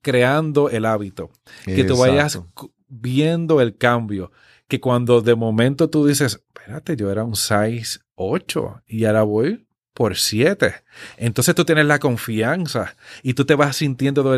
creando 0.00 0.70
el 0.70 0.86
hábito, 0.86 1.30
que 1.64 1.84
tú 1.84 1.98
vayas 1.98 2.40
viendo 2.88 3.60
el 3.60 3.76
cambio, 3.76 4.30
que 4.68 4.80
cuando 4.80 5.20
de 5.20 5.34
momento 5.34 5.90
tú 5.90 6.06
dices, 6.06 6.40
espérate, 6.54 6.96
yo 6.96 7.10
era 7.10 7.24
un 7.24 7.36
6, 7.36 8.00
8 8.14 8.82
y 8.86 9.04
ahora 9.04 9.22
voy 9.22 9.66
por 9.92 10.16
7. 10.16 10.74
Entonces 11.16 11.54
tú 11.54 11.64
tienes 11.64 11.86
la 11.86 11.98
confianza 11.98 12.96
y 13.22 13.34
tú 13.34 13.44
te 13.44 13.54
vas 13.54 13.76
sintiendo, 13.76 14.36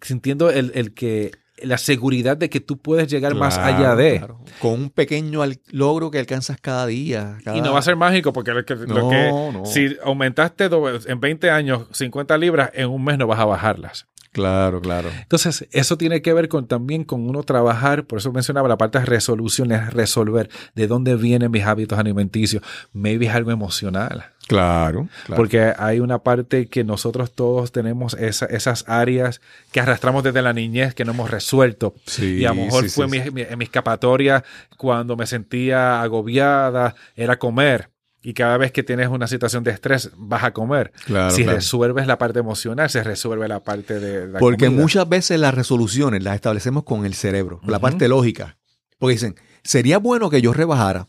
sintiendo 0.00 0.50
el, 0.50 0.72
el 0.74 0.94
que 0.94 1.32
la 1.62 1.78
seguridad 1.78 2.36
de 2.36 2.50
que 2.50 2.60
tú 2.60 2.78
puedes 2.78 3.08
llegar 3.08 3.34
más 3.34 3.58
allá 3.58 3.94
de. 3.94 4.26
Con 4.60 4.72
un 4.72 4.90
pequeño 4.90 5.42
logro 5.70 6.10
que 6.10 6.18
alcanzas 6.18 6.58
cada 6.60 6.86
día. 6.86 7.38
Y 7.54 7.60
no 7.60 7.72
va 7.72 7.78
a 7.78 7.82
ser 7.82 7.96
mágico 7.96 8.32
porque, 8.32 8.52
lo 8.52 8.64
que, 8.64 9.62
si 9.64 9.96
aumentaste 10.02 10.68
en 11.06 11.20
20 11.20 11.50
años 11.50 11.86
50 11.92 12.38
libras, 12.38 12.70
en 12.74 12.88
un 12.88 13.04
mes 13.04 13.18
no 13.18 13.26
vas 13.26 13.38
a 13.38 13.44
bajarlas. 13.44 14.06
Claro, 14.32 14.80
claro. 14.80 15.08
Entonces, 15.22 15.66
eso 15.72 15.96
tiene 15.96 16.22
que 16.22 16.32
ver 16.32 16.48
con 16.48 16.66
también 16.66 17.04
con 17.04 17.28
uno 17.28 17.42
trabajar, 17.42 18.04
por 18.04 18.18
eso 18.18 18.32
mencionaba 18.32 18.68
la 18.68 18.76
parte 18.76 18.98
de 18.98 19.06
resolución, 19.06 19.72
es 19.72 19.92
resolver 19.92 20.50
de 20.74 20.86
dónde 20.86 21.16
vienen 21.16 21.50
mis 21.50 21.64
hábitos 21.64 21.98
alimenticios. 21.98 22.62
Maybe 22.92 23.26
es 23.26 23.34
algo 23.34 23.50
emocional. 23.50 24.26
Claro, 24.48 25.08
Porque 25.36 25.74
hay 25.78 26.00
una 26.00 26.20
parte 26.20 26.66
que 26.66 26.82
nosotros 26.82 27.32
todos 27.32 27.70
tenemos 27.70 28.14
esas 28.14 28.84
áreas 28.88 29.42
que 29.72 29.80
arrastramos 29.80 30.24
desde 30.24 30.40
la 30.40 30.54
niñez 30.54 30.94
que 30.94 31.04
no 31.04 31.12
hemos 31.12 31.30
resuelto. 31.30 31.94
y 32.18 32.46
a 32.46 32.48
lo 32.48 32.54
mejor 32.56 32.88
fue 32.88 33.06
mi, 33.06 33.18
en 33.18 33.58
mi 33.58 33.64
escapatoria 33.64 34.42
cuando 34.78 35.16
me 35.16 35.26
sentía 35.26 36.00
agobiada, 36.00 36.94
era 37.14 37.38
comer. 37.38 37.90
Y 38.22 38.32
cada 38.34 38.56
vez 38.56 38.72
que 38.72 38.82
tienes 38.82 39.08
una 39.08 39.26
situación 39.26 39.62
de 39.64 39.70
estrés, 39.70 40.10
vas 40.16 40.42
a 40.44 40.52
comer. 40.52 40.92
si 41.30 41.44
resuelves 41.44 42.06
la 42.06 42.18
parte 42.18 42.40
emocional, 42.40 42.90
se 42.90 43.04
resuelve 43.04 43.46
la 43.48 43.62
parte 43.62 44.00
de 44.00 44.28
la 44.28 44.38
Porque 44.38 44.70
muchas 44.70 45.08
veces 45.08 45.38
las 45.38 45.54
resoluciones 45.54 46.22
las 46.22 46.34
establecemos 46.34 46.84
con 46.84 47.04
el 47.04 47.14
cerebro, 47.14 47.60
la 47.66 47.78
parte 47.78 48.08
lógica. 48.08 48.56
Porque 48.98 49.12
dicen, 49.12 49.36
sería 49.62 49.98
bueno 49.98 50.30
que 50.30 50.40
yo 50.40 50.52
rebajara, 50.52 51.06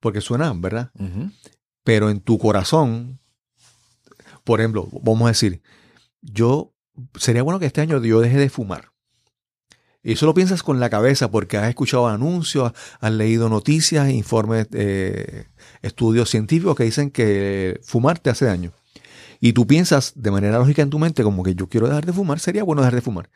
porque 0.00 0.20
suena, 0.20 0.52
¿verdad? 0.56 0.90
Pero 1.84 2.10
en 2.10 2.20
tu 2.20 2.38
corazón, 2.38 3.20
por 4.44 4.60
ejemplo, 4.60 4.88
vamos 5.02 5.26
a 5.26 5.28
decir, 5.28 5.62
yo, 6.20 6.74
sería 7.16 7.42
bueno 7.42 7.58
que 7.58 7.66
este 7.66 7.80
año 7.80 8.02
yo 8.02 8.20
deje 8.20 8.38
de 8.38 8.48
fumar. 8.50 8.92
Y 10.04 10.12
eso 10.12 10.26
lo 10.26 10.34
piensas 10.34 10.62
con 10.62 10.80
la 10.80 10.90
cabeza 10.90 11.30
porque 11.30 11.56
has 11.56 11.68
escuchado 11.68 12.08
anuncios, 12.08 12.72
has 13.00 13.12
leído 13.12 13.48
noticias, 13.48 14.10
informes, 14.10 14.66
eh, 14.72 15.46
estudios 15.80 16.28
científicos 16.28 16.76
que 16.76 16.84
dicen 16.84 17.10
que 17.10 17.80
fumar 17.84 18.18
te 18.18 18.30
hace 18.30 18.46
daño. 18.46 18.72
Y 19.38 19.52
tú 19.52 19.66
piensas 19.66 20.12
de 20.16 20.30
manera 20.30 20.58
lógica 20.58 20.82
en 20.82 20.90
tu 20.90 20.98
mente 20.98 21.22
como 21.22 21.42
que 21.42 21.54
yo 21.54 21.68
quiero 21.68 21.86
dejar 21.86 22.06
de 22.06 22.12
fumar, 22.12 22.40
sería 22.40 22.64
bueno 22.64 22.82
dejar 22.82 22.96
de 22.96 23.00
fumar. 23.00 23.30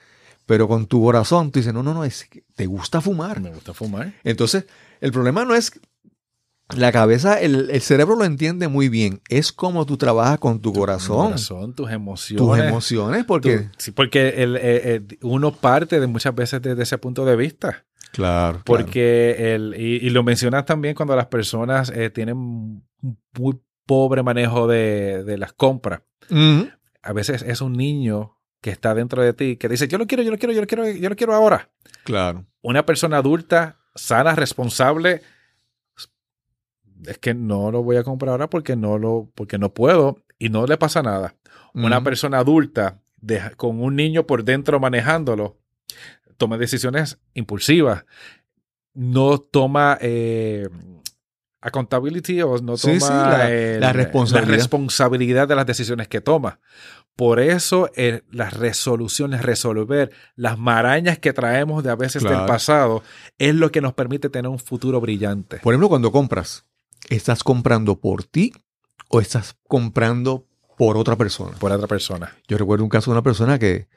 Pero 0.44 0.68
con 0.68 0.86
tu 0.86 1.02
corazón 1.02 1.50
tú 1.50 1.58
dices, 1.58 1.74
no, 1.74 1.82
no, 1.82 1.92
no, 1.92 2.04
es 2.04 2.24
que 2.24 2.44
te 2.54 2.66
gusta 2.66 3.00
fumar. 3.00 3.40
Me 3.40 3.50
gusta 3.50 3.74
fumar. 3.74 4.14
Entonces, 4.22 4.66
el 5.00 5.10
problema 5.12 5.44
no 5.44 5.54
es 5.54 5.72
la 6.74 6.90
cabeza, 6.90 7.40
el, 7.40 7.80
cerebro 7.80 8.16
lo 8.16 8.24
entiende 8.24 8.66
muy 8.66 8.88
bien. 8.88 9.20
Es 9.28 9.52
como 9.52 9.86
tú 9.86 9.96
trabajas 9.96 10.38
con 10.38 10.60
tu, 10.60 10.72
corazón. 10.72 11.26
corazón. 11.26 11.74
tus 11.74 11.90
emociones. 11.90 12.44
Tus 12.44 12.58
emociones, 12.58 13.24
porque... 13.24 13.68
sí, 13.78 13.92
porque 13.92 14.30
el, 14.38 14.56
eh, 14.56 14.60
eh, 14.62 15.02
uno 15.22 15.52
parte 15.52 16.00
de 16.00 16.06
muchas 16.08 16.34
veces 16.34 16.60
desde 16.60 16.82
ese 16.82 16.98
punto 16.98 17.24
de 17.24 17.36
vista. 17.36 17.84
Claro. 18.12 18.62
Porque 18.64 19.54
El, 19.54 19.74
y, 19.78 20.10
lo 20.10 20.24
mencionas 20.24 20.64
también 20.64 20.94
cuando 20.94 21.14
las 21.14 21.26
personas 21.26 21.90
eh, 21.94 22.10
tienen 22.10 22.36
un 22.36 22.84
muy 23.38 23.60
pobre 23.84 24.22
manejo 24.22 24.66
de, 24.66 25.36
las 25.38 25.52
compras. 25.52 26.02
A 27.02 27.12
veces 27.12 27.42
es 27.42 27.60
un 27.60 27.74
niño 27.74 28.38
que 28.60 28.70
está 28.70 28.94
dentro 28.94 29.22
de 29.22 29.32
ti 29.32 29.56
que 29.56 29.68
dice, 29.68 29.86
yo 29.86 29.98
lo 29.98 30.06
quiero, 30.08 30.24
yo 30.24 30.32
lo 30.32 30.38
quiero, 30.38 30.52
yo 30.52 30.60
lo 30.62 30.66
quiero, 30.66 30.90
yo 30.90 31.08
lo 31.08 31.14
quiero 31.14 31.34
ahora. 31.34 31.70
Claro. 32.02 32.44
Una 32.62 32.84
persona 32.84 33.18
adulta, 33.18 33.78
sana, 33.94 34.34
responsable, 34.34 35.22
es 37.04 37.18
que 37.18 37.34
no 37.34 37.70
lo 37.70 37.82
voy 37.82 37.96
a 37.96 38.04
comprar 38.04 38.30
ahora 38.30 38.48
porque 38.48 38.76
no 38.76 38.98
lo, 38.98 39.28
porque 39.34 39.58
no 39.58 39.72
puedo 39.74 40.22
y 40.38 40.48
no 40.48 40.66
le 40.66 40.76
pasa 40.76 41.02
nada. 41.02 41.34
Una 41.74 42.02
persona 42.02 42.38
adulta 42.38 43.00
con 43.56 43.82
un 43.82 43.96
niño 43.96 44.26
por 44.26 44.44
dentro 44.44 44.80
manejándolo 44.80 45.58
toma 46.36 46.58
decisiones 46.58 47.18
impulsivas, 47.34 48.04
no 48.94 49.38
toma 49.38 49.98
eh, 50.00 50.68
accountability 51.60 52.42
o 52.42 52.58
no 52.58 52.76
toma 52.76 53.48
la, 53.78 53.92
responsabilidad. 53.92 55.48
de 55.48 55.54
las 55.54 55.66
decisiones 55.66 56.08
que 56.08 56.20
toma. 56.20 56.60
Por 57.14 57.40
eso 57.40 57.90
eh, 57.96 58.22
las 58.30 58.52
resoluciones, 58.52 59.42
resolver 59.42 60.12
las 60.34 60.58
marañas 60.58 61.18
que 61.18 61.32
traemos 61.32 61.82
de 61.82 61.90
a 61.90 61.96
veces 61.96 62.22
del 62.22 62.44
pasado, 62.46 63.02
es 63.38 63.54
lo 63.54 63.70
que 63.72 63.80
nos 63.80 63.94
permite 63.94 64.28
tener 64.28 64.50
un 64.50 64.58
futuro 64.58 65.00
brillante. 65.00 65.58
Por 65.58 65.72
ejemplo, 65.72 65.88
cuando 65.88 66.12
compras, 66.12 66.66
¿Estás 67.08 67.44
comprando 67.44 68.00
por 68.00 68.24
ti 68.24 68.52
o 69.08 69.20
estás 69.20 69.56
comprando 69.68 70.46
por 70.76 70.96
otra 70.96 71.16
persona? 71.16 71.56
Por 71.58 71.72
otra 71.72 71.86
persona. 71.86 72.34
Yo 72.48 72.58
recuerdo 72.58 72.84
un 72.84 72.90
caso 72.90 73.10
de 73.10 73.14
una 73.14 73.22
persona 73.22 73.58
que 73.58 73.88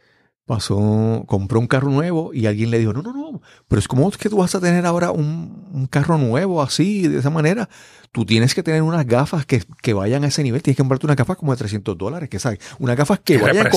pasó, 0.45 1.23
compró 1.27 1.59
un 1.59 1.67
carro 1.67 1.89
nuevo 1.91 2.33
y 2.33 2.47
alguien 2.47 2.71
le 2.71 2.79
dijo, 2.79 2.91
no, 2.91 3.03
no, 3.03 3.13
no, 3.13 3.41
pero 3.67 3.79
es 3.79 3.87
como 3.87 4.09
que 4.09 4.29
tú 4.29 4.37
vas 4.37 4.55
a 4.55 4.59
tener 4.59 4.83
ahora 4.85 5.11
un, 5.11 5.87
carro 5.91 6.17
nuevo 6.17 6.61
así, 6.63 7.07
de 7.07 7.19
esa 7.19 7.29
manera. 7.29 7.69
Tú 8.11 8.25
tienes 8.25 8.55
que 8.55 8.63
tener 8.63 8.81
unas 8.81 9.05
gafas 9.05 9.45
que, 9.45 9.93
vayan 9.93 10.23
a 10.23 10.27
ese 10.27 10.41
nivel. 10.41 10.63
Tienes 10.63 10.77
que 10.77 10.81
comprarte 10.81 11.05
unas 11.05 11.17
gafas 11.17 11.37
como 11.37 11.51
de 11.51 11.59
300 11.59 11.95
dólares, 11.97 12.29
que 12.29 12.39
sabes, 12.39 12.59
unas 12.79 12.97
gafas 12.97 13.19
que, 13.19 13.37
vayan 13.37 13.69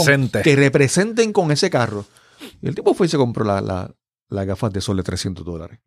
que 0.42 0.56
representen 0.56 1.34
con 1.34 1.50
ese 1.50 1.68
carro. 1.68 2.06
Y 2.62 2.68
el 2.68 2.74
tipo 2.74 2.94
fue 2.94 3.06
y 3.06 3.10
se 3.10 3.18
compró 3.18 3.44
la, 3.44 3.90
las 4.32 4.46
gafas 4.46 4.72
de 4.72 4.80
sol 4.80 4.96
de 4.96 5.02
300 5.02 5.44
dólares. 5.44 5.78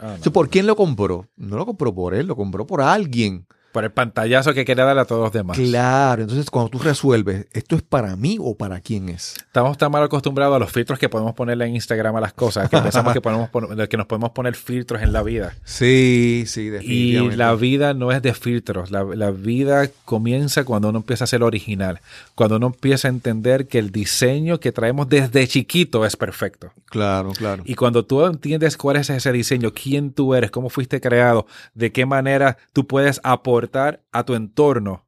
Ah, 0.00 0.16
¿Por 0.32 0.48
quién 0.48 0.66
lo 0.66 0.76
compró? 0.76 1.28
No 1.36 1.56
lo 1.56 1.66
compró 1.66 1.94
por 1.94 2.14
él, 2.14 2.26
lo 2.26 2.36
compró 2.36 2.66
por 2.66 2.80
alguien. 2.80 3.46
Por 3.72 3.84
el 3.84 3.92
pantallazo 3.92 4.52
que 4.52 4.64
quería 4.64 4.84
darle 4.84 5.02
a 5.02 5.04
todos 5.04 5.22
los 5.22 5.32
demás. 5.32 5.56
Claro, 5.56 6.22
entonces 6.22 6.50
cuando 6.50 6.70
tú 6.70 6.78
resuelves, 6.78 7.46
¿esto 7.52 7.76
es 7.76 7.82
para 7.82 8.16
mí 8.16 8.36
o 8.40 8.56
para 8.56 8.80
quién 8.80 9.08
es? 9.08 9.36
Estamos 9.36 9.78
tan 9.78 9.92
mal 9.92 10.02
acostumbrados 10.02 10.56
a 10.56 10.58
los 10.58 10.72
filtros 10.72 10.98
que 10.98 11.08
podemos 11.08 11.34
ponerle 11.34 11.66
en 11.66 11.76
Instagram 11.76 12.16
a 12.16 12.20
las 12.20 12.32
cosas, 12.32 12.68
que 12.68 12.78
pensamos 12.78 13.12
que, 13.12 13.20
podemos 13.20 13.48
que 13.88 13.96
nos 13.96 14.06
podemos 14.06 14.30
poner 14.30 14.56
filtros 14.56 15.02
en 15.02 15.12
la 15.12 15.22
vida. 15.22 15.54
Sí, 15.64 16.44
sí, 16.46 16.68
definitivamente. 16.68 17.34
Y 17.34 17.38
la 17.38 17.54
vida 17.54 17.94
no 17.94 18.10
es 18.10 18.22
de 18.22 18.34
filtros, 18.34 18.90
la, 18.90 19.04
la 19.04 19.30
vida 19.30 19.88
comienza 20.04 20.64
cuando 20.64 20.88
uno 20.88 20.98
empieza 20.98 21.24
a 21.24 21.28
ser 21.28 21.44
original, 21.44 22.00
cuando 22.34 22.56
uno 22.56 22.66
empieza 22.66 23.06
a 23.06 23.10
entender 23.10 23.68
que 23.68 23.78
el 23.78 23.92
diseño 23.92 24.58
que 24.58 24.72
traemos 24.72 25.08
desde 25.08 25.46
chiquito 25.46 26.04
es 26.04 26.16
perfecto. 26.16 26.72
Claro, 26.86 27.30
claro. 27.32 27.62
Y 27.66 27.76
cuando 27.76 28.04
tú 28.04 28.24
entiendes 28.24 28.76
cuál 28.76 28.96
es 28.96 29.10
ese 29.10 29.30
diseño, 29.30 29.72
quién 29.72 30.12
tú 30.12 30.34
eres, 30.34 30.50
cómo 30.50 30.70
fuiste 30.70 31.00
creado, 31.00 31.46
de 31.74 31.92
qué 31.92 32.04
manera 32.04 32.56
tú 32.72 32.86
puedes 32.86 33.20
aportar 33.22 33.59
a 34.12 34.24
tu 34.24 34.34
entorno, 34.34 35.06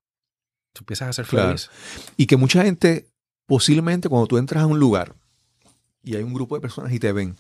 tú 0.73 0.81
empiezas 0.81 1.09
a 1.09 1.13
ser 1.13 1.27
feliz. 1.27 1.71
Y 2.17 2.27
que 2.27 2.37
mucha 2.37 2.63
gente, 2.63 3.07
posiblemente 3.47 4.09
cuando 4.09 4.27
tú 4.27 4.39
entras 4.39 4.63
a 4.63 4.67
un 4.67 4.79
lugar 4.79 5.15
y 6.03 6.17
hay 6.17 6.23
un 6.23 6.35
grupo 6.35 6.55
de 6.55 6.61
personas 6.61 6.93
y 6.93 6.99
te 6.99 7.13
ven, 7.13 7.37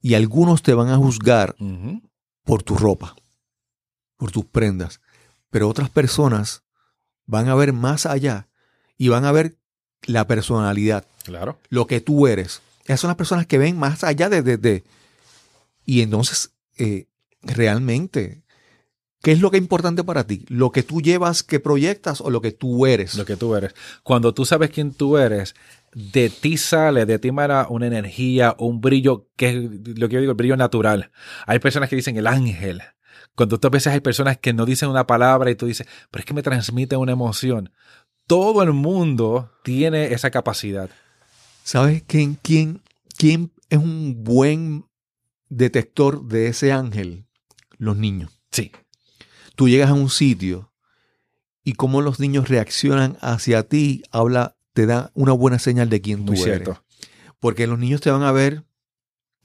y 0.00 0.14
algunos 0.14 0.62
te 0.62 0.74
van 0.74 0.88
a 0.88 0.96
juzgar 0.96 1.54
por 2.44 2.62
tu 2.62 2.76
ropa, 2.76 3.14
por 4.16 4.32
tus 4.32 4.44
prendas, 4.44 5.00
pero 5.50 5.68
otras 5.68 5.90
personas 5.90 6.64
van 7.26 7.48
a 7.48 7.54
ver 7.54 7.72
más 7.72 8.06
allá 8.06 8.48
y 8.98 9.08
van 9.08 9.24
a 9.24 9.32
ver 9.32 9.56
la 10.02 10.26
personalidad, 10.26 11.06
claro. 11.24 11.58
lo 11.68 11.86
que 11.86 12.00
tú 12.00 12.26
eres. 12.26 12.60
Esas 12.84 13.00
son 13.00 13.08
las 13.08 13.16
personas 13.16 13.46
que 13.46 13.58
ven 13.58 13.78
más 13.78 14.02
allá 14.02 14.28
de... 14.28 14.42
de, 14.42 14.84
y 15.84 16.02
entonces, 16.02 16.52
eh, 16.78 17.06
realmente, 17.42 18.41
¿Qué 19.22 19.30
es 19.30 19.40
lo 19.40 19.52
que 19.52 19.56
es 19.56 19.62
importante 19.62 20.02
para 20.02 20.26
ti? 20.26 20.44
¿Lo 20.48 20.72
que 20.72 20.82
tú 20.82 21.00
llevas, 21.00 21.44
que 21.44 21.60
proyectas 21.60 22.20
o 22.20 22.28
lo 22.28 22.40
que 22.40 22.50
tú 22.50 22.86
eres? 22.86 23.14
Lo 23.14 23.24
que 23.24 23.36
tú 23.36 23.54
eres. 23.54 23.72
Cuando 24.02 24.34
tú 24.34 24.44
sabes 24.44 24.70
quién 24.70 24.92
tú 24.92 25.16
eres, 25.16 25.54
de 25.94 26.28
ti 26.28 26.56
sale, 26.56 27.06
de 27.06 27.20
ti 27.20 27.28
emana 27.28 27.68
una 27.70 27.86
energía, 27.86 28.56
un 28.58 28.80
brillo, 28.80 29.28
que 29.36 29.50
es 29.50 29.54
lo 29.96 30.08
que 30.08 30.14
yo 30.14 30.20
digo, 30.20 30.32
el 30.32 30.36
brillo 30.36 30.56
natural. 30.56 31.12
Hay 31.46 31.60
personas 31.60 31.88
que 31.88 31.94
dicen 31.94 32.16
el 32.16 32.26
ángel. 32.26 32.82
Cuando 33.36 33.60
tú 33.60 33.68
a 33.68 33.70
veces 33.70 33.92
hay 33.92 34.00
personas 34.00 34.38
que 34.38 34.52
no 34.52 34.66
dicen 34.66 34.88
una 34.88 35.06
palabra 35.06 35.52
y 35.52 35.54
tú 35.54 35.66
dices, 35.66 35.86
pero 36.10 36.20
es 36.20 36.26
que 36.26 36.34
me 36.34 36.42
transmite 36.42 36.96
una 36.96 37.12
emoción. 37.12 37.70
Todo 38.26 38.64
el 38.64 38.72
mundo 38.72 39.52
tiene 39.62 40.14
esa 40.14 40.32
capacidad. 40.32 40.90
¿Sabes 41.62 42.02
quién, 42.08 42.36
quién, 42.42 42.82
quién 43.16 43.52
es 43.70 43.78
un 43.78 44.24
buen 44.24 44.86
detector 45.48 46.24
de 46.24 46.48
ese 46.48 46.72
ángel? 46.72 47.24
Los 47.78 47.96
niños. 47.96 48.40
Sí 48.50 48.72
tú 49.56 49.68
llegas 49.68 49.90
a 49.90 49.94
un 49.94 50.10
sitio 50.10 50.72
y 51.64 51.74
cómo 51.74 52.00
los 52.00 52.20
niños 52.20 52.48
reaccionan 52.48 53.16
hacia 53.20 53.62
ti, 53.68 54.02
habla, 54.10 54.56
te 54.72 54.86
da 54.86 55.10
una 55.14 55.32
buena 55.32 55.58
señal 55.58 55.88
de 55.88 56.00
quién 56.00 56.24
tú 56.24 56.32
eres. 56.44 56.68
Porque 57.40 57.66
los 57.66 57.78
niños 57.78 58.00
te 58.00 58.10
van 58.10 58.22
a 58.22 58.32
ver 58.32 58.64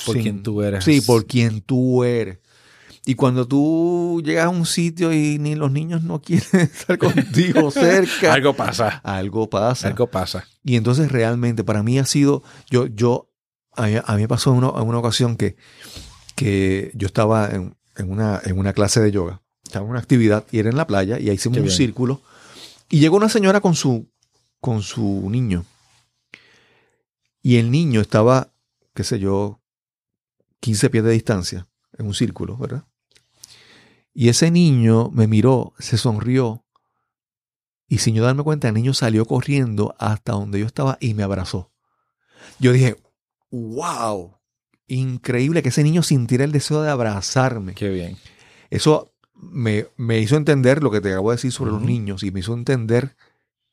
por 0.05 0.19
quién 0.19 0.43
tú 0.43 0.61
eres. 0.61 0.83
Sí, 0.83 1.01
por 1.01 1.25
quién 1.25 1.61
tú 1.61 2.03
eres. 2.03 2.39
Y 3.05 3.15
cuando 3.15 3.47
tú 3.47 4.21
llegas 4.25 4.45
a 4.45 4.49
un 4.49 4.65
sitio 4.65 5.13
y 5.13 5.39
ni 5.39 5.55
los 5.55 5.71
niños 5.71 6.03
no 6.03 6.21
quieren 6.21 6.61
estar 6.61 6.97
contigo 6.97 7.71
cerca. 7.71 8.33
algo 8.33 8.53
pasa. 8.53 9.01
Algo 9.03 9.49
pasa. 9.49 9.87
Algo 9.87 10.07
pasa. 10.07 10.45
Y 10.63 10.75
entonces 10.75 11.11
realmente 11.11 11.63
para 11.63 11.83
mí 11.83 11.99
ha 11.99 12.05
sido, 12.05 12.43
yo, 12.69 12.87
yo, 12.87 13.31
a 13.75 13.87
mí, 13.87 14.21
me 14.21 14.27
pasó 14.27 14.51
en 14.51 14.57
una, 14.57 14.97
ocasión 14.97 15.37
que, 15.37 15.55
que 16.35 16.91
yo 16.95 17.07
estaba 17.07 17.49
en, 17.49 17.75
una, 17.97 18.41
en 18.43 18.59
una 18.59 18.73
clase 18.73 18.99
de 18.99 19.11
yoga 19.11 19.41
estaba 19.67 19.85
en 19.85 19.91
una 19.91 19.99
actividad 19.99 20.45
y 20.51 20.59
era 20.59 20.69
en 20.69 20.77
la 20.77 20.87
playa 20.87 21.19
y 21.19 21.29
ahí 21.29 21.35
hicimos 21.35 21.59
un 21.59 21.69
círculo. 21.69 22.21
Y 22.89 22.99
llegó 22.99 23.17
una 23.17 23.29
señora 23.29 23.61
con 23.61 23.75
su, 23.75 24.07
con 24.61 24.81
su 24.81 25.27
niño. 25.29 25.65
Y 27.41 27.57
el 27.57 27.71
niño 27.71 28.01
estaba, 28.01 28.51
qué 28.93 29.03
sé 29.03 29.19
yo, 29.19 29.61
15 30.59 30.89
pies 30.89 31.03
de 31.03 31.11
distancia, 31.11 31.67
en 31.97 32.07
un 32.07 32.13
círculo, 32.13 32.57
¿verdad? 32.57 32.83
Y 34.13 34.29
ese 34.29 34.51
niño 34.51 35.09
me 35.11 35.27
miró, 35.27 35.73
se 35.79 35.97
sonrió, 35.97 36.65
y 37.87 37.99
sin 37.99 38.15
yo 38.15 38.23
darme 38.23 38.43
cuenta, 38.43 38.67
el 38.67 38.73
niño 38.73 38.93
salió 38.93 39.25
corriendo 39.25 39.95
hasta 39.97 40.33
donde 40.33 40.59
yo 40.59 40.65
estaba 40.65 40.97
y 40.99 41.13
me 41.13 41.23
abrazó. 41.23 41.71
Yo 42.59 42.73
dije, 42.73 42.97
wow, 43.49 44.37
increíble 44.87 45.63
que 45.63 45.69
ese 45.69 45.83
niño 45.83 46.03
sintiera 46.03 46.43
el 46.43 46.51
deseo 46.51 46.81
de 46.81 46.89
abrazarme. 46.89 47.75
Qué 47.75 47.89
bien. 47.89 48.17
Eso 48.69 49.13
me, 49.39 49.87
me 49.97 50.19
hizo 50.19 50.35
entender 50.35 50.81
lo 50.83 50.91
que 50.91 51.01
te 51.01 51.11
acabo 51.11 51.29
de 51.31 51.35
decir 51.37 51.51
sobre 51.51 51.71
los 51.71 51.81
niños 51.81 52.23
y 52.23 52.31
me 52.31 52.39
hizo 52.41 52.53
entender 52.53 53.15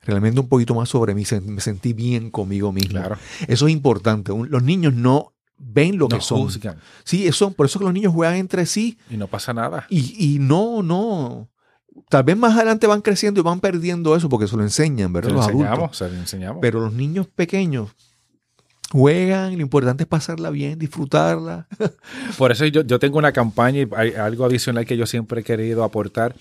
realmente 0.02 0.40
un 0.40 0.48
poquito 0.48 0.74
más 0.74 0.88
sobre 0.88 1.14
mí. 1.14 1.24
Se- 1.24 1.40
Me 1.40 1.60
sentí 1.60 1.92
bien 1.92 2.30
conmigo 2.30 2.72
mismo. 2.72 2.98
Claro. 3.00 3.16
Eso 3.48 3.66
es 3.66 3.72
importante. 3.72 4.32
Un- 4.32 4.50
Los 4.50 4.62
niños 4.62 4.94
no 4.94 5.32
ven 5.56 5.98
lo 5.98 6.08
que 6.08 6.20
son. 6.20 6.40
juzgan 6.42 6.78
Sí, 7.04 7.26
eso, 7.26 7.52
por 7.52 7.66
eso 7.66 7.78
que 7.78 7.84
los 7.86 7.94
niños 7.94 8.12
juegan 8.12 8.36
entre 8.36 8.66
sí 8.66 8.98
y 9.08 9.16
no 9.16 9.28
pasa 9.28 9.54
nada. 9.54 9.86
y, 9.88 10.34
y 10.34 10.38
no, 10.38 10.82
no. 10.82 11.48
Tal 12.10 12.24
vez 12.24 12.36
más 12.36 12.54
adelante 12.56 12.86
van 12.88 13.02
creciendo 13.02 13.40
y 13.40 13.44
van 13.44 13.60
perdiendo 13.60 14.16
eso 14.16 14.28
porque 14.28 14.48
se 14.48 14.56
lo 14.56 14.62
enseñan, 14.64 15.08
Se 15.10 15.12
¿verdad? 15.14 15.30
lo 15.30 15.36
Los 15.36 15.46
enseñamos, 15.46 15.78
adultos. 15.78 15.96
se 15.98 16.08
lo 16.10 16.14
enseñamos. 16.16 16.58
Pero 16.60 16.80
los 16.80 16.92
niños 16.92 17.28
pequeños 17.28 17.94
juegan 18.90 19.56
lo 19.56 19.62
importante 19.62 20.04
es 20.04 20.08
pasarla 20.08 20.50
bien, 20.50 20.78
disfrutarla. 20.78 21.68
Por 22.38 22.52
eso 22.52 22.64
yo, 22.66 22.82
yo 22.82 22.98
tengo 22.98 23.18
una 23.18 23.32
campaña 23.32 23.80
y 23.80 23.88
hay 23.96 24.12
algo 24.14 24.44
adicional 24.44 24.86
que 24.86 24.96
yo 24.96 25.06
siempre 25.06 25.40
he 25.40 25.44
querido 25.44 25.84
aportar 25.84 26.34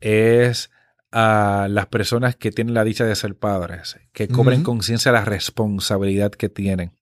es 0.00 0.70
a 1.12 1.68
las 1.70 1.86
personas 1.86 2.34
que 2.34 2.50
tienen 2.50 2.74
la 2.74 2.82
dicha 2.82 3.04
de 3.04 3.14
ser 3.14 3.36
padres, 3.36 3.96
que 4.12 4.26
cobren 4.26 4.64
conciencia 4.64 5.12
de 5.12 5.18
la 5.18 5.24
responsabilidad 5.24 6.32
que 6.32 6.48
tienen. 6.48 6.92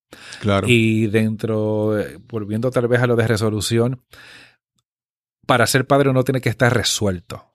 Claro. 0.40 0.66
Y 0.68 1.06
dentro, 1.06 1.98
eh, 1.98 2.18
volviendo 2.28 2.70
tal 2.70 2.88
vez 2.88 3.00
a 3.00 3.06
lo 3.06 3.16
de 3.16 3.26
resolución, 3.26 4.02
para 5.46 5.66
ser 5.66 5.86
padre 5.86 6.10
uno 6.10 6.24
tiene 6.24 6.42
que 6.42 6.50
estar 6.50 6.74
resuelto. 6.74 7.50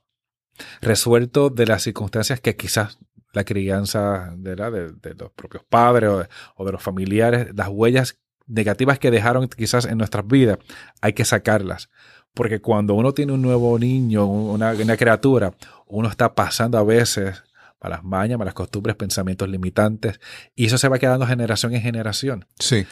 Resuelto 0.81 1.51
de 1.51 1.67
las 1.67 1.83
circunstancias 1.83 2.41
que 2.41 2.55
quizás 2.55 2.97
la 3.37 3.43
crianza 3.43 4.33
de, 4.35 4.55
los 4.55 5.31
propios 5.35 5.63
padres 5.63 6.27
o 6.55 6.65
de, 6.65 6.71
los 6.71 6.81
familiares, 6.81 7.49
las 7.55 7.69
huellas 7.69 8.17
negativas 8.47 8.97
que 8.97 9.11
dejaron 9.11 9.47
quizás 9.47 9.85
en 9.85 9.97
nuestras 9.97 10.25
vidas, 10.25 10.57
hay 11.01 11.13
que 11.13 11.23
sacarlas. 11.23 11.89
Porque 12.33 12.59
cuando 12.59 12.93
uno 12.95 13.13
tiene 13.13 13.33
un 13.33 13.41
nuevo 13.41 13.77
niño, 13.77 14.25
una, 14.25 14.71
una 14.71 14.97
criatura, 14.97 15.53
uno 15.85 16.09
está 16.09 16.33
pasando 16.33 16.77
a 16.77 16.83
veces 16.83 17.43
malas 17.81 18.03
mañas, 18.03 18.39
malas 18.39 18.53
costumbres, 18.53 18.95
pensamientos 18.95 19.47
limitantes, 19.47 20.19
y 20.55 20.65
eso 20.65 20.77
se 20.77 20.87
va 20.87 20.99
quedando 20.99 21.27
generación 21.27 21.75
en 21.75 21.81
generación. 21.81 22.45
Sí. 22.59 22.85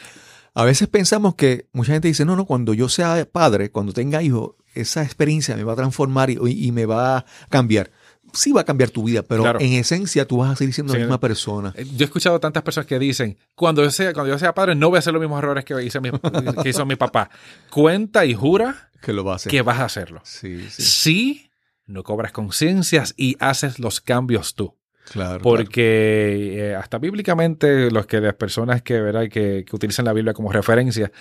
A 0.54 0.64
veces 0.64 0.88
pensamos 0.88 1.36
que 1.36 1.68
mucha 1.74 1.94
gente 1.94 2.08
dice, 2.08 2.24
no, 2.24 2.36
no, 2.36 2.46
cuando 2.46 2.74
yo 2.74 2.88
sea 2.88 3.28
padre, 3.30 3.72
cuando 3.72 3.94
tenga 3.94 4.22
hijos, 4.22 4.52
esa 4.74 5.04
experiencia 5.04 5.56
me 5.56 5.64
va 5.64 5.74
a 5.74 5.78
transformar 5.78 6.30
y 6.30 6.72
me 6.72 6.86
va 6.86 7.18
a 7.18 7.26
cambiar. 7.50 7.92
Sí 8.36 8.52
va 8.52 8.62
a 8.62 8.64
cambiar 8.66 8.90
tu 8.92 9.04
vida, 9.04 9.24
pero 9.24 9.42
Claro. 9.44 9.60
en 9.60 9.74
esencia 9.74 10.26
tú 10.28 10.38
vas 10.38 10.52
a 10.52 10.56
seguir 10.56 10.74
siendo 10.74 10.94
Sí. 10.94 11.00
la 11.00 11.06
misma 11.06 11.20
persona. 11.20 11.74
Eh, 11.76 11.86
Yo 11.96 12.04
he 12.04 12.06
escuchado 12.06 12.40
tantas 12.40 12.62
personas 12.64 12.86
que 12.88 13.00
dicen, 13.00 13.38
cuando 13.56 13.84
yo 13.84 13.90
sea, 13.92 14.14
cuando 14.14 14.32
yo 14.32 14.38
sea 14.38 14.54
padre, 14.54 14.76
no 14.76 14.90
voy 14.90 14.98
a 14.98 15.00
hacer 15.00 15.14
los 15.14 15.20
mismos 15.22 15.40
errores 15.40 15.66
que, 15.66 15.82
hice 15.84 16.00
mi- 16.02 16.12
que 16.64 16.70
hizo 16.70 16.86
mi 16.86 16.96
papá. 16.96 17.30
Cuenta 17.72 18.26
y 18.26 18.34
jura 18.34 18.90
Que 19.02 19.14
lo 19.14 19.24
va 19.24 19.34
a 19.34 19.36
hacer. 19.38 19.50
que 19.52 19.62
vas 19.62 19.80
a 19.80 19.86
hacerlo. 19.86 20.22
Sí, 20.24 20.68
sí. 20.70 20.82
Si 20.84 21.50
no 21.88 22.04
cobras 22.04 22.32
conciencias 22.32 23.14
y 23.18 23.38
haces 23.40 23.80
los 23.80 24.02
cambios 24.02 24.56
tú. 24.56 24.76
Claro. 25.12 25.40
Porque 25.44 26.70
eh, 26.72 26.76
hasta 26.76 26.98
bíblicamente 26.98 27.92
los 27.92 28.08
que 28.08 28.20
las 28.22 28.34
personas 28.34 28.82
que, 28.82 29.00
¿verdad? 29.00 29.30
que, 29.30 29.64
que 29.68 29.76
utilizan 29.76 30.06
la 30.06 30.14
Biblia 30.14 30.34
como 30.34 30.52
referencia, 30.52 31.12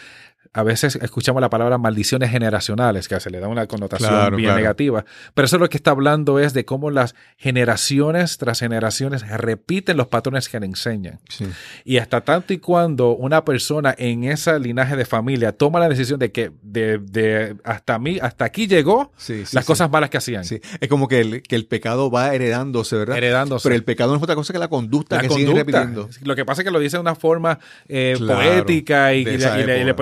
a 0.55 0.63
veces 0.63 0.97
escuchamos 0.97 1.41
la 1.43 1.51
palabra 1.51 1.77
maldiciones 1.79 2.31
generacionales, 2.31 3.09
que 3.09 3.19
se 3.21 3.29
le 3.29 3.41
da 3.41 3.49
una 3.49 3.67
connotación 3.67 4.09
Claro, 4.09 4.37
bien 4.37 4.47
claro. 4.49 4.61
negativa. 4.61 5.05
Pero 5.35 5.47
eso 5.47 5.59
lo 5.59 5.69
que 5.69 5.77
está 5.77 5.91
hablando 5.91 6.39
es 6.39 6.55
de 6.55 6.65
cómo 6.65 6.91
las 6.91 7.15
generaciones 7.37 8.39
tras 8.39 8.61
generaciones 8.61 9.27
repiten 9.29 9.97
los 9.97 10.07
patrones 10.09 10.49
que 10.49 10.61
le 10.61 10.67
enseñan. 10.67 11.19
Sí. 11.29 11.47
Y 11.85 11.99
hasta 11.99 12.21
tanto 12.21 12.53
y 12.53 12.59
cuando 12.59 13.11
una 13.17 13.45
persona 13.45 13.95
en 13.97 14.25
ese 14.25 14.59
linaje 14.61 14.97
de 14.97 15.05
familia 15.05 15.53
toma 15.53 15.81
la 15.81 15.89
decisión 15.89 16.19
de 16.19 16.31
que 16.31 16.53
de, 16.63 16.99
de 16.99 17.57
hasta 17.65 17.99
mí, 17.99 18.19
hasta 18.21 18.45
aquí 18.45 18.67
llegó, 18.67 19.13
Sí, 19.17 19.47
sí, 19.47 19.57
las 19.57 19.65
cosas 19.65 19.91
malas 19.91 20.11
que 20.11 20.19
hacían. 20.19 20.45
Es 20.45 20.89
como 20.89 21.09
que 21.09 21.21
el, 21.21 21.43
que 21.43 21.57
el 21.57 21.67
pecado 21.67 22.11
va 22.11 22.35
heredándose, 22.35 22.97
¿verdad? 22.97 23.17
Heredándose. 23.17 23.63
Pero 23.65 23.75
el 23.75 23.85
pecado 23.85 24.13
no 24.13 24.19
es 24.19 24.23
otra 24.23 24.35
cosa 24.35 24.53
que 24.53 24.59
la 24.59 24.69
conducta 24.69 25.17
la 25.17 25.23
que 25.23 25.29
sigue 25.31 25.47
conducta. 25.47 25.81
repitiendo. 25.81 26.09
Lo 26.23 26.37
que 26.37 26.45
pasa 26.45 26.63
es 26.63 26.65
que 26.67 26.71
lo 26.71 26.79
dice 26.81 26.97
de 26.97 27.01
una 27.01 27.15
forma 27.15 27.59
eh, 27.89 28.15
Claro, 28.19 28.41
poética 28.41 29.15
y, 29.15 29.25
le- 29.25 29.35
y 29.35 29.39
le- 29.39 29.85
le. 29.85 29.95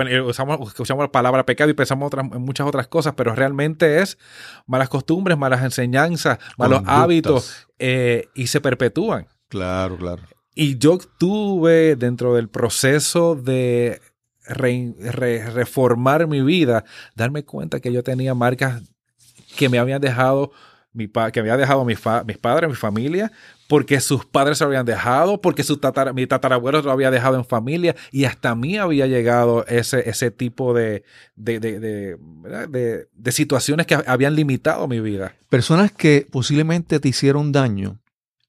Usamos, 0.43 0.79
usamos 0.79 1.03
la 1.03 1.11
palabra 1.11 1.45
pecado 1.45 1.69
y 1.69 1.73
pensamos 1.73 2.07
otras- 2.07 2.25
en 2.31 2.41
muchas 2.41 2.67
otras 2.67 2.87
cosas, 2.87 3.13
pero 3.15 3.33
realmente 3.35 4.01
es 4.01 4.17
malas 4.67 4.89
costumbres, 4.89 5.37
malas 5.37 5.63
enseñanzas, 5.63 6.39
malos 6.57 6.79
Conductas. 6.79 7.01
hábitos 7.03 7.67
eh, 7.79 8.27
y 8.35 8.47
se 8.47 8.61
perpetúan. 8.61 9.27
Claro, 9.49 9.97
claro. 9.97 10.23
Y 10.55 10.77
yo 10.77 10.97
tuve 11.17 11.95
dentro 11.95 12.35
del 12.35 12.47
proceso 12.49 13.35
de 13.35 14.01
re- 14.45 14.93
re- 14.99 15.49
reformar 15.51 16.27
mi 16.27 16.41
vida, 16.41 16.83
darme 17.15 17.43
cuenta 17.43 17.79
que 17.79 17.91
yo 17.91 18.03
tenía 18.03 18.33
marcas 18.35 18.83
que 19.57 19.69
me 19.69 19.79
habían 19.79 20.01
dejado 20.01 20.51
mi 20.91 21.07
pa- 21.07 21.31
que 21.31 21.41
me 21.41 21.49
había 21.49 21.61
dejado 21.61 21.83
mis, 21.85 21.99
mis 22.27 22.37
padres, 22.37 22.69
mi 22.69 22.75
familia, 22.75 23.31
porque 23.67 23.99
sus 24.01 24.25
padres 24.25 24.57
se 24.57 24.63
lo 24.63 24.69
habían 24.69 24.85
dejado, 24.85 25.41
porque 25.41 25.63
su 25.63 25.77
tatara- 25.77 26.13
mi 26.13 26.27
tatarabuelo 26.27 26.81
lo 26.81 26.91
había 26.91 27.09
dejado 27.11 27.37
en 27.37 27.45
familia 27.45 27.95
y 28.11 28.25
hasta 28.25 28.51
a 28.51 28.55
mí 28.55 28.77
había 28.77 29.07
llegado 29.07 29.65
ese, 29.67 30.09
ese 30.09 30.31
tipo 30.31 30.73
de, 30.73 31.03
de, 31.35 31.59
de, 31.59 31.79
de- 31.79 32.17
¿verdad? 32.19 32.67
de- 32.69 33.07
de 33.13 33.31
situaciones 33.31 33.87
que 33.87 33.95
habían 34.05 34.35
limitado 34.35 34.87
mi 34.87 34.99
vida. 34.99 35.35
Personas 35.49 35.91
que 35.91 36.27
posiblemente 36.29 36.99
te 36.99 37.07
hicieron 37.09 37.51
daño, 37.51 37.99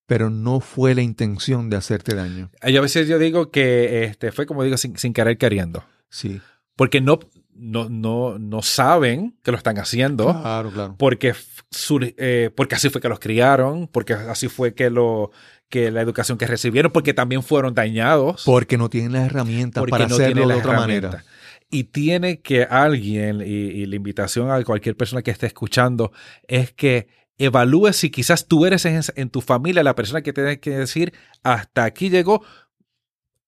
pero 0.07 0.29
no 0.31 0.61
fue 0.61 0.95
la 0.95 1.03
intención 1.03 1.71
de 1.71 1.77
hacerte 1.77 2.15
daño. 2.15 2.51
Yo 2.69 2.79
a 2.79 2.83
veces 2.83 3.09
yo 3.09 3.19
digo 3.19 3.51
que 3.51 4.05
este, 4.05 4.33
fue 4.33 4.45
como 4.47 4.63
digo, 4.65 4.77
sin, 4.77 4.99
sin 4.99 5.13
querer 5.15 5.39
queriendo. 5.39 5.85
Sí. 6.11 6.41
porque 6.77 7.01
no, 7.01 7.19
no, 7.57 7.89
no, 7.89 8.39
no 8.39 8.63
saben 8.63 9.37
que 9.43 9.51
lo 9.51 9.57
están 9.57 9.79
haciendo, 9.79 10.27
Claro, 10.41 10.71
claro. 10.71 10.97
porque, 10.99 11.35
sur- 11.71 12.15
eh, 12.17 12.51
porque 12.57 12.75
así 12.75 12.91
fue 12.91 13.01
que 13.01 13.09
los 13.09 13.21
criaron, 13.21 13.89
porque 13.89 14.13
así 14.15 14.49
fue 14.49 14.75
que, 14.75 14.91
lo, 14.91 15.31
que 15.69 15.91
la 15.91 16.01
educación 16.01 16.37
que 16.39 16.47
recibieron, 16.47 16.91
porque 16.93 17.15
también 17.15 17.43
fueron 17.43 17.75
dañados. 17.75 18.43
Porque 18.45 18.77
no 18.79 18.89
tienen 18.91 19.13
las 19.13 19.27
herramientas 19.27 19.81
porque 19.81 19.91
para 19.91 20.07
no 20.09 20.15
hacerlo 20.15 20.49
de 20.49 20.55
otra 20.55 20.77
manera. 20.79 21.25
Y 21.71 21.85
tiene 21.85 22.41
que 22.41 22.65
alguien, 22.65 23.41
y, 23.41 23.45
y 23.45 23.87
la 23.87 23.97
invitación 23.97 24.51
a 24.51 24.63
cualquier 24.65 24.97
persona 24.97 25.23
que 25.23 25.31
esté 25.31 25.47
escuchando, 25.47 26.13
es 26.47 26.73
que 26.73 27.09
evalúe 27.39 27.93
si 27.93 28.11
quizás 28.11 28.47
tú 28.47 28.65
eres 28.67 28.85
en, 28.85 29.01
en 29.17 29.29
tu 29.31 29.41
familia 29.41 29.83
la 29.83 29.97
persona 29.97 30.23
que 30.23 30.33
tiene 30.33 30.61
que 30.61 30.71
decir, 30.71 31.13
hasta 31.43 31.83
aquí 31.85 32.11
llegó 32.11 32.45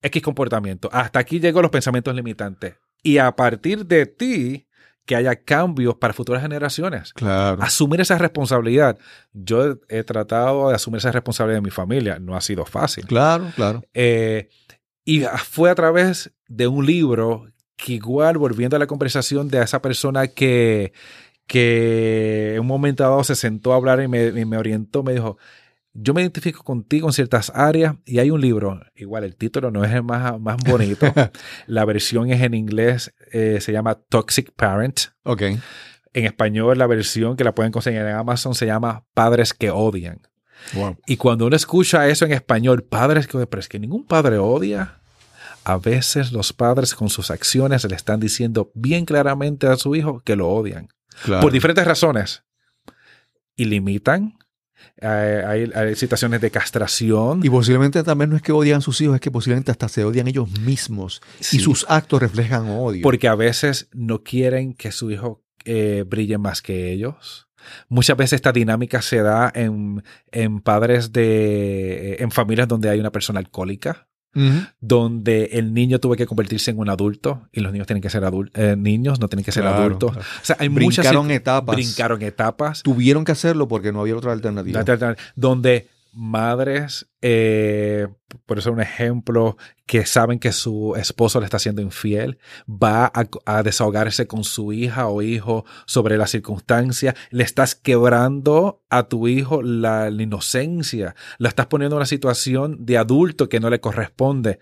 X 0.02 0.22
comportamiento, 0.22 0.88
hasta 0.92 1.18
aquí 1.20 1.40
llegó 1.40 1.62
los 1.62 1.70
pensamientos 1.70 2.14
limitantes. 2.14 2.74
Y 3.02 3.18
a 3.18 3.34
partir 3.36 3.86
de 3.86 4.06
ti, 4.06 4.66
que 5.06 5.14
haya 5.14 5.36
cambios 5.36 5.94
para 5.94 6.12
futuras 6.12 6.42
generaciones. 6.42 7.12
Claro. 7.12 7.62
Asumir 7.62 8.00
esa 8.00 8.18
responsabilidad. 8.18 8.98
Yo 9.32 9.78
he 9.88 10.02
tratado 10.02 10.68
de 10.68 10.74
asumir 10.74 10.98
esa 10.98 11.12
responsabilidad 11.12 11.58
de 11.58 11.62
mi 11.62 11.70
familia. 11.70 12.18
No 12.18 12.36
ha 12.36 12.40
sido 12.40 12.66
fácil. 12.66 13.06
Claro, 13.06 13.46
claro. 13.54 13.82
Eh, 13.94 14.48
y 15.04 15.22
fue 15.48 15.70
a 15.70 15.74
través 15.76 16.32
de 16.48 16.66
un 16.66 16.84
libro 16.84 17.46
que 17.76 17.92
igual, 17.94 18.36
volviendo 18.36 18.74
a 18.74 18.80
la 18.80 18.88
conversación 18.88 19.48
de 19.48 19.62
esa 19.62 19.80
persona 19.80 20.26
que, 20.26 20.92
que 21.46 22.54
en 22.54 22.60
un 22.60 22.66
momento 22.66 23.04
dado 23.04 23.22
se 23.22 23.36
sentó 23.36 23.72
a 23.72 23.76
hablar 23.76 24.02
y 24.02 24.08
me, 24.08 24.26
y 24.26 24.44
me 24.44 24.56
orientó, 24.56 25.04
me 25.04 25.12
dijo, 25.12 25.38
yo 25.98 26.14
me 26.14 26.22
identifico 26.22 26.62
contigo 26.62 27.08
en 27.08 27.12
ciertas 27.12 27.50
áreas 27.54 27.96
y 28.04 28.18
hay 28.18 28.30
un 28.30 28.40
libro, 28.40 28.80
igual 28.94 29.24
el 29.24 29.36
título 29.36 29.70
no 29.70 29.84
es 29.84 29.92
el 29.92 30.02
más, 30.02 30.38
más 30.40 30.56
bonito, 30.64 31.06
la 31.66 31.84
versión 31.84 32.30
es 32.30 32.42
en 32.42 32.54
inglés, 32.54 33.14
eh, 33.32 33.58
se 33.60 33.72
llama 33.72 33.94
Toxic 33.94 34.52
Parent. 34.52 35.00
Ok. 35.22 35.42
En 36.12 36.24
español, 36.24 36.78
la 36.78 36.86
versión 36.86 37.36
que 37.36 37.44
la 37.44 37.54
pueden 37.54 37.72
conseguir 37.72 38.00
en 38.00 38.14
Amazon 38.14 38.54
se 38.54 38.66
llama 38.66 39.04
Padres 39.14 39.52
que 39.52 39.70
odian. 39.70 40.20
Wow. 40.74 40.96
Y 41.06 41.16
cuando 41.16 41.46
uno 41.46 41.56
escucha 41.56 42.08
eso 42.08 42.24
en 42.24 42.32
español, 42.32 42.84
padres 42.84 43.26
que 43.26 43.36
odian, 43.36 43.48
pero 43.48 43.60
es 43.60 43.68
que 43.68 43.78
ningún 43.78 44.06
padre 44.06 44.38
odia. 44.38 45.00
A 45.64 45.78
veces 45.78 46.32
los 46.32 46.52
padres 46.52 46.94
con 46.94 47.10
sus 47.10 47.30
acciones 47.30 47.84
le 47.84 47.96
están 47.96 48.20
diciendo 48.20 48.70
bien 48.74 49.04
claramente 49.04 49.66
a 49.66 49.76
su 49.76 49.94
hijo 49.96 50.20
que 50.20 50.36
lo 50.36 50.48
odian. 50.48 50.88
Claro. 51.24 51.42
Por 51.42 51.52
diferentes 51.52 51.84
razones. 51.84 52.44
Y 53.56 53.64
limitan. 53.64 54.38
Eh, 54.98 55.44
hay, 55.46 55.70
hay 55.74 55.94
situaciones 55.94 56.40
de 56.40 56.50
castración. 56.50 57.40
Y 57.44 57.50
posiblemente 57.50 58.02
también 58.02 58.30
no 58.30 58.36
es 58.36 58.42
que 58.42 58.52
odian 58.52 58.78
a 58.78 58.80
sus 58.80 59.00
hijos, 59.00 59.14
es 59.14 59.20
que 59.20 59.30
posiblemente 59.30 59.70
hasta 59.70 59.88
se 59.88 60.04
odian 60.04 60.28
ellos 60.28 60.50
mismos. 60.60 61.20
Sí. 61.40 61.58
Y 61.58 61.60
sus 61.60 61.86
actos 61.88 62.20
reflejan 62.20 62.68
odio. 62.68 63.02
porque 63.02 63.28
a 63.28 63.34
veces 63.34 63.88
no 63.92 64.22
quieren 64.22 64.74
que 64.74 64.92
su 64.92 65.10
hijo 65.10 65.42
eh, 65.64 66.04
brille 66.06 66.38
más 66.38 66.62
que 66.62 66.92
ellos. 66.92 67.48
Muchas 67.88 68.16
veces 68.16 68.34
esta 68.34 68.52
dinámica 68.52 69.02
se 69.02 69.22
da 69.22 69.50
en, 69.54 70.04
en 70.30 70.60
padres 70.60 71.12
de. 71.12 72.16
en 72.20 72.30
familias 72.30 72.68
donde 72.68 72.88
hay 72.88 73.00
una 73.00 73.10
persona 73.10 73.40
alcohólica. 73.40 74.06
Donde 74.80 75.44
el 75.52 75.72
niño 75.74 75.98
tuvo 75.98 76.14
que 76.16 76.26
convertirse 76.26 76.70
en 76.70 76.78
un 76.78 76.88
adulto 76.90 77.48
y 77.52 77.60
los 77.60 77.72
niños 77.72 77.86
tienen 77.86 78.02
que 78.02 78.10
ser 78.10 78.24
adultos, 78.24 78.52
eh, 78.62 78.76
niños 78.76 79.20
no 79.20 79.28
tienen 79.28 79.44
que 79.44 79.52
ser 79.52 79.62
Claro, 79.62 79.82
adultos. 79.84 80.12
claro. 80.12 80.26
O 80.42 80.44
sea, 80.44 80.56
hay 80.58 80.68
Brincaron 80.68 81.26
muchas 81.26 81.36
etapas. 81.36 81.74
brincaron 81.76 82.22
etapas 82.22 82.82
Tuvieron 82.82 83.24
que 83.24 83.32
hacerlo 83.32 83.68
porque 83.68 83.92
no 83.92 84.00
había 84.00 84.16
otra 84.16 84.32
alternativa. 84.32 84.84
donde 85.34 85.88
madres, 86.16 87.08
eh, 87.20 88.08
por 88.46 88.58
eso 88.58 88.72
un 88.72 88.80
ejemplo, 88.80 89.56
que 89.84 90.06
saben 90.06 90.38
que 90.38 90.50
su 90.50 90.94
esposo 90.96 91.38
le 91.38 91.44
está 91.44 91.58
siendo 91.58 91.82
infiel, 91.82 92.38
va 92.68 93.06
a, 93.06 93.28
a 93.44 93.62
desahogarse 93.62 94.26
con 94.26 94.42
su 94.42 94.72
hija 94.72 95.08
o 95.08 95.22
hijo 95.22 95.64
sobre 95.84 96.16
la 96.16 96.26
circunstancia, 96.26 97.14
le 97.30 97.44
estás 97.44 97.74
quebrando 97.74 98.82
a 98.88 99.04
tu 99.04 99.28
hijo 99.28 99.62
la, 99.62 100.10
la 100.10 100.22
inocencia, 100.22 101.14
la 101.38 101.50
estás 101.50 101.66
poniendo 101.66 101.96
en 101.96 101.98
una 101.98 102.06
situación 102.06 102.84
de 102.86 102.98
adulto 102.98 103.48
que 103.48 103.60
no 103.60 103.70
le 103.70 103.80
corresponde. 103.80 104.58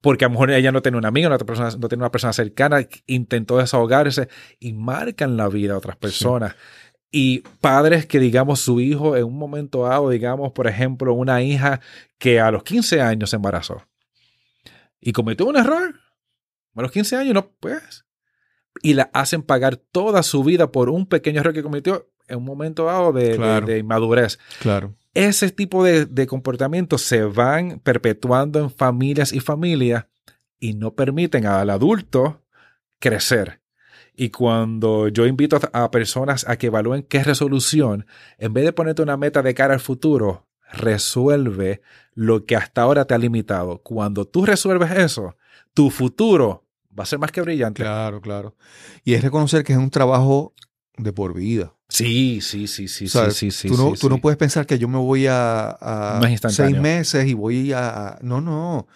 Porque 0.00 0.24
a 0.24 0.28
lo 0.28 0.32
mejor 0.32 0.50
ella 0.50 0.72
no 0.72 0.82
tiene 0.82 0.98
una 0.98 1.08
amiga, 1.08 1.28
no 1.28 1.38
tiene, 1.38 1.46
persona, 1.46 1.70
no 1.78 1.88
tiene 1.88 2.02
una 2.02 2.10
persona 2.10 2.32
cercana, 2.32 2.84
intentó 3.06 3.58
desahogarse 3.58 4.28
y 4.58 4.72
marcan 4.72 5.36
la 5.36 5.48
vida 5.48 5.74
a 5.74 5.78
otras 5.78 5.96
personas. 5.96 6.56
Y 7.14 7.40
padres 7.60 8.06
que, 8.06 8.18
digamos, 8.18 8.60
su 8.60 8.80
hijo 8.80 9.16
en 9.18 9.24
un 9.24 9.36
momento 9.36 9.82
dado, 9.82 10.08
digamos, 10.08 10.52
por 10.52 10.66
ejemplo, 10.66 11.12
una 11.12 11.42
hija 11.42 11.80
que 12.18 12.40
a 12.40 12.50
los 12.50 12.62
15 12.62 13.02
años 13.02 13.28
se 13.30 13.36
embarazó 13.36 13.82
y 15.00 15.12
cometió 15.12 15.46
un 15.46 15.56
error. 15.56 15.94
A 16.74 16.80
los 16.82 16.90
15 16.90 17.16
años, 17.16 17.34
no, 17.34 17.50
pues. 17.60 18.06
Y 18.82 18.94
la 18.94 19.10
hacen 19.12 19.42
pagar 19.42 19.76
toda 19.76 20.22
su 20.22 20.42
vida 20.42 20.72
por 20.72 20.88
un 20.88 21.06
pequeño 21.06 21.40
error 21.40 21.52
que 21.52 21.62
cometió 21.62 22.08
en 22.28 22.38
un 22.38 22.44
momento 22.44 22.84
dado 22.86 23.12
de, 23.12 23.30
de- 23.30 23.36
Claro. 23.36 23.66
de 23.66 23.78
inmadurez. 23.78 24.38
Claro. 24.60 24.94
Ese 25.12 25.50
tipo 25.50 25.84
de, 25.84 26.06
de 26.06 26.26
comportamientos 26.26 27.02
se 27.02 27.24
van 27.24 27.78
perpetuando 27.80 28.58
en 28.60 28.70
familias 28.70 29.34
y 29.34 29.40
familias 29.40 30.06
y 30.58 30.72
no 30.72 30.94
permiten 30.94 31.44
al 31.44 31.68
adulto 31.68 32.40
crecer. 32.98 33.60
Y 34.14 34.30
cuando 34.30 35.08
yo 35.08 35.26
invito 35.26 35.58
a 35.72 35.90
personas 35.90 36.46
a 36.48 36.56
que 36.56 36.66
evalúen 36.66 37.02
qué 37.02 37.24
resolución, 37.24 38.06
en 38.38 38.52
vez 38.52 38.64
de 38.64 38.72
ponerte 38.72 39.02
una 39.02 39.16
meta 39.16 39.42
de 39.42 39.54
cara 39.54 39.74
al 39.74 39.80
futuro, 39.80 40.46
resuelve 40.70 41.80
lo 42.14 42.44
que 42.44 42.56
hasta 42.56 42.82
ahora 42.82 43.06
te 43.06 43.14
ha 43.14 43.18
limitado. 43.18 43.78
Cuando 43.78 44.26
tú 44.26 44.44
resuelves 44.44 44.90
eso, 44.92 45.36
tu 45.74 45.90
futuro 45.90 46.66
va 46.98 47.04
a 47.04 47.06
ser 47.06 47.18
más 47.18 47.32
que 47.32 47.40
brillante. 47.40 47.82
Claro, 47.82 48.20
claro. 48.20 48.54
Y 49.04 49.14
es 49.14 49.22
reconocer 49.22 49.64
que 49.64 49.72
es 49.72 49.78
un 49.78 49.90
trabajo 49.90 50.54
de 50.98 51.12
por 51.12 51.34
vida. 51.34 51.74
Sí, 51.88 52.40
sí, 52.40 52.66
sí, 52.68 52.88
sí, 52.88 53.06
O 53.06 53.08
sea, 53.08 53.30
sí, 53.30 53.50
sí, 53.50 53.50
sí. 53.50 53.68
tú 53.68 53.76
no, 53.76 53.94
sí, 53.94 54.00
tú 54.00 54.08
no 54.08 54.18
puedes 54.18 54.38
pensar 54.38 54.66
que 54.66 54.78
yo 54.78 54.88
me 54.88 54.98
voy 54.98 55.26
a, 55.28 56.18
No 56.20 56.50
seis 56.50 56.78
meses 56.78 57.26
y 57.26 57.34
voy 57.34 57.72
a, 57.72 58.08
a- 58.08 58.18
No, 58.22 58.40
no. 58.40 58.86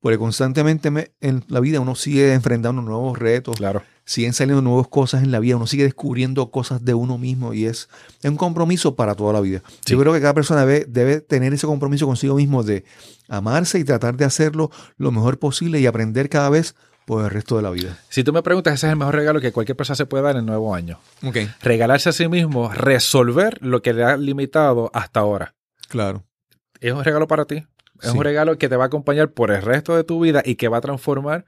Porque 0.00 0.18
constantemente 0.18 0.90
me- 0.90 1.12
en 1.20 1.44
la 1.48 1.60
vida 1.60 1.80
uno 1.80 1.94
sigue 1.94 2.32
enfrentando 2.32 2.80
nuevos 2.80 3.18
retos, 3.18 3.56
Claro. 3.56 3.82
Siguen 4.06 4.32
saliendo 4.32 4.62
nuevas 4.62 4.88
cosas 4.88 5.22
en 5.22 5.30
la 5.32 5.40
vida, 5.40 5.56
uno 5.56 5.66
sigue 5.66 5.82
descubriendo 5.84 6.50
cosas 6.50 6.84
de 6.84 6.94
uno 6.94 7.18
mismo 7.18 7.52
y 7.52 7.66
es, 7.66 7.88
es 8.22 8.30
un 8.30 8.36
compromiso 8.36 8.96
para 8.96 9.14
toda 9.14 9.32
la 9.34 9.40
vida. 9.40 9.62
Sí. 9.84 9.92
Yo 9.92 9.98
creo 9.98 10.12
que 10.14 10.20
cada 10.20 10.32
persona 10.32 10.64
debe, 10.64 10.86
debe 10.88 11.20
tener 11.20 11.52
ese 11.52 11.66
compromiso 11.66 12.06
consigo 12.06 12.36
mismo 12.36 12.62
de 12.62 12.84
amarse 13.28 13.78
y 13.78 13.84
tratar 13.84 14.16
de 14.16 14.24
hacerlo 14.24 14.70
lo 14.96 15.10
mejor 15.10 15.38
posible 15.38 15.80
y 15.80 15.86
aprender 15.86 16.28
cada 16.28 16.48
vez 16.48 16.74
por 17.04 17.24
el 17.24 17.30
resto 17.30 17.56
de 17.56 17.62
la 17.62 17.70
vida. 17.70 17.98
Si 18.08 18.24
tú 18.24 18.32
me 18.32 18.42
preguntas, 18.42 18.74
ese 18.74 18.86
es 18.86 18.92
el 18.92 18.96
mejor 18.98 19.14
regalo 19.14 19.40
que 19.40 19.52
cualquier 19.52 19.76
persona 19.76 19.96
se 19.96 20.06
puede 20.06 20.24
dar 20.24 20.32
en 20.32 20.40
el 20.40 20.46
nuevo 20.46 20.74
año. 20.74 20.98
Regalarse 21.62 22.08
a 22.08 22.12
sí 22.12 22.28
mismo, 22.28 22.72
resolver 22.72 23.58
lo 23.60 23.82
que 23.82 23.92
le 23.92 24.04
ha 24.04 24.16
limitado 24.16 24.90
hasta 24.94 25.20
ahora. 25.20 25.54
Claro. 25.88 26.24
Es 26.80 26.92
un 26.92 27.04
regalo 27.04 27.26
para 27.26 27.44
ti. 27.44 27.64
Es 28.02 28.10
Sí. 28.10 28.18
un 28.18 28.24
regalo 28.24 28.58
que 28.58 28.68
te 28.68 28.76
va 28.76 28.84
a 28.84 28.86
acompañar 28.88 29.30
por 29.32 29.50
el 29.50 29.62
resto 29.62 29.96
de 29.96 30.04
tu 30.04 30.20
vida 30.20 30.42
y 30.44 30.56
que 30.56 30.68
va 30.68 30.78
a 30.78 30.80
transformar 30.82 31.46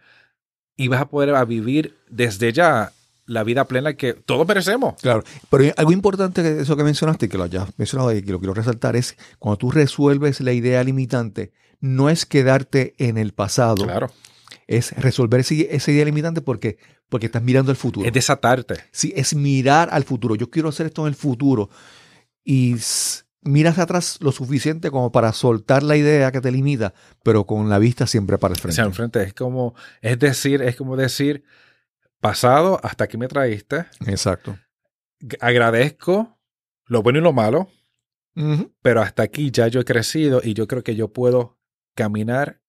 y 0.78 0.88
vas 0.88 1.02
a 1.02 1.08
poder 1.10 1.34
a 1.34 1.44
vivir 1.44 1.94
desde 2.08 2.54
ya 2.54 2.92
la 3.26 3.44
vida 3.44 3.66
plena 3.66 3.92
que 3.92 4.14
todos 4.14 4.48
merecemos. 4.48 4.94
Claro, 5.02 5.22
pero 5.50 5.70
algo 5.76 5.92
importante 5.92 6.42
que 6.42 6.60
eso 6.62 6.74
que 6.78 6.84
mencionaste, 6.84 7.28
que 7.28 7.36
lo 7.36 7.44
hayas 7.44 7.68
mencionado 7.76 8.10
y 8.14 8.22
que 8.22 8.32
lo 8.32 8.38
quiero 8.38 8.54
resaltar, 8.54 8.96
es 8.96 9.16
cuando 9.38 9.58
tú 9.58 9.70
resuelves 9.70 10.40
la 10.40 10.52
idea 10.54 10.82
limitante, 10.82 11.52
no 11.80 12.08
es 12.08 12.24
quedarte 12.24 12.94
en 12.96 13.18
el 13.18 13.34
pasado, 13.34 13.84
Claro. 13.84 14.10
es 14.66 14.92
resolver 14.92 15.40
ese- 15.40 15.68
esa 15.76 15.90
idea 15.90 16.06
limitante 16.06 16.40
porque, 16.40 16.78
porque 17.10 17.26
estás 17.26 17.42
mirando 17.42 17.70
al 17.70 17.76
futuro. 17.76 18.06
Es 18.06 18.12
desatarte. 18.14 18.76
Sí, 18.92 19.12
es 19.14 19.34
mirar 19.34 19.90
al 19.92 20.04
futuro. 20.04 20.34
Yo 20.34 20.48
quiero 20.48 20.70
hacer 20.70 20.86
esto 20.86 21.02
en 21.02 21.08
el 21.08 21.14
futuro 21.14 21.68
y 22.44 22.76
s- 23.42 23.50
miras 23.50 23.78
atrás 23.78 24.18
lo 24.20 24.32
suficiente 24.32 24.90
como 24.90 25.12
para 25.12 25.32
soltar 25.32 25.82
la 25.82 25.96
idea 25.96 26.30
que 26.32 26.40
te 26.40 26.50
limita, 26.52 26.94
pero 27.22 27.46
con 27.46 27.68
la 27.68 27.78
vista 27.78 28.06
siempre 28.06 28.38
para 28.38 28.54
el 28.54 28.60
O 28.60 28.92
frente. 28.92 29.22
es 29.24 29.34
como, 29.34 29.74
es 30.02 30.18
decir, 30.18 30.62
es 30.62 30.76
como 30.76 30.96
decir, 30.96 31.44
pasado, 32.20 32.80
hasta 32.82 33.04
aquí 33.04 33.16
me 33.16 33.28
traíste, 33.28 33.86
Exacto. 34.06 34.58
agradezco 35.40 36.38
lo 36.86 37.02
bueno 37.02 37.18
y 37.18 37.22
lo 37.22 37.32
malo, 37.32 37.68
pero 38.82 39.02
hasta 39.02 39.22
aquí 39.24 39.50
ya 39.50 39.66
yo 39.68 39.80
he 39.80 39.84
crecido 39.84 40.40
y 40.42 40.54
yo 40.54 40.68
creo 40.68 40.82
que 40.84 40.94
yo 40.94 41.12
puedo 41.12 41.58
caminar 41.94 42.60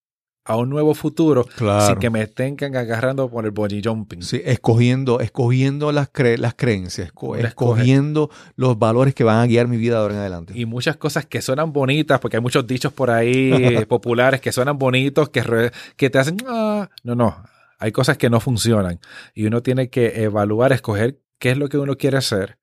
a 0.46 0.56
un 0.56 0.70
nuevo 0.70 0.96
futuro 0.96 1.44
Claro. 1.44 1.86
sin 1.86 1.96
que 2.00 2.10
me 2.10 2.26
tengan 2.26 2.76
agarrando 2.76 3.30
por 3.30 3.46
el 3.46 3.52
bungee 3.52 3.82
jumping. 3.84 4.24
Sí, 4.24 4.42
escogiendo, 4.44 5.20
escogiendo 5.20 5.92
las, 5.92 6.12
cre- 6.12 6.38
las 6.38 6.56
creencias, 6.56 7.12
esco- 7.14 7.38
escogiendo 7.38 8.32
los 8.56 8.80
valores 8.80 9.14
que 9.14 9.24
van 9.24 9.38
a 9.40 9.46
guiar 9.46 9.68
mi 9.68 9.78
vida 9.78 9.96
de 9.98 10.02
ahora 10.02 10.14
en 10.16 10.20
adelante. 10.22 10.54
Y 10.56 10.66
muchas 10.66 10.98
cosas 10.98 11.26
que 11.28 11.42
suenan 11.42 11.72
bonitas, 11.72 12.20
porque 12.20 12.38
hay 12.38 12.42
muchos 12.42 12.66
dichos 12.66 12.92
por 12.92 13.12
ahí 13.12 13.52
populares 13.88 14.42
que 14.42 14.52
suenan 14.52 14.80
bonitos, 14.80 15.30
que, 15.30 15.72
que 15.96 16.10
te 16.10 16.18
hacen, 16.18 16.38
"Ah". 16.48 16.90
no, 17.04 17.14
no, 17.16 17.44
hay 17.78 17.92
cosas 17.92 18.18
que 18.18 18.30
no 18.32 18.40
funcionan. 18.40 19.00
Y 19.36 19.46
uno 19.46 19.62
tiene 19.62 19.90
que 19.90 20.24
evaluar, 20.24 20.72
escoger 20.74 21.20
qué 21.38 21.52
es 21.52 21.58
lo 21.58 21.70
que 21.70 21.78
uno 21.78 21.96
quiere 21.96 22.18
hacer, 22.18 22.58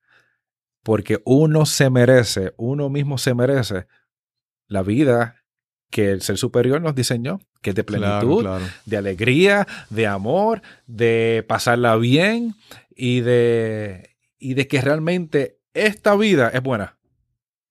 porque 0.82 1.20
uno 1.24 1.66
se 1.66 1.88
merece, 1.90 2.52
uno 2.56 2.88
mismo 2.90 3.16
se 3.18 3.32
merece 3.34 3.86
la 4.66 4.82
vida 4.82 5.36
que 5.90 6.10
el 6.10 6.22
ser 6.22 6.36
superior 6.38 6.80
nos 6.80 6.94
diseñó, 6.94 7.38
que 7.62 7.70
es 7.70 7.76
de 7.76 7.84
plenitud, 7.84 8.40
Claro, 8.42 8.58
claro. 8.58 8.72
de 8.84 8.96
alegría, 8.96 9.66
de 9.90 10.06
amor, 10.06 10.62
de 10.86 11.44
pasarla 11.48 11.96
bien 11.96 12.54
y 12.94 13.20
de, 13.20 14.16
y 14.38 14.54
de 14.54 14.66
que 14.68 14.80
realmente 14.80 15.58
esta 15.74 16.16
vida 16.16 16.48
es 16.52 16.62
buena. 16.62 16.96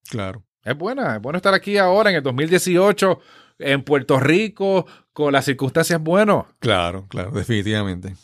Claro. 0.09 0.43
Es 0.63 0.77
buena, 0.77 1.15
es 1.15 1.21
bueno 1.21 1.37
estar 1.37 1.53
aquí 1.53 1.77
ahora 1.77 2.09
en 2.09 2.15
el 2.17 2.23
2018 2.23 3.19
en 3.59 3.83
Puerto 3.83 4.19
Rico 4.19 4.85
con 5.13 5.31
las 5.33 5.45
circunstancias 5.45 6.01
buenas. 6.01 6.45
Claro, 6.59 7.05
claro, 7.07 7.31
definitivamente. 7.31 8.15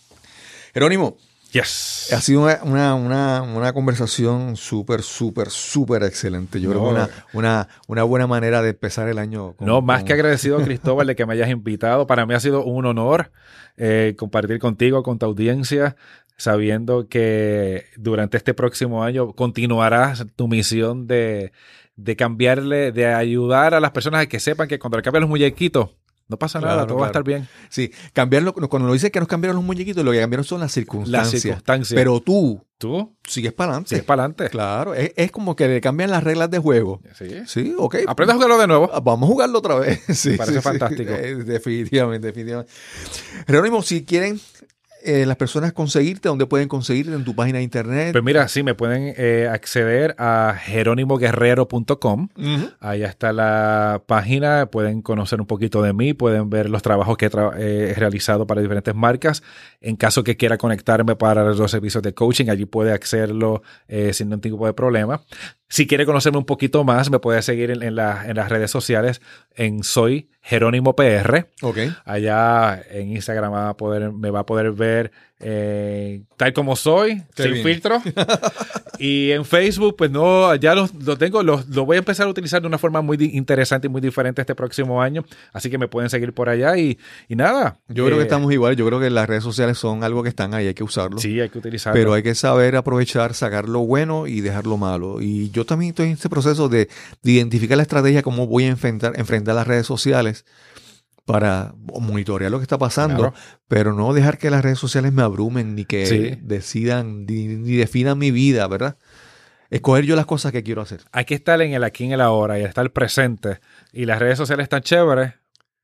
Jerónimo, 0.74 1.18
Yes. 1.52 2.14
ha 2.14 2.22
sido 2.22 2.42
una, 2.44 2.94
una, 2.96 3.42
una, 3.42 3.74
conversación 3.74 4.56
súper, 4.56 5.02
súper, 5.02 5.50
súper 5.50 6.04
excelente. 6.04 6.62
Yo 6.62 6.70
creo 6.70 6.84
que 6.84 6.90
una, 6.90 7.10
una, 7.34 7.68
una 7.88 8.04
buena 8.04 8.26
manera 8.28 8.62
de 8.62 8.70
empezar 8.70 9.10
el 9.10 9.18
año. 9.18 9.54
con- 9.54 9.68
No, 9.68 9.82
más 9.82 10.00
con- 10.00 10.08
que 10.08 10.14
agradecido, 10.14 10.62
Cristóbal, 10.64 11.08
de 11.08 11.16
que 11.16 11.26
me 11.26 11.34
hayas 11.34 11.50
invitado. 11.50 12.08
Para 12.08 12.26
mí 12.26 12.34
ha 12.34 12.40
sido 12.40 12.64
un 12.64 12.86
honor 12.86 13.32
eh, 13.78 14.16
compartir 14.18 14.60
contigo, 14.60 15.04
con 15.04 15.20
tu 15.20 15.26
audiencia, 15.26 15.96
sabiendo 16.38 17.08
que 17.08 17.86
durante 17.98 18.38
este 18.38 18.54
próximo 18.54 19.04
año 19.04 19.34
continuarás 19.34 20.26
tu 20.36 20.48
misión 20.48 21.06
de, 21.08 21.52
de 21.96 22.16
cambiarle, 22.16 22.92
de 22.92 23.08
ayudar 23.14 23.74
a 23.74 23.80
las 23.80 23.92
personas 23.92 24.22
a 24.22 24.26
que 24.28 24.40
sepan 24.40 24.68
que 24.68 24.80
cuando 24.80 24.98
le 24.98 25.04
cambian 25.04 25.22
los 25.22 25.30
muñequitos, 25.30 25.90
no 26.32 26.38
pasa 26.38 26.60
nada, 26.60 26.74
Claro, 26.74 26.88
todo 26.88 26.98
va 27.00 27.06
a 27.06 27.10
estar 27.10 27.24
bien. 27.24 27.48
Sí, 27.70 27.92
cambiarlo, 28.14 28.54
cuando 28.54 28.88
nos 28.88 28.94
dice 28.94 29.12
que 29.12 29.20
nos 29.20 29.28
cambiaron 29.28 29.58
los 29.58 29.66
muñequitos, 29.66 30.04
lo 30.04 30.12
que 30.12 30.20
cambiaron 30.20 30.44
son 30.44 30.62
las 30.62 30.76
Las 31.08 31.30
circunstancias. 31.30 31.94
Pero 31.94 32.20
tú 32.22 32.66
tú 32.80 33.16
sigues 33.28 33.54
para 33.54 33.74
adelante. 33.74 33.90
sigues 33.90 34.04
para 34.06 34.24
adelante. 34.24 34.50
Claro, 34.50 34.96
es, 34.96 35.12
es 35.16 35.30
como 35.32 35.56
que 35.56 35.68
le 35.68 35.80
cambian 35.82 36.10
las 36.10 36.24
reglas 36.24 36.50
de 36.50 36.58
juego. 36.58 37.00
Sí. 37.16 37.28
Sí, 37.46 37.76
ok. 37.78 37.98
Aprende 38.08 38.32
a 38.32 38.36
jugarlo 38.36 38.58
de 38.58 38.66
nuevo. 38.66 38.90
Ah, 38.92 39.00
Vamos 39.02 39.30
a 39.30 39.32
jugarlo 39.32 39.60
otra 39.60 39.76
vez. 39.76 40.00
Sí, 40.16 40.32
Parece 40.36 40.54
sí, 40.56 40.60
sí. 40.60 40.64
fantástico. 40.64 41.12
Eh, 41.14 41.36
definitivamente, 41.44 42.28
definitivamente. 42.28 42.72
Jerónimo, 43.46 43.84
si 43.84 44.04
quieren 44.04 44.40
eh, 45.04 45.26
las 45.26 45.36
personas 45.38 45.74
conseguirte, 45.74 46.30
¿dónde 46.30 46.46
pueden 46.46 46.68
conseguirte? 46.68 47.14
En 47.14 47.24
tu 47.24 47.36
página 47.36 47.58
de 47.60 47.64
internet. 47.64 48.12
Pues 48.12 48.24
mira, 48.24 48.48
sí, 48.48 48.64
me 48.64 48.76
pueden 48.76 49.14
eh, 49.18 49.48
acceder 49.52 50.16
a 50.18 50.56
jerónimoguerrero.com. 50.62 52.30
Ujú. 52.38 52.70
Ahí 52.80 53.04
está 53.04 53.34
la 53.34 54.04
página, 54.06 54.68
pueden 54.68 55.02
conocer 55.02 55.40
un 55.42 55.48
poquito 55.48 55.82
de 55.82 55.94
mí, 55.94 56.14
pueden 56.14 56.50
ver 56.50 56.70
los 56.70 56.82
trabajos 56.82 57.18
que 57.18 57.26
he, 57.28 57.32
tra- 57.32 57.54
eh, 57.58 57.92
he 57.92 57.94
realizado 57.94 58.46
para 58.48 58.62
diferentes 58.62 58.96
marcas. 58.96 59.44
En 59.80 59.96
caso 59.96 60.24
que 60.24 60.38
quiera 60.38 60.58
conectarme 60.58 61.16
para 61.16 61.44
los 61.44 61.72
servicios 61.72 62.04
de 62.04 62.14
coaching, 62.14 62.50
allí 62.50 62.66
puede 62.66 62.92
hacerlo 62.94 63.62
sin 64.12 64.30
ningún 64.30 64.42
tipo 64.42 64.66
de 64.66 64.74
problema. 64.74 65.22
Si 65.72 65.88
quiere 65.88 66.06
conocerme 66.06 66.38
un 66.38 66.44
poquito 66.46 66.84
más, 66.84 67.10
me 67.10 67.20
puede 67.20 67.42
seguir 67.42 67.72
en, 67.72 67.82
en 67.82 67.96
la- 67.96 68.26
en 68.28 68.36
las 68.36 68.50
redes 68.50 68.70
sociales 68.70 69.22
en 69.56 69.84
Soy 69.84 70.30
Jerónimo 70.42 70.98
PR. 70.98 71.48
Ok. 71.62 71.78
Allá 72.04 72.82
en 72.92 73.12
Instagram 73.12 73.54
va 73.54 73.70
a 73.70 73.78
poder, 73.78 74.12
me 74.12 74.32
va 74.32 74.42
a 74.42 74.46
poder 74.46 74.74
ver 74.74 75.12
eh, 75.44 76.22
tal 76.38 76.54
como 76.54 76.76
soy, 76.76 77.24
Qué 77.36 77.44
sin 77.44 77.54
bien. 77.54 77.66
filtro. 77.66 78.02
y 79.00 79.32
en 79.32 79.46
Facebook, 79.46 79.96
pues 79.98 80.12
no, 80.12 80.54
ya 80.56 80.76
lo, 80.76 80.90
lo 81.04 81.18
tengo, 81.18 81.44
lo, 81.44 81.64
lo 81.70 81.86
voy 81.86 81.96
a 81.96 82.00
empezar 82.00 82.28
a 82.28 82.30
utilizar 82.30 82.62
de 82.62 82.68
una 82.68 82.78
forma 82.78 83.02
muy 83.02 83.18
interesante 83.34 83.88
y 83.88 83.90
muy 83.90 84.02
diferente 84.02 84.42
este 84.42 84.56
próximo 84.56 85.02
año. 85.02 85.26
Así 85.54 85.70
que 85.70 85.78
me 85.78 85.88
pueden 85.88 86.10
seguir 86.10 86.34
por 86.34 86.50
allá 86.50 86.78
y, 86.78 86.98
y 87.28 87.36
nada. 87.36 87.80
Yo 87.88 88.06
creo 88.06 88.18
que 88.18 88.24
eh, 88.24 88.26
estamos 88.26 88.52
igual. 88.54 88.76
Yo 88.76 88.86
creo 88.86 89.00
que 89.00 89.10
las 89.10 89.28
redes 89.28 89.44
sociales 89.44 89.78
son 89.78 90.04
algo 90.04 90.24
que 90.24 90.30
están 90.30 90.54
ahí, 90.54 90.68
hay 90.68 90.74
que 90.74 90.84
usarlo. 90.84 91.18
Sí, 91.18 91.40
hay 91.40 91.50
que 91.50 91.58
utilizarlo. 91.58 92.00
Pero 92.00 92.14
hay 92.14 92.24
que 92.24 92.36
saber 92.36 92.76
aprovechar, 92.76 93.34
sacar 93.34 93.68
lo 93.68 93.80
bueno 93.80 94.28
y 94.28 94.42
dejar 94.42 94.68
lo 94.68 94.78
malo. 94.78 95.22
Y 95.22 95.50
yo 95.52 95.66
también 95.66 95.90
estoy 95.90 96.08
en 96.08 96.14
este 96.14 96.30
proceso 96.30 96.70
de, 96.70 96.88
de 97.24 97.32
identificar 97.32 97.78
la 97.78 97.84
estrategia, 97.84 98.22
cómo 98.22 98.48
voy 98.48 98.66
a 98.66 98.68
enfrentar, 98.68 99.14
enfrentar 99.16 99.56
las 99.56 99.68
redes 99.68 99.88
sociales 99.88 100.46
para 101.32 101.74
monitorear 102.00 102.52
lo 102.52 102.58
que 102.60 102.64
está 102.64 102.78
pasando, 102.78 103.18
Claro. 103.32 103.34
pero 103.68 103.94
no 103.94 104.14
dejar 104.14 104.38
que 104.38 104.50
las 104.50 104.64
redes 104.64 104.80
sociales 104.80 105.14
me 105.14 105.22
abrumen 105.22 105.76
ni 105.76 105.86
que 105.86 106.06
Sí. 106.06 106.38
decidan 106.42 107.26
ni, 107.26 107.48
ni 107.48 107.76
definan 107.76 108.18
mi 108.18 108.32
vida, 108.32 108.68
¿verdad? 108.68 108.98
Escoger 109.70 110.04
yo 110.06 110.16
las 110.18 110.26
cosas 110.26 110.52
que 110.52 110.64
quiero 110.64 110.82
hacer. 110.82 111.02
hay 111.12 111.26
que 111.26 111.34
estar 111.36 111.62
en 111.62 111.74
el 111.74 111.84
aquí 111.84 112.04
y 112.04 112.08
en 112.08 112.14
el 112.14 112.22
ahora 112.22 112.60
y 112.60 112.64
estar 112.64 112.92
presente. 112.92 113.60
Y 113.94 114.06
las 114.06 114.20
redes 114.20 114.38
sociales 114.38 114.64
están 114.66 114.82
chéveres, 114.82 115.34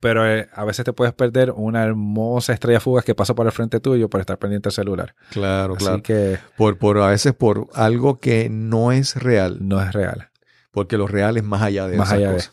pero 0.02 0.30
eh, 0.30 0.48
a 0.53 0.65
veces 0.65 0.84
te 0.86 0.91
puedes 0.94 1.14
perder 1.14 1.52
una 1.52 1.84
hermosa 1.86 2.52
estrella 2.53 2.80
fugaz 2.82 3.06
que 3.06 3.15
pasa 3.15 3.34
por 3.34 3.45
el 3.45 3.52
frente 3.53 3.80
tuyo 3.80 4.10
por 4.10 4.19
estar 4.19 4.38
pendiente 4.38 4.68
del 4.68 4.74
celular. 4.74 5.15
Claro, 5.32 5.76
Así 5.78 6.02
que 6.02 6.38
Por, 6.57 6.78
por 6.78 6.98
a 6.99 7.07
veces 7.07 7.34
por 7.34 7.68
algo 7.74 8.19
que 8.19 8.49
no 8.49 8.91
es 8.91 9.15
real, 9.15 9.57
no 9.61 9.82
es 9.82 9.94
real. 9.94 10.30
porque 10.72 10.98
lo 10.98 11.07
real 11.07 11.38
es 11.38 11.44
más 11.44 11.61
allá 11.61 11.88
de 11.88 11.98
Más 11.98 12.10
esas 12.10 12.18
allá 12.19 12.32
de-. 12.34 12.44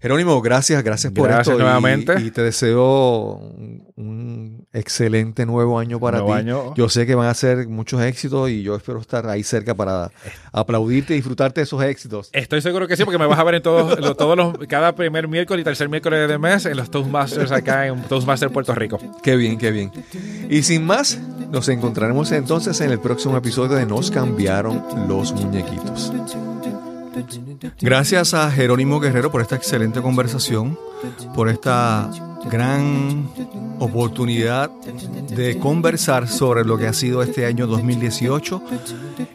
Jerónimo, 0.00 0.40
gracias, 0.40 0.82
gracias 0.84 1.12
por 1.12 1.26
Gracias 1.26 1.48
esto. 1.48 1.58
y- 1.58 1.62
nuevamente. 1.62 2.20
Y, 2.20 2.30
te 2.30 2.42
deseo 2.42 3.32
un, 3.34 3.84
un 3.96 4.66
excelente 4.72 5.44
nuevo 5.44 5.78
año 5.78 5.98
para 5.98 6.18
Nuevo 6.18 6.34
ti. 6.34 6.38
año. 6.40 6.74
Yo 6.76 6.88
sé 6.88 7.04
que 7.04 7.16
van 7.16 7.26
a 7.26 7.34
ser 7.34 7.66
muchos 7.68 8.00
éxitos 8.02 8.48
y 8.48 8.62
yo 8.62 8.76
espero 8.76 9.00
estar 9.00 9.26
ahí 9.28 9.42
cerca 9.42 9.74
para 9.74 10.10
aplaudirte 10.52 11.14
y 11.14 11.16
disfrutarte 11.16 11.60
de 11.60 11.64
esos 11.64 11.82
éxitos. 11.82 12.30
Estoy 12.32 12.62
seguro 12.62 12.86
que 12.86 12.96
sí, 12.96 13.04
porque 13.04 13.18
me 13.18 13.26
vas 13.26 13.38
a 13.40 13.44
ver 13.44 13.56
en 13.56 13.62
todos, 13.62 13.98
lo- 14.00 14.14
todos 14.14 14.36
los, 14.36 14.56
cada 14.68 14.94
primer 14.94 15.26
miércoles 15.26 15.62
y 15.62 15.64
tercer 15.64 15.88
miércoles 15.88 16.28
de 16.28 16.38
mes 16.38 16.64
en 16.66 16.76
los 16.76 16.90
Toastmasters 16.90 17.50
acá 17.50 17.86
en 17.88 18.00
Toastmasters 18.02 18.52
Puerto 18.52 18.74
Rico. 18.76 18.98
Qué 19.22 19.34
bien, 19.36 19.58
qué 19.58 19.72
bien. 19.72 19.90
Y 20.48 20.62
sin 20.62 20.86
más, 20.86 21.18
nos 21.50 21.68
encontraremos 21.68 22.30
entonces 22.30 22.80
en 22.82 22.90
el 22.92 23.00
próximo 23.00 23.36
episodio 23.36 23.76
de 23.76 23.84
Nos 23.86 24.10
cambiaron 24.12 24.80
los 25.08 25.32
muñequitos. 25.32 26.12
Gracias 27.80 28.34
a 28.34 28.50
Jerónimo 28.50 29.00
Guerrero 29.00 29.30
por 29.30 29.40
esta 29.40 29.56
excelente 29.56 30.00
conversación, 30.00 30.78
por 31.34 31.48
esta 31.48 32.10
gran 32.50 33.28
oportunidad 33.78 34.70
de 34.70 35.58
conversar 35.58 36.28
sobre 36.28 36.64
lo 36.64 36.78
que 36.78 36.86
ha 36.86 36.92
sido 36.92 37.22
este 37.22 37.46
año 37.46 37.66
2018 37.66 38.62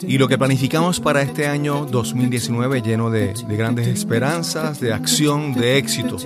y 0.02 0.18
lo 0.18 0.28
que 0.28 0.38
planificamos 0.38 1.00
para 1.00 1.22
este 1.22 1.48
año 1.48 1.86
2019 1.86 2.82
lleno 2.82 3.10
de, 3.10 3.34
de 3.34 3.58
grandes 3.58 3.88
esperanzas, 3.88 4.80
de 4.80 4.94
acción, 4.94 5.54
de 5.54 5.78
éxito. 5.78 6.18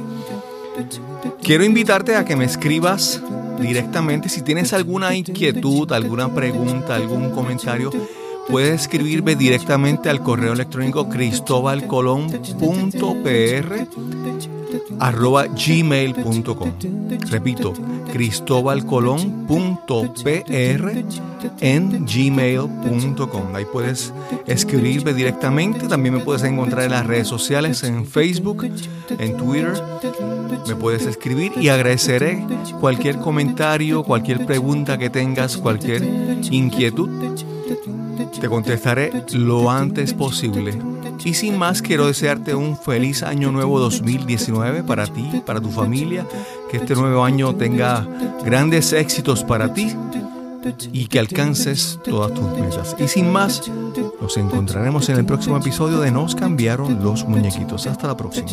Quiero 1.42 1.64
invitarte 1.64 2.16
a 2.16 2.26
que 2.26 2.36
me 2.36 2.46
escribas 2.46 3.22
directamente 3.60 4.30
si 4.30 4.42
tienes 4.42 4.74
alguna 4.74 5.16
inquietud, 5.16 5.92
alguna 5.92 6.34
pregunta, 6.34 6.96
algún 6.96 7.32
comentario. 7.32 7.92
Puedes 8.48 8.82
escribirme 8.82 9.36
directamente 9.36 10.10
al 10.10 10.24
correo 10.24 10.54
electrónico 10.54 11.10
cristobalcolón.pr 11.10 13.88
arroba 15.00 15.48
gmail.com 15.48 16.72
repito 17.30 17.74
cristobalcolón.pr 18.12 20.92
en 21.62 22.06
gmail.com 22.06 23.56
ahí 23.56 23.66
puedes 23.72 24.14
escribirme 24.46 25.14
directamente. 25.14 25.88
También 25.88 26.16
me 26.16 26.20
puedes 26.22 26.44
encontrar 26.44 26.86
en 26.86 26.92
las 26.92 27.06
redes 27.06 27.28
sociales 27.28 27.84
en 27.84 28.06
Facebook 28.06 28.70
en 29.18 29.38
Twitter. 29.38 29.82
Me 30.68 30.76
puedes 30.76 31.06
escribir 31.06 31.54
y 31.60 31.70
agradeceré 31.70 32.46
cualquier 32.80 33.20
comentario 33.20 34.04
cualquier 34.04 34.46
pregunta 34.46 34.98
que 34.98 35.10
tengas 35.10 35.58
cualquier 35.58 36.04
inquietud 36.50 37.10
te 38.26 38.50
contestaré 38.50 39.26
lo 39.34 39.70
antes 39.70 40.14
posible. 40.14 40.78
Y 41.24 41.34
sin 41.34 41.58
más, 41.58 41.82
quiero 41.82 42.08
desearte 42.08 42.56
un 42.56 42.78
feliz 42.78 43.24
año 43.24 43.52
nuevo 43.52 43.80
2019 43.80 44.84
para 44.84 45.08
ti, 45.08 45.42
para 45.46 45.60
tu 45.60 45.70
familia. 45.70 46.26
Que 46.70 46.78
este 46.78 46.96
nuevo 46.96 47.24
año 47.24 47.56
tenga 47.56 48.08
grandes 48.44 48.94
éxitos 48.94 49.44
para 49.44 49.74
ti 49.74 49.94
y 50.92 51.08
que 51.08 51.20
alcances 51.20 52.00
todas 52.04 52.34
tus 52.34 52.46
metas. 52.60 52.96
Y 53.00 53.08
sin 53.08 53.32
más, 53.32 53.62
nos 54.22 54.38
encontraremos 54.38 55.10
en 55.10 55.18
el 55.18 55.26
próximo 55.26 55.58
episodio 55.58 56.00
de 56.00 56.12
Nos 56.12 56.36
cambiaron 56.36 57.04
los 57.04 57.26
muñequitos. 57.26 57.88
Hasta 57.88 58.08
la 58.08 58.18
próxima. 58.18 58.48